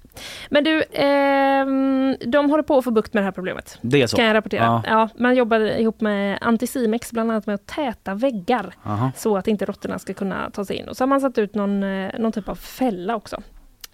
Men 0.49 0.65
du, 0.65 0.85
ehm, 0.93 2.17
de 2.27 2.51
håller 2.51 2.63
på 2.63 2.79
att 2.79 2.85
få 2.85 2.91
bukt 2.91 3.15
med 3.15 3.23
det 3.23 3.25
här 3.25 3.33
problemet. 3.33 3.79
Det 3.81 4.03
är 4.03 4.07
så? 4.07 4.17
Kan 4.17 4.25
jag 4.25 4.35
rapportera. 4.35 4.63
Ja. 4.63 4.83
Ja. 4.87 5.09
man 5.17 5.35
jobbar 5.37 5.61
ihop 5.61 6.01
med 6.01 6.39
Anticimex 6.41 7.13
bland 7.13 7.31
annat 7.31 7.47
med 7.47 7.55
att 7.55 7.67
täta 7.67 8.15
väggar 8.15 8.75
Aha. 8.85 9.13
så 9.17 9.37
att 9.37 9.49
inte 9.49 9.65
råttorna 9.65 9.99
ska 9.99 10.15
kunna 10.15 10.51
ta 10.51 10.65
sig 10.65 10.77
in. 10.77 10.89
Och 10.89 10.97
så 10.97 11.03
har 11.03 11.07
man 11.07 11.21
satt 11.21 11.39
ut 11.39 11.55
någon, 11.55 11.83
eh, 11.83 12.11
någon 12.19 12.33
typ 12.33 12.49
av 12.49 12.55
fälla 12.55 13.17
också. 13.17 13.43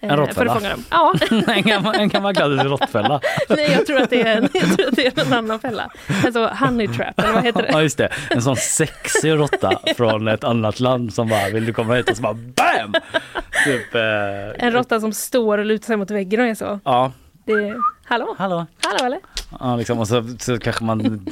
Eh, 0.00 0.08
En 0.10 0.10
För 0.10 0.16
råttfälla? 0.16 0.54
fånga 0.54 0.68
dem. 0.70 0.84
Ja, 0.90 1.14
en 1.54 1.62
gammal, 1.62 1.94
en 1.94 2.08
gammal 2.08 2.34
klassisk 2.34 2.64
råttfälla. 2.64 3.20
nej 3.48 3.72
jag 3.72 3.86
tror 3.86 4.00
att 4.02 4.10
det 4.10 4.20
är 4.22 4.36
en, 4.36 4.48
jag 4.54 4.76
tror 4.76 4.88
att 4.88 4.96
det 4.96 5.06
är 5.18 5.26
en 5.26 5.32
annan 5.32 5.60
fälla. 5.60 5.90
Alltså 6.24 6.46
honey 6.60 6.88
trap, 6.88 7.18
eller 7.20 7.32
vad 7.32 7.44
heter 7.44 7.66
Ja 7.70 7.76
det? 7.76 7.82
just 7.82 7.98
det, 7.98 8.08
en 8.30 8.42
sån 8.42 8.56
sexig 8.56 9.30
råtta 9.32 9.72
från 9.96 10.28
ett 10.28 10.44
annat 10.44 10.80
land 10.80 11.14
som 11.14 11.28
bara 11.28 11.48
vill 11.48 11.66
du 11.66 11.72
komma 11.72 11.94
hit 11.94 12.10
och 12.10 12.16
så 12.16 12.22
bara 12.22 12.34
BAM! 12.34 12.94
Typ, 13.64 13.94
eh, 13.94 14.00
En 14.66 14.72
råtta 14.72 15.00
som 15.00 15.12
står 15.12 15.58
och 15.58 15.64
lutar 15.66 15.86
sig 15.86 15.96
mot 15.96 16.10
väggen 16.10 16.40
och 16.40 16.46
är 16.46 16.54
så. 16.54 16.80
Ja, 16.84 17.12
Det 17.44 17.76
hallå? 18.04 18.34
Hallå? 18.38 18.66
Hallå 18.84 19.04
eller? 19.06 19.18
Ja, 19.60 19.76
liksom, 19.76 19.98
och 19.98 20.08
så, 20.08 20.24
så 20.38 20.58
kanske 20.58 20.84
man 20.84 21.26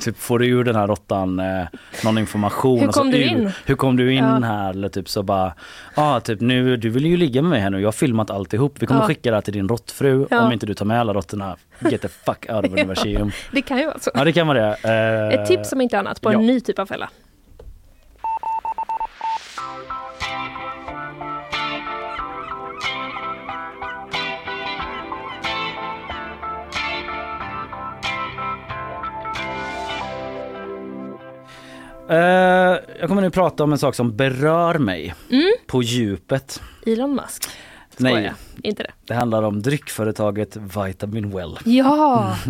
typ 0.00 0.18
får 0.18 0.44
ur 0.44 0.64
den 0.64 0.76
här 0.76 0.86
råttan 0.86 1.38
eh, 1.38 1.64
någon 2.04 2.18
information. 2.18 2.80
Hur 2.80 2.88
och 2.88 2.94
så 2.94 3.00
kom 3.00 3.10
du 3.10 3.16
ur, 3.18 3.22
in? 3.28 3.50
Hur 3.66 3.74
kom 3.74 3.96
du 3.96 4.12
in 4.14 4.24
Ja. 4.24 4.40
här? 4.42 4.70
Eller 4.70 4.88
typ 4.88 5.08
så 5.08 5.22
bara, 5.22 5.54
ja 5.96 6.20
typ 6.20 6.40
nu, 6.40 6.76
du 6.76 6.90
vill 6.90 7.06
ju 7.06 7.16
ligga 7.16 7.42
med 7.42 7.50
mig 7.50 7.60
här 7.60 7.70
nu, 7.70 7.80
jag 7.80 7.86
har 7.86 7.92
filmat 7.92 8.30
alltihop. 8.30 8.74
Vi 8.78 8.86
kommer 8.86 9.00
Ja. 9.00 9.06
skicka 9.06 9.30
det 9.30 9.36
här 9.36 9.40
till 9.42 9.52
din 9.52 9.68
råttfru 9.68 10.26
Ja. 10.30 10.46
om 10.46 10.52
inte 10.52 10.66
du 10.66 10.74
tar 10.74 10.84
med 10.84 11.00
alla 11.00 11.12
råttorna. 11.14 11.56
Get 11.90 12.02
the 12.02 12.08
fuck 12.08 12.46
out 12.48 12.64
of 12.66 12.72
Ja. 12.76 12.82
Universium. 12.82 13.30
Det 13.52 13.62
kan 13.62 13.78
ju 13.78 13.86
vara 13.86 13.98
så. 13.98 14.10
Ja 14.14 14.24
det 14.24 14.32
kan 14.32 14.46
vara 14.46 14.60
det. 14.82 15.30
Eh, 15.32 15.40
Ett 15.40 15.48
tips 15.48 15.72
om 15.72 15.80
inte 15.80 15.98
annat 15.98 16.20
på 16.20 16.28
en 16.28 16.32
ja. 16.32 16.40
ny 16.40 16.60
typ 16.60 16.78
av 16.78 16.86
fälla. 16.86 17.08
Eh, 32.10 32.16
jag 33.00 33.08
kommer 33.08 33.22
nu 33.22 33.30
prata 33.30 33.64
om 33.64 33.72
en 33.72 33.78
sak 33.78 33.94
som 33.94 34.16
berör 34.16 34.78
mig 34.78 35.14
Mm. 35.30 35.52
på 35.66 35.82
djupet. 35.82 36.60
Elon 36.86 37.14
Musk. 37.14 37.44
Nej. 37.98 38.12
Skojar. 38.12 38.34
Inte 38.62 38.82
det. 38.82 38.90
Det 39.06 39.14
handlar 39.14 39.42
om 39.42 39.62
dryckföretaget 39.62 40.56
Vitamin 40.56 41.30
Well. 41.30 41.58
Ja! 41.64 42.36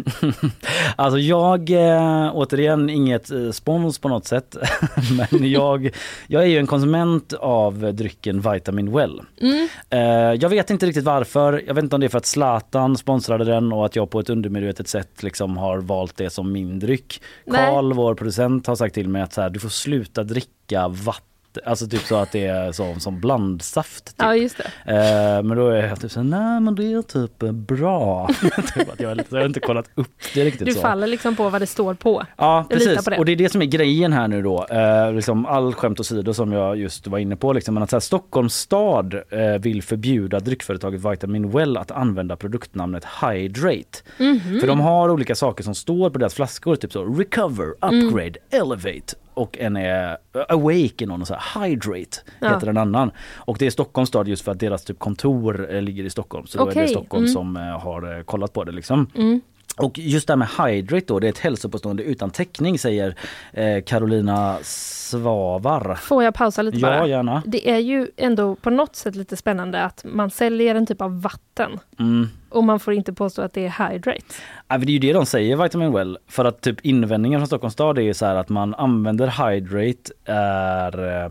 Alltså 0.96 1.18
jag, 1.18 1.70
eh, 1.70 2.30
återigen 2.34 2.90
inget 2.90 3.30
eh, 3.30 3.50
spons 3.50 3.98
på 3.98 4.08
något 4.08 4.26
sätt, 4.26 4.56
men 5.30 5.50
jag, 5.50 5.90
jag 6.26 6.42
är 6.42 6.46
ju 6.46 6.58
en 6.58 6.66
konsument 6.66 7.32
av 7.32 7.94
drycken 7.94 8.40
Vitamin 8.40 8.92
Well. 8.92 9.20
Mm. 9.40 9.68
Eh, 9.90 10.00
jag 10.42 10.48
vet 10.48 10.70
inte 10.70 10.86
riktigt 10.86 11.04
varför, 11.04 11.62
jag 11.66 11.74
vet 11.74 11.84
inte 11.84 11.96
om 11.96 12.00
det 12.00 12.06
är 12.06 12.08
för 12.08 12.18
att 12.18 12.26
Zlatan 12.26 12.96
sponsrade 12.96 13.44
den 13.44 13.72
och 13.72 13.86
att 13.86 13.96
jag 13.96 14.10
på 14.10 14.20
ett 14.20 14.30
undermedvetet 14.30 14.88
sätt 14.88 15.22
liksom 15.22 15.56
har 15.56 15.78
valt 15.78 16.16
det 16.16 16.30
som 16.30 16.52
min 16.52 16.78
dryck. 16.78 17.22
Nej. 17.44 17.66
Karl, 17.66 17.92
vår 17.92 18.14
producent, 18.14 18.66
har 18.66 18.76
sagt 18.76 18.94
till 18.94 19.08
mig 19.08 19.22
att 19.22 19.32
så 19.32 19.40
här, 19.40 19.50
du 19.50 19.60
får 19.60 19.68
sluta 19.68 20.22
dricka 20.22 20.88
vatten 20.88 21.34
Alltså 21.64 21.86
typ 21.86 22.01
så 22.01 22.16
att 22.16 22.32
det 22.32 22.47
är 22.47 22.72
som, 22.72 23.01
som 23.01 23.20
blandsaft. 23.20 24.05
Typ. 24.05 24.14
Ja, 24.18 24.35
just 24.36 24.56
det. 24.59 24.93
Eh, 24.93 25.43
men 25.43 25.56
då 25.56 25.68
är 25.68 25.86
jag 25.86 26.01
typ 26.01 26.10
så 26.10 26.20
här, 26.20 26.26
nej 26.26 26.60
men 26.60 26.74
det 26.74 26.93
är 26.93 27.02
typ 27.02 27.43
eh, 27.43 27.52
bra. 27.52 28.28
typ 28.74 28.89
jag, 28.98 29.16
lite, 29.16 29.28
jag 29.35 29.40
har 29.43 29.47
inte 29.47 29.60
kollat 29.60 29.90
upp 29.94 30.09
det 30.35 30.44
riktigt 30.44 30.66
Du 30.66 30.72
så. 30.72 30.81
faller 30.81 31.06
liksom 31.06 31.36
på 31.36 31.48
vad 31.48 31.62
det 31.62 31.66
står 31.66 31.94
på. 31.94 32.22
Ja 32.36 32.66
precis 32.70 33.05
det. 33.05 33.18
och 33.18 33.24
det 33.24 33.32
är 33.32 33.36
det 33.36 33.48
som 33.52 33.62
är 33.62 33.66
grejen 33.66 34.12
här 34.12 34.28
nu 34.28 34.43
då. 34.43 34.66
Eh, 34.70 35.12
liksom 35.12 35.47
all 35.47 35.74
skämt 35.74 36.01
åsido 36.01 36.35
som 36.35 36.52
jag 36.52 36.76
just 36.76 37.06
var 37.06 37.18
inne 37.18 37.36
på. 37.36 37.52
Liksom, 37.52 37.74
men 37.74 37.82
att 37.82 37.90
så 37.90 37.97
här, 37.97 38.01
Stockholms 38.01 38.55
stad 38.55 39.14
eh, 39.14 39.40
vill 39.60 39.82
förbjuda 39.82 40.40
dryckföretaget 40.40 41.05
Vitamin 41.05 41.51
Well 41.51 41.76
att 41.76 41.90
använda 41.90 42.36
produktnamnet 42.36 43.05
Hydrate. 43.22 43.98
Mhm. 44.18 44.60
För 44.60 44.66
de 44.66 44.81
har 44.81 45.09
olika 45.09 45.35
saker 45.35 45.64
som 45.64 45.74
står 45.74 46.10
på 46.10 46.18
deras 46.18 46.35
flaskor. 46.35 46.76
Typ 46.76 46.93
så 46.93 47.05
Recover, 47.05 47.74
Mm. 47.82 48.06
Upgrade, 48.09 48.39
Elevate 48.51 49.14
och 49.35 49.59
en 49.59 49.77
är 49.77 50.16
Awake 50.48 51.06
någon 51.06 51.20
och 51.20 51.27
så 51.27 51.35
här, 51.35 51.66
Hydrate 51.66 52.19
Ja. 52.40 52.55
heter 52.55 52.66
en 52.66 52.77
annan. 52.77 53.11
Och 53.35 53.56
det 53.59 53.66
är 53.66 53.70
Stockholms 53.70 54.09
stad 54.09 54.28
just 54.28 54.44
för 54.44 54.52
att 54.52 54.61
deras 54.61 54.85
typ 54.85 54.98
kontor 54.98 55.74
eh, 55.74 55.82
ligger 55.82 56.05
i 56.05 56.11
Stockholm. 56.11 56.47
Så 56.47 56.59
då 56.59 56.70
är 56.70 56.74
det 56.74 56.89
Stockholm 56.89 57.24
mm. 57.24 57.32
som 57.32 57.56
eh, 57.56 57.62
har 57.62 58.16
eh, 58.16 58.23
kollat 58.23 58.52
på 58.52 58.65
det 58.65 58.73
liksom. 58.73 59.11
Mm. 59.15 59.40
Och 59.76 59.98
just 59.98 60.26
det 60.26 60.32
här 60.32 60.36
med 60.36 60.48
Hydrate 60.48 61.05
då, 61.09 61.18
det 61.18 61.26
är 61.26 61.30
ett 61.30 61.38
hälsopåstående 61.38 62.02
utan 62.02 62.30
täckning 62.30 62.78
säger 62.78 63.14
eh, 63.52 63.82
Carolina 63.82 64.59
Svavar. 64.62 65.94
Får 65.94 66.22
jag 66.24 66.34
pausa 66.34 66.62
lite 66.62 66.78
Ja, 66.78 66.88
bara? 66.98 67.06
gärna. 67.06 67.42
Det 67.46 67.70
är 67.70 67.78
ju 67.78 68.09
ändå 68.16 68.55
på 68.55 68.70
något 68.70 68.96
sätt 68.96 69.16
lite 69.16 69.36
spännande 69.36 69.82
att 69.84 70.05
man 70.05 70.30
säljer 70.30 70.74
en 70.74 70.86
typ 70.86 71.01
av 71.01 71.22
vatten 71.22 71.78
Mm. 71.98 72.28
och 72.48 72.64
man 72.64 72.80
får 72.80 72.94
inte 72.94 73.12
påstå 73.12 73.42
att 73.42 73.52
det 73.52 73.66
är 73.66 73.90
hydrate. 73.92 74.24
Ja, 74.68 74.78
det 74.78 74.86
är 74.90 74.92
ju 74.92 74.98
det 74.98 75.12
de 75.12 75.26
säger 75.26 75.56
Vitamin 75.62 75.92
Well. 75.92 76.18
För 76.28 76.44
att 76.44 76.60
typ 76.60 76.80
invändningen 76.80 77.40
från 77.40 77.46
Stockholms 77.46 77.72
stad 77.74 77.98
är 77.98 78.02
ju 78.02 78.14
så 78.14 78.26
här 78.26 78.34
att 78.36 78.48
man 78.48 78.74
använder 78.74 79.26
Hydrate 79.51 80.12
är 80.24 81.24
eh, 81.24 81.30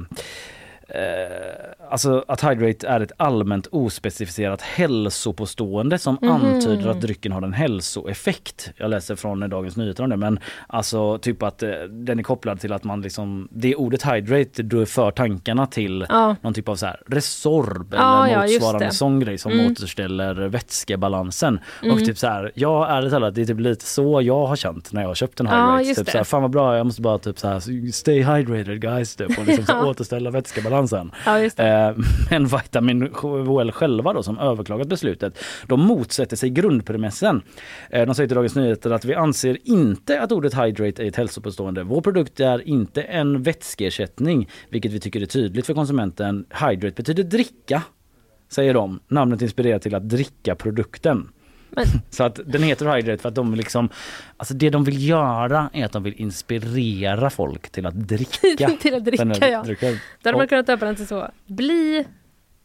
Eh, 0.93 1.91
alltså 1.91 2.23
att 2.27 2.43
Hydrate 2.43 2.87
är 2.87 2.99
ett 2.99 3.11
allmänt 3.17 3.67
ospecificerat 3.71 4.61
hälsopåstående 4.61 5.99
som 5.99 6.17
Mhm. 6.21 6.31
antyder 6.31 6.89
att 6.89 7.01
drycken 7.01 7.31
har 7.31 7.41
en 7.41 7.53
hälsoeffekt. 7.53 8.71
Jag 8.77 8.89
läser 8.89 9.15
från 9.15 9.49
Dagens 9.49 9.77
Nyheter 9.77 10.03
om 10.03 10.09
det 10.09 10.17
men 10.17 10.39
alltså 10.67 11.17
typ 11.17 11.43
att 11.43 11.63
eh, 11.63 11.69
den 11.89 12.19
är 12.19 12.23
kopplad 12.23 12.59
till 12.59 12.73
att 12.73 12.83
man 12.83 13.01
liksom 13.01 13.47
det 13.51 13.75
ordet 13.75 14.03
Hydrate 14.13 14.63
då 14.63 14.85
för 14.85 15.11
tankarna 15.11 15.67
till 15.67 16.05
Ja. 16.09 16.35
någon 16.41 16.53
typ 16.53 16.69
av 16.69 16.75
så 16.75 16.85
här 16.85 17.01
Resorb 17.07 17.93
Ja, 17.97 18.25
eller 18.27 18.33
ja, 18.35 18.41
motsvarande 18.41 18.85
det. 18.85 18.91
sån 18.91 19.19
grej 19.19 19.37
som 19.37 19.51
Mm. 19.51 19.71
återställer 19.71 20.33
vätskebalansen. 20.35 21.59
Mm. 21.83 21.93
Och 21.95 22.05
typ 22.05 22.17
så 22.17 22.27
här, 22.27 22.51
ja 22.55 22.87
ärligt 22.87 23.11
talat 23.11 23.35
det 23.35 23.41
är 23.41 23.45
typ 23.45 23.59
lite 23.59 23.85
så 23.85 24.21
jag 24.21 24.45
har 24.47 24.55
känt 24.55 24.93
när 24.93 25.01
jag 25.01 25.07
har 25.09 25.15
köpt 25.15 25.39
en 25.39 25.45
Ja, 25.45 25.51
Hydrate. 25.53 25.83
just 25.89 25.97
typ 25.99 26.05
det. 26.05 26.11
så 26.11 26.17
här, 26.17 26.25
fan 26.25 26.41
vad 26.41 26.51
bra 26.51 26.77
jag 26.77 26.85
måste 26.85 27.01
bara 27.01 27.17
typ 27.19 27.39
så 27.39 27.47
här 27.47 27.91
stay 27.91 28.23
hydrated 28.23 28.81
guys 28.81 29.15
typ 29.15 29.37
och 29.39 29.45
liksom 29.45 29.65
Ja. 29.77 29.85
återställa 29.85 30.31
vätskebalansen. 30.31 30.82
Ja, 31.25 31.39
just 31.39 31.57
det. 31.57 31.69
Eh, 31.69 31.95
Men 32.29 32.45
Vitamin 32.45 33.09
Well 33.57 33.71
själva 33.71 34.13
då 34.13 34.23
som 34.23 34.39
överklagat 34.39 34.87
beslutet, 34.87 35.39
de 35.67 35.79
motsätter 35.79 36.35
sig 36.35 36.49
grundpremissen. 36.49 37.41
Eh, 37.89 38.05
De 38.05 38.15
säger 38.15 38.27
till 38.27 38.35
Dagens 38.35 38.55
Nyheter 38.55 38.91
att 38.91 39.05
vi 39.05 39.13
anser 39.15 39.57
inte 39.63 40.21
att 40.21 40.31
ordet 40.31 40.53
hydrate 40.53 41.03
är 41.03 41.07
ett 41.07 41.15
hälsopåstående. 41.15 41.83
Vår 41.83 42.01
produkt 42.01 42.39
är 42.39 42.67
inte 42.67 43.01
en 43.03 43.43
vätskeersättning, 43.43 44.49
vilket 44.69 44.91
vi 44.91 44.99
tycker 44.99 45.21
är 45.21 45.25
tydligt 45.25 45.65
för 45.65 45.73
konsumenten. 45.73 46.45
Hydrate 46.69 46.95
betyder 46.95 47.23
dricka, 47.23 47.81
säger 48.51 48.73
de. 48.73 48.99
Namnet 49.07 49.41
inspirerar 49.41 49.79
till 49.79 49.95
att 49.95 50.09
dricka 50.09 50.55
produkten. 50.55 51.29
Men- 51.75 51.85
Så 52.09 52.23
att 52.23 52.39
den 52.45 52.63
heter 52.63 52.95
Hydrate 52.95 53.21
för 53.21 53.29
att 53.29 53.35
de 53.35 53.51
vill 53.51 53.57
liksom, 53.57 53.89
alltså 54.37 54.53
det 54.53 54.69
de 54.69 54.83
vill 54.83 55.07
göra 55.09 55.69
är 55.73 55.85
att 55.85 55.91
de 55.91 56.03
vill 56.03 56.13
inspirera 56.13 57.29
folk 57.29 57.69
till 57.69 57.85
att 57.85 58.07
dricka. 58.07 58.69
till 58.79 58.95
att 58.95 59.05
dricka 59.05 59.25
här 59.25 59.49
ja. 59.51 59.63
Då 59.63 60.29
hade 60.29 60.37
man 60.37 60.47
kunnat 60.47 60.67
döpa 60.67 60.85
den 60.85 60.95
till 60.95 61.07
så. 61.07 61.29
Bli 61.45 62.05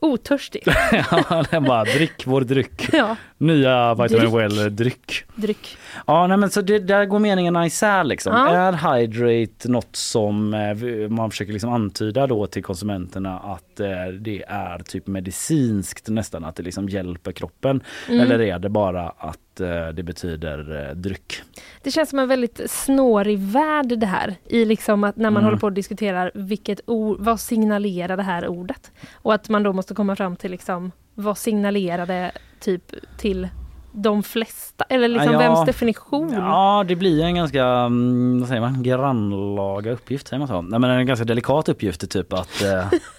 otörstig. 0.00 0.62
ja, 1.10 1.44
den 1.50 1.64
bara 1.64 1.84
drick 1.84 2.26
vår 2.26 2.40
dryck. 2.40 2.88
Ja. 2.92 3.16
Nya 3.38 3.94
Vitamin 3.94 4.20
Dryck. 4.20 4.34
Well-dryck. 4.34 5.24
Dryck. 5.34 5.76
Ja, 6.06 6.26
nej, 6.26 6.36
men 6.36 6.50
så 6.50 6.60
det, 6.60 6.78
där 6.78 7.04
går 7.04 7.18
meningarna 7.18 7.66
isär 7.66 8.04
liksom. 8.04 8.32
Ja. 8.32 8.48
Är 8.48 8.72
Hydrate 8.98 9.68
något 9.68 9.96
som 9.96 10.54
eh, 10.54 11.08
man 11.08 11.30
försöker 11.30 11.52
liksom 11.52 11.72
antyda 11.72 12.26
då 12.26 12.46
till 12.46 12.62
konsumenterna 12.62 13.38
att 13.38 13.80
eh, 13.80 14.06
det 14.20 14.42
är 14.48 14.78
typ 14.78 15.06
medicinskt 15.06 16.08
nästan, 16.08 16.44
att 16.44 16.56
det 16.56 16.62
liksom 16.62 16.88
hjälper 16.88 17.32
kroppen? 17.32 17.82
Mm. 18.08 18.20
Eller 18.20 18.40
är 18.40 18.58
det 18.58 18.68
bara 18.68 19.08
att 19.08 19.60
eh, 19.60 19.88
det 19.88 20.02
betyder 20.02 20.94
dryck? 20.94 21.42
Det 21.82 21.90
känns 21.90 22.10
som 22.10 22.18
en 22.18 22.28
väldigt 22.28 22.60
snårig 22.70 23.38
värld 23.38 23.98
det 23.98 24.06
här. 24.06 24.34
I 24.46 24.64
liksom 24.64 25.04
att 25.04 25.16
när 25.16 25.30
man 25.30 25.36
Mm. 25.38 25.44
håller 25.44 25.58
på 25.58 25.66
och 25.66 25.72
diskuterar 25.72 26.30
vilket 26.34 26.80
ord, 26.86 27.16
vad 27.20 27.40
signalerar 27.40 28.16
det 28.16 28.22
här 28.22 28.48
ordet? 28.48 28.92
Och 29.12 29.34
att 29.34 29.48
man 29.48 29.62
då 29.62 29.72
måste 29.72 29.94
komma 29.94 30.16
fram 30.16 30.36
till 30.36 30.50
liksom 30.50 30.92
vad 31.14 31.38
signalerar 31.38 32.06
det 32.06 32.32
typ 32.60 32.94
till 33.18 33.48
de 33.92 34.22
flesta? 34.22 34.84
Eller 34.88 35.08
liksom 35.08 35.32
Ja. 35.32 35.38
vems 35.38 35.66
definition? 35.66 36.32
Ja, 36.32 36.84
det 36.88 36.96
blir 36.96 37.24
en 37.24 37.34
ganska, 37.34 37.64
mm, 37.64 38.40
vad 38.40 38.48
säger 38.48 38.60
man, 38.60 38.82
grannlaga 38.82 39.92
uppgift, 39.92 40.28
säger 40.28 40.38
man 40.38 40.48
så? 40.48 40.62
Nej 40.62 40.78
men 40.80 40.90
en 40.90 41.06
ganska 41.06 41.24
delikat 41.24 41.68
uppgift 41.68 42.10
typ 42.10 42.32
att 42.32 42.62
eh, 42.62 42.86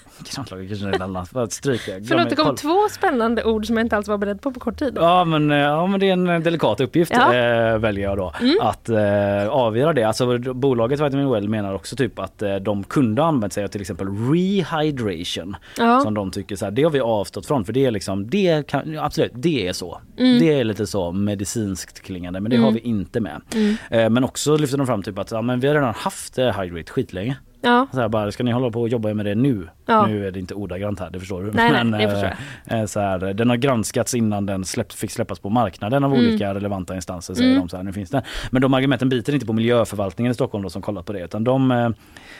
annat, 1.01 1.29
för 1.29 1.43
att 1.43 1.51
stryka. 1.51 1.91
Förlåt, 2.07 2.29
det 2.29 2.35
kom 2.35 2.55
två 2.55 2.89
spännande 2.91 3.43
ord 3.43 3.65
som 3.65 3.77
jag 3.77 3.85
inte 3.85 3.97
alls 3.97 4.07
var 4.07 4.17
beredd 4.17 4.41
på 4.41 4.51
på 4.51 4.59
kort 4.59 4.79
tid. 4.79 4.93
Ja 4.95 5.23
men, 5.25 5.51
eh, 5.51 5.57
ja 5.57 5.87
men 5.87 5.99
det 5.99 6.09
är 6.09 6.13
en 6.13 6.43
delikat 6.43 6.79
uppgift 6.81 7.11
Ja. 7.15 7.33
eh, 7.35 7.77
väljer 7.77 8.03
jag 8.09 8.17
då. 8.17 8.33
Mm. 8.41 8.55
Att 8.61 8.89
eh, 8.89 9.47
avgöra 9.49 9.93
det. 9.93 10.03
Alltså 10.03 10.37
bolaget 10.53 10.99
Vitamin 10.99 11.29
Well 11.29 11.49
menar 11.49 11.73
också 11.73 11.95
typ 11.95 12.19
att 12.19 12.41
eh, 12.41 12.55
de 12.55 12.83
kunde 12.83 13.23
använt 13.23 13.53
sig 13.53 13.63
av 13.63 13.67
till 13.67 13.81
exempel 13.81 14.07
rehydration. 14.07 15.55
Ja. 15.77 15.99
Som 15.99 16.13
de 16.13 16.31
tycker 16.31 16.55
så 16.55 16.65
här, 16.65 16.71
det 16.71 16.83
har 16.83 16.91
vi 16.91 16.99
avstått 16.99 17.45
från 17.45 17.65
för 17.65 17.73
det 17.73 17.85
är 17.85 17.91
liksom, 17.91 18.29
det 18.29 18.67
kan, 18.67 18.97
absolut 18.99 19.31
det 19.35 19.67
är 19.67 19.73
så. 19.73 20.01
Mm. 20.17 20.39
Det 20.39 20.59
är 20.59 20.63
lite 20.63 20.87
så 20.87 21.11
medicinskt 21.11 22.01
klingande 22.01 22.39
men 22.39 22.49
det 22.49 22.55
Mm. 22.59 22.65
har 22.65 22.71
vi 22.71 22.79
inte 22.79 23.19
med. 23.19 23.41
Mm. 23.55 23.75
Eh, 23.89 24.09
men 24.09 24.23
också 24.23 24.57
lyfter 24.57 24.77
de 24.77 24.87
fram 24.87 25.03
typ 25.03 25.17
att 25.19 25.31
ja, 25.31 25.41
men 25.41 25.59
vi 25.59 25.67
har 25.67 25.75
redan 25.75 25.93
haft 25.97 26.37
eh, 26.37 26.61
Hydrate 26.61 26.91
skitlänge. 26.91 27.37
Ja. 27.61 27.87
Så 27.93 27.99
här, 28.01 28.09
bara, 28.09 28.31
ska 28.31 28.43
ni 28.43 28.51
hålla 28.51 28.71
på 28.71 28.81
och 28.81 28.89
jobba 28.89 29.13
med 29.13 29.25
det 29.25 29.35
nu? 29.35 29.67
Ja. 29.85 30.07
Nu 30.07 30.27
är 30.27 30.31
det 30.31 30.39
inte 30.39 30.53
ordagrant 30.53 30.99
här, 30.99 31.09
det 31.09 31.19
förstår 31.19 31.43
du. 31.43 31.51
Nej, 31.51 31.71
nej, 31.71 31.83
Men, 31.83 32.01
det 32.01 32.09
förstår 32.09 32.33
eh, 32.65 32.79
eh, 32.79 32.85
så 32.85 32.99
här, 32.99 33.19
den 33.33 33.49
har 33.49 33.57
granskats 33.57 34.13
innan 34.13 34.45
den 34.45 34.65
släppt, 34.65 34.93
fick 34.93 35.11
släppas 35.11 35.39
på 35.39 35.49
marknaden 35.49 36.03
av 36.03 36.13
Mm. 36.13 36.25
olika 36.25 36.53
relevanta 36.53 36.95
instanser. 36.95 37.33
Säger 37.33 37.49
Mm. 37.49 37.61
de 37.61 37.69
så 37.69 37.77
här, 37.77 37.83
nu 37.83 37.93
finns 37.93 38.09
den. 38.09 38.21
Men 38.51 38.61
de 38.61 38.73
argumenten 38.73 39.09
biter 39.09 39.33
inte 39.33 39.45
på 39.45 39.53
miljöförvaltningen 39.53 40.31
i 40.31 40.33
Stockholm 40.33 40.63
då, 40.63 40.69
som 40.69 40.81
kollat 40.81 41.05
på 41.05 41.13
det. 41.13 41.19
Utan 41.25 41.43
de, 41.43 41.71
eh, 41.71 41.89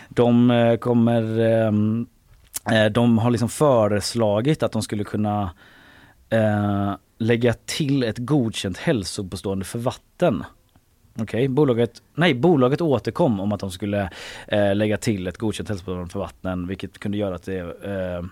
de 0.09 0.77
kommer 0.81 1.21
de 2.89 3.17
har 3.17 3.31
liksom 3.31 3.49
föreslagit 3.49 4.63
att 4.63 4.71
de 4.71 4.81
skulle 4.81 5.03
kunna 5.03 5.49
eh, 6.29 6.93
lägga 7.17 7.53
till 7.65 8.03
ett 8.03 8.17
godkänt 8.17 8.77
hälsopåstående 8.77 9.65
för 9.65 9.79
vatten. 9.79 10.43
Okej, 11.21 11.47
bolaget, 11.47 12.01
nej, 12.15 12.33
bolaget 12.33 12.81
återkom 12.81 13.39
om 13.39 13.51
att 13.51 13.59
de 13.59 13.71
skulle 13.71 14.09
eh, 14.47 14.75
lägga 14.75 14.97
till 14.97 15.27
ett 15.27 15.37
godkänt 15.37 15.69
hälsopåstående 15.69 16.11
för 16.11 16.19
vatten 16.19 16.67
vilket 16.67 16.97
kunde 16.99 17.17
göra 17.17 17.35
att, 17.35 17.43
det, 17.43 17.59
eh, 17.83 18.23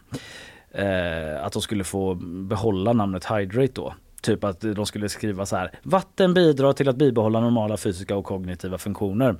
eh, 0.85 1.45
att 1.45 1.53
de 1.53 1.61
skulle 1.61 1.83
få 1.83 2.15
behålla 2.23 2.93
namnet 2.93 3.25
Hydrate 3.31 3.73
då. 3.73 3.93
Typ 4.21 4.43
att 4.43 4.61
de 4.61 4.85
skulle 4.85 5.09
skriva 5.09 5.45
så 5.45 5.55
här. 5.55 5.71
Vatten 5.83 6.33
bidrar 6.33 6.73
till 6.73 6.89
att 6.89 6.95
bibehålla 6.95 7.39
normala 7.39 7.77
fysiska 7.77 8.15
och 8.15 8.25
kognitiva 8.25 8.77
funktioner. 8.77 9.35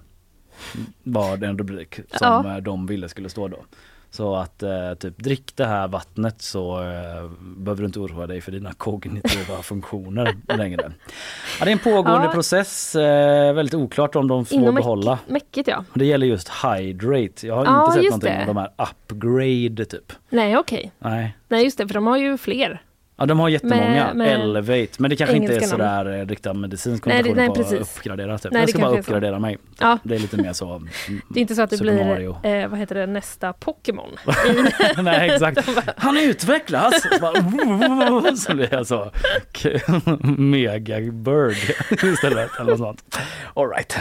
Var 1.03 1.43
en 1.43 1.57
rubrik 1.57 1.95
som 1.95 2.03
Ja. 2.19 2.55
eh, 2.55 2.57
de 2.57 2.85
ville 2.85 3.09
skulle 3.09 3.29
stå 3.29 3.47
då. 3.47 3.57
Så 4.11 4.35
att 4.35 4.63
eh, 4.63 4.93
typ 4.99 5.17
drick 5.17 5.55
det 5.55 5.65
här 5.65 5.87
vattnet 5.87 6.41
så 6.41 6.77
eh, 6.81 7.29
behöver 7.39 7.81
du 7.81 7.85
inte 7.85 7.99
oroa 7.99 8.27
dig 8.27 8.41
för 8.41 8.51
dina 8.51 8.73
kognitiva 8.73 9.57
funktioner 9.63 10.35
längre. 10.57 10.91
Ja, 11.59 11.65
det 11.65 11.71
är 11.71 11.73
en 11.73 11.79
pågående 11.79 12.27
Ja. 12.27 12.31
process. 12.33 12.95
Eh, 12.95 13.53
väldigt 13.53 13.75
oklart 13.75 14.15
om 14.15 14.27
de 14.27 14.45
får 14.45 14.57
Inom 14.57 14.75
behålla. 14.75 15.11
mäck- 15.27 15.31
mäckigt 15.31 15.67
ja. 15.67 15.83
Det 15.93 16.05
gäller 16.05 16.27
just 16.27 16.49
hydrate. 16.49 17.47
Jag 17.47 17.55
har 17.55 17.65
Ja, 17.65 17.81
inte 17.85 17.93
sett 17.93 18.03
någonting 18.03 18.33
det. 18.33 18.39
om 18.41 18.47
de 18.47 18.57
här 18.57 18.71
upgrade 18.77 19.85
typ. 19.85 20.13
Nej 20.29 20.57
okej. 20.57 20.91
Nej. 20.99 21.37
Nej 21.47 21.63
just 21.63 21.77
det, 21.77 21.87
för 21.87 21.93
de 21.93 22.07
har 22.07 22.17
ju 22.17 22.37
fler. 22.37 22.81
Ja 23.19 23.25
de 23.25 23.39
har 23.39 23.49
jättemånga. 23.49 24.13
Med- 24.13 24.15
med 24.15 24.41
Elevate. 24.41 24.87
Men 24.97 25.09
det 25.09 25.15
kanske 25.15 25.35
inte 25.35 25.53
är 25.53 25.55
engelska 25.55 25.77
namn. 25.77 26.05
sådär 26.05 26.19
eh, 26.19 26.25
riktiga 26.25 26.53
medicinska 26.53 27.09
Nej, 27.09 27.23
det- 27.23 27.33
nej, 27.33 27.45
på 27.47 27.51
att 27.51 27.57
precis. 27.57 27.97
uppgradera. 27.97 28.37
Typ. 28.37 28.51
Nej, 28.51 28.61
jag 28.61 28.69
ska 28.69 28.79
bara 28.79 28.91
så. 28.91 28.97
uppgradera 28.97 29.39
mig. 29.39 29.57
Ja. 29.79 29.97
Det 30.03 30.15
är 30.15 30.19
lite 30.19 30.37
mer 30.37 30.53
så. 30.53 30.73
mm, 30.75 30.89
Det 31.29 31.39
är 31.39 31.41
inte 31.41 31.55
så 31.55 31.61
att 31.61 31.69
det 31.69 31.77
Super 31.77 32.15
blir, 32.15 32.51
eh, 32.61 32.67
vad 32.67 32.79
heter 32.79 32.95
det, 32.95 33.05
nästa 33.07 33.53
Pokémon. 33.53 34.09
Nej 34.97 35.29
exakt. 35.29 35.69
Han 35.97 36.17
utvecklas! 36.17 37.01
Så 37.01 37.19
bara, 37.21 38.35
så 38.35 38.55
blir 38.55 38.73
jag 38.73 38.87
så 38.87 39.11
mega 40.37 40.99
bird 40.99 41.55
istället. 42.03 42.49
Eller 42.59 42.69
något 42.71 42.79
sånt. 42.79 43.19
All 43.53 43.69
right. 43.69 43.97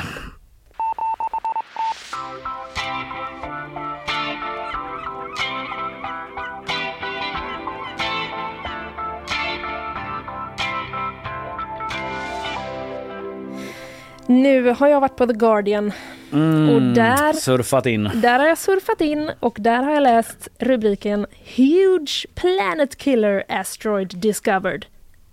Nu 14.28 14.70
har 14.70 14.88
jag 14.88 15.00
varit 15.00 15.16
på 15.16 15.26
The 15.26 15.32
Guardian 15.32 15.92
Mm, 16.32 16.68
och 16.74 16.82
där, 16.94 17.32
Surfat 17.32 17.86
in. 17.86 18.10
där 18.14 18.38
har 18.38 18.46
jag 18.46 18.58
surfat 18.58 19.00
in 19.00 19.30
och 19.40 19.56
där 19.60 19.82
har 19.82 19.92
jag 19.94 20.02
läst 20.02 20.48
rubriken 20.58 21.26
Huge 21.56 22.26
Planet 22.34 22.96
Killer 22.96 23.44
Asteroid 23.48 24.08
Discovered 24.16 24.86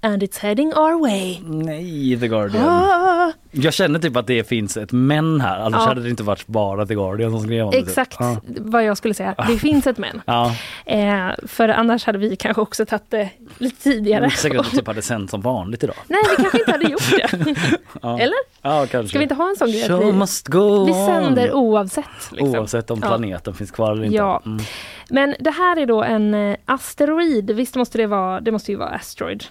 and 0.04 0.24
it's 0.24 0.40
heading 0.40 0.74
our 0.74 1.02
way. 1.02 1.38
Nej, 1.44 2.20
The 2.20 2.28
Guardian. 2.28 2.64
Ah, 2.70 3.32
Jag 3.52 3.74
känner 3.74 4.00
typ 4.00 4.16
att 4.18 4.28
det 4.28 4.48
finns 4.48 4.78
ett 4.78 4.92
men 4.92 5.42
här. 5.42 5.60
Annars 5.60 5.82
Ja. 5.82 5.88
hade 5.88 6.02
det 6.02 6.10
inte 6.10 6.24
varit 6.24 6.48
bara 6.48 6.86
The 6.86 6.94
Guardian 6.96 7.32
som 7.32 7.42
skrev 7.42 7.66
om 7.66 7.72
det. 7.72 7.78
typ. 7.78 7.88
exakt 7.88 8.16
Ja. 8.20 8.38
vad 8.46 8.84
jag 8.84 8.98
skulle 8.98 9.14
säga. 9.14 9.36
Det 9.48 9.58
finns 9.58 9.88
ett 9.88 9.98
men. 9.98 10.22
Ja, 10.26 10.56
Eh, 10.86 11.28
för 11.48 11.70
annars 11.70 12.06
hade 12.06 12.18
vi 12.18 12.36
kanske 12.36 12.62
också 12.62 12.86
tagit 12.86 13.04
det 13.12 13.30
lite 13.58 13.84
tidigare. 13.84 14.26
inte 14.26 14.38
säkert 14.38 14.60
att 14.60 14.72
det 14.72 14.78
typ 14.78 14.88
hade 14.94 15.02
sänt 15.02 15.30
som 15.30 15.42
vanligt 15.42 15.84
idag. 15.84 15.96
Nej, 16.08 16.20
vi 16.30 16.44
kanske 16.44 16.60
inte 16.60 16.72
hade 16.72 16.86
gjort 16.92 17.12
det. 17.12 17.56
Ja. 18.02 18.20
Eller? 18.20 18.36
Ja, 18.62 18.86
kanske. 18.92 19.08
Ska 19.10 19.20
vi 19.20 19.24
inte 19.24 19.36
ha 19.36 19.50
en 19.50 19.56
sån 19.56 19.72
grej? 19.72 19.88
Show 19.88 20.06
vi, 20.06 20.12
must 20.12 20.48
go 20.48 20.86
vi 20.86 20.94
sänder 20.94 21.52
oavsett. 21.54 22.06
Liksom. 22.32 22.50
Oavsett 22.50 22.92
om 22.92 23.02
planeten 23.02 23.54
finns 23.54 23.72
kvar 23.72 23.92
eller 23.92 24.04
inte. 24.04 24.16
Ja. 24.18 24.42
Mm. 24.46 24.64
Men 25.10 25.36
det 25.40 25.52
här 25.52 25.78
är 25.80 25.86
då 25.86 26.04
en 26.04 26.34
eh, 26.34 26.56
asteroid. 26.66 27.52
Visst 27.52 27.76
måste 27.76 27.98
det 27.98 28.08
vara, 28.08 28.42
det 28.42 28.52
måste 28.52 28.72
ju 28.72 28.78
vara 28.78 28.90
asteroid. 28.90 29.44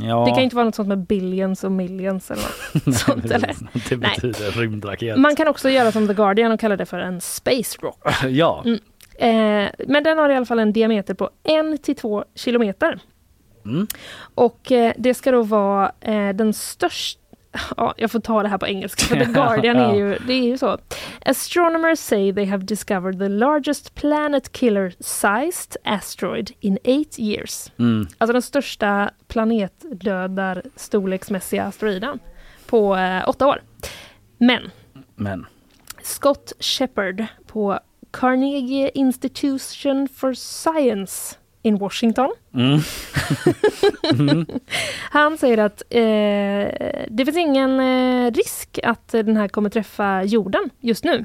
Ja. 0.00 0.24
Det 0.24 0.30
kan 0.30 0.42
inte 0.42 0.56
vara 0.56 0.64
något 0.64 0.74
sånt 0.74 0.88
med 0.88 0.98
billions 0.98 1.64
och 1.64 1.72
millions 1.72 2.30
eller 2.30 2.42
något 2.86 2.96
sånt. 2.98 3.24
Eller? 3.24 3.54
Det 3.88 3.96
Nej. 3.96 4.10
betyder 4.14 4.50
rymdraket. 4.50 5.18
Man 5.18 5.36
kan 5.36 5.48
också 5.48 5.70
göra 5.70 5.92
som 5.92 6.08
The 6.08 6.14
Guardian 6.14 6.52
och 6.52 6.60
kalla 6.60 6.76
det 6.76 6.86
för 6.86 6.98
en 6.98 7.20
space 7.20 7.78
rock. 7.82 8.04
ja. 8.28 8.64
Mm. 8.64 8.78
Eh, 9.18 9.70
men 9.88 10.04
den 10.04 10.18
har 10.18 10.30
i 10.30 10.34
alla 10.36 10.46
fall 10.46 10.58
en 10.58 10.72
diameter 10.72 11.14
på 11.14 11.30
1 11.74 11.82
till 11.82 11.96
2 11.96 12.24
kilometer. 12.34 13.00
Mm. 13.64 13.86
Och 14.34 14.72
eh, 14.72 14.92
det 14.98 15.14
ska 15.14 15.30
då 15.30 15.42
vara 15.42 15.92
eh, 16.00 16.28
den 16.28 16.54
största 16.54 17.20
Ja, 17.76 17.94
jag 17.96 18.10
får 18.10 18.20
ta 18.20 18.42
det 18.42 18.48
här 18.48 18.58
på 18.58 18.66
engelska 18.66 19.04
för 19.04 19.24
The 19.24 19.24
Guardian 19.32 19.76
är 19.76 19.94
ju, 19.94 20.18
det 20.26 20.32
är 20.32 20.42
ju 20.42 20.58
så. 20.58 20.78
Astronomers 21.24 21.98
say 21.98 22.32
they 22.32 22.44
have 22.44 22.64
discovered 22.64 23.18
the 23.18 23.28
largest 23.28 23.94
planet 23.94 24.52
killer 24.52 24.94
sized 25.00 25.76
asteroid 25.84 26.50
in 26.60 26.78
eight 26.84 27.18
years. 27.18 27.72
Mm. 27.78 28.06
Alltså 28.18 28.32
den 28.32 28.42
största 28.42 29.10
planetdödar 29.28 30.62
storleksmässiga 30.76 31.64
asteroiden 31.64 32.18
på 32.66 32.96
eh, 32.96 33.28
åtta 33.28 33.46
år. 33.46 33.62
Men 34.38 34.70
Men. 35.14 35.46
Scott 36.02 36.52
Shepard 36.60 37.26
på 37.46 37.78
Carnegie 38.10 38.90
Institution 38.94 40.08
for 40.08 40.34
Science 40.34 41.36
in 41.68 41.78
Washington. 41.78 42.30
Mm. 42.54 42.80
mm. 44.12 44.46
Han 45.10 45.38
säger 45.38 45.58
att 45.58 45.82
eh, 45.90 47.04
det 47.08 47.24
finns 47.24 47.36
ingen 47.36 47.80
eh, 47.80 48.30
risk 48.30 48.78
att 48.82 49.08
den 49.08 49.36
här 49.36 49.48
kommer 49.48 49.70
träffa 49.70 50.22
jorden 50.22 50.70
just 50.80 51.04
nu. 51.04 51.24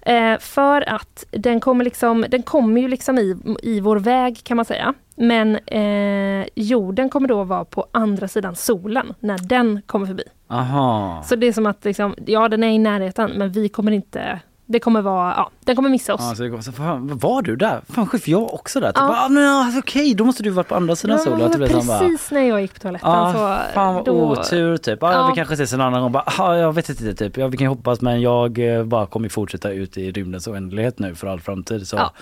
Eh, 0.00 0.38
för 0.38 0.88
att 0.88 1.24
den 1.30 1.60
kommer, 1.60 1.84
liksom, 1.84 2.24
den 2.28 2.42
kommer 2.42 2.80
ju 2.80 2.88
liksom 2.88 3.18
i, 3.18 3.36
i 3.62 3.80
vår 3.80 3.96
väg 3.96 4.44
kan 4.44 4.56
man 4.56 4.64
säga. 4.64 4.94
Men 5.14 5.56
eh, 5.56 6.46
jorden 6.54 7.10
kommer 7.10 7.28
då 7.28 7.44
vara 7.44 7.64
på 7.64 7.86
andra 7.92 8.28
sidan 8.28 8.56
solen 8.56 9.14
när 9.20 9.38
den 9.38 9.82
kommer 9.86 10.06
förbi. 10.06 10.24
Aha. 10.48 11.22
Så 11.26 11.36
det 11.36 11.46
är 11.46 11.52
som 11.52 11.66
att 11.66 11.84
liksom, 11.84 12.14
ja 12.26 12.48
den 12.48 12.64
är 12.64 12.70
i 12.70 12.78
närheten 12.78 13.30
men 13.30 13.52
vi 13.52 13.68
kommer 13.68 13.92
inte 13.92 14.40
det 14.72 14.80
kommer 14.80 15.02
vara, 15.02 15.34
ja, 15.36 15.50
den 15.60 15.76
kommer 15.76 15.88
missa 15.88 16.14
oss. 16.14 16.20
Ja, 16.24 16.34
så 16.34 16.42
det 16.42 16.48
går 16.48 16.60
så, 16.60 16.72
fan, 16.72 17.18
var 17.18 17.42
du 17.42 17.56
där? 17.56 17.80
Fan 17.88 18.06
chef, 18.06 18.28
jag 18.28 18.54
också 18.54 18.80
där. 18.80 18.88
Typ, 18.88 18.96
Ja. 18.96 19.24
ah, 19.24 19.28
men, 19.28 19.48
alltså, 19.48 19.78
okej, 19.78 20.14
då 20.14 20.24
måste 20.24 20.42
du 20.42 20.50
varit 20.50 20.68
på 20.68 20.74
andra 20.74 20.96
sidan 20.96 21.16
Ja, 21.16 21.24
solen. 21.24 21.52
Typ, 21.52 21.60
liksom, 21.60 21.86
bara, 21.86 21.98
precis 21.98 22.30
när 22.30 22.40
jag 22.40 22.60
gick 22.60 22.74
på 22.74 22.80
toaletten 22.80 23.10
Ja, 23.10 23.32
så 23.68 23.74
fan 23.74 23.94
vad 23.94 24.04
då, 24.04 24.12
otur 24.32 24.76
typ. 24.76 25.02
Ah, 25.02 25.12
Ja. 25.12 25.28
Vi 25.28 25.34
kanske 25.34 25.54
ses 25.54 25.72
en 25.72 25.80
annan 25.80 26.02
gång. 26.02 26.12
Bara, 26.12 26.24
ah, 26.26 26.56
jag 26.56 26.72
vet 26.74 26.88
inte 26.88 27.14
typ. 27.14 27.36
Ja, 27.36 27.46
vi 27.48 27.56
kan 27.56 27.66
hoppas 27.66 28.00
men 28.00 28.20
jag 28.20 28.58
eh, 28.76 28.84
bara 28.84 29.06
kommer 29.06 29.28
fortsätta 29.28 29.70
ut 29.70 29.96
i 29.98 30.10
rymdens 30.12 30.46
oändlighet 30.48 30.98
nu 30.98 31.14
för 31.14 31.26
all 31.26 31.40
framtid. 31.40 31.88
Så 31.88 31.96
Ja. 31.96 32.12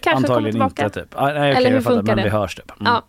Kanske 0.00 0.16
antagligen 0.16 0.52
kommer 0.60 0.68
tillbaka. 0.70 0.84
inte 0.84 1.00
typ. 1.00 1.14
Ah, 1.20 1.26
nej, 1.26 1.32
okej, 1.34 1.50
Eller 1.56 1.68
hur 1.68 1.74
jag 1.76 1.84
fattar, 1.84 1.96
funkar 1.96 2.16
men 2.16 2.24
det? 2.24 2.30
vi 2.30 2.36
hörs 2.38 2.54
typ. 2.54 2.80
Mm. 2.80 2.92
Ja. 2.92 3.02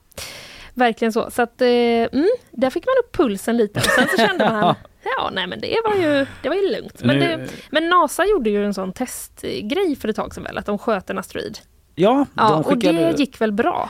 Verkligen 0.74 1.12
så. 1.12 1.32
Så 1.32 1.42
att, 1.42 1.62
eh, 1.62 1.68
mm, 1.68 2.28
där 2.52 2.70
fick 2.70 2.86
man 2.86 2.94
upp 3.06 3.16
pulsen 3.18 3.58
lite. 3.58 3.80
Och 3.80 3.86
sen 3.86 4.08
så 4.12 4.18
kände 4.18 4.50
man, 4.52 4.76
ja 5.18 5.30
nej 5.34 5.48
men 5.48 5.60
det 5.62 5.78
var 5.86 5.96
ju, 5.96 6.26
det 6.42 6.50
var 6.50 6.56
ju 6.56 6.72
lugnt. 6.76 7.04
Men, 7.04 7.20
det, 7.20 7.48
men 7.70 7.90
NASA 7.90 8.26
gjorde 8.26 8.50
ju 8.50 8.66
en 8.66 8.74
sån 8.74 8.94
testgrej 8.94 9.96
för 10.02 10.08
ett 10.08 10.16
tag 10.16 10.34
sedan 10.36 10.44
väl, 10.44 10.58
att 10.58 10.66
de 10.66 10.78
sköt 10.78 11.10
en 11.10 11.18
asteroid. 11.18 11.58
Ja, 11.96 12.26
Ja, 12.36 12.50
de 12.50 12.60
och 12.60 12.66
skickade... 12.68 12.98
det 13.12 13.20
gick 13.20 13.42
väl 13.42 13.52
bra? 13.52 13.90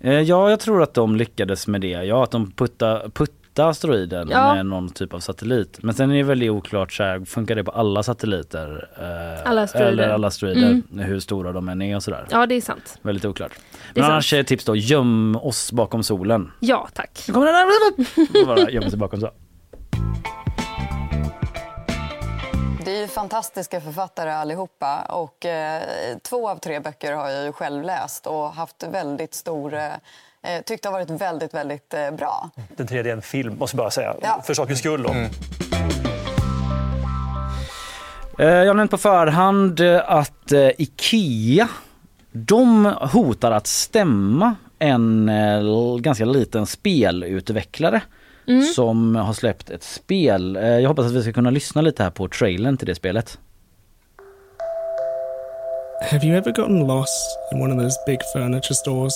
Eh, 0.00 0.20
Ja, 0.20 0.50
jag 0.50 0.60
tror 0.60 0.82
att 0.82 0.94
de 0.94 1.16
lyckades 1.16 1.66
med 1.66 1.80
det. 1.80 1.88
Ja, 1.88 2.24
att 2.24 2.30
de 2.30 2.50
putta, 2.50 3.02
putta 3.14 3.66
asteroiden 3.68 4.28
Ja. 4.30 4.54
med 4.54 4.66
någon 4.66 4.88
typ 4.90 5.14
av 5.14 5.20
satellit. 5.20 5.78
Men 5.82 5.94
sen 5.94 6.10
är 6.10 6.14
det 6.16 6.22
väldigt 6.22 6.50
oklart, 6.50 6.92
så 6.92 7.02
här, 7.02 7.24
funkar 7.24 7.56
det 7.56 7.64
på 7.64 7.70
alla 7.70 8.02
satelliter? 8.02 8.88
Eh, 9.00 9.50
Alla 9.50 9.62
asteroider. 9.62 9.92
Eller 9.92 10.08
alla 10.14 10.26
asteroider, 10.26 10.68
Mm. 10.70 10.98
hur 10.98 11.20
stora 11.20 11.52
de 11.52 11.68
än 11.68 11.82
är 11.82 11.96
och 11.96 12.02
sådär. 12.02 12.26
Ja, 12.30 12.46
det 12.46 12.54
är 12.54 12.60
sant. 12.60 12.98
Väldigt 13.02 13.24
oklart. 13.24 13.52
Men 13.94 14.02
sant. 14.02 14.12
annars 14.12 14.32
är 14.32 14.42
tips 14.42 14.64
då, 14.64 14.76
göm 14.76 15.36
oss 15.36 15.72
bakom 15.72 16.02
solen. 16.02 16.50
Ja, 16.60 16.88
tack. 16.94 17.24
Nu 17.28 17.34
kommer 17.34 17.46
den 17.46 17.54
här! 17.54 18.46
Bara 18.46 18.70
gömma 18.70 18.90
sig 18.90 18.98
bakom 18.98 19.20
så. 19.20 19.30
Det 22.88 22.96
är 22.96 23.00
ju 23.00 23.08
fantastiska 23.08 23.80
författare 23.80 24.30
allihopa 24.30 25.02
och 25.02 25.46
eh, 25.46 25.82
två 26.22 26.48
av 26.48 26.56
tre 26.56 26.80
böcker 26.80 27.12
har 27.12 27.28
jag 27.28 27.44
ju 27.44 27.52
själv 27.52 27.82
läst 27.82 28.26
och 28.26 28.52
haft 28.52 28.82
väldigt 28.82 29.34
stor, 29.34 29.74
eh, 29.74 29.84
eh, 30.42 30.62
tyckt 30.64 30.84
har 30.84 30.92
varit 30.92 31.10
väldigt, 31.10 31.54
väldigt 31.54 31.94
eh, 31.94 32.10
bra. 32.10 32.50
Den 32.76 32.86
tredje 32.86 33.12
är 33.12 33.16
en 33.16 33.22
film, 33.22 33.56
måste 33.58 33.76
jag 33.76 33.84
bara 33.84 33.90
säga. 33.90 34.14
Ja. 34.22 34.42
För 34.46 34.54
sakens 34.54 34.78
skull. 34.78 35.02
Då. 35.02 35.08
Eh, 38.38 38.48
Jag 38.48 38.66
har 38.66 38.74
nämnt 38.74 38.90
på 38.90 38.98
förhand 38.98 39.80
eh, 39.80 40.10
att 40.10 40.52
IKEA 40.78 41.68
de 42.32 42.84
hotar 43.12 43.52
att 43.52 43.66
stämma 43.66 44.54
en 44.78 45.30
ganska 46.00 46.24
liten 46.24 46.66
spelutvecklare 46.66 48.00
Mm. 48.48 48.62
som 48.62 49.16
har 49.16 49.32
släppt 49.32 49.70
ett 49.70 49.82
spel. 49.82 50.56
Eh, 50.56 50.62
Jag 50.66 50.88
hoppas 50.88 51.06
att 51.06 51.12
vi 51.12 51.22
ska 51.22 51.32
kunna 51.32 51.50
lyssna 51.50 51.80
lite 51.80 52.02
här 52.02 52.10
på 52.10 52.28
trailern 52.28 52.76
till 52.76 52.86
det 52.86 52.94
spelet. 52.94 53.38
Have 56.10 56.24
you 56.26 56.36
ever 56.36 56.52
gotten 56.52 56.86
lost 56.86 57.38
in 57.52 57.60
one 57.62 57.72
of 57.74 57.82
those 57.82 57.96
big 58.06 58.18
furniture 58.32 58.74
stores? 58.74 59.14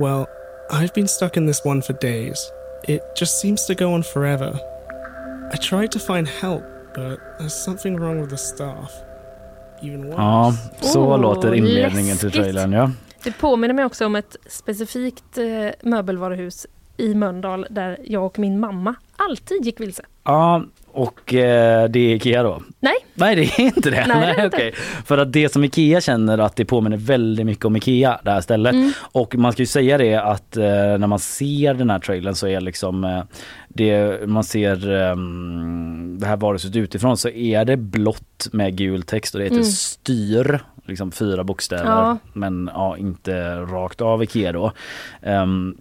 Well, 0.00 0.26
I've 0.70 0.94
been 0.94 1.08
stuck 1.08 1.36
in 1.36 1.46
this 1.46 1.64
one 1.64 1.82
for 1.82 1.92
days. 1.92 2.50
It 2.88 3.00
just 3.20 3.38
seems 3.40 3.66
to 3.66 3.74
go 3.74 3.84
on 3.84 4.02
forever. 4.02 4.58
I 5.54 5.56
tried 5.56 5.90
to 5.92 5.98
find 5.98 6.28
help, 6.28 6.62
but 6.94 7.18
there's 7.38 7.64
something 7.64 7.98
wrong 8.00 8.20
with 8.20 8.30
the 8.30 8.36
staff. 8.36 8.90
Even 9.82 10.04
worse. 10.06 10.16
Ja, 10.18 10.52
så 10.80 11.00
Oh, 11.14 11.20
låter 11.20 11.54
inledningen 11.54 12.16
till 12.16 12.26
läskigt. 12.26 12.42
trailern 12.44 12.72
ja. 12.72 12.90
Det 13.24 13.32
påminner 13.32 13.74
mig 13.74 13.84
också 13.84 14.06
om 14.06 14.16
ett 14.16 14.36
specifikt 14.48 15.38
eh, 15.38 15.88
möbelvaruhus 15.90 16.66
i 16.96 17.14
Mölndal 17.14 17.66
där 17.70 17.98
jag 18.04 18.24
och 18.26 18.38
min 18.38 18.60
mamma 18.60 18.94
alltid 19.16 19.64
gick 19.64 19.80
vilse. 19.80 20.02
Ja, 20.24 20.64
och 20.86 21.34
eh, 21.34 21.88
det 21.88 21.98
är 21.98 22.14
IKEA 22.14 22.42
då? 22.42 22.62
Nej. 22.80 22.94
Nej 23.14 23.36
det 23.36 23.42
är 23.42 23.60
inte 23.60 23.90
det. 23.90 24.04
Nej, 24.08 24.20
det 24.26 24.32
är 24.32 24.36
det 24.36 24.44
inte. 24.44 24.56
okej. 24.56 24.72
För 25.04 25.18
att 25.18 25.32
det 25.32 25.48
som 25.52 25.64
IKEA 25.64 26.00
känner 26.00 26.38
att 26.38 26.56
det 26.56 26.64
påminner 26.64 26.96
väldigt 26.96 27.46
mycket 27.46 27.64
om 27.64 27.76
IKEA 27.76 28.20
det 28.24 28.30
här 28.30 28.40
stället. 28.40 28.72
Mm. 28.74 28.92
Och 29.00 29.34
man 29.36 29.52
ska 29.52 29.62
ju 29.62 29.66
säga 29.66 29.98
det 29.98 30.14
att 30.16 30.56
eh, 30.56 30.64
när 30.64 31.06
man 31.06 31.18
ser 31.18 31.74
den 31.74 31.90
här 31.90 31.98
trailern 31.98 32.34
så 32.34 32.46
är 32.46 32.60
liksom 32.60 33.04
eh, 33.04 33.22
det 33.68 34.20
man 34.28 34.44
ser 34.44 34.90
ehm, 34.92 36.16
det 36.20 36.26
här 36.26 36.36
varuhuset 36.36 36.76
utifrån 36.76 37.16
så 37.16 37.28
är 37.28 37.64
det 37.64 37.76
blått 37.76 38.48
med 38.52 38.76
gul 38.76 39.02
text 39.02 39.34
och 39.34 39.38
det 39.38 39.44
heter 39.44 39.56
Mm. 39.56 39.64
styr. 39.68 40.60
Liksom 40.86 41.12
fyra 41.12 41.44
bokstäver 41.44 41.84
Ja. 41.84 42.18
men 42.32 42.70
ja, 42.74 42.96
inte 42.96 43.56
rakt 43.60 44.00
av 44.00 44.22
IKEA 44.22 44.52
då. 44.52 44.72
Ehm, 45.22 45.76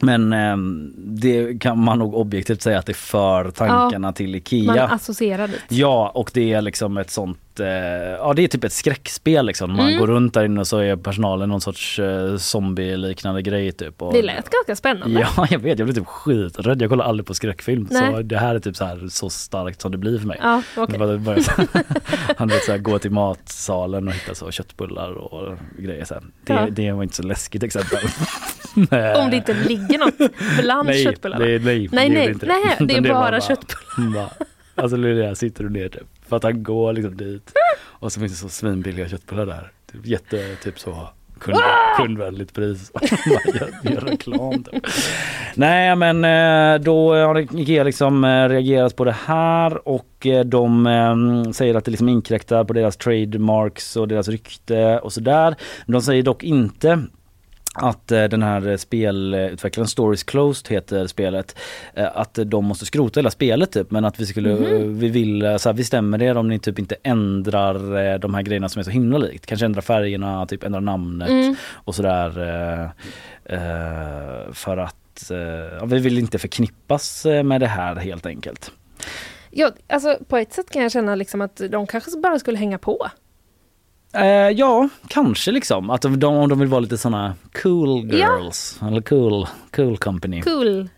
men 0.00 0.32
ehm, 0.32 0.92
det 0.96 1.60
kan 1.60 1.78
man 1.84 1.98
nog 1.98 2.14
objektivt 2.14 2.62
säga 2.62 2.78
att 2.78 2.86
det 2.86 2.94
för 2.96 3.50
tankarna 3.50 4.12
till 4.12 4.34
IKEA. 4.34 4.64
Man 4.64 4.78
associerar 4.78 5.48
dit. 5.48 5.60
Ja 5.68 6.10
och 6.14 6.30
det 6.34 6.52
är 6.52 6.62
liksom 6.62 6.96
ett 6.98 7.10
sånt, 7.10 7.60
eh, 7.60 7.66
ja 7.66 8.32
det 8.36 8.42
är 8.44 8.48
typ 8.48 8.64
ett 8.64 8.72
skräckspel 8.72 9.46
liksom. 9.46 9.72
Man 9.76 9.86
Mm. 9.88 10.00
går 10.00 10.06
runt 10.06 10.34
där 10.34 10.44
inne 10.44 10.60
och 10.60 10.66
så 10.66 10.78
är 10.78 10.96
personalen 10.96 11.48
någon 11.48 11.60
sorts 11.60 11.98
eh, 11.98 12.36
zombie-liknande 12.36 13.42
grej 13.42 13.72
typ. 13.72 14.02
Och, 14.02 14.12
Det 14.12 14.22
lät 14.22 14.50
ganska 14.50 14.76
spännande. 14.76 15.20
Ja 15.36 15.46
jag 15.50 15.58
vet, 15.58 15.78
jag 15.78 15.86
blev 15.88 15.94
typ 15.94 16.06
skiträdd. 16.06 16.82
Jag 16.82 16.90
kollar 16.90 17.04
aldrig 17.04 17.26
på 17.26 17.34
skräckfilm 17.34 17.88
så 17.88 18.00
Nej. 18.00 18.24
det 18.24 18.38
här 18.38 18.54
är 18.54 18.58
typ 18.58 18.76
så 18.76 18.84
här 18.84 19.08
så 19.10 19.30
starkt 19.30 19.80
som 19.80 19.92
det 19.92 19.98
blir 19.98 20.18
för 20.18 20.26
mig. 20.26 20.38
Ja, 20.42 20.62
började 20.76 21.42
så- 21.42 21.52
Han 22.36 22.48
vet 22.48 22.64
så 22.64 22.72
här, 22.72 22.78
gå 22.78 22.98
till 22.98 23.10
matsalen 23.10 24.08
och 24.08 24.14
hitta 24.14 24.34
så 24.34 24.50
köttbullar 24.50 25.12
och 25.12 25.56
grejer 25.78 26.04
så 26.04 26.14
här. 26.14 26.22
Det, 26.44 26.52
Ja. 26.52 26.66
det 26.70 26.92
var 26.92 27.02
inte 27.02 27.16
så 27.16 27.22
läskigt 27.22 27.62
exempel. 27.62 27.98
Om 29.16 29.30
det 29.30 29.36
inte 29.36 29.54
ligger 29.54 29.98
något 29.98 30.32
bland 30.62 30.86
nej, 30.88 31.04
köttbullarna. 31.04 31.44
Det, 31.44 31.64
nej, 31.64 31.88
nej, 31.92 32.08
det 32.08 32.14
nej, 32.14 32.26
gjorde 32.26 32.32
inte 32.32 32.46
nej, 32.46 32.76
det 32.88 32.96
är 32.96 33.00
var 33.14 33.20
bara 33.20 33.40
köttbullar. 33.40 34.12
bara, 34.14 34.30
Alltså 34.74 34.96
det 34.96 35.14
det 35.14 35.26
här, 35.26 35.34
sitter 35.34 35.64
du 35.64 35.70
ner 35.70 35.88
typ. 35.88 36.02
För 36.28 36.36
att 36.36 36.42
han 36.42 36.62
går 36.62 36.92
liksom 36.92 37.16
dit 37.16 37.52
och 37.80 38.12
så 38.12 38.20
finns 38.20 38.32
det 38.32 38.38
så 38.38 38.48
svinbilliga 38.48 39.08
köttbullar 39.08 39.46
där. 39.46 39.70
Typ 39.92 40.06
jätte, 40.06 40.56
typ 40.62 40.78
så 40.78 41.08
kund, 41.40 41.56
Ah! 41.56 41.96
kundvänligt 41.96 42.54
pris. 42.54 42.92
Bara 42.94 43.58
gör, 43.58 43.92
gör 43.92 44.00
reklam 44.00 44.64
typ. 44.64 44.86
Nej 45.54 45.96
men 45.96 46.24
eh, 46.24 46.80
då 46.84 47.14
har 47.14 47.60
Ikea 47.60 47.84
liksom 47.84 48.24
eh, 48.24 48.48
reagerat 48.48 48.96
på 48.96 49.04
det 49.04 49.16
här 49.26 49.88
och 49.88 50.26
eh, 50.26 50.44
de 50.44 50.86
eh, 50.86 51.50
säger 51.52 51.74
att 51.74 51.84
det 51.84 51.90
liksom 51.90 52.08
inkräktar 52.08 52.64
på 52.64 52.72
deras 52.72 52.96
trademarks 52.96 53.96
och 53.96 54.08
deras 54.08 54.28
rykte 54.28 54.98
och 54.98 55.12
sådär. 55.12 55.54
Men 55.86 55.92
de 55.92 56.02
säger 56.02 56.22
dock 56.22 56.42
inte 56.44 57.02
att 57.74 58.12
eh, 58.12 58.24
den 58.24 58.42
här 58.42 58.76
spelutvecklaren 58.76 59.88
Stories 59.88 60.22
Closed 60.22 60.72
heter 60.72 61.06
spelet. 61.06 61.56
eh, 61.94 62.08
Att 62.14 62.38
de 62.46 62.64
måste 62.64 62.86
skrota 62.86 63.20
hela 63.20 63.30
spelet 63.30 63.72
typ 63.72 63.90
men 63.90 64.04
att 64.04 64.20
vi 64.20 64.26
skulle, 64.26 64.50
eh, 64.50 64.78
vi 64.86 65.08
vill, 65.08 65.44
eh, 65.44 65.56
så 65.56 65.68
här, 65.68 65.74
vi 65.76 65.84
stämmer 65.84 66.22
er 66.22 66.36
om 66.36 66.48
ni 66.48 66.58
typ 66.58 66.78
inte 66.78 66.96
ändrar 67.02 68.18
de 68.18 68.34
här 68.34 68.42
grejerna 68.42 68.68
som 68.68 68.80
är 68.80 68.84
så 68.84 68.90
himla 68.90 69.18
likt. 69.18 69.46
Kanske 69.46 69.66
ändra 69.66 69.82
färgerna, 69.82 70.46
typ 70.46 70.64
ändra 70.64 70.80
namnet 70.80 71.28
Mm. 71.28 71.56
och 71.72 71.94
sådär. 71.94 72.30
För 74.52 74.76
att 74.76 75.30
ja, 75.80 75.84
vi 75.86 75.98
vill 75.98 76.18
inte 76.18 76.38
förknippas 76.38 77.24
med 77.44 77.60
det 77.60 77.66
här 77.66 77.96
helt 77.96 78.26
enkelt. 78.26 78.72
Ja, 79.50 79.70
alltså, 79.88 80.18
på 80.28 80.36
ett 80.36 80.52
sätt 80.52 80.70
kan 80.70 80.82
jag 80.82 80.92
känna 80.92 81.14
liksom 81.14 81.40
att 81.40 81.60
de 81.70 81.86
kanske 81.86 82.10
bara 82.22 82.38
skulle 82.38 82.58
hänga 82.58 82.78
på. 82.78 83.06
Eh, 84.12 84.24
ja, 84.50 84.88
kanske 85.08 85.50
liksom. 85.52 85.90
Att 85.90 86.02
de, 86.02 86.24
om 86.24 86.48
de 86.48 86.58
vill 86.58 86.68
vara 86.68 86.80
lite 86.80 86.98
såna 86.98 87.34
cool 87.62 88.08
Ja. 88.12 88.38
girls. 88.38 88.80
Eller 88.88 89.00
cool, 89.00 89.46
cool 89.76 89.96
company. 89.98 90.42
Cool 90.42 90.88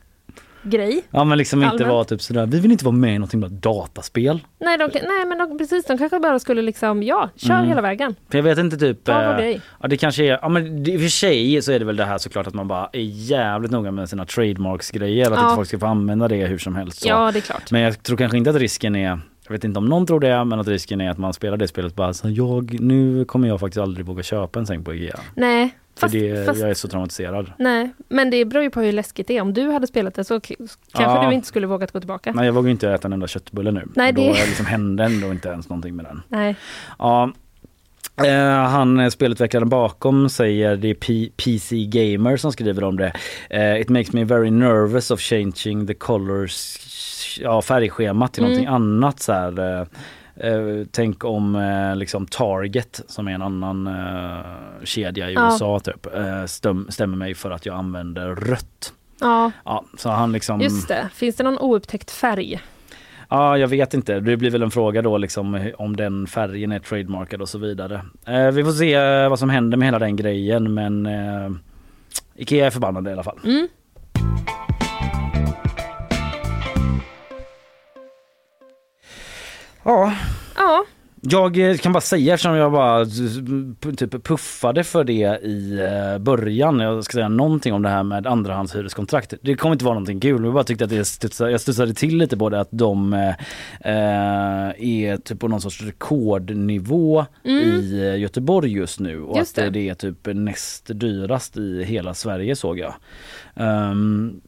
grej. 0.62 1.02
Ja 1.10 1.24
men 1.24 1.38
liksom 1.38 1.62
inte 1.62 1.84
vara 1.84 2.04
typ 2.04 2.22
sådär, 2.22 2.46
vi 2.46 2.60
vill 2.60 2.72
inte 2.72 2.84
vara 2.84 2.94
med 2.96 3.14
i 3.14 3.18
något 3.18 3.34
himla 3.34 3.48
dataspel. 3.48 4.40
Nej, 4.60 4.78
de, 4.78 4.88
nej 4.94 5.26
men 5.26 5.38
de, 5.38 5.58
precis, 5.58 5.84
de 5.86 5.98
kanske 5.98 6.18
bara 6.20 6.38
skulle 6.38 6.62
liksom, 6.62 7.02
ja, 7.02 7.28
kör 7.36 7.54
Mm. 7.54 7.68
hela 7.68 7.80
vägen. 7.80 8.14
För 8.30 8.38
jag 8.38 8.42
vet 8.42 8.58
inte 8.58 8.76
typ... 8.76 9.04
Ta 9.04 9.14
vår 9.14 9.30
eh, 9.32 9.36
grej. 9.36 9.60
ja 9.80 9.88
det 9.88 9.96
kanske 9.96 10.24
är, 10.24 10.38
ja 10.42 10.48
men 10.48 10.86
i 10.88 10.96
och 10.96 11.00
för 11.00 11.08
sig 11.08 11.62
så 11.62 11.72
är 11.72 11.78
det 11.78 11.84
väl 11.84 11.96
det 11.96 12.04
här 12.04 12.18
såklart 12.18 12.46
att 12.46 12.54
man 12.54 12.68
bara 12.68 12.88
är 12.92 13.00
jävligt 13.02 13.70
noga 13.70 13.90
med 13.90 14.08
sina 14.08 14.24
trademarks 14.26 14.90
grejer. 14.90 15.30
Att 15.30 15.36
Ja. 15.38 15.44
inte 15.44 15.54
folk 15.54 15.68
ska 15.68 15.78
få 15.78 15.86
använda 15.86 16.28
det 16.28 16.46
hur 16.46 16.58
som 16.58 16.76
helst. 16.76 17.00
Så. 17.02 17.08
Ja, 17.08 17.32
det 17.32 17.38
är 17.38 17.40
klart. 17.40 17.70
Men 17.70 17.80
jag 17.80 18.02
tror 18.02 18.16
kanske 18.16 18.38
inte 18.38 18.50
att 18.50 18.56
risken 18.56 18.96
är 18.96 19.20
jag 19.51 19.55
vet 19.55 19.64
inte 19.64 19.78
om 19.78 19.86
någon 19.86 20.06
tror 20.06 20.20
det, 20.20 20.44
men 20.44 20.60
att 20.60 20.68
risken 20.68 21.01
är 21.01 21.10
att 21.10 21.18
man 21.18 21.32
spelar 21.32 21.56
det 21.56 21.68
spelet 21.68 21.94
bara 21.97 22.14
så 22.14 22.28
jag, 22.31 22.81
nu 22.81 23.24
kommer 23.24 23.48
jag 23.48 23.60
faktiskt 23.60 23.81
aldrig 23.81 24.06
våga 24.06 24.22
köpa 24.22 24.59
en 24.59 24.66
säng 24.66 24.85
på 24.85 24.94
Ikea. 24.94 25.20
Nej, 25.35 25.74
För 25.94 26.01
fast, 26.01 26.12
det, 26.12 26.47
fast 26.47 26.60
jag 26.60 26.70
är 26.70 26.74
så 26.74 26.89
traumatiserad. 26.89 27.52
nej, 27.59 27.90
men 28.09 28.31
det 28.31 28.44
beror 28.44 28.62
ju 28.62 28.70
på 28.70 28.81
hur 28.81 28.93
läskigt 28.93 29.27
det 29.28 29.36
är. 29.36 29.40
Om 29.43 29.55
du 29.55 29.70
hade 29.70 29.86
spelat 29.86 30.14
det 30.14 30.24
så 30.24 30.40
kanske 30.40 30.66
Ja. 30.93 31.28
du 31.28 31.35
inte 31.35 31.48
skulle 31.48 31.66
vågat 31.66 31.93
gå 31.93 32.01
tillbaka. 32.01 32.32
Nej 32.32 32.47
jag 32.47 32.52
vågar 32.52 32.70
inte 32.70 32.90
äta 32.90 33.09
en 33.09 33.12
enda 33.12 33.27
köttbulle 33.27 33.70
nu. 33.70 33.89
Nej, 33.97 34.12
Då 34.12 34.20
det- 34.22 34.47
liksom 34.47 34.66
hände 34.66 35.05
ändå 35.05 35.27
inte 35.31 35.48
ens 35.48 35.68
någonting 35.68 35.97
med 35.97 36.05
den. 36.05 36.22
Nej. 36.28 36.56
Ja. 36.98 37.32
Eh, 38.27 38.68
han 38.68 39.01
eh, 39.01 39.09
spelutvecklaren 39.09 39.68
bakom 39.68 40.28
säger 40.28 40.77
det 40.77 40.89
är 40.90 40.94
P- 40.94 41.31
PC 41.36 41.85
Gamer 41.86 42.36
som 42.36 42.52
skriver 42.52 42.85
om 42.85 42.97
det. 42.97 43.12
Eh, 43.51 43.81
It 43.81 43.89
makes 43.89 44.12
me 44.12 44.24
very 44.24 44.51
nervous 44.51 45.10
of 45.10 45.20
changing 45.20 45.86
the 45.86 45.94
colors, 45.94 46.78
ja 47.39 47.62
färgschemat 47.62 48.32
till 48.32 48.43
Mm. 48.44 48.51
någonting 48.52 48.74
annat 48.74 49.20
så 49.20 49.32
här. 49.32 49.59
Eh, 49.59 49.86
eh, 50.51 50.86
tänk 50.93 51.24
om 51.24 51.55
eh, 51.57 51.97
liksom 51.97 52.27
Target 52.27 53.01
som 53.09 53.28
är 53.28 53.32
en 53.32 53.43
annan 53.43 53.86
eh, 53.86 54.85
kedja 54.85 55.31
i 55.31 55.35
Ja. 55.35 55.44
USA 55.47 55.81
typ 55.81 56.07
eh, 56.16 56.44
stäm, 56.44 56.86
stämmer 56.90 57.16
mig 57.16 57.35
för 57.35 57.51
att 57.51 57.66
jag 57.66 57.77
använder 57.77 58.35
rött. 58.35 58.93
Ja, 59.20 59.51
Ja, 59.65 59.85
så 59.98 60.09
han 60.11 60.32
liksom 60.32 60.61
just 60.61 60.89
det. 60.89 61.09
Finns 61.15 61.36
det 61.36 61.44
någon 61.44 61.59
oupptäckt 61.59 62.11
färg? 62.11 62.61
Ja, 63.28 63.59
jag 63.59 63.69
vet 63.69 63.94
inte. 63.94 64.20
Det 64.20 64.36
blir 64.36 64.51
väl 64.51 64.62
en 64.62 64.70
fråga 64.70 65.02
då 65.02 65.19
liksom 65.19 65.70
om 65.78 65.97
den 65.97 66.27
färgen 66.27 66.73
är 66.73 66.78
trademarkad 66.78 67.43
och 67.43 67.48
så 67.48 67.59
vidare. 67.59 68.01
Eh, 68.27 68.51
vi 68.51 68.65
får 68.65 68.73
se 68.73 68.94
eh, 68.94 69.28
vad 69.28 69.39
som 69.39 69.51
händer 69.51 69.77
med 69.78 69.89
hela 69.89 69.98
den 69.98 70.16
grejen 70.16 70.74
men 70.74 71.07
eh, 71.07 71.51
Ikea 72.35 72.66
är 72.66 72.70
förbannade 72.70 73.11
i 73.11 73.12
alla 73.12 73.23
fall. 73.23 73.39
Mm. 73.44 73.69
Ja, 79.85 80.12
Ja, 80.57 80.85
Jag 81.23 81.70
eh, 81.70 81.77
kan 81.77 81.93
bara 81.93 82.01
säga 82.01 82.35
eftersom 82.35 82.55
jag 82.57 82.73
bara 82.73 83.05
p- 83.81 83.93
typ 83.97 84.24
puffade 84.24 84.85
för 84.85 85.05
det 85.05 85.40
i 85.43 85.78
eh, 85.81 86.19
början. 86.19 86.81
Jag 86.81 87.05
ska 87.05 87.12
säga 87.12 87.28
någonting 87.28 87.73
om 87.74 87.82
det 87.82 87.89
här 87.89 88.02
med 88.02 88.27
andrahandshyreskontrakt. 88.27 89.35
Det 89.43 89.55
kommer 89.55 89.73
inte 89.73 89.85
vara 89.85 89.94
någonting 89.94 90.20
kul. 90.20 90.44
Jag 90.44 90.55
bara 90.55 90.65
tyckte 90.65 90.85
att 90.85 90.90
det 90.90 91.05
studsade, 91.05 91.51
jag 91.51 91.61
studsade 91.61 91.94
till 91.94 92.16
lite 92.19 92.36
på 92.36 92.48
det 92.48 92.61
att 92.61 92.69
de 92.70 93.12
eh, 93.12 93.28
eh, 93.81 94.69
är 94.78 95.16
typ 95.16 95.40
på 95.40 95.48
någon 95.48 95.61
sorts 95.61 95.82
rekordnivå 95.82 97.27
Mm. 97.44 97.59
i 97.62 98.01
eh, 98.09 98.19
Göteborg 98.20 98.73
just 98.73 99.01
nu 99.01 99.23
och 99.23 99.39
Just 99.39 99.59
att 99.59 99.65
det. 99.65 99.70
det 99.70 99.89
är 99.89 99.94
typ 99.94 100.19
näst 100.35 100.90
dyrast 100.94 101.57
i 101.57 101.85
hela 101.85 102.15
Sverige 102.15 102.57
såg 102.57 102.78
jag. 102.78 102.94
Ehm, 103.57 104.40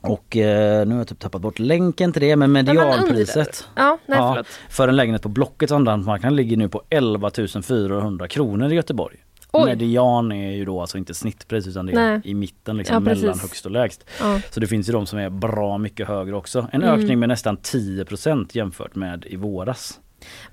och 0.00 0.36
eh, 0.36 0.86
nu 0.86 0.94
har 0.94 1.00
jag 1.00 1.08
typ 1.08 1.18
tappat 1.18 1.42
bort 1.42 1.58
länken 1.58 2.12
till 2.12 2.22
det 2.22 2.36
men 2.36 2.52
medianpriset. 2.52 3.68
Ja, 3.74 3.98
nej, 4.06 4.18
förlåt. 4.18 4.46
för 4.70 4.88
en 4.88 4.96
lägenhet 4.96 5.22
på 5.22 5.28
Blockets 5.28 5.72
andrahandsmarknad 5.72 6.32
ligger 6.32 6.56
nu 6.56 6.68
på 6.68 6.82
11 6.90 7.30
400 7.62 8.28
kronor 8.28 8.72
i 8.72 8.74
Göteborg. 8.74 9.16
Oj. 9.52 9.64
Median 9.64 10.32
är 10.32 10.50
ju 10.52 10.64
då 10.64 10.80
alltså 10.80 10.98
inte 10.98 11.14
snittpris 11.14 11.66
utan 11.66 11.86
det 11.86 11.92
är 11.92 11.96
Nej. 12.10 12.20
i 12.24 12.34
mitten 12.34 12.76
liksom 12.76 12.94
Ja, 12.94 13.00
mellan 13.00 13.38
högst 13.38 13.64
och 13.66 13.72
lägst. 13.72 14.04
Ja. 14.20 14.40
Så 14.50 14.60
det 14.60 14.66
finns 14.66 14.88
ju 14.88 14.92
de 14.92 15.06
som 15.06 15.18
är 15.18 15.30
bra 15.30 15.78
mycket 15.78 16.08
högre 16.08 16.36
också. 16.36 16.66
En 16.72 16.82
Mm. 16.82 16.94
ökning 17.00 17.18
med 17.18 17.28
nästan 17.28 17.56
10% 17.56 18.48
jämfört 18.56 18.94
med 18.94 19.24
i 19.26 19.36
våras. 19.36 20.00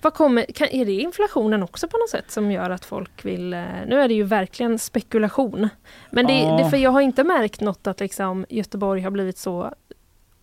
Vad 0.01 0.13
kommer, 0.13 0.45
kan, 0.45 0.67
är 0.71 0.85
det 0.85 0.91
inflationen 0.91 1.63
också 1.63 1.87
på 1.87 1.97
något 1.97 2.09
sätt 2.09 2.31
som 2.31 2.51
gör 2.51 2.69
att 2.69 2.85
folk 2.85 3.25
vill... 3.25 3.53
eh, 3.53 3.63
Nu 3.87 4.01
är 4.01 4.07
det 4.07 4.13
ju 4.13 4.23
verkligen 4.23 4.79
spekulation. 4.79 5.69
Men 6.11 6.27
det, 6.27 6.39
Ja. 6.39 6.57
det, 6.57 6.69
för 6.69 6.77
jag 6.77 6.91
har 6.91 7.01
inte 7.01 7.23
märkt 7.23 7.61
något 7.61 7.87
att 7.87 7.99
liksom 7.99 8.45
Göteborg 8.49 9.01
har 9.01 9.11
blivit 9.11 9.37
så 9.37 9.73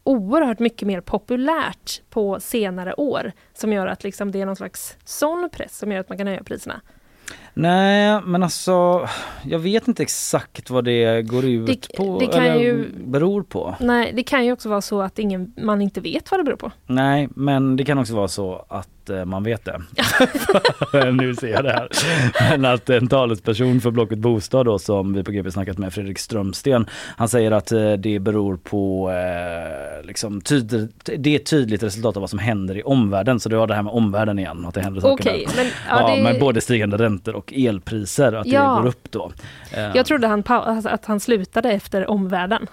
oerhört 0.04 0.58
mycket 0.58 0.88
mer 0.88 1.00
populärt 1.00 2.02
på 2.10 2.40
senare 2.40 2.94
år 2.94 3.32
som 3.54 3.72
gör 3.72 3.86
att 3.86 4.04
liksom 4.04 4.32
det 4.32 4.40
är 4.40 4.46
någon 4.46 4.56
slags 4.56 4.96
sån 5.04 5.48
press 5.52 5.78
som 5.78 5.92
gör 5.92 6.00
att 6.00 6.08
man 6.08 6.18
kan 6.18 6.26
höja 6.26 6.42
priserna. 6.44 6.80
Nej 7.54 8.20
men 8.26 8.42
alltså 8.42 9.08
jag 9.44 9.58
vet 9.58 9.88
inte 9.88 10.02
exakt 10.02 10.70
vad 10.70 10.84
det 10.84 11.22
går 11.22 11.44
ut 11.44 11.66
Det- 11.66 11.96
på 11.96 12.20
det 12.20 12.26
kan 12.26 12.44
eller 12.44 12.60
ju- 12.60 12.88
beror 13.04 13.42
på. 13.42 13.74
Nej, 13.80 14.12
det 14.16 14.22
kan 14.22 14.44
ju 14.46 14.52
också 14.52 14.68
vara 14.68 14.80
så 14.80 15.02
att 15.02 15.18
ingen, 15.18 15.52
man 15.62 15.82
inte 15.82 16.00
vet 16.00 16.30
vad 16.30 16.40
det 16.40 16.44
beror 16.44 16.56
på. 16.56 16.70
Nej 16.86 17.28
men 17.34 17.76
det 17.76 17.84
kan 17.84 17.98
också 17.98 18.14
vara 18.16 18.28
så 18.28 18.64
att 18.68 19.10
eh, 19.10 19.24
man 19.24 19.44
vet 19.44 19.64
det. 19.64 19.80
nu 21.12 21.34
ser 21.34 21.48
jag 21.48 21.64
det 21.64 21.72
här. 21.72 21.88
Men 22.58 22.64
att 22.64 22.90
en 22.90 23.08
talesperson 23.08 23.80
för 23.80 23.90
Blocket 23.90 24.18
Bostad 24.18 24.66
då 24.66 24.78
som 24.78 25.12
vi 25.12 25.24
på 25.24 25.30
GP 25.32 25.50
snackat 25.50 25.78
med, 25.78 25.92
Fredrik 25.94 26.18
Strömsten, 26.18 26.86
han 27.16 27.28
säger 27.28 27.50
att 27.50 27.72
eh, 27.72 27.92
det 27.92 28.18
beror 28.18 28.56
på 28.56 29.10
eh, 29.10 30.06
liksom 30.06 30.40
tyd- 30.40 30.88
det 31.18 31.30
är 31.30 31.36
ett 31.36 31.46
tydligt 31.50 31.82
resultat 31.82 32.16
av 32.16 32.20
vad 32.20 32.30
som 32.30 32.38
händer 32.38 32.76
i 32.76 32.82
omvärlden. 32.82 33.40
Så 33.40 33.48
du 33.48 33.56
har 33.56 33.66
det 33.66 33.74
här 33.74 33.82
med 33.82 33.92
omvärlden 33.92 34.38
igen, 34.38 34.66
att 34.66 34.74
det 34.74 34.80
händer 34.80 35.00
saker 35.00 35.30
Okej, 35.30 35.46
där. 35.48 35.56
men, 35.56 35.66
ja, 35.88 36.10
ja, 36.10 36.16
det- 36.16 36.22
med 36.22 36.40
både 36.40 36.60
stigande 36.60 36.96
räntor 36.96 37.36
och 37.40 37.52
elpriser, 37.56 38.32
att 38.32 38.46
Ja. 38.46 38.74
det 38.76 38.82
går 38.82 38.88
upp 38.88 39.10
då. 39.10 39.32
Eh, 39.72 39.90
Jag 39.96 40.06
trodde 40.06 40.26
han, 40.26 40.42
alltså 40.46 40.88
att 40.88 41.04
han 41.04 41.20
slutade 41.20 41.70
efter 41.72 42.10
omvärlden. 42.10 42.66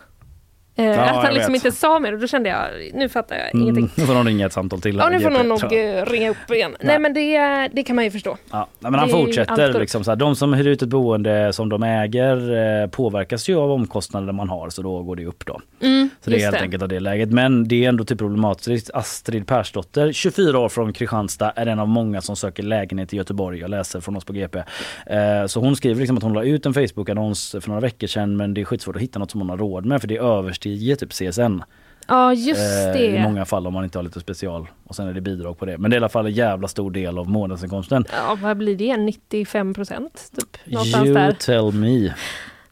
Eh, 0.77 0.85
Ja, 0.85 1.01
att 1.03 1.23
han 1.25 1.33
liksom 1.33 1.53
vet. 1.53 1.65
inte 1.65 1.77
sa 1.77 1.99
mer 1.99 2.13
och 2.13 2.19
då 2.19 2.27
kände 2.27 2.49
jag, 2.49 2.67
nu 2.93 3.09
fattar 3.09 3.35
jag 3.35 3.45
mm, 3.55 3.61
ingenting. 3.63 3.89
Nu 3.95 4.05
får 4.05 4.13
någon 4.13 4.25
ringa 4.27 4.45
ett 4.45 4.53
samtal 4.53 4.81
till. 4.81 4.95
Ja, 4.97 5.09
nu 5.09 5.19
får 5.19 5.29
GP, 5.29 5.43
någon 5.43 5.47
nog 5.61 5.73
eh, 5.73 6.05
ringa 6.05 6.29
upp 6.29 6.51
igen. 6.51 6.75
Nej, 6.79 6.99
men 6.99 7.13
det, 7.13 7.37
det 7.73 7.83
kan 7.83 7.95
man 7.95 8.05
ju 8.05 8.11
förstå. 8.11 8.37
Ja, 8.51 8.67
nej, 8.79 8.91
men 8.91 8.99
han 8.99 9.09
Det 9.09 9.15
är 9.15 9.25
fortsätter 9.25 9.79
liksom 9.79 10.03
så 10.03 10.11
här, 10.11 10.15
de 10.15 10.35
som 10.35 10.53
hyr 10.53 10.67
ut 10.67 10.81
ett 10.81 10.89
boende 10.89 11.53
som 11.53 11.69
de 11.69 11.83
äger 11.83 12.55
eh, 12.83 12.89
påverkas 12.89 13.49
ju 13.49 13.55
av 13.55 13.71
omkostnader 13.71 14.33
man 14.33 14.49
har 14.49 14.69
så 14.69 14.81
då 14.81 15.03
går 15.03 15.15
det 15.15 15.25
upp 15.25 15.45
då. 15.45 15.61
Mm, 15.81 16.09
Så 16.21 16.29
det 16.29 16.35
är 16.35 16.39
helt 16.39 16.55
det. 16.55 16.61
enkelt 16.61 16.83
av 16.83 16.89
det 16.89 16.99
läget. 16.99 17.29
Men 17.31 17.67
det 17.67 17.85
är 17.85 17.89
ändå 17.89 18.03
typ 18.03 18.19
problematiskt. 18.19 18.91
Astrid 18.93 19.47
Persdotter, 19.47 20.11
24 20.11 20.59
år 20.59 20.69
från 20.69 20.93
Kristianstad, 20.93 21.51
är 21.55 21.65
en 21.65 21.79
av 21.79 21.87
många 21.87 22.21
som 22.21 22.35
söker 22.35 22.63
lägenhet 22.63 23.13
i 23.13 23.17
Göteborg. 23.17 23.59
Jag 23.59 23.69
läser 23.69 23.99
från 23.99 24.15
oss 24.17 24.25
på 24.25 24.33
GP. 24.33 24.59
Eh, 25.05 25.45
så 25.47 25.59
hon 25.59 25.75
skriver 25.75 25.99
liksom 25.99 26.17
att 26.17 26.23
hon 26.23 26.33
la 26.33 26.43
ut 26.43 26.65
en 26.65 26.73
Facebook-annons 26.73 27.55
för 27.61 27.67
några 27.69 27.81
veckor 27.81 28.07
sedan 28.07 28.37
men 28.37 28.53
det 28.53 28.61
är 28.61 28.65
skitsvårt 28.65 28.95
att 28.95 29.01
hitta 29.01 29.19
något 29.19 29.31
som 29.31 29.41
hon 29.41 29.49
har 29.49 29.57
råd 29.57 29.85
med 29.85 30.01
för 30.01 30.07
det 30.07 30.17
överstiger 30.17 30.66
typ 30.99 31.11
CSN. 31.13 31.61
Ja, 32.07 32.33
just 32.33 32.59
Eh, 32.61 32.93
det. 32.93 33.05
I 33.05 33.19
många 33.19 33.45
fall 33.45 33.67
om 33.67 33.73
man 33.73 33.83
inte 33.83 33.97
har 33.97 34.03
lite 34.03 34.19
special 34.19 34.67
och 34.83 34.95
sen 34.95 35.07
är 35.07 35.13
det 35.13 35.21
bidrag 35.21 35.59
på 35.59 35.65
det. 35.65 35.77
Men 35.77 35.91
det 35.91 35.95
är 35.95 35.97
i 35.97 36.01
alla 36.01 36.09
fall 36.09 36.25
en 36.25 36.31
jävla 36.31 36.67
stor 36.67 36.91
del 36.91 37.17
av 37.17 37.29
månadsinkomsten. 37.29 38.05
Ja, 38.13 38.37
vad 38.41 38.57
blir 38.57 38.75
det? 38.75 38.97
95 38.97 39.73
procent? 39.73 40.31
Typ, 40.35 40.57
You 40.73 41.13
där. 41.13 41.31
tell 41.31 41.71
me. 41.73 42.13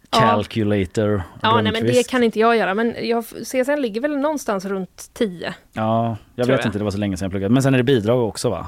Calculator. 0.10 1.24
Ja, 1.42 1.62
nej, 1.62 1.72
men 1.72 1.84
det 1.86 2.08
kan 2.10 2.24
inte 2.24 2.40
jag 2.40 2.58
göra. 2.58 2.74
Men 2.74 2.96
jag, 3.02 3.26
CSN 3.26 3.82
ligger 3.82 4.02
väl 4.02 4.18
någonstans 4.18 4.66
runt 4.66 5.10
10. 5.14 5.54
Ja, 5.74 6.18
jag 6.36 6.46
vet 6.46 6.60
jag. 6.60 6.66
inte, 6.68 6.78
det 6.78 6.84
var 6.84 6.92
så 6.92 6.98
länge 6.98 7.18
sedan 7.18 7.26
jag 7.26 7.32
pluggade. 7.32 7.54
Men 7.54 7.64
sen 7.64 7.74
är 7.74 7.78
det 7.78 7.84
bidrag 7.84 8.28
också 8.28 8.50
va? 8.50 8.68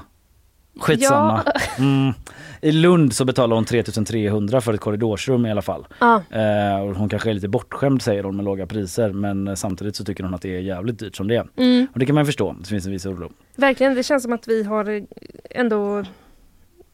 Skitsamma. 0.80 1.44
Ja. 1.46 1.54
Mm. 1.78 2.14
I 2.62 2.72
Lund 2.72 3.14
så 3.14 3.26
betalar 3.26 3.56
hon 3.56 3.66
3300 3.66 4.62
för 4.62 4.74
ett 4.74 4.80
korridorsrum 4.80 5.46
i 5.46 5.52
alla 5.52 5.62
fall. 5.62 5.88
Ja. 6.00 6.24
Eh, 6.30 6.82
och 6.82 6.96
hon 6.96 7.10
kanske 7.10 7.30
är 7.30 7.34
lite 7.34 7.48
bortskämd 7.48 8.02
säger 8.02 8.24
hon 8.24 8.36
med 8.36 8.46
låga 8.46 8.66
priser 8.66 9.10
men 9.10 9.58
samtidigt 9.58 9.96
så 9.96 10.04
tycker 10.04 10.24
hon 10.24 10.34
att 10.34 10.42
det 10.42 10.56
är 10.56 10.60
jävligt 10.60 11.00
dyrt 11.00 11.16
som 11.16 11.28
det 11.28 11.36
är. 11.36 11.48
Mm. 11.58 11.88
Och 11.94 12.00
det 12.00 12.06
kan 12.06 12.16
man 12.16 12.26
förstå, 12.26 12.56
det 12.60 12.68
finns 12.68 12.86
en 12.86 12.92
viss 12.92 13.06
oro. 13.06 13.32
Verkligen, 13.56 13.96
det 13.96 14.04
känns 14.04 14.24
som 14.24 14.34
att 14.34 14.48
vi 14.48 14.64
har 14.64 14.90
eh, 14.90 15.04
ändå 15.50 16.04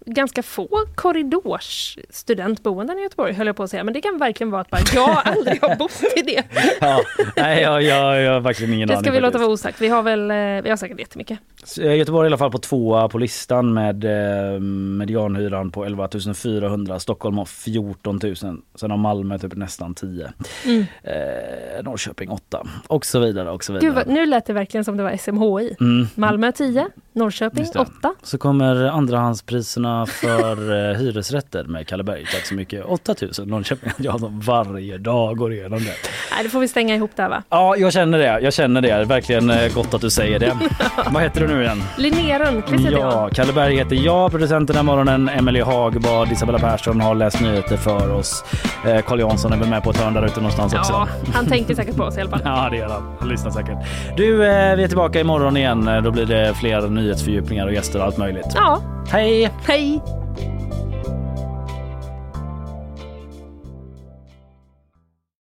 ganska 0.05 0.43
få 0.43 0.69
korridorsstudentboenden 0.95 2.99
i 2.99 3.01
Göteborg 3.01 3.33
höll 3.33 3.47
jag 3.47 3.55
på 3.55 3.63
att 3.63 3.69
säga. 3.69 3.83
Men 3.83 3.93
det 3.93 4.01
kan 4.01 4.17
verkligen 4.17 4.51
vara 4.51 4.61
att 4.61 4.69
bara 4.69 4.81
jag 4.95 5.21
aldrig 5.25 5.61
har 5.61 5.75
bott 5.75 6.03
i 6.15 6.21
det. 6.21 6.43
Ja, 6.81 7.01
nej 7.35 7.61
jag, 7.61 7.81
jag, 7.83 8.21
jag 8.21 8.33
har 8.33 8.39
verkligen 8.39 8.73
ingen 8.73 8.87
Det 8.87 8.93
aning 8.93 9.03
ska 9.03 9.11
vi 9.11 9.19
låta 9.19 9.31
faktiskt. 9.31 9.41
vara 9.41 9.53
osagt. 9.53 9.81
Vi 9.81 9.87
har 9.87 10.03
väl, 10.03 10.31
eh, 10.31 10.35
vi 10.63 10.69
har 10.69 10.77
säkert 10.77 10.99
jättemycket. 10.99 11.39
Eh, 11.81 11.95
Göteborg 11.95 12.25
är 12.25 12.27
i 12.29 12.29
alla 12.29 12.37
fall 12.37 12.51
på 12.51 12.57
tvåa 12.57 13.09
på 13.09 13.17
listan 13.17 13.73
med 13.73 14.05
eh, 14.05 14.59
medianhyran 14.59 15.71
på 15.71 15.85
11 15.85 16.09
400. 16.35 16.99
Stockholm 16.99 17.37
har 17.37 17.45
14 17.45 18.19
000. 18.23 18.35
Sen 18.75 18.91
har 18.91 18.97
Malmö 18.97 19.39
typ 19.39 19.55
nästan 19.55 19.95
10. 19.95 20.31
Mm. 20.65 20.85
Eh, 21.03 21.83
Norrköping 21.83 22.29
8 22.29 22.67
och 22.87 23.05
så 23.05 23.19
vidare 23.19 23.51
och 23.51 23.63
så 23.63 23.73
vidare. 23.73 23.85
Gud, 23.87 23.95
vad, 23.95 24.07
nu 24.07 24.25
lät 24.25 24.45
det 24.45 24.53
verkligen 24.53 24.85
som 24.85 24.97
det 24.97 25.03
var 25.03 25.17
SMHI. 25.17 25.75
Mm. 25.79 26.07
Malmö 26.15 26.51
10, 26.51 26.87
Norrköping 27.13 27.59
Just 27.59 27.73
det. 27.73 27.79
8. 27.79 28.13
Så 28.23 28.37
kommer 28.37 28.75
andrahandspriserna 28.85 29.92
för 30.05 30.71
eh, 30.91 30.97
hyresrätter 30.97 31.63
med 31.63 31.87
Kalleberg. 31.87 32.25
Tack 32.33 32.45
så 32.45 32.55
mycket. 32.55 32.85
8000 32.85 33.47
Norrköping. 33.47 33.91
Jag 33.97 34.19
som 34.19 34.39
varje 34.39 34.97
dag 34.97 35.37
går 35.37 35.53
igenom 35.53 35.79
det. 35.79 35.93
Nej, 36.31 36.43
det 36.43 36.49
får 36.49 36.59
vi 36.59 36.67
stänga 36.67 36.95
ihop 36.95 37.11
där 37.15 37.29
va? 37.29 37.43
Ja, 37.49 37.75
jag 37.77 37.93
känner 37.93 38.17
det. 38.17 38.39
Jag 38.41 38.53
känner 38.53 38.81
det. 38.81 39.03
Verkligen 39.05 39.49
eh, 39.49 39.73
gott 39.73 39.93
att 39.93 40.01
du 40.01 40.09
säger 40.09 40.39
det. 40.39 40.57
Vad 41.11 41.23
heter 41.23 41.41
du 41.41 41.47
nu 41.47 41.61
igen? 41.63 41.83
Linnea 41.97 42.39
Rönnqvist 42.39 42.85
heter 42.85 42.97
Ja, 42.97 43.11
jag. 43.11 43.31
Kalle 43.31 43.53
Berg 43.53 43.75
heter 43.77 43.95
jag, 43.95 44.31
producenten 44.31 44.65
den 44.65 44.75
här 44.75 44.83
morgonen. 44.83 45.29
Emelie 45.29 45.63
Hagbard, 45.63 46.31
Isabella 46.31 46.59
Persson 46.59 47.01
har 47.01 47.15
läst 47.15 47.41
nyheter 47.41 47.77
för 47.77 48.11
oss. 48.13 48.43
Eh, 48.87 49.01
Carl 49.01 49.19
Jansson 49.19 49.53
är 49.53 49.57
väl 49.57 49.69
med 49.69 49.83
på 49.83 49.89
ett 49.89 49.97
hörn 49.97 50.13
där 50.13 50.25
ute 50.25 50.35
någonstans 50.37 50.73
också. 50.73 50.93
Ja, 50.93 51.07
han 51.33 51.45
tänker 51.45 51.75
säkert 51.75 51.95
på 51.95 52.03
oss 52.03 52.17
i 52.17 52.21
alla 52.21 52.29
fall. 52.29 52.41
Ja, 52.45 52.67
det 52.71 52.77
gör 52.77 52.89
han. 52.89 53.15
Han 53.19 53.29
lyssnar 53.29 53.51
säkert. 53.51 53.77
Du, 54.17 54.45
eh, 54.45 54.75
vi 54.75 54.83
är 54.83 54.87
tillbaka 54.87 55.19
imorgon 55.19 55.57
igen. 55.57 55.89
Då 56.03 56.11
blir 56.11 56.25
det 56.25 56.53
fler 56.53 56.81
nyhetsfördjupningar 56.81 57.67
och 57.67 57.73
gäster 57.73 57.99
och 57.99 58.05
allt 58.05 58.17
möjligt. 58.17 58.45
Ja, 58.55 58.81
Hej! 59.11 59.49
hej! 59.67 60.01